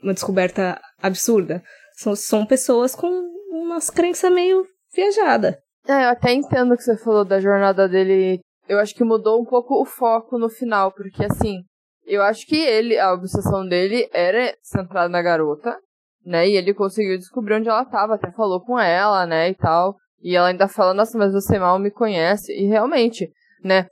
uma 0.01 0.13
descoberta 0.13 0.79
absurda. 1.01 1.61
São, 1.97 2.15
são 2.15 2.45
pessoas 2.45 2.95
com 2.95 3.33
umas 3.63 3.89
crenças 3.89 4.31
meio 4.31 4.65
viajada. 4.93 5.59
É, 5.87 6.05
eu 6.05 6.09
até 6.09 6.33
entendo 6.33 6.73
o 6.73 6.77
que 6.77 6.83
você 6.83 6.97
falou 6.97 7.25
da 7.25 7.39
jornada 7.39 7.87
dele. 7.87 8.39
Eu 8.67 8.79
acho 8.79 8.95
que 8.95 9.03
mudou 9.03 9.41
um 9.41 9.45
pouco 9.45 9.81
o 9.81 9.85
foco 9.85 10.37
no 10.37 10.49
final, 10.49 10.91
porque 10.91 11.25
assim, 11.25 11.63
eu 12.05 12.21
acho 12.21 12.45
que 12.45 12.55
ele, 12.55 12.97
a 12.97 13.13
obsessão 13.13 13.65
dele 13.67 14.09
era 14.13 14.55
centrada 14.61 15.09
na 15.09 15.21
garota, 15.21 15.77
né? 16.25 16.47
E 16.47 16.55
ele 16.55 16.73
conseguiu 16.73 17.17
descobrir 17.17 17.55
onde 17.55 17.69
ela 17.69 17.83
tava, 17.85 18.15
até 18.15 18.31
falou 18.31 18.61
com 18.61 18.79
ela, 18.79 19.25
né, 19.25 19.49
e 19.49 19.55
tal. 19.55 19.95
E 20.21 20.35
ela 20.35 20.47
ainda 20.47 20.69
fala, 20.69 20.93
nossa, 20.93 21.17
mas 21.17 21.33
você 21.33 21.59
mal 21.59 21.77
me 21.77 21.91
conhece. 21.91 22.53
E 22.53 22.65
realmente, 22.65 23.29
né? 23.61 23.87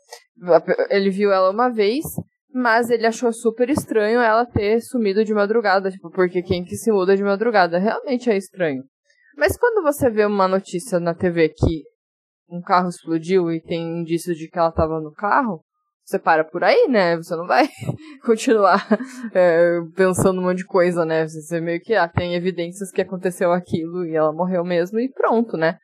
Ele 0.90 1.10
viu 1.10 1.32
ela 1.32 1.52
uma 1.52 1.70
vez, 1.70 2.06
mas 2.54 2.90
ele 2.90 3.06
achou 3.06 3.34
super 3.34 3.70
estranho 3.70 4.22
ela 4.22 4.46
ter 4.46 4.80
sumido 4.82 5.26
de 5.26 5.34
madrugada, 5.34 5.92
tipo, 5.92 6.10
porque 6.10 6.42
quem 6.42 6.64
que 6.64 6.76
se 6.76 6.92
muda 6.92 7.18
de 7.18 7.24
madrugada? 7.24 7.78
Realmente 7.78 8.30
é 8.30 8.38
estranho. 8.38 8.84
Mas 9.38 9.58
quando 9.58 9.84
você 9.84 10.10
vê 10.10 10.26
uma 10.26 10.48
notícia 10.48 11.00
na 11.00 11.14
TV 11.14 11.50
que 11.50 11.84
um 12.50 12.62
carro 12.62 12.90
explodiu 12.90 13.52
e 13.52 13.62
tem 13.62 14.02
indício 14.02 14.36
de 14.36 14.50
que 14.50 14.60
ela 14.60 14.72
tava 14.72 15.00
no 15.00 15.14
carro, 15.14 15.64
você 16.04 16.20
para 16.20 16.44
por 16.44 16.64
aí, 16.64 16.88
né? 16.90 17.16
Você 17.16 17.36
não 17.36 17.48
vai 17.48 17.70
continuar 18.26 18.86
é, 19.34 19.80
pensando 19.96 20.40
um 20.40 20.44
monte 20.44 20.58
de 20.58 20.66
coisa, 20.66 21.06
né? 21.06 21.26
Você 21.28 21.62
meio 21.62 21.80
que 21.80 21.94
ah, 21.94 22.08
tem 22.08 22.36
evidências 22.36 22.92
que 22.92 23.02
aconteceu 23.02 23.52
aquilo 23.52 24.06
e 24.06 24.16
ela 24.16 24.34
morreu 24.34 24.64
mesmo 24.64 25.00
e 25.00 25.10
pronto, 25.10 25.56
né? 25.56 25.78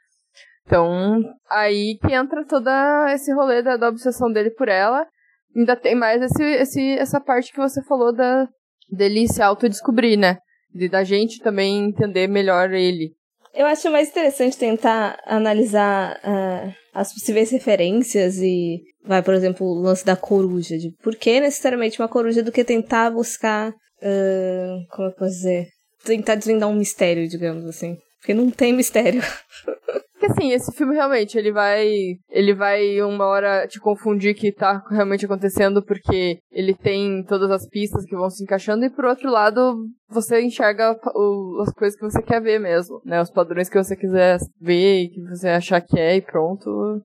Então, 0.66 1.24
aí 1.50 1.98
que 2.02 2.14
entra 2.14 2.46
toda 2.46 3.08
esse 3.14 3.34
rolê 3.34 3.62
da, 3.62 3.78
da 3.78 3.88
obsessão 3.88 4.30
dele 4.30 4.52
por 4.52 4.68
ela. 4.68 5.08
Ainda 5.56 5.78
tem 5.78 5.96
mais 5.96 6.22
esse, 6.22 6.44
esse, 6.44 6.92
essa 7.00 7.22
parte 7.22 7.54
que 7.54 7.58
você 7.58 7.82
falou 7.84 8.14
da 8.14 8.48
dele 8.90 9.28
se 9.28 9.42
autodescobrir, 9.42 10.18
né? 10.18 10.38
De 10.74 10.90
da 10.90 11.04
gente 11.04 11.40
também 11.42 11.86
entender 11.86 12.28
melhor 12.28 12.72
ele. 12.74 13.17
Eu 13.58 13.66
acho 13.66 13.90
mais 13.90 14.10
interessante 14.10 14.56
tentar 14.56 15.20
analisar 15.26 16.18
uh, 16.18 16.72
as 16.94 17.12
possíveis 17.12 17.50
referências 17.50 18.38
e 18.38 18.84
vai, 19.04 19.24
por 19.24 19.34
exemplo, 19.34 19.66
o 19.66 19.82
lance 19.82 20.06
da 20.06 20.16
coruja, 20.16 20.78
de 20.78 20.92
por 21.02 21.16
que 21.16 21.40
necessariamente 21.40 22.00
uma 22.00 22.08
coruja 22.08 22.44
do 22.44 22.52
que 22.52 22.64
tentar 22.64 23.10
buscar, 23.10 23.70
uh, 23.72 24.88
como 24.92 25.08
eu 25.08 25.16
posso 25.16 25.32
dizer, 25.32 25.70
tentar 26.06 26.36
desvendar 26.36 26.70
um 26.70 26.76
mistério, 26.76 27.28
digamos 27.28 27.66
assim. 27.66 27.98
Porque 28.20 28.36
não 28.36 28.52
tem 28.52 28.74
mistério. 28.74 29.24
Porque 30.18 30.32
assim, 30.32 30.52
esse 30.52 30.72
filme 30.76 30.96
realmente, 30.96 31.38
ele 31.38 31.52
vai. 31.52 31.88
Ele 32.28 32.52
vai 32.52 33.02
uma 33.04 33.26
hora 33.26 33.68
te 33.68 33.80
confundir 33.80 34.34
que 34.34 34.52
tá 34.52 34.84
realmente 34.90 35.26
acontecendo 35.26 35.84
porque 35.84 36.40
ele 36.52 36.74
tem 36.74 37.24
todas 37.24 37.52
as 37.52 37.70
pistas 37.70 38.04
que 38.04 38.16
vão 38.16 38.28
se 38.28 38.44
encaixando, 38.44 38.84
e 38.84 38.90
por 38.90 39.06
outro 39.06 39.30
lado, 39.30 39.86
você 40.10 40.42
enxerga 40.42 40.98
o, 41.14 41.62
as 41.62 41.72
coisas 41.72 41.98
que 41.98 42.04
você 42.04 42.20
quer 42.24 42.42
ver 42.42 42.60
mesmo, 42.60 43.00
né? 43.06 43.22
Os 43.22 43.30
padrões 43.30 43.70
que 43.70 43.78
você 43.78 43.96
quiser 43.96 44.40
ver 44.60 45.04
e 45.04 45.10
que 45.10 45.22
você 45.22 45.50
achar 45.50 45.80
que 45.82 46.00
é, 46.00 46.16
e 46.16 46.22
pronto. 46.22 47.00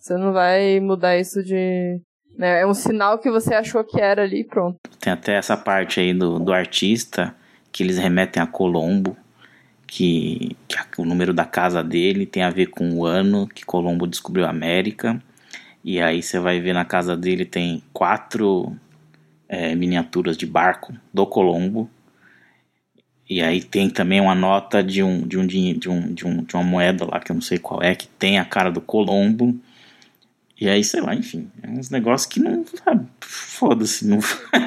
Você 0.00 0.16
não 0.16 0.32
vai 0.32 0.80
mudar 0.80 1.16
isso 1.16 1.40
de. 1.40 2.00
Né? 2.36 2.62
É 2.62 2.66
um 2.66 2.74
sinal 2.74 3.20
que 3.20 3.30
você 3.30 3.54
achou 3.54 3.84
que 3.84 4.00
era 4.00 4.24
ali 4.24 4.40
e 4.40 4.46
pronto. 4.46 4.76
Tem 4.98 5.12
até 5.12 5.34
essa 5.36 5.56
parte 5.56 6.00
aí 6.00 6.12
do, 6.12 6.40
do 6.40 6.52
artista 6.52 7.32
que 7.70 7.84
eles 7.84 7.96
remetem 7.96 8.42
a 8.42 8.46
Colombo, 8.46 9.16
que, 9.94 10.56
que 10.66 11.00
o 11.00 11.04
número 11.04 11.32
da 11.32 11.44
casa 11.44 11.80
dele 11.80 12.26
tem 12.26 12.42
a 12.42 12.50
ver 12.50 12.66
com 12.66 12.94
o 12.94 13.06
ano 13.06 13.46
que 13.46 13.64
Colombo 13.64 14.08
descobriu 14.08 14.44
a 14.44 14.50
América. 14.50 15.22
E 15.84 16.00
aí 16.00 16.20
você 16.20 16.40
vai 16.40 16.58
ver 16.58 16.72
na 16.72 16.84
casa 16.84 17.16
dele 17.16 17.44
tem 17.44 17.80
quatro 17.92 18.76
é, 19.48 19.72
miniaturas 19.76 20.36
de 20.36 20.46
barco 20.46 20.92
do 21.12 21.24
Colombo. 21.24 21.88
E 23.30 23.40
aí 23.40 23.62
tem 23.62 23.88
também 23.88 24.20
uma 24.20 24.34
nota 24.34 24.82
de 24.82 25.00
um, 25.00 25.24
de 25.24 25.38
um 25.38 25.46
de 25.46 25.88
um 25.88 26.12
de 26.12 26.26
um 26.26 26.42
de 26.42 26.54
uma 26.56 26.64
moeda 26.64 27.04
lá 27.08 27.20
que 27.20 27.30
eu 27.30 27.34
não 27.34 27.40
sei 27.40 27.58
qual 27.58 27.80
é 27.80 27.94
que 27.94 28.08
tem 28.08 28.40
a 28.40 28.44
cara 28.44 28.72
do 28.72 28.80
Colombo. 28.80 29.56
E 30.60 30.68
aí, 30.68 30.82
sei 30.82 31.02
lá, 31.02 31.14
enfim, 31.14 31.48
é 31.62 31.68
uns 31.68 31.88
negócios 31.88 32.26
que 32.26 32.40
não. 32.40 32.64
Foda-se, 33.20 34.04
não. 34.08 34.18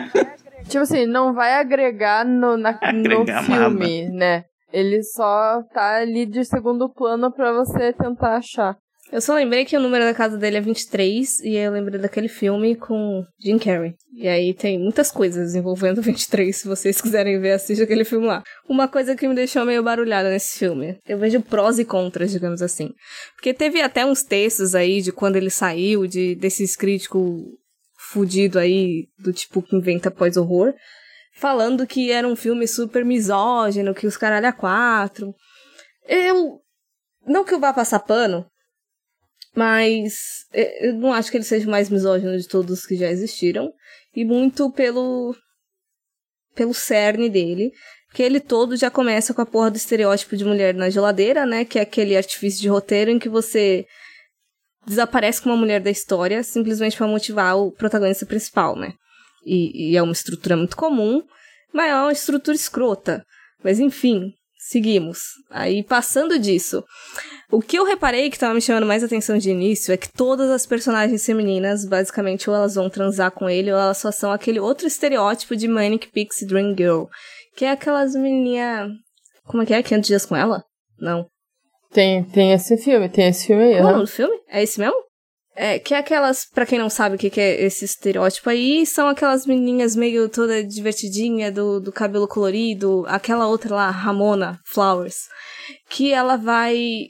tipo 0.69 0.83
assim, 0.83 1.05
não 1.05 1.33
vai 1.33 1.55
agregar 1.55 2.23
no, 2.25 2.55
na, 2.55 2.79
agregar 2.81 3.41
no 3.41 3.45
filme, 3.45 4.03
nada. 4.03 4.15
né? 4.15 4.45
Ele 4.71 5.01
só 5.03 5.63
tá 5.73 5.97
ali 5.97 6.25
de 6.25 6.43
segundo 6.43 6.89
plano 6.89 7.31
para 7.31 7.53
você 7.53 7.93
tentar 7.93 8.37
achar. 8.37 8.77
Eu 9.09 9.21
só 9.21 9.33
lembrei 9.33 9.63
que 9.63 9.77
o 9.77 9.79
número 9.79 10.03
da 10.03 10.13
casa 10.13 10.37
dele 10.37 10.57
é 10.57 10.61
23 10.61 11.39
e 11.39 11.55
eu 11.55 11.71
lembrei 11.71 11.99
daquele 11.99 12.27
filme 12.27 12.75
com 12.75 13.23
Jim 13.39 13.57
Carrey. 13.57 13.95
E 14.13 14.27
aí 14.27 14.53
tem 14.53 14.77
muitas 14.77 15.09
coisas 15.09 15.55
envolvendo 15.55 16.01
23, 16.03 16.53
se 16.53 16.67
vocês 16.67 16.99
quiserem 16.99 17.39
ver, 17.39 17.53
assista 17.53 17.85
aquele 17.85 18.03
filme 18.03 18.27
lá. 18.27 18.43
Uma 18.67 18.87
coisa 18.87 19.15
que 19.15 19.25
me 19.27 19.33
deixou 19.33 19.63
meio 19.65 19.81
barulhada 19.81 20.29
nesse 20.29 20.59
filme, 20.59 20.99
eu 21.07 21.17
vejo 21.17 21.41
prós 21.41 21.79
e 21.79 21.85
contras, 21.85 22.31
digamos 22.31 22.61
assim. 22.61 22.89
Porque 23.35 23.53
teve 23.53 23.81
até 23.81 24.05
uns 24.05 24.23
textos 24.23 24.75
aí 24.75 25.01
de 25.01 25.13
quando 25.13 25.37
ele 25.37 25.49
saiu, 25.49 26.05
de 26.05 26.35
desses 26.35 26.75
críticos 26.75 27.43
fudido 28.11 28.59
aí, 28.59 29.07
do 29.17 29.31
tipo 29.31 29.61
que 29.61 29.75
inventa 29.75 30.11
pós-horror, 30.11 30.73
falando 31.37 31.87
que 31.87 32.11
era 32.11 32.27
um 32.27 32.35
filme 32.35 32.67
super 32.67 33.05
misógino, 33.05 33.93
que 33.93 34.07
os 34.07 34.17
caralho 34.17 34.47
a 34.47 34.51
quatro. 34.51 35.33
Eu... 36.07 36.59
Não 37.25 37.43
que 37.43 37.53
eu 37.53 37.59
vá 37.59 37.73
passar 37.73 37.99
pano, 37.99 38.45
mas 39.55 40.45
é, 40.53 40.87
eu 40.87 40.93
não 40.93 41.11
acho 41.13 41.29
que 41.29 41.37
ele 41.37 41.43
seja 41.43 41.67
o 41.67 41.71
mais 41.71 41.89
misógino 41.89 42.37
de 42.37 42.47
todos 42.47 42.85
que 42.85 42.95
já 42.95 43.09
existiram. 43.09 43.71
E 44.15 44.23
muito 44.23 44.71
pelo. 44.71 45.35
pelo 46.55 46.73
cerne 46.73 47.29
dele. 47.29 47.71
Que 48.13 48.23
ele 48.23 48.39
todo 48.39 48.77
já 48.77 48.89
começa 48.89 49.33
com 49.33 49.41
a 49.41 49.45
porra 49.45 49.69
do 49.69 49.75
estereótipo 49.75 50.37
de 50.37 50.45
mulher 50.45 50.73
na 50.73 50.89
geladeira, 50.89 51.45
né? 51.45 51.65
Que 51.65 51.77
é 51.77 51.81
aquele 51.81 52.15
artifício 52.15 52.61
de 52.61 52.69
roteiro 52.69 53.11
em 53.11 53.19
que 53.19 53.27
você 53.27 53.85
desaparece 54.85 55.41
com 55.41 55.49
uma 55.49 55.57
mulher 55.57 55.81
da 55.81 55.91
história 55.91 56.41
simplesmente 56.43 56.95
para 56.95 57.07
motivar 57.07 57.57
o 57.57 57.71
protagonista 57.71 58.25
principal, 58.25 58.75
né? 58.77 58.93
E, 59.45 59.91
e, 59.91 59.97
é 59.97 60.01
uma 60.01 60.13
estrutura 60.13 60.57
muito 60.57 60.75
comum, 60.75 61.23
mas 61.73 61.91
é 61.91 61.95
uma 61.95 62.11
estrutura 62.11 62.55
escrota. 62.55 63.25
Mas 63.63 63.79
enfim, 63.79 64.33
seguimos. 64.57 65.19
Aí, 65.49 65.83
passando 65.83 66.37
disso, 66.37 66.83
o 67.51 67.61
que 67.61 67.77
eu 67.77 67.85
reparei 67.85 68.29
que 68.29 68.35
estava 68.35 68.53
me 68.53 68.61
chamando 68.61 68.85
mais 68.85 69.03
atenção 69.03 69.37
de 69.37 69.49
início 69.49 69.93
é 69.93 69.97
que 69.97 70.11
todas 70.11 70.49
as 70.49 70.65
personagens 70.65 71.25
femininas, 71.25 71.85
basicamente, 71.85 72.49
ou 72.49 72.55
elas 72.55 72.75
vão 72.75 72.89
transar 72.89 73.31
com 73.31 73.49
ele, 73.49 73.71
ou 73.71 73.79
elas 73.79 73.97
só 73.97 74.11
são 74.11 74.31
aquele 74.31 74.59
outro 74.59 74.87
estereótipo 74.87 75.55
de 75.55 75.67
Manic 75.67 76.09
Pixie 76.11 76.47
Dream 76.47 76.75
Girl. 76.77 77.05
Que 77.55 77.65
é 77.65 77.71
aquelas 77.71 78.13
menininha. 78.13 78.89
Como 79.45 79.63
é 79.63 79.65
que 79.65 79.73
é? 79.73 79.81
500 79.81 80.07
dias 80.07 80.25
com 80.25 80.35
ela? 80.35 80.63
Não. 80.99 81.25
Tem, 81.91 82.23
tem 82.25 82.51
esse 82.51 82.77
filme, 82.77 83.07
tem 83.07 83.29
esse 83.29 83.47
filme 83.47 83.63
aí. 83.63 83.81
Qual 83.81 83.95
é 83.95 84.03
o 84.03 84.07
filme? 84.07 84.37
É 84.49 84.61
esse 84.61 84.79
mesmo? 84.79 85.06
É, 85.59 85.79
que 85.79 85.95
é 85.95 85.97
aquelas, 85.97 86.45
para 86.45 86.67
quem 86.67 86.77
não 86.77 86.87
sabe 86.87 87.15
o 87.15 87.17
que, 87.17 87.31
que 87.31 87.41
é 87.41 87.63
esse 87.63 87.83
estereótipo 87.83 88.47
aí, 88.47 88.85
são 88.85 89.07
aquelas 89.07 89.47
menininhas 89.47 89.95
meio 89.95 90.29
toda 90.29 90.63
divertidinha, 90.63 91.51
do, 91.51 91.79
do 91.79 91.91
cabelo 91.91 92.27
colorido, 92.27 93.03
aquela 93.07 93.47
outra 93.47 93.73
lá, 93.73 93.89
Ramona 93.89 94.59
Flowers, 94.67 95.15
que 95.89 96.13
ela 96.13 96.35
vai, 96.37 97.07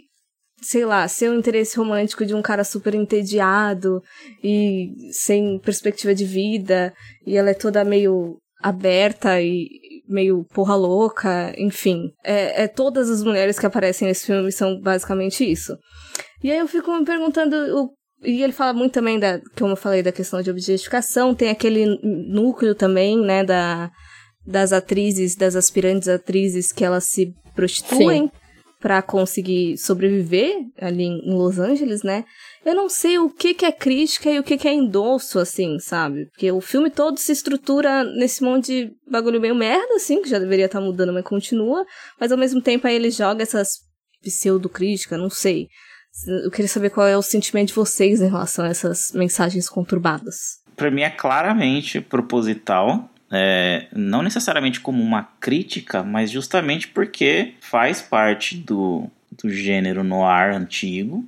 sei 0.62 0.86
lá, 0.86 1.06
ser 1.10 1.30
o 1.30 1.34
um 1.34 1.40
interesse 1.40 1.76
romântico 1.76 2.26
de 2.26 2.34
um 2.34 2.42
cara 2.42 2.64
super 2.64 2.96
entediado 2.96 4.02
e 4.42 4.94
sem 5.12 5.60
perspectiva 5.60 6.16
de 6.16 6.24
vida, 6.24 6.94
e 7.26 7.36
ela 7.36 7.50
é 7.50 7.54
toda 7.54 7.84
meio 7.84 8.38
aberta 8.64 9.42
e 9.42 9.68
meio 10.08 10.46
porra 10.54 10.76
louca, 10.78 11.54
enfim. 11.58 12.12
É, 12.24 12.64
é 12.64 12.68
todas 12.70 13.10
as 13.10 13.22
mulheres 13.24 13.60
que 13.60 13.66
aparecem 13.66 14.08
nesse 14.08 14.26
filme 14.26 14.54
são 14.54 14.80
basicamente 14.80 15.44
isso. 15.44 15.78
E 16.42 16.50
aí 16.50 16.60
eu 16.60 16.68
fico 16.68 16.96
me 16.98 17.04
perguntando 17.04 17.56
o 17.78 17.98
e 18.24 18.42
ele 18.42 18.54
fala 18.54 18.74
muito 18.74 18.94
também 18.94 19.20
da, 19.20 19.40
como 19.58 19.74
eu 19.74 19.78
falei, 19.78 20.02
da 20.02 20.12
questão 20.12 20.42
de 20.42 20.50
objetificação, 20.50 21.36
tem 21.36 21.50
aquele 21.50 21.86
núcleo 22.04 22.74
também, 22.74 23.20
né, 23.20 23.44
da, 23.44 23.92
das 24.46 24.74
atrizes, 24.74 25.36
das 25.36 25.56
aspirantes 25.56 26.08
atrizes 26.08 26.72
que 26.72 26.84
elas 26.84 27.06
se 27.06 27.34
prostituem 27.56 28.32
para 28.80 29.02
conseguir 29.02 29.78
sobreviver 29.78 30.56
ali 30.80 31.04
em 31.04 31.34
Los 31.34 31.58
Angeles, 31.58 32.04
né? 32.04 32.26
Eu 32.64 32.76
não 32.76 32.88
sei 32.88 33.18
o 33.18 33.30
que, 33.30 33.54
que 33.54 33.66
é 33.66 33.72
crítica 33.72 34.30
e 34.30 34.40
o 34.40 34.44
que, 34.44 34.58
que 34.58 34.68
é 34.68 34.74
endosso, 34.74 35.40
assim, 35.40 35.80
sabe? 35.80 36.26
Porque 36.28 36.52
o 36.52 36.62
filme 36.62 36.92
todo 36.92 37.18
se 37.18 37.32
estrutura 37.32 38.04
nesse 38.04 38.44
monte 38.44 38.68
de 38.68 38.92
bagulho 39.10 39.42
meio 39.42 39.56
merda, 39.56 39.96
assim, 39.96 40.22
que 40.22 40.30
já 40.30 40.38
deveria 40.38 40.66
estar 40.66 40.80
tá 40.80 40.86
mudando, 40.86 41.12
mas 41.12 41.24
continua. 41.24 41.84
Mas 42.20 42.32
ao 42.32 42.38
mesmo 42.38 42.62
tempo 42.62 42.86
aí 42.86 42.96
ele 42.96 43.10
joga 43.10 43.42
essas 43.42 43.80
pseudo-crítica, 44.22 45.18
não 45.18 45.30
sei. 45.30 45.68
Eu 46.26 46.50
queria 46.50 46.68
saber 46.68 46.90
qual 46.90 47.08
é 47.08 47.16
o 47.16 47.22
sentimento 47.22 47.68
de 47.68 47.74
vocês 47.74 48.22
em 48.22 48.30
relação 48.30 48.66
a 48.66 48.70
essas 48.70 49.12
mensagens 49.14 49.70
conturbadas. 49.70 50.62
Para 50.76 50.90
mim 50.90 51.02
é 51.02 51.10
claramente 51.10 52.02
proposital, 52.02 53.10
é, 53.32 53.88
não 53.94 54.22
necessariamente 54.22 54.80
como 54.80 55.02
uma 55.04 55.24
crítica, 55.40 56.04
mas 56.04 56.32
justamente 56.32 56.88
porque 56.88 57.54
faz 57.60 58.02
parte 58.02 58.58
do, 58.58 59.10
do 59.32 59.50
gênero 59.50 60.04
noir 60.04 60.56
antigo, 60.56 61.26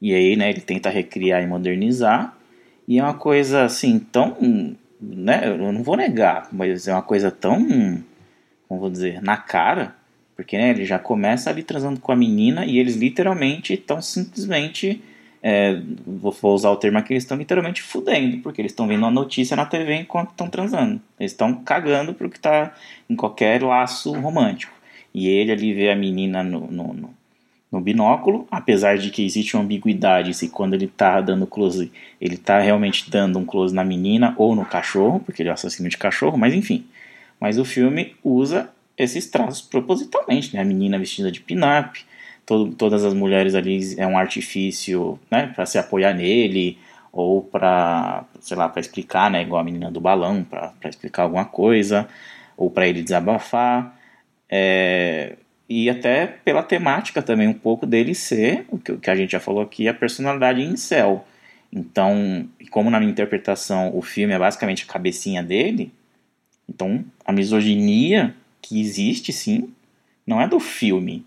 e 0.00 0.14
aí 0.14 0.36
né, 0.36 0.50
ele 0.50 0.60
tenta 0.60 0.90
recriar 0.90 1.42
e 1.42 1.46
modernizar, 1.46 2.36
e 2.86 2.98
é 2.98 3.02
uma 3.02 3.14
coisa 3.14 3.64
assim 3.64 3.98
tão. 3.98 4.36
Né, 5.00 5.48
eu 5.48 5.72
não 5.72 5.82
vou 5.82 5.96
negar, 5.96 6.48
mas 6.52 6.86
é 6.88 6.92
uma 6.92 7.02
coisa 7.02 7.30
tão. 7.30 8.02
Como 8.68 8.80
vou 8.80 8.90
dizer? 8.90 9.22
Na 9.22 9.36
cara 9.36 9.95
porque 10.36 10.58
né, 10.58 10.70
ele 10.70 10.84
já 10.84 10.98
começa 10.98 11.48
ali 11.48 11.62
transando 11.62 11.98
com 11.98 12.12
a 12.12 12.16
menina 12.16 12.66
e 12.66 12.78
eles 12.78 12.94
literalmente 12.94 13.72
estão 13.72 14.02
simplesmente. 14.02 15.02
É, 15.42 15.80
vou, 16.04 16.34
usar 16.54 16.70
o 16.70 16.76
termo 16.76 16.98
aqui, 16.98 17.12
eles 17.12 17.22
estão 17.22 17.36
literalmente 17.36 17.80
fudendo, 17.80 18.38
porque 18.38 18.60
eles 18.60 18.72
estão 18.72 18.86
vendo 18.86 19.06
a 19.06 19.10
notícia 19.10 19.56
na 19.56 19.64
TV 19.64 19.94
enquanto 19.94 20.30
estão 20.30 20.48
transando. 20.48 21.00
Eles 21.18 21.32
estão 21.32 21.54
cagando 21.54 22.12
pro 22.12 22.28
que 22.28 22.36
está 22.36 22.74
em 23.08 23.14
qualquer 23.14 23.62
laço 23.62 24.12
romântico. 24.12 24.72
E 25.14 25.28
ele 25.28 25.52
ali 25.52 25.72
vê 25.72 25.90
a 25.90 25.96
menina 25.96 26.42
no, 26.42 26.66
no, 26.66 26.92
no, 26.92 27.14
no 27.70 27.80
binóculo, 27.80 28.46
apesar 28.50 28.98
de 28.98 29.10
que 29.10 29.24
existe 29.24 29.56
uma 29.56 29.62
ambiguidade 29.62 30.34
se 30.34 30.48
quando 30.48 30.74
ele 30.74 30.86
está 30.86 31.20
dando 31.20 31.46
close, 31.46 31.92
ele 32.20 32.34
está 32.34 32.58
realmente 32.58 33.08
dando 33.08 33.38
um 33.38 33.44
close 33.44 33.74
na 33.74 33.84
menina 33.84 34.34
ou 34.36 34.54
no 34.54 34.64
cachorro, 34.64 35.20
porque 35.20 35.42
ele 35.42 35.48
é 35.48 35.52
assassino 35.52 35.88
de 35.88 35.96
cachorro, 35.96 36.36
mas 36.36 36.54
enfim. 36.54 36.84
Mas 37.40 37.56
o 37.58 37.64
filme 37.64 38.16
usa 38.24 38.68
esses 38.96 39.28
traços 39.28 39.62
propositalmente, 39.62 40.54
né? 40.54 40.62
A 40.62 40.64
menina 40.64 40.98
vestida 40.98 41.30
de 41.30 41.40
pin-up, 41.40 42.04
todas 42.78 43.04
as 43.04 43.12
mulheres 43.12 43.54
ali 43.54 43.98
é 43.98 44.06
um 44.06 44.16
artifício, 44.16 45.18
né, 45.30 45.52
para 45.54 45.66
se 45.66 45.78
apoiar 45.78 46.14
nele 46.14 46.78
ou 47.12 47.42
para, 47.42 48.24
sei 48.40 48.56
lá, 48.56 48.68
para 48.68 48.80
explicar, 48.80 49.30
né, 49.30 49.42
igual 49.42 49.60
a 49.60 49.64
menina 49.64 49.90
do 49.90 50.00
balão, 50.00 50.44
para 50.44 50.72
explicar 50.84 51.24
alguma 51.24 51.44
coisa 51.44 52.08
ou 52.56 52.70
para 52.70 52.86
ele 52.86 53.02
desabafar. 53.02 53.98
É, 54.48 55.36
e 55.68 55.90
até 55.90 56.26
pela 56.26 56.62
temática 56.62 57.20
também 57.20 57.48
um 57.48 57.54
pouco 57.54 57.84
dele 57.84 58.14
ser, 58.14 58.64
o 58.68 58.78
que, 58.78 58.92
o 58.92 58.98
que 58.98 59.10
a 59.10 59.16
gente 59.16 59.32
já 59.32 59.40
falou 59.40 59.62
aqui, 59.62 59.88
a 59.88 59.94
personalidade 59.94 60.62
em 60.62 60.76
céu. 60.76 61.26
Então, 61.72 62.48
como 62.70 62.90
na 62.90 63.00
minha 63.00 63.10
interpretação 63.10 63.96
o 63.96 64.00
filme 64.00 64.32
é 64.32 64.38
basicamente 64.38 64.84
a 64.84 64.92
cabecinha 64.92 65.42
dele, 65.42 65.92
então 66.68 67.04
a 67.24 67.32
misoginia 67.32 68.34
que 68.66 68.80
existe 68.80 69.32
sim, 69.32 69.72
não 70.26 70.40
é 70.40 70.48
do 70.48 70.58
filme, 70.58 71.24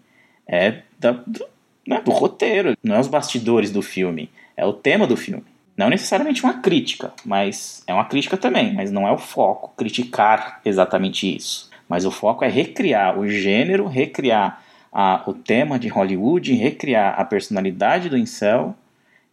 é 0.48 0.82
da, 1.00 1.12
do, 1.12 1.46
é 1.90 2.02
do 2.02 2.12
roteiro, 2.12 2.78
não 2.84 2.96
é 2.96 3.00
os 3.00 3.08
bastidores 3.08 3.72
do 3.72 3.82
filme, 3.82 4.30
é 4.58 4.66
o 4.66 4.74
tema 4.74 5.08
do 5.08 5.16
filme. 5.16 5.46
Não 5.78 5.90
necessariamente 5.90 6.44
uma 6.44 6.56
crítica, 6.56 7.14
mas 7.24 7.84
é 7.88 7.94
uma 7.94 8.04
crítica 8.04 8.36
também, 8.36 8.74
mas 8.74 8.92
não 8.92 9.08
é 9.08 9.12
o 9.12 9.18
foco 9.18 9.74
criticar 9.78 10.60
exatamente 10.66 11.34
isso. 11.34 11.70
Mas 11.88 12.06
o 12.06 12.12
foco 12.12 12.44
é 12.44 12.50
recriar 12.50 13.18
o 13.18 13.28
gênero, 13.28 13.88
recriar 13.88 14.62
a, 14.92 15.24
o 15.26 15.34
tema 15.34 15.80
de 15.80 15.88
Hollywood, 15.88 16.54
recriar 16.54 17.18
a 17.18 17.24
personalidade 17.24 18.10
do 18.10 18.18
incel 18.18 18.76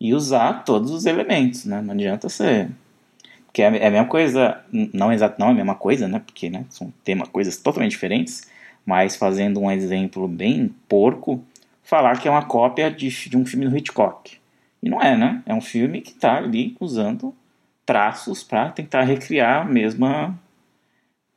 e 0.01 0.15
usar 0.15 0.65
todos 0.65 0.93
os 0.93 1.05
elementos, 1.05 1.65
né? 1.65 1.83
Não 1.83 1.95
adianta 1.95 2.29
ser 2.29 2.69
que 3.57 3.63
é, 3.63 3.75
é 3.75 3.87
a 3.87 3.91
mesma 3.91 4.07
coisa, 4.07 4.61
não 4.71 5.11
exato, 5.11 5.41
não 5.41 5.49
é 5.49 5.51
a 5.53 5.55
mesma 5.55 5.75
coisa, 5.75 6.07
né? 6.07 6.21
Porque 6.23 6.51
né, 6.51 6.67
são 6.69 6.93
tema, 7.03 7.27
coisas 7.27 7.57
totalmente 7.57 7.93
diferentes, 7.93 8.47
mas 8.85 9.17
fazendo 9.17 9.59
um 9.61 9.71
exemplo 9.71 10.29
bem 10.29 10.75
porco, 10.87 11.43
falar 11.83 12.21
que 12.21 12.29
é 12.29 12.31
uma 12.31 12.45
cópia 12.45 12.91
de, 12.91 13.09
de 13.09 13.35
um 13.35 13.47
filme 13.47 13.67
do 13.67 13.75
Hitchcock. 13.75 14.37
E 14.83 14.91
não 14.91 15.01
é, 15.01 15.17
né? 15.17 15.43
É 15.47 15.55
um 15.55 15.63
filme 15.63 16.03
que 16.03 16.11
está 16.11 16.37
ali 16.37 16.77
usando 16.79 17.35
traços 17.87 18.45
para 18.45 18.69
tentar 18.69 19.05
recriar 19.05 19.63
a 19.63 19.65
mesma, 19.65 20.39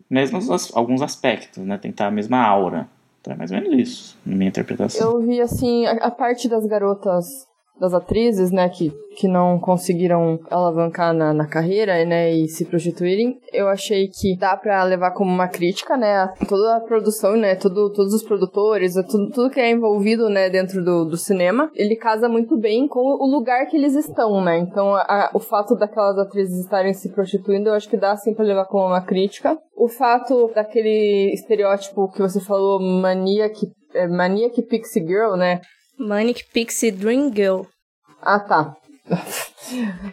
mesmos 0.10 0.76
alguns 0.76 1.02
aspectos, 1.02 1.64
né? 1.64 1.78
Tentar 1.78 2.08
a 2.08 2.12
mesma 2.12 2.40
aura. 2.46 2.90
Então 3.22 3.32
é 3.32 3.38
mais 3.38 3.50
ou 3.50 3.62
menos 3.62 3.80
isso, 3.80 4.18
na 4.26 4.36
minha 4.36 4.50
interpretação. 4.50 5.10
Eu 5.10 5.22
vi, 5.22 5.40
assim, 5.40 5.86
a, 5.86 5.92
a 5.92 6.12
parte 6.12 6.50
das 6.50 6.66
garotas 6.66 7.48
das 7.80 7.94
atrizes, 7.94 8.52
né, 8.52 8.68
que, 8.70 8.92
que 9.16 9.28
não 9.28 9.60
conseguiram 9.60 10.40
alavancar 10.50 11.14
na, 11.14 11.34
na 11.34 11.48
carreira, 11.48 12.04
né, 12.06 12.32
e 12.32 12.48
se 12.48 12.66
prostituírem, 12.66 13.40
eu 13.54 13.68
achei 13.68 14.08
que 14.08 14.38
dá 14.38 14.56
para 14.58 14.84
levar 14.84 15.12
como 15.12 15.32
uma 15.32 15.48
crítica, 15.48 15.96
né, 15.96 16.28
toda 16.48 16.78
a 16.78 16.82
produção, 16.82 17.36
né, 17.36 17.56
todo, 17.56 17.92
todos 17.92 18.14
os 18.14 18.24
produtores, 18.24 18.94
tudo, 19.10 19.30
tudo 19.32 19.50
que 19.50 19.60
é 19.60 19.72
envolvido, 19.72 20.30
né, 20.30 20.50
dentro 20.50 20.84
do, 20.84 21.06
do 21.06 21.18
cinema, 21.18 21.72
ele 21.76 21.96
casa 21.96 22.28
muito 22.28 22.58
bem 22.58 22.88
com 22.88 23.00
o 23.00 23.26
lugar 23.30 23.66
que 23.68 23.78
eles 23.78 23.96
estão, 23.96 24.42
né, 24.44 24.58
então 24.58 24.96
a, 24.96 25.32
o 25.34 25.40
fato 25.40 25.76
daquelas 25.76 26.18
atrizes 26.18 26.60
estarem 26.64 26.94
se 26.94 27.10
prostituindo, 27.10 27.70
eu 27.70 27.74
acho 27.74 27.90
que 27.90 27.98
dá, 27.98 28.16
sim, 28.16 28.34
pra 28.34 28.46
levar 28.46 28.66
como 28.66 28.86
uma 28.86 29.02
crítica. 29.02 29.58
O 29.76 29.88
fato 29.88 30.52
daquele 30.54 31.32
estereótipo 31.34 32.12
que 32.12 32.22
você 32.22 32.42
falou, 32.42 32.82
mania 32.82 33.50
que 33.50 33.68
é, 33.94 34.08
Maniac 34.08 34.62
Pixie 34.64 35.06
Girl, 35.06 35.36
né? 35.36 35.62
Manic 36.00 36.46
Pixie 36.54 36.92
Dream 36.92 37.32
Girl. 37.34 37.64
Ah, 38.22 38.40
tá. 38.40 38.76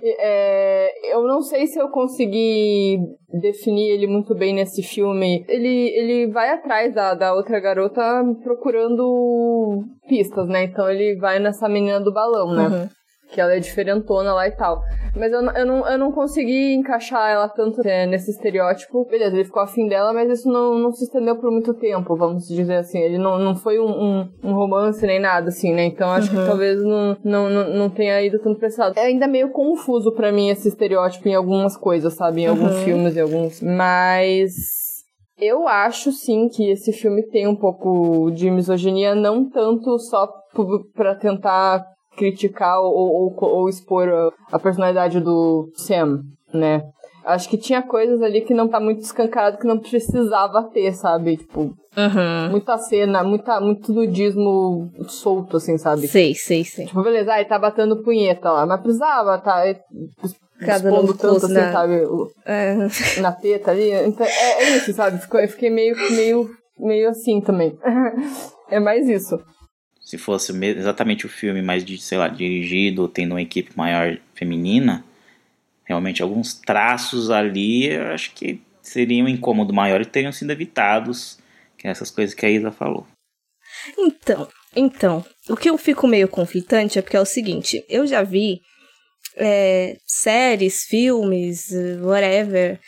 é, 0.02 1.14
eu 1.14 1.26
não 1.26 1.42
sei 1.42 1.66
se 1.66 1.78
eu 1.78 1.88
consegui 1.88 2.98
definir 3.40 3.90
ele 3.90 4.06
muito 4.06 4.34
bem 4.34 4.54
nesse 4.54 4.82
filme. 4.82 5.44
Ele, 5.48 5.88
ele 5.96 6.32
vai 6.32 6.50
atrás 6.50 6.94
da, 6.94 7.14
da 7.14 7.34
outra 7.34 7.60
garota 7.60 8.02
procurando 8.42 9.84
pistas, 10.08 10.48
né? 10.48 10.64
Então 10.64 10.90
ele 10.90 11.16
vai 11.18 11.38
nessa 11.38 11.68
menina 11.68 12.00
do 12.00 12.12
balão, 12.12 12.54
né? 12.54 12.68
Uhum 12.68 12.88
que 13.28 13.40
ela 13.40 13.54
é 13.54 13.58
diferentona 13.58 14.32
lá 14.32 14.46
e 14.46 14.52
tal. 14.52 14.82
Mas 15.14 15.32
eu, 15.32 15.40
eu, 15.40 15.66
não, 15.66 15.88
eu 15.88 15.98
não 15.98 16.12
consegui 16.12 16.74
encaixar 16.74 17.30
ela 17.30 17.48
tanto 17.48 17.80
é, 17.86 18.06
nesse 18.06 18.30
estereótipo. 18.30 19.04
Beleza, 19.06 19.34
ele 19.34 19.44
ficou 19.44 19.62
afim 19.62 19.88
dela, 19.88 20.12
mas 20.12 20.30
isso 20.30 20.48
não, 20.50 20.78
não 20.78 20.92
se 20.92 21.04
estendeu 21.04 21.36
por 21.36 21.50
muito 21.50 21.74
tempo, 21.74 22.16
vamos 22.16 22.46
dizer 22.46 22.76
assim. 22.76 22.98
Ele 22.98 23.18
não, 23.18 23.38
não 23.38 23.56
foi 23.56 23.78
um, 23.78 23.88
um, 23.88 24.28
um 24.44 24.54
romance 24.54 25.04
nem 25.06 25.18
nada, 25.18 25.48
assim, 25.48 25.72
né? 25.72 25.84
Então 25.84 26.10
acho 26.10 26.34
uhum. 26.34 26.42
que 26.42 26.46
talvez 26.46 26.82
não, 26.82 27.16
não, 27.24 27.50
não, 27.50 27.74
não 27.74 27.90
tenha 27.90 28.22
ido 28.22 28.38
tanto 28.38 28.58
pra 28.58 28.68
esse 28.68 28.78
lado. 28.78 28.98
É 28.98 29.06
ainda 29.06 29.26
meio 29.26 29.50
confuso 29.50 30.12
para 30.12 30.30
mim 30.30 30.50
esse 30.50 30.68
estereótipo 30.68 31.28
em 31.28 31.34
algumas 31.34 31.76
coisas, 31.76 32.14
sabe? 32.14 32.42
Em 32.42 32.46
alguns 32.46 32.74
uhum. 32.76 32.84
filmes 32.84 33.16
e 33.16 33.20
alguns. 33.20 33.60
Mas. 33.62 34.52
Eu 35.38 35.68
acho 35.68 36.12
sim 36.12 36.48
que 36.48 36.70
esse 36.70 36.92
filme 36.92 37.22
tem 37.26 37.46
um 37.46 37.56
pouco 37.56 38.30
de 38.30 38.50
misoginia, 38.50 39.14
não 39.14 39.46
tanto 39.50 39.98
só 39.98 40.26
para 40.94 41.14
tentar 41.14 41.84
criticar 42.16 42.80
ou, 42.80 42.92
ou, 42.92 43.36
ou 43.38 43.68
expor 43.68 44.08
a, 44.08 44.56
a, 44.56 44.58
personalidade 44.58 45.20
do 45.20 45.70
Sam, 45.74 46.22
né? 46.52 46.82
Acho 47.24 47.48
que 47.48 47.58
tinha 47.58 47.82
coisas 47.82 48.22
ali 48.22 48.40
que 48.40 48.54
não 48.54 48.68
tá 48.68 48.78
muito 48.78 49.02
escancarado, 49.02 49.58
que 49.58 49.66
não 49.66 49.78
precisava 49.78 50.62
ter, 50.72 50.94
sabe? 50.94 51.36
Tipo, 51.36 51.60
uhum. 51.62 52.50
muita 52.50 52.78
cena, 52.78 53.24
muita, 53.24 53.60
muito 53.60 53.92
nudismo 53.92 54.88
solto, 55.08 55.56
assim, 55.56 55.76
sabe? 55.76 56.06
Sei, 56.06 56.34
sei, 56.34 56.64
sei. 56.64 56.86
Tipo, 56.86 57.02
beleza, 57.02 57.32
aí 57.32 57.44
tá 57.44 57.58
batendo 57.58 58.02
punheta 58.02 58.50
lá, 58.50 58.64
mas 58.64 58.80
precisava, 58.80 59.38
tá? 59.38 59.66
É, 59.66 59.80
Cada 60.60 60.88
expondo 60.88 61.14
tanto, 61.14 61.46
assim, 61.46 61.54
na... 61.54 61.72
sabe? 61.72 62.00
É. 62.44 62.76
Na 63.20 63.32
teta 63.32 63.72
ali. 63.72 63.90
Então, 63.92 64.26
é, 64.26 64.62
é 64.62 64.76
isso, 64.76 64.92
sabe? 64.92 65.18
Ficou, 65.18 65.40
eu 65.40 65.48
fiquei 65.48 65.68
meio, 65.68 65.96
meio, 66.12 66.50
meio 66.78 67.10
assim 67.10 67.40
também. 67.40 67.76
é 68.70 68.80
mais 68.80 69.08
isso. 69.08 69.38
Se 70.06 70.16
fosse 70.16 70.52
exatamente 70.64 71.26
o 71.26 71.28
filme, 71.28 71.60
mas 71.60 71.84
de, 71.84 71.98
sei 71.98 72.16
lá, 72.16 72.28
dirigido, 72.28 73.08
tendo 73.08 73.32
uma 73.32 73.42
equipe 73.42 73.76
maior 73.76 74.16
feminina, 74.36 75.04
realmente 75.82 76.22
alguns 76.22 76.54
traços 76.54 77.28
ali, 77.28 77.86
eu 77.86 78.12
acho 78.12 78.30
que 78.32 78.62
seriam 78.80 79.26
um 79.26 79.28
incômodo 79.28 79.74
maior 79.74 80.00
e 80.00 80.04
teriam 80.04 80.30
sido 80.30 80.52
evitados, 80.52 81.40
que 81.76 81.88
é 81.88 81.90
essas 81.90 82.08
coisas 82.08 82.36
que 82.36 82.46
a 82.46 82.48
Isa 82.48 82.70
falou. 82.70 83.04
Então, 83.98 84.48
então, 84.76 85.26
o 85.48 85.56
que 85.56 85.68
eu 85.68 85.76
fico 85.76 86.06
meio 86.06 86.28
conflitante 86.28 87.00
é 87.00 87.02
porque 87.02 87.16
é 87.16 87.20
o 87.20 87.26
seguinte, 87.26 87.84
eu 87.88 88.06
já 88.06 88.22
vi 88.22 88.60
é, 89.34 89.96
séries, 90.06 90.84
filmes, 90.84 91.72
whatever, 92.00 92.78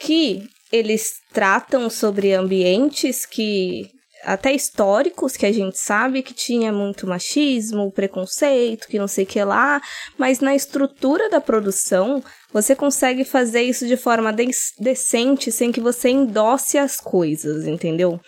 que 0.00 0.42
eles 0.72 1.20
tratam 1.32 1.88
sobre 1.88 2.34
ambientes 2.34 3.24
que 3.24 3.88
até 4.26 4.52
históricos 4.52 5.36
que 5.36 5.46
a 5.46 5.52
gente 5.52 5.78
sabe 5.78 6.20
que 6.20 6.34
tinha 6.34 6.72
muito 6.72 7.06
machismo, 7.06 7.92
preconceito, 7.92 8.88
que 8.88 8.98
não 8.98 9.06
sei 9.06 9.22
o 9.22 9.26
que 9.26 9.42
lá, 9.44 9.80
mas 10.18 10.40
na 10.40 10.52
estrutura 10.52 11.30
da 11.30 11.40
produção 11.40 12.20
você 12.52 12.74
consegue 12.74 13.24
fazer 13.24 13.62
isso 13.62 13.86
de 13.86 13.96
forma 13.96 14.32
de 14.32 14.50
decente 14.80 15.52
sem 15.52 15.70
que 15.70 15.80
você 15.80 16.08
endosse 16.08 16.76
as 16.76 17.00
coisas, 17.00 17.68
entendeu? 17.68 18.20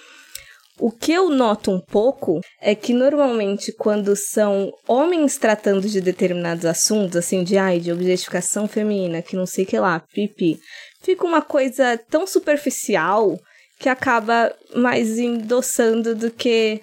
O 0.79 0.93
que 0.93 1.11
eu 1.11 1.29
noto 1.29 1.73
um 1.73 1.81
pouco 1.81 2.41
é 2.63 2.77
que 2.77 2.93
normalmente 2.93 3.73
quando 3.73 4.15
são 4.15 4.71
homens 4.87 5.37
tratando 5.37 5.89
de 5.89 6.01
determinados 6.01 6.65
assuntos, 6.65 7.17
assim, 7.17 7.43
de 7.43 7.59
ai, 7.59 7.81
de 7.81 7.91
objetificação 7.91 8.69
feminina, 8.69 9.21
que 9.21 9.35
não 9.35 9.47
sei 9.47 9.65
o 9.65 9.67
que 9.67 9.81
lá, 9.81 9.99
pipi, 9.99 10.61
fica 11.03 11.27
uma 11.27 11.43
coisa 11.43 11.99
tão 12.09 12.25
superficial 12.25 13.37
que 13.79 13.89
acaba 13.89 14.55
mais 14.75 15.19
endossando 15.19 16.15
do 16.15 16.31
que. 16.31 16.81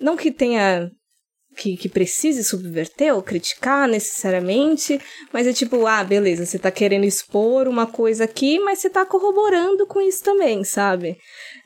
Não 0.00 0.16
que 0.16 0.30
tenha. 0.30 0.90
Que, 1.56 1.74
que 1.74 1.88
precise 1.88 2.44
subverter 2.44 3.14
ou 3.14 3.22
criticar 3.22 3.88
necessariamente, 3.88 5.00
mas 5.32 5.46
é 5.46 5.54
tipo, 5.54 5.86
ah, 5.86 6.04
beleza, 6.04 6.44
você 6.44 6.58
tá 6.58 6.70
querendo 6.70 7.04
expor 7.06 7.66
uma 7.66 7.86
coisa 7.86 8.24
aqui, 8.24 8.58
mas 8.58 8.78
você 8.78 8.90
tá 8.90 9.06
corroborando 9.06 9.86
com 9.86 9.98
isso 9.98 10.22
também, 10.22 10.62
sabe? 10.64 11.16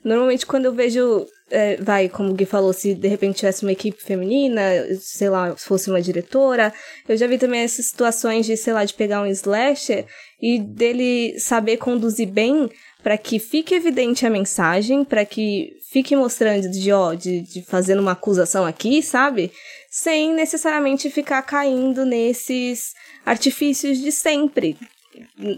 Normalmente 0.05 0.47
quando 0.47 0.67
eu 0.67 0.73
vejo 0.73 1.27
é, 1.51 1.77
vai, 1.77 2.09
como 2.09 2.31
o 2.31 2.35
Gui 2.35 2.47
falou, 2.47 2.73
se 2.73 2.95
de 2.95 3.09
repente 3.09 3.39
tivesse 3.39 3.65
uma 3.65 3.73
equipe 3.73 4.01
feminina, 4.01 4.61
sei 5.01 5.29
lá, 5.29 5.57
fosse 5.57 5.91
uma 5.91 6.01
diretora. 6.01 6.73
Eu 7.09 7.17
já 7.17 7.27
vi 7.27 7.39
também 7.39 7.61
essas 7.61 7.87
situações 7.87 8.47
de, 8.47 8.57
sei 8.57 8.73
lá, 8.73 8.85
de 8.85 8.95
pegar 8.95 9.23
um 9.23 9.27
slasher 9.27 10.07
e 10.41 10.59
dele 10.61 11.39
saber 11.39 11.77
conduzir 11.77 12.29
bem 12.29 12.71
para 13.03 13.17
que 13.17 13.39
fique 13.39 13.75
evidente 13.75 14.27
a 14.27 14.31
mensagem, 14.31 15.05
para 15.05 15.25
que 15.25 15.73
fique 15.91 16.15
mostrando 16.15 16.71
de, 16.71 16.93
ó, 16.93 17.15
de, 17.15 17.41
de 17.41 17.63
fazendo 17.63 18.01
uma 18.01 18.13
acusação 18.13 18.65
aqui, 18.65 19.03
sabe? 19.03 19.51
Sem 19.91 20.33
necessariamente 20.35 21.11
ficar 21.11 21.43
caindo 21.43 22.05
nesses 22.05 22.93
artifícios 23.25 23.99
de 23.99 24.13
sempre. 24.13 24.77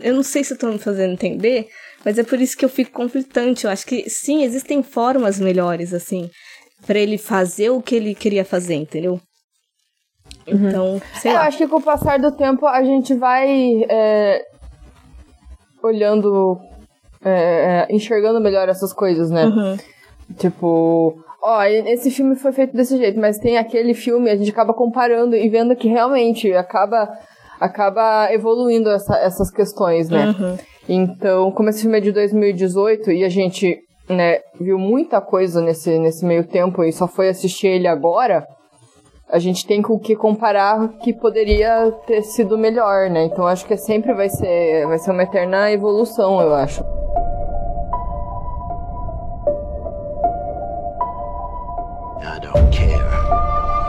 Eu 0.01 0.15
não 0.15 0.23
sei 0.23 0.43
se 0.43 0.55
eu 0.55 0.59
tô 0.59 0.69
me 0.69 0.79
fazendo 0.79 1.13
entender, 1.13 1.69
mas 2.05 2.19
é 2.19 2.23
por 2.23 2.41
isso 2.41 2.57
que 2.57 2.65
eu 2.65 2.69
fico 2.69 2.93
conflitante. 2.93 3.65
Eu 3.65 3.71
acho 3.71 3.85
que 3.87 4.09
sim, 4.09 4.43
existem 4.43 4.83
formas 4.83 5.39
melhores, 5.39 5.93
assim, 5.93 6.31
para 6.87 6.99
ele 6.99 7.19
fazer 7.19 7.71
o 7.71 7.83
que 7.83 7.95
ele 7.95 8.15
queria 8.15 8.45
fazer, 8.45 8.75
entendeu? 8.75 9.21
Uhum. 10.47 10.69
Então, 10.69 11.03
sei 11.21 11.31
é, 11.31 11.35
lá. 11.35 11.41
Eu 11.41 11.49
acho 11.49 11.59
que 11.59 11.69
com 11.69 11.77
o 11.77 11.83
passar 11.83 12.19
do 12.19 12.33
tempo 12.33 12.67
a 12.67 12.83
gente 12.83 13.15
vai 13.15 13.85
é, 13.89 14.43
olhando, 15.83 16.59
é, 17.25 17.87
é 17.89 17.95
enxergando 17.95 18.41
melhor 18.41 18.69
essas 18.69 18.93
coisas, 18.93 19.31
né? 19.31 19.47
Uhum. 19.47 19.77
Tipo, 20.37 21.17
ó, 21.43 21.63
esse 21.65 22.11
filme 22.11 22.37
foi 22.37 22.53
feito 22.53 22.75
desse 22.77 22.97
jeito, 22.97 23.21
mas 23.21 23.39
tem 23.39 23.59
aquele 23.59 23.95
filme, 23.95 24.31
a 24.31 24.37
gente 24.37 24.51
acaba 24.51 24.73
comparando 24.73 25.37
e 25.37 25.49
vendo 25.49 25.77
que 25.77 25.89
realmente 25.89 26.53
acaba 26.53 27.09
acaba 27.61 28.33
evoluindo 28.33 28.91
essa, 28.91 29.17
essas 29.19 29.49
questões, 29.49 30.09
né? 30.09 30.35
Uhum. 30.39 30.59
Então, 30.89 31.53
como 31.53 31.69
esse 31.69 31.83
filme 31.83 31.99
é 31.99 32.01
de 32.01 32.11
2018 32.11 33.13
e 33.13 33.23
a 33.23 33.29
gente 33.29 33.79
né, 34.09 34.41
viu 34.61 34.79
muita 34.79 35.21
coisa 35.21 35.61
nesse, 35.61 35.97
nesse 35.99 36.25
meio 36.25 36.45
tempo 36.45 36.83
e 36.83 36.93
só 36.93 37.07
foi 37.07 37.29
assistir 37.29 37.69
ele 37.69 37.87
agora, 37.87 38.45
a 39.31 39.39
gente 39.39 39.67
tem 39.67 39.81
com 39.81 39.95
o 39.95 39.99
que 39.99 40.17
comparar 40.17 40.89
que 40.99 41.13
poderia 41.13 41.91
ter 42.07 42.23
sido 42.23 42.59
melhor, 42.59 43.09
né? 43.09 43.25
Então 43.25 43.47
acho 43.47 43.65
que 43.65 43.77
sempre 43.77 44.13
vai 44.13 44.29
ser, 44.29 44.87
vai 44.87 44.99
ser 44.99 45.11
uma 45.13 45.23
eterna 45.23 45.71
evolução, 45.71 46.41
eu 46.41 46.55
acho. 46.55 46.85
Don't 52.53 52.73
care 52.73 53.11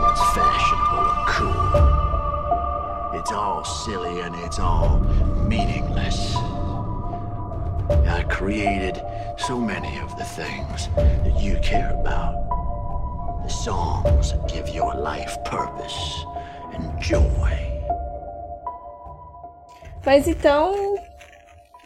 what's 0.00 0.20
fashionable 0.34 1.04
or 1.10 1.24
cool. 1.28 3.18
It's 3.18 3.32
all 3.32 3.64
silly 3.64 4.20
and 4.20 4.34
it's 4.36 4.58
all 4.58 5.00
meaningless. 5.48 6.36
I 8.06 8.24
created 8.30 9.02
so 9.36 9.58
many 9.58 9.98
of 9.98 10.16
the 10.16 10.24
things 10.24 10.88
that 10.96 11.38
you 11.40 11.58
care 11.62 11.90
about. 11.90 12.34
The 13.42 13.50
songs 13.50 14.32
that 14.32 14.48
give 14.48 14.68
your 14.70 14.94
life 14.94 15.36
purpose 15.44 16.24
and 16.72 17.00
joy. 17.00 17.52
Mas 20.06 20.26
então, 20.28 20.96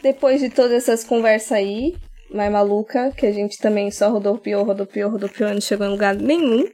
depois 0.01 0.39
de 0.39 0.49
todas 0.49 0.83
essas 0.83 1.03
conversas 1.03 1.53
aí, 1.53 1.95
mais 2.31 2.51
maluca, 2.51 3.11
que 3.15 3.25
a 3.25 3.31
gente 3.31 3.57
também 3.57 3.89
só 3.91 4.09
rodopiou, 4.09 4.63
rodopiou, 4.63 5.11
rodopiou 5.11 5.49
e 5.49 5.53
não 5.53 5.61
chegou 5.61 5.87
em 5.87 5.91
lugar 5.91 6.15
nenhum. 6.15 6.65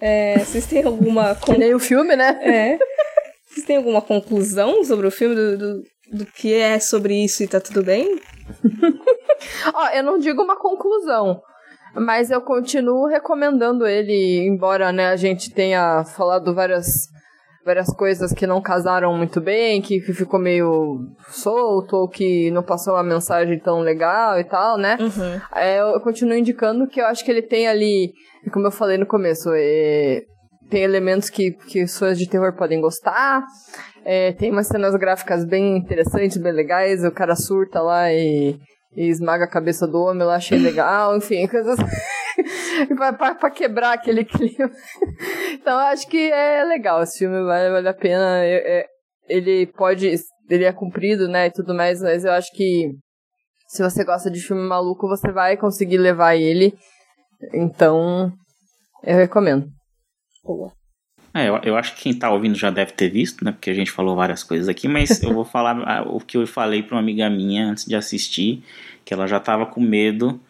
É, 0.00 0.38
vocês 0.38 0.66
têm 0.66 0.82
alguma. 0.82 1.34
Con... 1.40 1.52
Nem 1.52 1.74
o 1.74 1.78
filme, 1.78 2.16
né? 2.16 2.38
É. 2.42 2.78
Vocês 3.46 3.64
têm 3.64 3.76
alguma 3.76 4.02
conclusão 4.02 4.82
sobre 4.82 5.06
o 5.06 5.10
filme 5.10 5.34
do, 5.34 5.58
do, 5.58 5.82
do 6.12 6.26
que 6.26 6.54
é 6.54 6.80
sobre 6.80 7.22
isso 7.22 7.42
e 7.42 7.46
tá 7.46 7.60
tudo 7.60 7.84
bem? 7.84 8.18
Ó, 9.74 9.88
eu 9.90 10.02
não 10.02 10.18
digo 10.18 10.42
uma 10.42 10.58
conclusão, 10.58 11.40
mas 11.94 12.30
eu 12.30 12.40
continuo 12.40 13.06
recomendando 13.06 13.86
ele, 13.86 14.46
embora 14.46 14.92
né, 14.92 15.08
a 15.08 15.16
gente 15.16 15.52
tenha 15.52 16.04
falado 16.04 16.54
várias, 16.54 17.08
várias 17.64 17.88
coisas 17.94 18.32
que 18.32 18.46
não 18.46 18.60
casaram 18.60 19.16
muito 19.16 19.40
bem, 19.40 19.80
que, 19.80 20.00
que 20.00 20.12
ficou 20.12 20.40
meio 20.40 20.98
solto, 21.28 21.96
ou 21.96 22.08
que 22.08 22.50
não 22.50 22.62
passou 22.62 22.94
uma 22.94 23.02
mensagem 23.02 23.58
tão 23.58 23.80
legal 23.80 24.38
e 24.38 24.44
tal, 24.44 24.76
né? 24.76 24.96
Uhum. 25.00 25.40
É, 25.54 25.80
eu 25.80 26.00
continuo 26.00 26.36
indicando 26.36 26.88
que 26.88 27.00
eu 27.00 27.06
acho 27.06 27.24
que 27.24 27.30
ele 27.30 27.42
tem 27.42 27.68
ali, 27.68 28.12
como 28.52 28.66
eu 28.66 28.72
falei 28.72 28.98
no 28.98 29.06
começo, 29.06 29.50
é, 29.54 30.22
tem 30.70 30.82
elementos 30.82 31.28
que, 31.28 31.52
que 31.52 31.82
os 31.84 31.96
fãs 31.98 32.18
de 32.18 32.28
terror 32.28 32.56
podem 32.56 32.80
gostar. 32.80 33.44
É, 34.04 34.32
tem 34.32 34.50
umas 34.50 34.66
cenas 34.66 34.94
gráficas 34.96 35.44
bem 35.44 35.76
interessantes, 35.76 36.38
bem 36.38 36.52
legais. 36.52 37.04
O 37.04 37.12
cara 37.12 37.36
surta 37.36 37.80
lá 37.80 38.12
e, 38.12 38.58
e 38.94 39.08
esmaga 39.08 39.44
a 39.44 39.50
cabeça 39.50 39.86
do 39.86 40.00
homem, 40.02 40.22
eu 40.22 40.30
achei 40.30 40.58
legal. 40.58 41.16
Enfim, 41.16 41.46
coisas. 41.46 41.78
pra, 42.96 43.34
pra, 43.34 43.50
quebrar 43.50 43.92
aquele 43.92 44.24
clima. 44.24 44.70
então, 45.52 45.78
acho 45.78 46.06
que 46.08 46.30
é 46.30 46.64
legal. 46.64 47.02
Esse 47.02 47.18
filme 47.18 47.42
vale, 47.44 47.70
vale 47.70 47.88
a 47.88 47.94
pena. 47.94 48.44
É, 48.44 48.80
é, 48.80 48.86
ele 49.28 49.66
pode. 49.66 50.14
Ele 50.48 50.64
é 50.64 50.72
comprido, 50.72 51.28
né? 51.28 51.46
E 51.46 51.52
tudo 51.52 51.74
mais, 51.74 52.00
mas 52.00 52.24
eu 52.24 52.32
acho 52.32 52.50
que. 52.52 52.92
Se 53.68 53.82
você 53.82 54.04
gosta 54.04 54.30
de 54.30 54.40
filme 54.40 54.62
maluco, 54.62 55.08
você 55.08 55.32
vai 55.32 55.56
conseguir 55.56 55.96
levar 55.96 56.36
ele. 56.36 56.74
Então, 57.54 58.30
eu 59.02 59.16
recomendo. 59.16 59.66
Boa. 60.44 60.72
É, 61.34 61.48
eu, 61.48 61.56
eu 61.62 61.76
acho 61.76 61.94
que 61.94 62.02
quem 62.02 62.14
tá 62.14 62.30
ouvindo 62.30 62.56
já 62.56 62.70
deve 62.70 62.92
ter 62.92 63.08
visto, 63.08 63.44
né? 63.44 63.52
Porque 63.52 63.70
a 63.70 63.74
gente 63.74 63.90
falou 63.90 64.14
várias 64.14 64.42
coisas 64.42 64.68
aqui, 64.68 64.86
mas 64.86 65.20
eu 65.22 65.32
vou 65.32 65.44
falar 65.44 66.06
o 66.06 66.20
que 66.20 66.36
eu 66.36 66.46
falei 66.46 66.82
pra 66.82 66.96
uma 66.96 67.00
amiga 67.00 67.28
minha 67.30 67.66
antes 67.66 67.86
de 67.86 67.94
assistir, 67.94 68.62
que 69.04 69.14
ela 69.14 69.26
já 69.26 69.40
tava 69.40 69.64
com 69.64 69.80
medo 69.80 70.40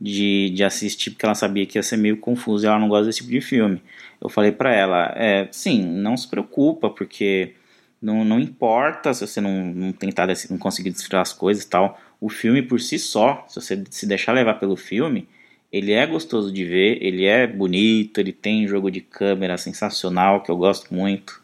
de, 0.00 0.50
de 0.50 0.62
assistir, 0.62 1.10
porque 1.10 1.26
ela 1.26 1.34
sabia 1.34 1.66
que 1.66 1.78
ia 1.78 1.82
ser 1.82 1.96
meio 1.96 2.16
confuso 2.18 2.64
e 2.64 2.68
ela 2.68 2.78
não 2.78 2.88
gosta 2.88 3.06
desse 3.06 3.18
tipo 3.18 3.30
de 3.30 3.40
filme. 3.40 3.82
Eu 4.20 4.28
falei 4.28 4.52
para 4.52 4.72
ela, 4.72 5.12
é, 5.16 5.48
sim, 5.50 5.82
não 5.84 6.16
se 6.16 6.28
preocupa, 6.28 6.88
porque 6.90 7.54
não, 8.00 8.24
não 8.24 8.38
importa 8.38 9.12
se 9.12 9.26
você 9.26 9.40
não, 9.40 9.66
não 9.66 9.92
tentar, 9.92 10.28
não 10.50 10.58
conseguir 10.58 10.90
desfrutar 10.90 11.20
as 11.20 11.32
coisas 11.32 11.64
e 11.64 11.68
tal. 11.68 12.00
O 12.20 12.28
filme 12.28 12.62
por 12.62 12.80
si 12.80 12.98
só, 12.98 13.44
se 13.48 13.60
você 13.60 13.84
se 13.90 14.06
deixar 14.06 14.32
levar 14.32 14.54
pelo 14.54 14.76
filme, 14.76 15.28
ele 15.72 15.92
é 15.92 16.06
gostoso 16.06 16.52
de 16.52 16.64
ver, 16.64 16.98
ele 17.02 17.24
é 17.24 17.46
bonito, 17.46 18.18
ele 18.18 18.32
tem 18.32 18.66
jogo 18.66 18.90
de 18.90 19.00
câmera 19.00 19.58
sensacional 19.58 20.42
que 20.42 20.50
eu 20.50 20.56
gosto 20.56 20.92
muito. 20.94 21.40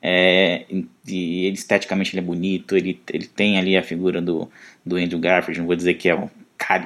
É, 0.00 0.64
e 1.06 1.46
ele, 1.46 1.54
esteticamente 1.54 2.14
ele 2.14 2.20
é 2.20 2.26
bonito, 2.26 2.76
ele, 2.76 3.00
ele 3.12 3.26
tem 3.26 3.58
ali 3.58 3.76
a 3.76 3.82
figura 3.82 4.20
do, 4.20 4.48
do 4.84 4.96
Andrew 4.96 5.18
Garfield, 5.18 5.58
não 5.58 5.66
vou 5.66 5.74
dizer 5.76 5.94
que 5.94 6.08
é 6.08 6.14
o, 6.14 6.30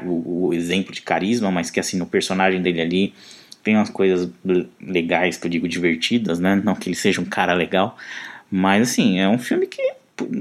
o, 0.05 0.55
exemplo 0.55 0.93
de 0.93 1.02
carisma, 1.02 1.51
mas 1.51 1.70
que 1.70 1.78
assim, 1.81 1.98
no 1.98 2.06
personagem 2.06 2.62
dele 2.62 2.81
ali 2.81 3.14
tem 3.62 3.77
umas 3.77 3.90
coisas 3.90 4.31
legais, 4.81 5.36
que 5.36 5.47
eu 5.47 5.51
digo 5.51 5.69
divertidas, 5.69 6.40
né? 6.40 6.60
Não 6.64 6.74
que 6.74 6.89
ele 6.89 6.97
seja 6.97 7.20
um 7.20 7.24
cara 7.24 7.52
legal, 7.52 7.97
mas 8.51 8.90
assim, 8.90 9.19
é 9.20 9.28
um 9.28 9.39
filme 9.39 9.66
que 9.66 9.82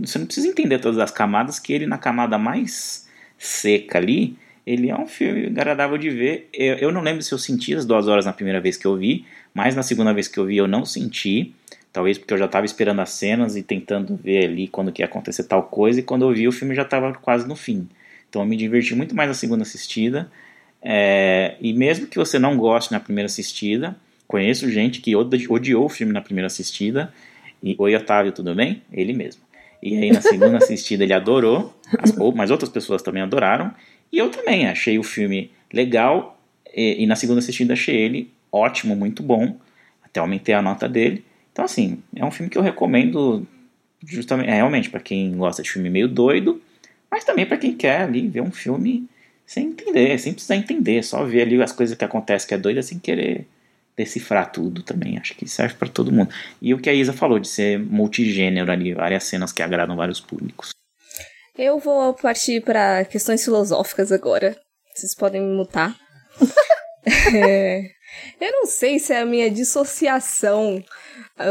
você 0.04 0.20
não 0.20 0.26
precisa 0.26 0.48
entender 0.48 0.80
todas 0.80 1.00
as 1.00 1.12
camadas, 1.12 1.60
que 1.60 1.74
ele 1.74 1.86
na 1.86 1.98
camada 1.98 2.38
mais 2.38 3.08
seca 3.38 3.98
ali, 3.98 4.38
ele 4.66 4.90
é 4.90 4.98
um 4.98 5.08
filme 5.08 5.48
agradável 5.48 5.98
de 5.98 6.10
ver. 6.10 6.50
Eu, 6.54 6.76
eu 6.76 6.92
não 6.92 7.02
lembro 7.02 7.22
se 7.22 7.34
eu 7.34 7.38
senti 7.38 7.74
as 7.74 7.86
duas 7.86 8.08
horas 8.08 8.26
na 8.26 8.34
primeira 8.34 8.60
vez 8.60 8.78
que 8.78 8.86
eu 8.86 8.96
vi, 8.96 9.26
mas 9.54 9.76
na 9.76 9.84
segunda 9.84 10.14
vez 10.14 10.28
que 10.28 10.38
eu 10.38 10.46
vi 10.46 10.58
eu 10.58 10.68
não 10.68 10.86
senti. 10.86 11.54
Talvez 11.92 12.18
porque 12.18 12.34
eu 12.34 12.38
já 12.38 12.46
estava 12.46 12.66
esperando 12.66 13.02
as 13.02 13.10
cenas 13.10 13.58
e 13.58 13.64
tentando 13.64 14.16
ver 14.16 14.46
ali 14.46 14.68
quando 14.68 14.92
que 14.92 15.02
ia 15.02 15.06
acontecer 15.06 15.44
tal 15.44 15.64
coisa, 15.64 16.00
e 16.00 16.04
quando 16.04 16.24
eu 16.24 16.34
vi 16.34 16.48
o 16.48 16.52
filme 16.52 16.74
já 16.74 16.84
estava 16.84 17.14
quase 17.14 17.48
no 17.48 17.56
fim. 17.56 17.88
Então 18.30 18.42
eu 18.42 18.48
me 18.48 18.56
diverti 18.56 18.96
muito 18.96 19.14
mais 19.14 19.28
na 19.28 19.34
segunda 19.34 19.64
assistida. 19.64 20.32
É, 20.82 21.56
e 21.60 21.74
mesmo 21.74 22.08
que 22.08 22.18
você 22.18 22.40
não 22.40 22.58
goste 22.58 22.92
na 22.92 23.00
primeira 23.00 23.26
assistida, 23.26 23.96
conheço 24.26 24.70
gente 24.70 25.02
que 25.02 25.16
odiou 25.16 25.86
o 25.86 25.90
filme 25.90 26.14
na 26.14 26.22
primeira 26.22 26.48
assistida. 26.48 27.14
E 27.62 27.76
Oi, 27.78 27.96
Otávio, 27.96 28.32
tudo 28.32 28.56
bem? 28.56 28.82
Ele 28.92 29.12
mesmo. 29.12 29.42
E 29.84 29.98
aí 29.98 30.12
na 30.12 30.22
segunda 30.22 30.58
assistida 30.58 31.04
ele 31.04 31.14
adorou, 31.14 31.74
as, 32.00 32.16
mas 32.36 32.52
outras 32.52 32.70
pessoas 32.70 33.02
também 33.02 33.22
adoraram. 33.22 33.74
E 34.12 34.18
eu 34.18 34.30
também 34.30 34.68
achei 34.68 35.00
o 35.00 35.04
filme 35.04 35.52
legal. 35.72 36.40
E, 36.74 37.04
e 37.04 37.08
na 37.08 37.16
segunda 37.16 37.40
assistida 37.40 37.74
achei 37.74 37.96
ele 37.96 38.32
ótimo, 38.52 38.96
muito 38.96 39.24
bom. 39.24 39.58
Até 40.04 40.20
aumentei 40.20 40.54
a 40.54 40.62
nota 40.62 40.90
dele. 40.90 41.24
Então, 41.52 41.66
assim, 41.66 42.02
é 42.16 42.26
um 42.26 42.32
filme 42.32 42.50
que 42.50 42.58
eu 42.58 42.62
recomendo 42.62 43.48
justamente, 44.06 44.50
é, 44.50 44.56
realmente 44.56 44.90
para 44.90 45.00
quem 45.00 45.36
gosta 45.36 45.62
de 45.62 45.70
filme 45.70 45.90
meio 45.90 46.08
doido, 46.08 46.62
mas 47.10 47.24
também 47.24 47.46
para 47.46 47.58
quem 47.58 47.76
quer 47.76 48.02
ali 48.02 48.28
ver 48.28 48.42
um 48.42 48.52
filme 48.52 49.08
sem 49.46 49.68
entender, 49.68 50.18
sem 50.18 50.34
precisar 50.34 50.56
entender, 50.56 51.04
só 51.04 51.24
ver 51.26 51.42
ali 51.42 51.62
as 51.62 51.72
coisas 51.72 51.96
que 51.96 52.06
acontecem 52.06 52.48
que 52.48 52.54
é 52.54 52.58
doida 52.58 52.82
sem 52.82 52.98
querer 52.98 53.46
decifrar 53.96 54.52
tudo 54.52 54.82
também. 54.82 55.18
Acho 55.18 55.36
que 55.36 55.48
serve 55.48 55.76
para 55.76 55.90
todo 55.90 56.12
mundo. 56.12 56.34
E 56.62 56.74
o 56.74 56.80
que 56.80 56.90
a 56.90 56.94
Isa 56.94 57.14
falou 57.14 57.38
de 57.38 57.48
ser 57.48 57.78
multigênero 57.78 58.72
ali, 58.72 58.94
várias 58.94 59.26
cenas 59.26 59.52
que 59.52 59.62
agradam 59.62 59.96
vários 59.96 60.20
públicos. 60.20 60.72
Eu 61.58 61.80
vou 61.80 62.14
partir 62.14 62.62
para 62.62 63.04
questões 63.06 63.44
filosóficas 63.44 64.12
agora. 64.12 64.58
Vocês 64.96 65.14
podem 65.16 65.42
me 65.42 65.56
mutar. 65.56 65.96
é, 67.36 67.84
eu 68.40 68.52
não 68.52 68.66
sei 68.66 69.00
se 69.00 69.14
é 69.14 69.22
a 69.22 69.26
minha 69.26 69.50
dissociação, 69.50 70.84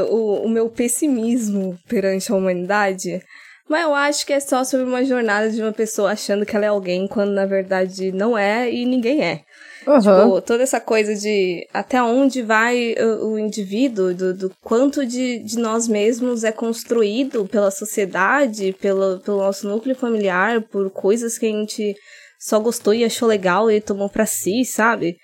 o, 0.09 0.47
o 0.47 0.49
meu 0.49 0.69
pessimismo 0.69 1.79
perante 1.89 2.33
a 2.33 2.35
humanidade, 2.35 3.23
mas 3.69 3.83
eu 3.83 3.95
acho 3.95 4.27
que 4.27 4.33
é 4.33 4.41
só 4.41 4.65
sobre 4.65 4.87
uma 4.87 5.05
jornada 5.05 5.51
de 5.51 5.61
uma 5.63 5.73
pessoa 5.73 6.13
achando 6.13 6.45
que 6.45 6.57
ela 6.57 6.65
é 6.65 6.69
alguém 6.69 7.07
quando 7.07 7.33
na 7.33 7.47
verdade 7.47 8.11
não 8.13 8.37
é 8.37 8.71
e 8.71 8.85
ninguém 8.85 9.23
é. 9.23 9.43
Uhum. 9.87 10.01
Tipo, 10.01 10.41
toda 10.43 10.63
essa 10.63 10.81
coisa 10.81 11.15
de 11.15 11.67
até 11.73 12.03
onde 12.03 12.43
vai 12.43 12.95
o, 12.99 13.33
o 13.33 13.39
indivíduo, 13.39 14.15
do, 14.15 14.35
do 14.35 14.53
quanto 14.63 15.07
de, 15.07 15.39
de 15.39 15.59
nós 15.59 15.89
mesmos 15.89 16.45
é 16.45 16.53
construído 16.53 17.47
pela 17.47 17.71
sociedade, 17.71 18.75
pelo, 18.81 19.21
pelo 19.21 19.39
nosso 19.39 19.69
núcleo 19.69 19.95
familiar, 19.95 20.61
por 20.63 20.91
coisas 20.91 21.39
que 21.39 21.47
a 21.47 21.51
gente 21.51 21.95
só 22.39 22.59
gostou 22.59 22.95
e 22.95 23.05
achou 23.05 23.29
legal 23.29 23.71
e 23.71 23.81
tomou 23.81 24.09
pra 24.09 24.27
si, 24.27 24.65
sabe? 24.65 25.17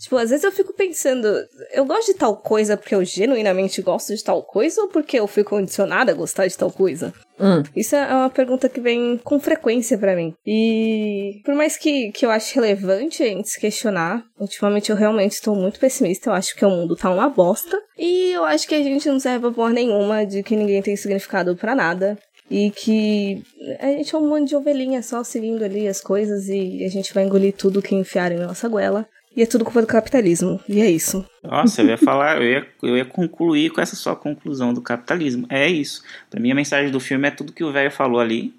Tipo, 0.00 0.16
às 0.16 0.30
vezes 0.30 0.44
eu 0.44 0.50
fico 0.50 0.72
pensando, 0.72 1.28
eu 1.72 1.84
gosto 1.84 2.12
de 2.12 2.18
tal 2.18 2.34
coisa 2.34 2.74
porque 2.74 2.94
eu 2.94 3.04
genuinamente 3.04 3.82
gosto 3.82 4.14
de 4.14 4.24
tal 4.24 4.42
coisa 4.42 4.80
ou 4.80 4.88
porque 4.88 5.18
eu 5.18 5.26
fui 5.26 5.44
condicionada 5.44 6.10
a 6.10 6.14
gostar 6.14 6.46
de 6.46 6.56
tal 6.56 6.72
coisa? 6.72 7.12
Hum. 7.38 7.62
Isso 7.76 7.94
é 7.94 8.06
uma 8.06 8.30
pergunta 8.30 8.66
que 8.68 8.80
vem 8.80 9.20
com 9.22 9.38
frequência 9.38 9.98
para 9.98 10.16
mim. 10.16 10.34
E 10.46 11.42
por 11.44 11.54
mais 11.54 11.76
que, 11.76 12.10
que 12.12 12.24
eu 12.24 12.30
ache 12.30 12.54
relevante 12.54 13.22
a 13.22 13.26
gente 13.26 13.50
se 13.50 13.60
questionar, 13.60 14.24
ultimamente 14.38 14.90
eu 14.90 14.96
realmente 14.96 15.32
estou 15.32 15.54
muito 15.54 15.78
pessimista. 15.78 16.30
Eu 16.30 16.34
acho 16.34 16.56
que 16.56 16.64
o 16.64 16.70
mundo 16.70 16.96
tá 16.96 17.10
uma 17.10 17.28
bosta. 17.28 17.78
E 17.98 18.32
eu 18.32 18.44
acho 18.44 18.66
que 18.66 18.74
a 18.74 18.82
gente 18.82 19.06
não 19.06 19.20
serve 19.20 19.40
pra 19.40 19.52
porra 19.52 19.72
nenhuma, 19.74 20.24
de 20.24 20.42
que 20.42 20.56
ninguém 20.56 20.80
tem 20.80 20.96
significado 20.96 21.54
para 21.54 21.74
nada. 21.74 22.18
E 22.50 22.70
que 22.70 23.42
a 23.78 23.86
gente 23.88 24.14
é 24.14 24.18
um 24.18 24.28
monte 24.28 24.48
de 24.48 24.56
ovelhinha 24.56 25.02
só 25.02 25.22
seguindo 25.22 25.62
ali 25.62 25.86
as 25.86 26.00
coisas 26.00 26.48
e 26.48 26.84
a 26.84 26.88
gente 26.88 27.14
vai 27.14 27.24
engolir 27.24 27.54
tudo 27.54 27.82
que 27.82 27.94
enfiarem 27.94 28.38
na 28.38 28.48
nossa 28.48 28.68
goela. 28.68 29.06
E 29.34 29.42
é 29.42 29.46
tudo 29.46 29.64
culpa 29.64 29.80
do 29.80 29.86
capitalismo. 29.86 30.60
E 30.68 30.80
é 30.80 30.90
isso. 30.90 31.24
Nossa, 31.42 31.82
eu 31.82 31.88
ia 31.88 31.96
falar, 31.96 32.42
eu 32.42 32.50
ia, 32.50 32.66
eu 32.82 32.96
ia 32.96 33.04
concluir 33.04 33.70
com 33.70 33.80
essa 33.80 33.94
sua 33.94 34.16
conclusão 34.16 34.74
do 34.74 34.82
capitalismo. 34.82 35.46
É 35.48 35.68
isso. 35.68 36.02
Para 36.28 36.40
mim, 36.40 36.50
a 36.50 36.54
mensagem 36.54 36.90
do 36.90 36.98
filme 36.98 37.28
é 37.28 37.30
tudo 37.30 37.52
que 37.52 37.62
o 37.62 37.72
velho 37.72 37.90
falou 37.90 38.20
ali, 38.20 38.52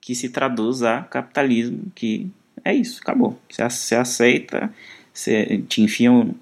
que 0.00 0.14
se 0.14 0.28
traduz 0.28 0.82
a 0.82 1.02
capitalismo, 1.02 1.84
que 1.94 2.28
é 2.64 2.74
isso, 2.74 3.00
acabou. 3.00 3.38
Você 3.48 3.94
aceita, 3.94 4.72
você 5.12 5.62
te 5.68 5.82
enfiam 5.82 6.34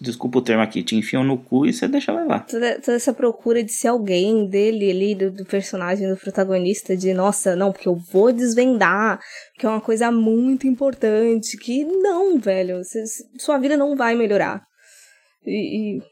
desculpa 0.00 0.38
o 0.38 0.42
termo 0.42 0.62
aqui, 0.62 0.82
te 0.82 0.96
enfiam 0.96 1.24
no 1.24 1.38
cu 1.38 1.66
e 1.66 1.72
você 1.72 1.88
deixa 1.88 2.12
levar. 2.12 2.46
Toda, 2.46 2.80
toda 2.80 2.96
essa 2.96 3.12
procura 3.12 3.62
de 3.62 3.72
ser 3.72 3.88
alguém 3.88 4.46
dele 4.46 4.90
ali, 4.90 5.14
do, 5.14 5.30
do, 5.30 5.44
personagem, 5.44 6.08
do 6.08 6.16
protagonista, 6.16 6.96
de 6.96 7.12
nossa, 7.14 7.56
não, 7.56 7.72
porque 7.72 7.88
eu 7.88 7.96
vou 7.96 8.32
desvendar, 8.32 9.20
que 9.58 9.66
é 9.66 9.68
uma 9.68 9.80
coisa 9.80 10.10
muito 10.10 10.66
importante, 10.66 11.56
que 11.56 11.84
não, 11.84 12.38
velho, 12.38 12.82
você, 12.82 13.04
sua 13.38 13.58
vida 13.58 13.76
não 13.76 13.96
vai 13.96 14.14
melhorar. 14.14 14.62
E, 15.44 15.98
e, 15.98 16.02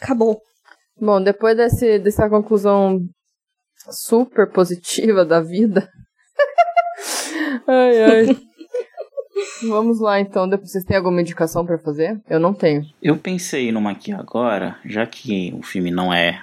acabou. 0.00 0.40
Bom, 1.00 1.22
depois 1.22 1.56
desse, 1.56 1.98
dessa 1.98 2.28
conclusão 2.28 3.00
super 3.90 4.50
positiva 4.50 5.24
da 5.24 5.40
vida. 5.40 5.88
ai, 7.66 8.02
ai. 8.02 8.47
Vamos 9.62 10.00
lá 10.00 10.20
então, 10.20 10.48
vocês 10.48 10.84
têm 10.84 10.96
alguma 10.96 11.20
indicação 11.20 11.64
para 11.64 11.78
fazer? 11.78 12.20
Eu 12.28 12.38
não 12.38 12.54
tenho. 12.54 12.86
Eu 13.02 13.16
pensei 13.16 13.72
numa 13.72 13.90
aqui 13.90 14.12
agora, 14.12 14.78
já 14.84 15.06
que 15.06 15.52
o 15.58 15.62
filme 15.62 15.90
não 15.90 16.12
é 16.12 16.42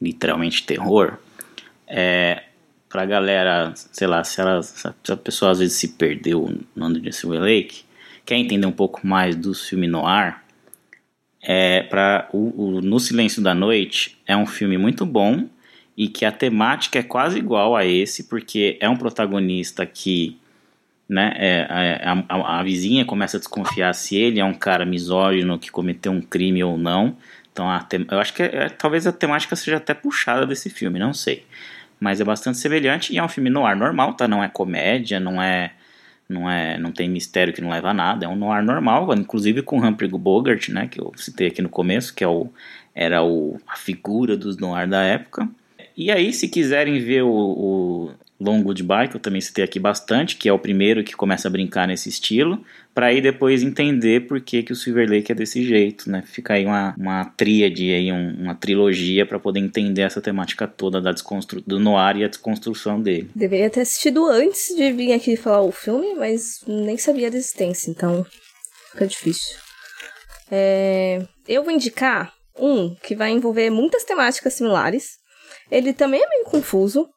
literalmente 0.00 0.64
terror, 0.64 1.18
é 1.86 2.44
pra 2.88 3.04
galera, 3.04 3.72
sei 3.74 4.06
lá, 4.06 4.22
se, 4.22 4.40
ela, 4.40 4.62
se 4.62 4.86
a 4.86 5.16
pessoa 5.16 5.50
às 5.50 5.58
vezes 5.58 5.76
se 5.76 5.88
perdeu 5.88 6.56
no 6.76 7.00
the 7.00 7.10
Silver 7.10 7.40
Lake, 7.40 7.84
quer 8.24 8.36
entender 8.36 8.66
um 8.66 8.72
pouco 8.72 9.06
mais 9.06 9.34
do 9.34 9.52
filme 9.52 9.88
noir, 9.88 10.36
é 11.42 11.82
para 11.82 12.28
o, 12.32 12.76
o 12.76 12.80
No 12.80 12.98
Silêncio 12.98 13.42
da 13.42 13.54
Noite 13.54 14.16
é 14.26 14.36
um 14.36 14.46
filme 14.46 14.78
muito 14.78 15.04
bom 15.04 15.46
e 15.96 16.08
que 16.08 16.24
a 16.24 16.32
temática 16.32 16.98
é 16.98 17.02
quase 17.02 17.38
igual 17.38 17.76
a 17.76 17.84
esse, 17.84 18.24
porque 18.24 18.78
é 18.80 18.88
um 18.88 18.96
protagonista 18.96 19.84
que 19.84 20.38
né? 21.08 21.32
É, 21.36 21.66
a, 22.02 22.24
a, 22.28 22.60
a, 22.60 22.62
vizinha 22.62 23.04
começa 23.04 23.36
a 23.36 23.40
desconfiar 23.40 23.92
se 23.94 24.16
ele 24.16 24.40
é 24.40 24.44
um 24.44 24.54
cara 24.54 24.84
misógino 24.84 25.58
que 25.58 25.70
cometeu 25.70 26.12
um 26.12 26.20
crime 26.20 26.62
ou 26.64 26.78
não. 26.78 27.16
Então, 27.52 27.66
eu 28.10 28.18
acho 28.18 28.34
que 28.34 28.42
é, 28.42 28.64
é, 28.64 28.68
talvez 28.68 29.06
a 29.06 29.12
temática 29.12 29.54
seja 29.54 29.76
até 29.76 29.94
puxada 29.94 30.46
desse 30.46 30.68
filme, 30.70 30.98
não 30.98 31.12
sei. 31.12 31.44
Mas 32.00 32.20
é 32.20 32.24
bastante 32.24 32.58
semelhante 32.58 33.12
e 33.12 33.18
é 33.18 33.22
um 33.22 33.28
filme 33.28 33.48
noir 33.48 33.76
normal, 33.76 34.14
tá? 34.14 34.26
Não 34.26 34.42
é 34.42 34.48
comédia, 34.48 35.20
não 35.20 35.40
é, 35.40 35.72
não 36.28 36.50
é, 36.50 36.76
não 36.78 36.90
tem 36.90 37.08
mistério 37.08 37.52
que 37.52 37.60
não 37.60 37.70
leva 37.70 37.90
a 37.90 37.94
nada. 37.94 38.26
É 38.26 38.28
um 38.28 38.34
noir 38.34 38.62
normal, 38.64 39.14
inclusive 39.14 39.62
com 39.62 39.78
Humphrey 39.78 40.10
Bogart, 40.10 40.68
né? 40.70 40.88
Que 40.88 41.00
eu 41.00 41.12
citei 41.16 41.46
aqui 41.46 41.62
no 41.62 41.68
começo, 41.68 42.12
que 42.12 42.24
é 42.24 42.28
o, 42.28 42.50
era 42.94 43.22
o, 43.22 43.58
a 43.66 43.76
figura 43.76 44.36
dos 44.36 44.56
noir 44.56 44.88
da 44.88 45.02
época. 45.02 45.48
E 45.96 46.10
aí, 46.10 46.32
se 46.32 46.48
quiserem 46.48 46.98
ver 46.98 47.22
o, 47.22 47.30
o 47.30 48.10
Long 48.40 48.62
Goodbye, 48.62 49.08
que 49.08 49.16
eu 49.16 49.20
também 49.20 49.40
citei 49.40 49.64
aqui 49.64 49.78
bastante, 49.78 50.36
que 50.36 50.48
é 50.48 50.52
o 50.52 50.58
primeiro 50.58 51.04
que 51.04 51.14
começa 51.14 51.46
a 51.46 51.50
brincar 51.50 51.86
nesse 51.86 52.08
estilo, 52.08 52.64
para 52.92 53.06
aí 53.06 53.20
depois 53.20 53.62
entender 53.62 54.26
por 54.26 54.40
que, 54.40 54.62
que 54.62 54.72
o 54.72 54.76
Silver 54.76 55.08
Lake 55.08 55.30
é 55.30 55.34
desse 55.34 55.64
jeito, 55.64 56.10
né? 56.10 56.22
Fica 56.26 56.54
aí 56.54 56.66
uma, 56.66 56.94
uma 56.98 57.24
tríade, 57.24 57.92
aí, 57.92 58.10
um, 58.12 58.34
uma 58.42 58.54
trilogia 58.54 59.24
para 59.24 59.38
poder 59.38 59.60
entender 59.60 60.02
essa 60.02 60.20
temática 60.20 60.66
toda 60.66 61.00
da 61.00 61.12
desconstru 61.12 61.60
do 61.66 61.78
noir 61.78 62.16
e 62.16 62.24
a 62.24 62.28
desconstrução 62.28 63.00
dele. 63.00 63.30
Deveria 63.34 63.70
ter 63.70 63.80
assistido 63.80 64.26
antes 64.26 64.74
de 64.76 64.92
vir 64.92 65.12
aqui 65.12 65.36
falar 65.36 65.62
o 65.62 65.72
filme, 65.72 66.14
mas 66.14 66.64
nem 66.66 66.98
sabia 66.98 67.30
da 67.30 67.36
existência, 67.36 67.90
então 67.90 68.26
fica 68.92 69.06
difícil. 69.06 69.56
É... 70.50 71.26
Eu 71.48 71.62
vou 71.62 71.72
indicar 71.72 72.32
um 72.58 72.94
que 73.02 73.14
vai 73.14 73.30
envolver 73.30 73.70
muitas 73.70 74.04
temáticas 74.04 74.54
similares. 74.54 75.18
Ele 75.70 75.92
também 75.92 76.22
é 76.22 76.28
meio 76.28 76.44
confuso, 76.44 77.08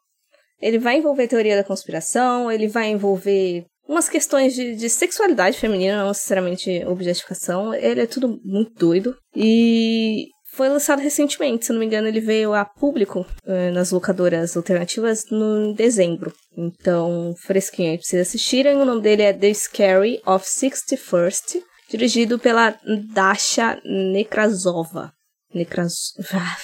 ele 0.60 0.78
vai 0.78 0.98
envolver 0.98 1.28
teoria 1.28 1.56
da 1.56 1.64
conspiração, 1.64 2.50
ele 2.50 2.68
vai 2.68 2.88
envolver 2.88 3.64
umas 3.88 4.08
questões 4.08 4.54
de, 4.54 4.76
de 4.76 4.90
sexualidade 4.90 5.58
feminina, 5.58 5.98
não 5.98 6.08
necessariamente 6.08 6.84
objetificação. 6.86 7.72
Ele 7.74 8.02
é 8.02 8.06
tudo 8.06 8.38
muito 8.44 8.74
doido. 8.74 9.16
E 9.34 10.28
foi 10.52 10.68
lançado 10.68 11.00
recentemente, 11.00 11.64
se 11.64 11.72
não 11.72 11.80
me 11.80 11.86
engano, 11.86 12.06
ele 12.06 12.20
veio 12.20 12.52
a 12.52 12.64
público 12.64 13.26
uh, 13.46 13.72
nas 13.72 13.90
locadoras 13.90 14.56
alternativas 14.56 15.24
no 15.30 15.72
dezembro. 15.72 16.32
Então, 16.56 17.34
fresquinho 17.38 17.92
aí 17.92 17.96
pra 17.96 18.04
vocês 18.04 18.28
assistirem. 18.28 18.76
O 18.76 18.84
nome 18.84 19.00
dele 19.00 19.22
é 19.22 19.32
The 19.32 19.54
Scary 19.54 20.20
of 20.26 20.44
61st, 20.44 21.62
dirigido 21.88 22.38
pela 22.38 22.78
Dasha 23.14 23.80
Nekrasova. 23.84 25.12
Nekras... 25.54 26.12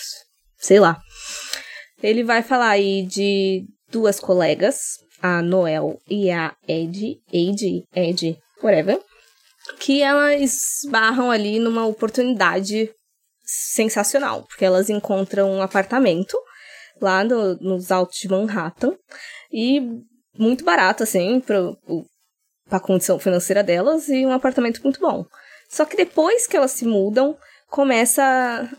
sei 0.59 0.79
lá. 0.79 1.01
Ele 2.03 2.23
vai 2.23 2.43
falar 2.43 2.71
aí 2.71 3.07
de 3.07 3.65
duas 3.95 4.19
colegas, 4.19 4.99
a 5.23 5.41
Noel 5.41 6.01
e 6.11 6.29
a 6.29 6.53
Ed, 6.67 7.17
Ed, 7.33 7.85
Ed, 7.95 8.37
whatever, 8.61 9.01
que 9.79 10.03
elas 10.03 10.81
barram 10.91 11.31
ali 11.31 11.61
numa 11.61 11.87
oportunidade 11.87 12.91
sensacional, 13.45 14.43
porque 14.49 14.65
elas 14.65 14.91
encontram 14.91 15.49
um 15.49 15.63
apartamento 15.63 16.37
lá 17.01 17.23
no, 17.23 17.55
nos 17.57 17.93
altos 17.93 18.19
de 18.19 18.29
Manhattan 18.29 18.97
e 19.53 19.81
muito 20.37 20.65
barato, 20.65 21.05
assim, 21.05 21.41
para 21.41 21.73
a 22.71 22.81
condição 22.81 23.17
financeira 23.21 23.63
delas 23.63 24.09
e 24.09 24.27
um 24.27 24.33
apartamento 24.33 24.83
muito 24.83 24.99
bom. 24.99 25.25
Só 25.69 25.85
que 25.85 25.97
depois 25.97 26.49
que 26.49 26.57
elas 26.57 26.73
se 26.73 26.85
mudam, 26.85 27.37
começa 27.71 28.23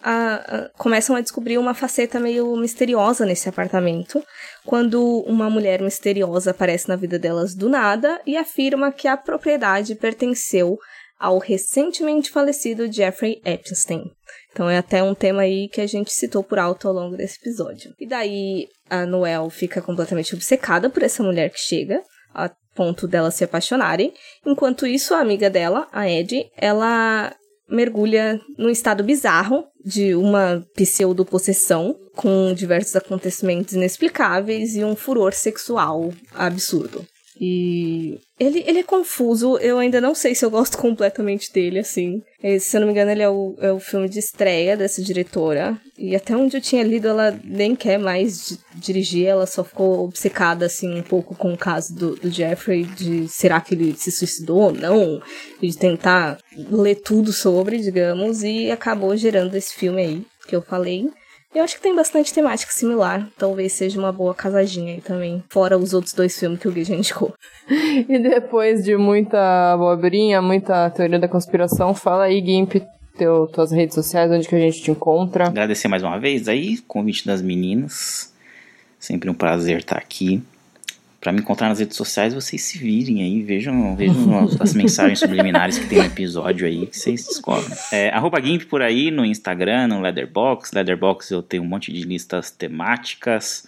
a, 0.04 0.36
a, 0.36 0.70
começam 0.78 1.16
a 1.16 1.22
descobrir 1.22 1.58
uma 1.58 1.74
faceta 1.74 2.20
meio 2.20 2.56
misteriosa 2.56 3.26
nesse 3.26 3.50
apartamento, 3.50 4.24
quando 4.66 5.20
uma 5.28 5.50
mulher 5.50 5.82
misteriosa 5.82 6.52
aparece 6.52 6.88
na 6.88 6.96
vida 6.96 7.20
delas 7.20 7.54
do 7.54 7.70
nada 7.70 8.22
e 8.26 8.38
afirma 8.38 8.92
que 8.92 9.08
a 9.08 9.18
propriedade 9.18 9.96
pertenceu 9.96 10.78
ao 11.20 11.40
recentemente 11.40 12.30
falecido 12.30 12.92
Jeffrey 12.92 13.42
Epstein. 13.46 14.04
Então 14.52 14.70
é 14.70 14.78
até 14.78 15.04
um 15.04 15.14
tema 15.14 15.42
aí 15.42 15.68
que 15.68 15.82
a 15.82 15.88
gente 15.88 16.14
citou 16.14 16.44
por 16.44 16.60
alto 16.60 16.88
ao 16.88 16.94
longo 16.94 17.18
desse 17.18 17.38
episódio. 17.40 17.94
E 18.00 18.08
daí 18.08 18.68
a 18.90 19.06
Noel 19.06 19.50
fica 19.50 19.82
completamente 19.82 20.34
obcecada 20.34 20.90
por 20.90 21.04
essa 21.04 21.24
mulher 21.24 21.50
que 21.50 21.60
chega, 21.60 22.02
a 22.34 22.50
ponto 22.74 23.08
dela 23.08 23.32
se 23.32 23.44
apaixonarem. 23.44 24.14
Enquanto 24.46 24.86
isso, 24.86 25.14
a 25.14 25.20
amiga 25.20 25.50
dela, 25.50 25.88
a 25.92 26.10
Ed, 26.10 26.50
ela 26.58 27.34
mergulha 27.70 28.40
num 28.58 28.70
estado 28.70 29.04
bizarro 29.04 29.66
de 29.84 30.16
uma 30.16 30.66
pseudo-possessão 30.76 31.98
com 32.16 32.54
diversos 32.54 32.96
acontecimentos 32.96 33.74
inexplicáveis 33.74 34.76
e 34.76 34.84
um 34.84 34.96
furor 34.96 35.34
sexual 35.34 36.14
absurdo. 36.34 37.06
E 37.40 38.18
ele, 38.40 38.64
ele 38.66 38.80
é 38.80 38.84
confuso, 38.84 39.58
eu 39.58 39.78
ainda 39.78 40.00
não 40.00 40.16
sei 40.16 40.34
se 40.34 40.46
eu 40.46 40.50
gosto 40.50 40.78
completamente 40.80 41.52
dele, 41.52 41.80
assim. 41.80 42.22
se 42.60 42.76
eu 42.76 42.82
não 42.82 42.88
me 42.88 42.94
engano, 42.94 43.12
ele 43.12 43.22
é 43.22 43.30
o, 43.30 43.56
é 43.60 43.72
o 43.72 43.80
filme 43.80 44.08
de 44.08 44.20
estreia 44.20 44.78
dessa 44.78 45.02
diretora. 45.02 45.78
E 45.98 46.16
até 46.16 46.36
onde 46.36 46.56
eu 46.58 46.62
tinha 46.62 46.84
lido, 46.84 47.08
ela 47.08 47.38
nem 47.44 47.76
quer 47.76 47.98
mais 47.98 48.58
dirigir, 48.76 49.26
ela 49.28 49.46
só 49.46 49.64
ficou 49.64 50.06
obcecada, 50.06 50.66
assim, 50.66 50.98
um 50.98 51.04
pouco 51.04 51.36
com 51.36 51.54
o 51.54 51.58
caso 51.58 51.94
do, 51.94 52.16
do 52.16 52.30
Jeffrey, 52.30 52.84
de 52.84 53.28
será 53.28 53.60
que 53.60 53.76
ele 53.76 53.96
se 53.96 54.12
suicidou 54.12 54.60
ou 54.60 54.72
não, 54.72 55.22
de 55.62 55.78
tentar 55.78 56.38
ler 56.70 56.96
tudo 56.96 57.34
sobre, 57.34 57.80
digamos, 57.80 58.44
e 58.44 58.72
acabou 58.72 59.16
gerando 59.16 59.56
esse 59.56 59.74
filme 59.74 60.02
aí 60.02 60.26
que 60.48 60.56
eu 60.56 60.62
falei. 60.62 61.10
Eu 61.56 61.64
acho 61.64 61.78
que 61.78 61.82
tem 61.82 61.96
bastante 61.96 62.34
temática 62.34 62.70
similar. 62.74 63.30
Talvez 63.38 63.72
seja 63.72 63.98
uma 63.98 64.12
boa 64.12 64.36
casadinha 64.36 64.96
aí 64.96 65.00
também. 65.00 65.42
Fora 65.50 65.78
os 65.78 65.94
outros 65.94 66.14
dois 66.14 66.38
filmes 66.38 66.60
que 66.60 66.68
o 66.68 66.72
Gui 66.72 66.84
já 66.84 66.94
indicou. 66.94 67.34
e 67.70 68.20
depois 68.20 68.84
de 68.84 68.98
muita 68.98 69.72
abobrinha, 69.72 70.42
muita 70.42 70.90
teoria 70.90 71.18
da 71.18 71.30
conspiração, 71.30 71.96
fala 71.96 72.26
aí, 72.26 72.46
Gimp, 72.46 72.76
teu, 73.18 73.48
tuas 73.48 73.72
redes 73.72 73.96
sociais, 73.96 74.30
onde 74.30 74.50
que 74.50 74.54
a 74.54 74.60
gente 74.60 74.82
te 74.82 74.92
encontra. 74.92 75.48
Agradecer 75.48 75.88
mais 75.88 76.04
uma 76.04 76.20
vez 76.20 76.50
aí, 76.50 76.78
convite 76.80 77.26
das 77.26 77.42
meninas. 77.42 78.34
Sempre 79.00 79.30
um 79.30 79.34
prazer 79.34 79.80
estar 79.80 79.98
aqui. 79.98 80.44
Para 81.26 81.32
me 81.32 81.40
encontrar 81.40 81.70
nas 81.70 81.80
redes 81.80 81.98
sociais, 81.98 82.36
vocês 82.36 82.62
se 82.62 82.78
virem 82.78 83.24
aí, 83.24 83.42
vejam, 83.42 83.96
vejam 83.96 84.48
as, 84.62 84.76
mensagens 84.76 85.18
subliminares 85.18 85.80
que 85.80 85.88
tem 85.88 85.98
no 85.98 86.06
episódio 86.06 86.68
aí, 86.68 86.86
que 86.86 86.96
vocês 86.96 87.26
descobrem. 87.26 87.76
É, 87.92 88.10
arroba 88.10 88.40
Gimp 88.40 88.66
por 88.66 88.84
aí 88.84 89.10
no 89.10 89.26
Instagram, 89.26 89.88
no 89.88 90.02
Leatherbox. 90.02 90.72
Leatherbox 90.72 91.32
eu 91.32 91.42
tenho 91.42 91.64
um 91.64 91.66
monte 91.66 91.92
de 91.92 92.04
listas 92.04 92.52
temáticas. 92.52 93.68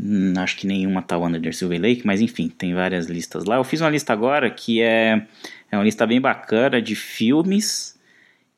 Hum, 0.00 0.34
acho 0.36 0.56
que 0.56 0.68
nenhuma 0.68 1.02
tá 1.02 1.18
o 1.18 1.26
Under 1.26 1.52
Silver 1.52 1.80
Lake, 1.80 2.06
mas 2.06 2.20
enfim, 2.20 2.48
tem 2.48 2.72
várias 2.74 3.06
listas 3.06 3.44
lá. 3.44 3.56
Eu 3.56 3.64
fiz 3.64 3.80
uma 3.80 3.90
lista 3.90 4.12
agora 4.12 4.48
que 4.48 4.80
é, 4.80 5.26
é 5.72 5.76
uma 5.76 5.82
lista 5.82 6.06
bem 6.06 6.20
bacana 6.20 6.80
de 6.80 6.94
filmes 6.94 7.98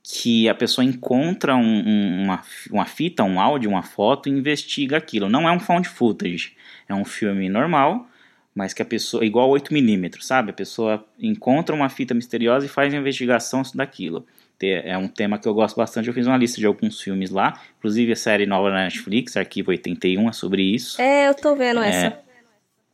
que 0.02 0.46
a 0.46 0.54
pessoa 0.54 0.84
encontra 0.84 1.56
um, 1.56 1.62
um, 1.62 2.24
uma, 2.24 2.42
uma 2.70 2.84
fita, 2.84 3.24
um 3.24 3.40
áudio, 3.40 3.70
uma 3.70 3.82
foto 3.82 4.28
e 4.28 4.32
investiga 4.32 4.98
aquilo. 4.98 5.26
Não 5.26 5.48
é 5.48 5.52
um 5.52 5.58
found 5.58 5.88
footage, 5.88 6.52
é 6.86 6.94
um 6.94 7.06
filme 7.06 7.48
normal 7.48 8.06
mas 8.56 8.72
que 8.72 8.80
a 8.80 8.86
pessoa, 8.86 9.22
igual 9.22 9.50
8mm, 9.50 10.18
sabe? 10.22 10.50
A 10.50 10.54
pessoa 10.54 11.04
encontra 11.20 11.76
uma 11.76 11.90
fita 11.90 12.14
misteriosa 12.14 12.64
e 12.64 12.68
faz 12.70 12.92
investigação 12.94 13.60
daquilo. 13.74 14.26
É 14.62 14.96
um 14.96 15.06
tema 15.06 15.38
que 15.38 15.46
eu 15.46 15.52
gosto 15.52 15.76
bastante. 15.76 16.08
Eu 16.08 16.14
fiz 16.14 16.26
uma 16.26 16.38
lista 16.38 16.58
de 16.58 16.64
alguns 16.64 16.98
filmes 16.98 17.28
lá, 17.28 17.60
inclusive 17.76 18.12
a 18.12 18.16
série 18.16 18.46
nova 18.46 18.70
na 18.70 18.84
Netflix, 18.84 19.36
Arquivo 19.36 19.70
81, 19.72 20.26
é 20.26 20.32
sobre 20.32 20.62
isso. 20.62 20.98
É, 20.98 21.28
eu 21.28 21.34
tô 21.34 21.54
vendo 21.54 21.82
é, 21.82 21.88
essa. 21.90 22.18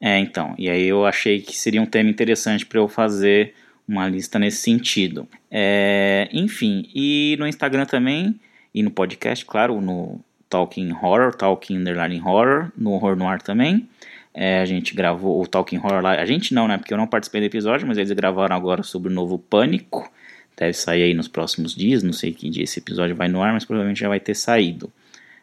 É, 0.01 0.19
então. 0.19 0.53
E 0.59 0.69
aí 0.69 0.83
eu 0.83 1.07
achei 1.07 1.41
que 1.41 1.57
seria 1.57 1.81
um 1.81 1.87
tema 1.87 2.11
interessante 2.11 2.67
para 2.67 2.81
eu 2.81 2.89
fazer 2.89 3.55
uma 3.87 4.09
lista 4.09 4.41
nesse 4.41 4.63
sentido. 4.63 5.29
É, 5.49 6.29
enfim, 6.33 6.89
e 6.93 7.37
no 7.39 7.47
Instagram 7.47 7.87
também, 7.87 8.35
e 8.75 8.83
no 8.83 8.91
podcast, 8.91 9.47
claro, 9.47 9.81
no 9.81 10.19
Talking 10.51 10.93
Horror, 10.93 11.33
Talking 11.37 11.77
Underline 11.77 12.21
Horror, 12.21 12.73
no 12.77 12.91
Horror 12.95 13.15
Noir 13.15 13.41
também. 13.41 13.89
É, 14.35 14.61
a 14.61 14.65
gente 14.65 14.95
gravou 14.95 15.43
o 15.43 15.47
Talking 15.47 15.79
Horror 15.79 16.03
lá. 16.03 16.13
A 16.13 16.25
gente 16.25 16.55
não, 16.55 16.67
né? 16.67 16.79
Porque 16.79 16.93
eu 16.93 16.99
não 16.99 17.07
participei 17.07 17.41
do 17.41 17.47
episódio, 17.47 17.87
mas 17.87 17.99
eles 17.99 18.11
gravaram 18.13 18.57
agora 18.57 18.83
sobre 18.83 19.11
o 19.11 19.15
novo 19.15 19.39
Pânico. 19.39 20.11
Deve 20.57 20.73
sair 20.73 21.03
aí 21.03 21.15
nos 21.15 21.29
próximos 21.29 21.75
dias. 21.75 22.03
Não 22.03 22.13
sei 22.13 22.33
que 22.33 22.49
dia 22.49 22.65
esse 22.65 22.79
episódio 22.79 23.15
vai 23.15 23.29
no 23.29 23.43
ar, 23.43 23.53
mas 23.53 23.65
provavelmente 23.65 24.01
já 24.01 24.09
vai 24.09 24.21
ter 24.21 24.35
saído. 24.35 24.91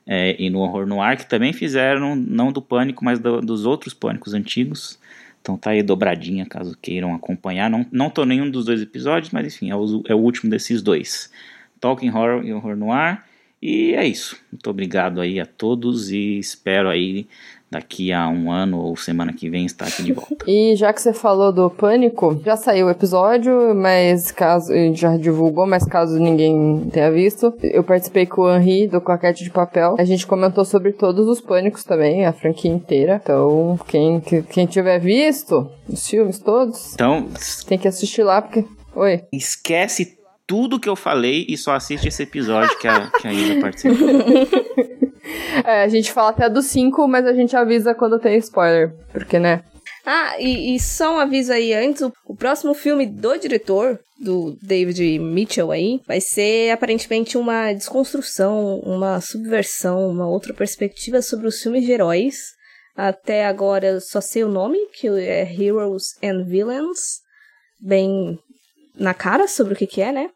É, 0.07 0.35
e 0.41 0.49
no 0.49 0.59
Horror 0.59 0.87
no 0.87 1.01
Ar, 1.01 1.15
que 1.17 1.29
também 1.29 1.53
fizeram, 1.53 2.15
não 2.15 2.51
do 2.51 2.63
Pânico, 2.63 3.05
mas 3.05 3.19
do, 3.19 3.41
dos 3.41 3.65
outros 3.65 3.93
Pânicos 3.93 4.33
antigos. 4.33 4.97
Então 5.39 5.55
tá 5.55 5.69
aí 5.69 5.83
dobradinha, 5.83 6.45
caso 6.47 6.75
queiram 6.81 7.13
acompanhar. 7.13 7.69
Não, 7.69 7.85
não 7.91 8.09
tô 8.09 8.25
nenhum 8.25 8.49
dos 8.49 8.65
dois 8.65 8.81
episódios, 8.81 9.31
mas 9.31 9.45
enfim, 9.45 9.69
é 9.69 9.75
o, 9.75 10.03
é 10.07 10.15
o 10.15 10.17
último 10.17 10.49
desses 10.49 10.81
dois. 10.81 11.31
Talking 11.79 12.09
Horror 12.09 12.43
e 12.43 12.51
Horror 12.51 12.75
no 12.75 12.91
Ar. 12.91 13.28
E 13.61 13.93
é 13.93 14.05
isso. 14.05 14.37
Muito 14.51 14.69
obrigado 14.69 15.19
aí 15.19 15.39
a 15.39 15.45
todos 15.45 16.11
e 16.11 16.39
espero 16.39 16.89
aí 16.89 17.27
daqui 17.69 18.11
a 18.11 18.27
um 18.27 18.51
ano 18.51 18.79
ou 18.79 18.95
semana 18.95 19.31
que 19.31 19.49
vem 19.49 19.65
estar 19.65 19.85
aqui 19.85 20.03
de 20.03 20.13
volta. 20.13 20.37
e 20.47 20.75
já 20.75 20.91
que 20.91 21.01
você 21.01 21.13
falou 21.13 21.51
do 21.51 21.69
Pânico, 21.69 22.41
já 22.43 22.57
saiu 22.57 22.87
o 22.87 22.89
episódio, 22.89 23.75
mas 23.75 24.31
caso 24.31 24.73
já 24.95 25.15
divulgou, 25.17 25.67
mas 25.67 25.85
caso 25.85 26.19
ninguém 26.19 26.89
tenha 26.91 27.11
visto, 27.11 27.53
eu 27.61 27.83
participei 27.83 28.25
com 28.25 28.41
o 28.41 28.55
Henri 28.55 28.87
do 28.87 28.99
Claquete 28.99 29.43
de 29.43 29.51
Papel. 29.51 29.95
A 29.99 30.05
gente 30.05 30.25
comentou 30.25 30.65
sobre 30.65 30.93
todos 30.93 31.27
os 31.27 31.39
Pânicos 31.39 31.83
também, 31.83 32.25
a 32.25 32.33
franquia 32.33 32.71
inteira. 32.71 33.19
Então, 33.21 33.79
quem, 33.87 34.19
quem 34.19 34.65
tiver 34.65 34.99
visto 34.99 35.69
os 35.87 36.07
filmes 36.07 36.39
todos, 36.39 36.93
então, 36.93 37.27
tem 37.67 37.77
que 37.77 37.87
assistir 37.87 38.23
lá, 38.23 38.41
porque. 38.41 38.65
Oi. 38.95 39.23
Esquece 39.31 40.18
tudo 40.49 40.79
que 40.79 40.89
eu 40.89 40.95
falei 40.95 41.45
e 41.47 41.55
só 41.55 41.75
assiste 41.75 42.07
esse 42.07 42.23
episódio 42.23 42.75
que 42.79 42.87
a, 42.87 43.11
que 43.11 43.27
a 43.27 43.31
Isa 43.31 43.61
participou. 43.61 44.07
É, 45.63 45.83
a 45.83 45.87
gente 45.87 46.11
fala 46.11 46.29
até 46.29 46.49
do 46.49 46.61
5, 46.61 47.07
mas 47.07 47.25
a 47.27 47.33
gente 47.33 47.55
avisa 47.55 47.93
quando 47.93 48.17
tem 48.17 48.37
spoiler. 48.37 48.95
Porque, 49.11 49.37
né? 49.37 49.63
Ah, 50.03 50.39
e, 50.39 50.73
e 50.73 50.79
só 50.79 51.15
um 51.15 51.19
aviso 51.19 51.51
aí 51.51 51.71
antes: 51.71 52.01
o, 52.01 52.11
o, 52.25 52.35
próximo 52.35 52.73
filme 52.73 53.05
do 53.05 53.37
diretor, 53.37 53.99
do 54.19 54.57
David 54.61 55.19
Mitchell 55.19 55.71
aí, 55.71 56.01
vai 56.07 56.19
ser 56.19 56.71
aparentemente 56.71 57.37
uma 57.37 57.71
desconstrução, 57.73 58.79
uma 58.79 59.21
subversão, 59.21 60.09
uma 60.09 60.27
outra 60.27 60.53
perspectiva 60.53 61.21
sobre 61.21 61.45
os 61.45 61.61
filmes 61.61 61.85
de 61.85 61.91
heróis. 61.91 62.37
Até 62.95 63.45
agora 63.45 63.85
eu 63.85 64.01
só 64.01 64.21
sei 64.21 64.43
o 64.43 64.49
nome, 64.49 64.79
que 64.93 65.07
é 65.07 65.43
Heroes 65.43 66.15
and 66.23 66.45
Villains. 66.45 67.19
Bem 67.79 68.39
na 68.95 69.13
cara 69.13 69.47
sobre 69.47 69.73
o 69.73 69.77
que, 69.77 69.85
que 69.85 70.01
é, 70.01 70.11
né? 70.11 70.29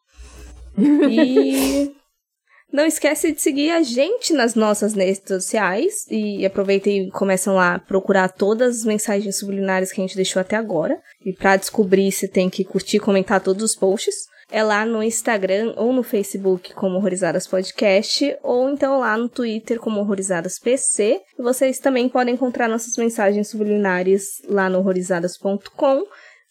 E 0.77 1.91
não 2.71 2.85
esquece 2.85 3.31
de 3.31 3.41
seguir 3.41 3.71
a 3.71 3.83
gente 3.83 4.33
nas 4.33 4.55
nossas 4.55 4.93
redes 4.93 5.21
sociais 5.27 6.05
e 6.09 6.45
aproveitem 6.45 7.07
e 7.07 7.11
começam 7.11 7.55
lá 7.55 7.75
a 7.75 7.79
procurar 7.79 8.29
todas 8.29 8.79
as 8.79 8.85
mensagens 8.85 9.37
subliminares 9.37 9.91
que 9.91 10.01
a 10.01 10.03
gente 10.03 10.15
deixou 10.15 10.39
até 10.39 10.55
agora. 10.55 10.99
E 11.23 11.33
para 11.33 11.57
descobrir, 11.57 12.11
você 12.11 12.27
tem 12.27 12.49
que 12.49 12.63
curtir 12.63 12.97
e 12.97 13.01
comentar 13.01 13.41
todos 13.41 13.63
os 13.63 13.75
posts. 13.75 14.33
É 14.51 14.61
lá 14.61 14.85
no 14.85 15.01
Instagram 15.01 15.73
ou 15.77 15.91
no 15.93 16.03
Facebook 16.03 16.73
como 16.73 16.97
Horrorizadas 16.97 17.47
Podcast, 17.47 18.37
ou 18.43 18.69
então 18.69 18.99
lá 18.99 19.17
no 19.17 19.29
Twitter 19.29 19.79
como 19.79 19.99
Horrorizadas 19.99 20.59
PC. 20.59 21.21
E 21.39 21.41
vocês 21.41 21.79
também 21.79 22.09
podem 22.09 22.35
encontrar 22.35 22.67
nossas 22.67 22.95
mensagens 22.97 23.47
subliminares 23.47 24.41
lá 24.47 24.69
no 24.69 24.79
horrorizadas.com 24.79 26.03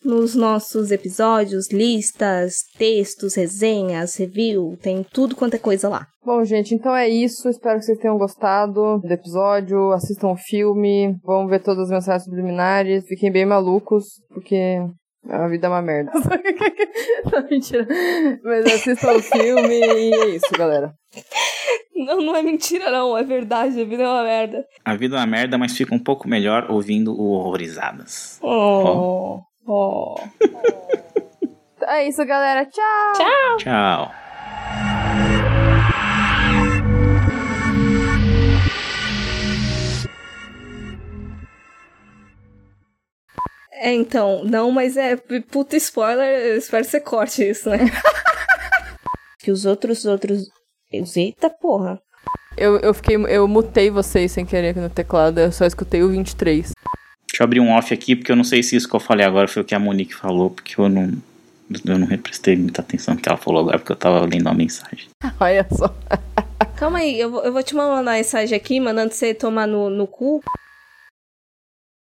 nos 0.04 0.34
nossos 0.34 0.90
episódios, 0.90 1.70
listas, 1.70 2.64
textos, 2.76 3.34
resenhas, 3.34 4.16
review, 4.16 4.76
tem 4.82 5.04
tudo 5.04 5.36
quanto 5.36 5.54
é 5.54 5.58
coisa 5.58 5.88
lá. 5.88 6.06
Bom, 6.24 6.44
gente, 6.44 6.74
então 6.74 6.94
é 6.94 7.08
isso. 7.08 7.48
Espero 7.48 7.78
que 7.78 7.84
vocês 7.84 7.98
tenham 7.98 8.18
gostado 8.18 8.98
do 8.98 9.12
episódio. 9.12 9.92
Assistam 9.92 10.28
o 10.28 10.36
filme, 10.36 11.16
vão 11.24 11.46
ver 11.48 11.60
todas 11.60 11.84
as 11.84 11.90
mensagens 11.90 12.24
subliminares, 12.24 13.06
fiquem 13.06 13.30
bem 13.30 13.44
malucos, 13.44 14.04
porque 14.28 14.78
a 15.28 15.48
vida 15.48 15.66
é 15.66 15.70
uma 15.70 15.82
merda. 15.82 16.12
não, 17.32 17.48
mentira. 17.48 17.86
Mas 18.42 18.66
assistam 18.66 19.14
o 19.14 19.22
filme 19.22 19.80
e 19.80 20.14
é 20.14 20.28
isso, 20.30 20.52
galera. 20.56 20.92
Não, 21.94 22.20
não 22.20 22.36
é 22.36 22.42
mentira, 22.42 22.90
não. 22.90 23.16
É 23.16 23.22
verdade. 23.22 23.80
A 23.80 23.84
vida 23.84 24.02
é 24.02 24.08
uma 24.08 24.24
merda. 24.24 24.64
A 24.84 24.94
vida 24.96 25.16
é 25.16 25.18
uma 25.18 25.26
merda, 25.26 25.58
mas 25.58 25.76
fica 25.76 25.94
um 25.94 26.02
pouco 26.02 26.28
melhor 26.28 26.70
ouvindo 26.70 27.12
o 27.12 27.32
Horrorizadas. 27.32 28.38
Oh. 28.42 28.48
oh. 28.48 29.51
Oh. 29.66 30.16
é 31.82 32.08
isso, 32.08 32.24
galera. 32.24 32.66
Tchau. 32.66 33.12
Tchau. 33.14 33.56
Tchau. 33.58 34.22
É, 43.84 43.92
então, 43.92 44.44
não, 44.44 44.70
mas 44.70 44.96
é 44.96 45.16
puta 45.16 45.76
spoiler, 45.76 46.52
eu 46.52 46.56
espero 46.56 46.84
que 46.84 46.90
você 46.90 47.00
corte 47.00 47.42
isso, 47.48 47.68
né? 47.68 47.78
que 49.40 49.50
os 49.50 49.66
outros, 49.66 50.04
outros. 50.04 50.48
Eita 50.92 51.50
porra. 51.50 52.00
Eu, 52.56 52.78
eu 52.78 52.94
fiquei. 52.94 53.16
Eu 53.16 53.48
mutei 53.48 53.90
vocês 53.90 54.30
sem 54.30 54.46
querer 54.46 54.68
aqui 54.68 54.78
no 54.78 54.88
teclado, 54.88 55.40
eu 55.40 55.50
só 55.50 55.66
escutei 55.66 56.00
o 56.02 56.10
23. 56.10 56.72
Deixa 57.32 57.42
eu 57.42 57.44
abrir 57.44 57.60
um 57.60 57.72
off 57.72 57.94
aqui, 57.94 58.14
porque 58.14 58.30
eu 58.30 58.36
não 58.36 58.44
sei 58.44 58.62
se 58.62 58.76
isso 58.76 58.86
que 58.86 58.94
eu 58.94 59.00
falei 59.00 59.24
agora 59.24 59.48
foi 59.48 59.62
o 59.62 59.64
que 59.64 59.74
a 59.74 59.78
Monique 59.78 60.14
falou, 60.14 60.50
porque 60.50 60.78
eu 60.78 60.86
não. 60.86 61.10
Eu 61.86 61.98
não 61.98 62.06
prestei 62.18 62.54
muita 62.54 62.82
atenção 62.82 63.14
no 63.14 63.20
que 63.20 63.26
ela 63.26 63.38
falou 63.38 63.62
agora, 63.62 63.78
porque 63.78 63.92
eu 63.92 63.96
tava 63.96 64.20
lendo 64.26 64.42
uma 64.42 64.52
mensagem. 64.52 65.06
Olha 65.40 65.66
só. 65.72 65.94
Calma 66.76 66.98
aí, 66.98 67.18
eu 67.18 67.30
vou, 67.30 67.42
eu 67.42 67.50
vou 67.50 67.62
te 67.62 67.74
mandar 67.74 68.02
uma 68.02 68.12
mensagem 68.12 68.54
aqui, 68.54 68.78
mandando 68.78 69.14
você 69.14 69.32
tomar 69.32 69.66
no, 69.66 69.88
no 69.88 70.06
cu. 70.06 70.42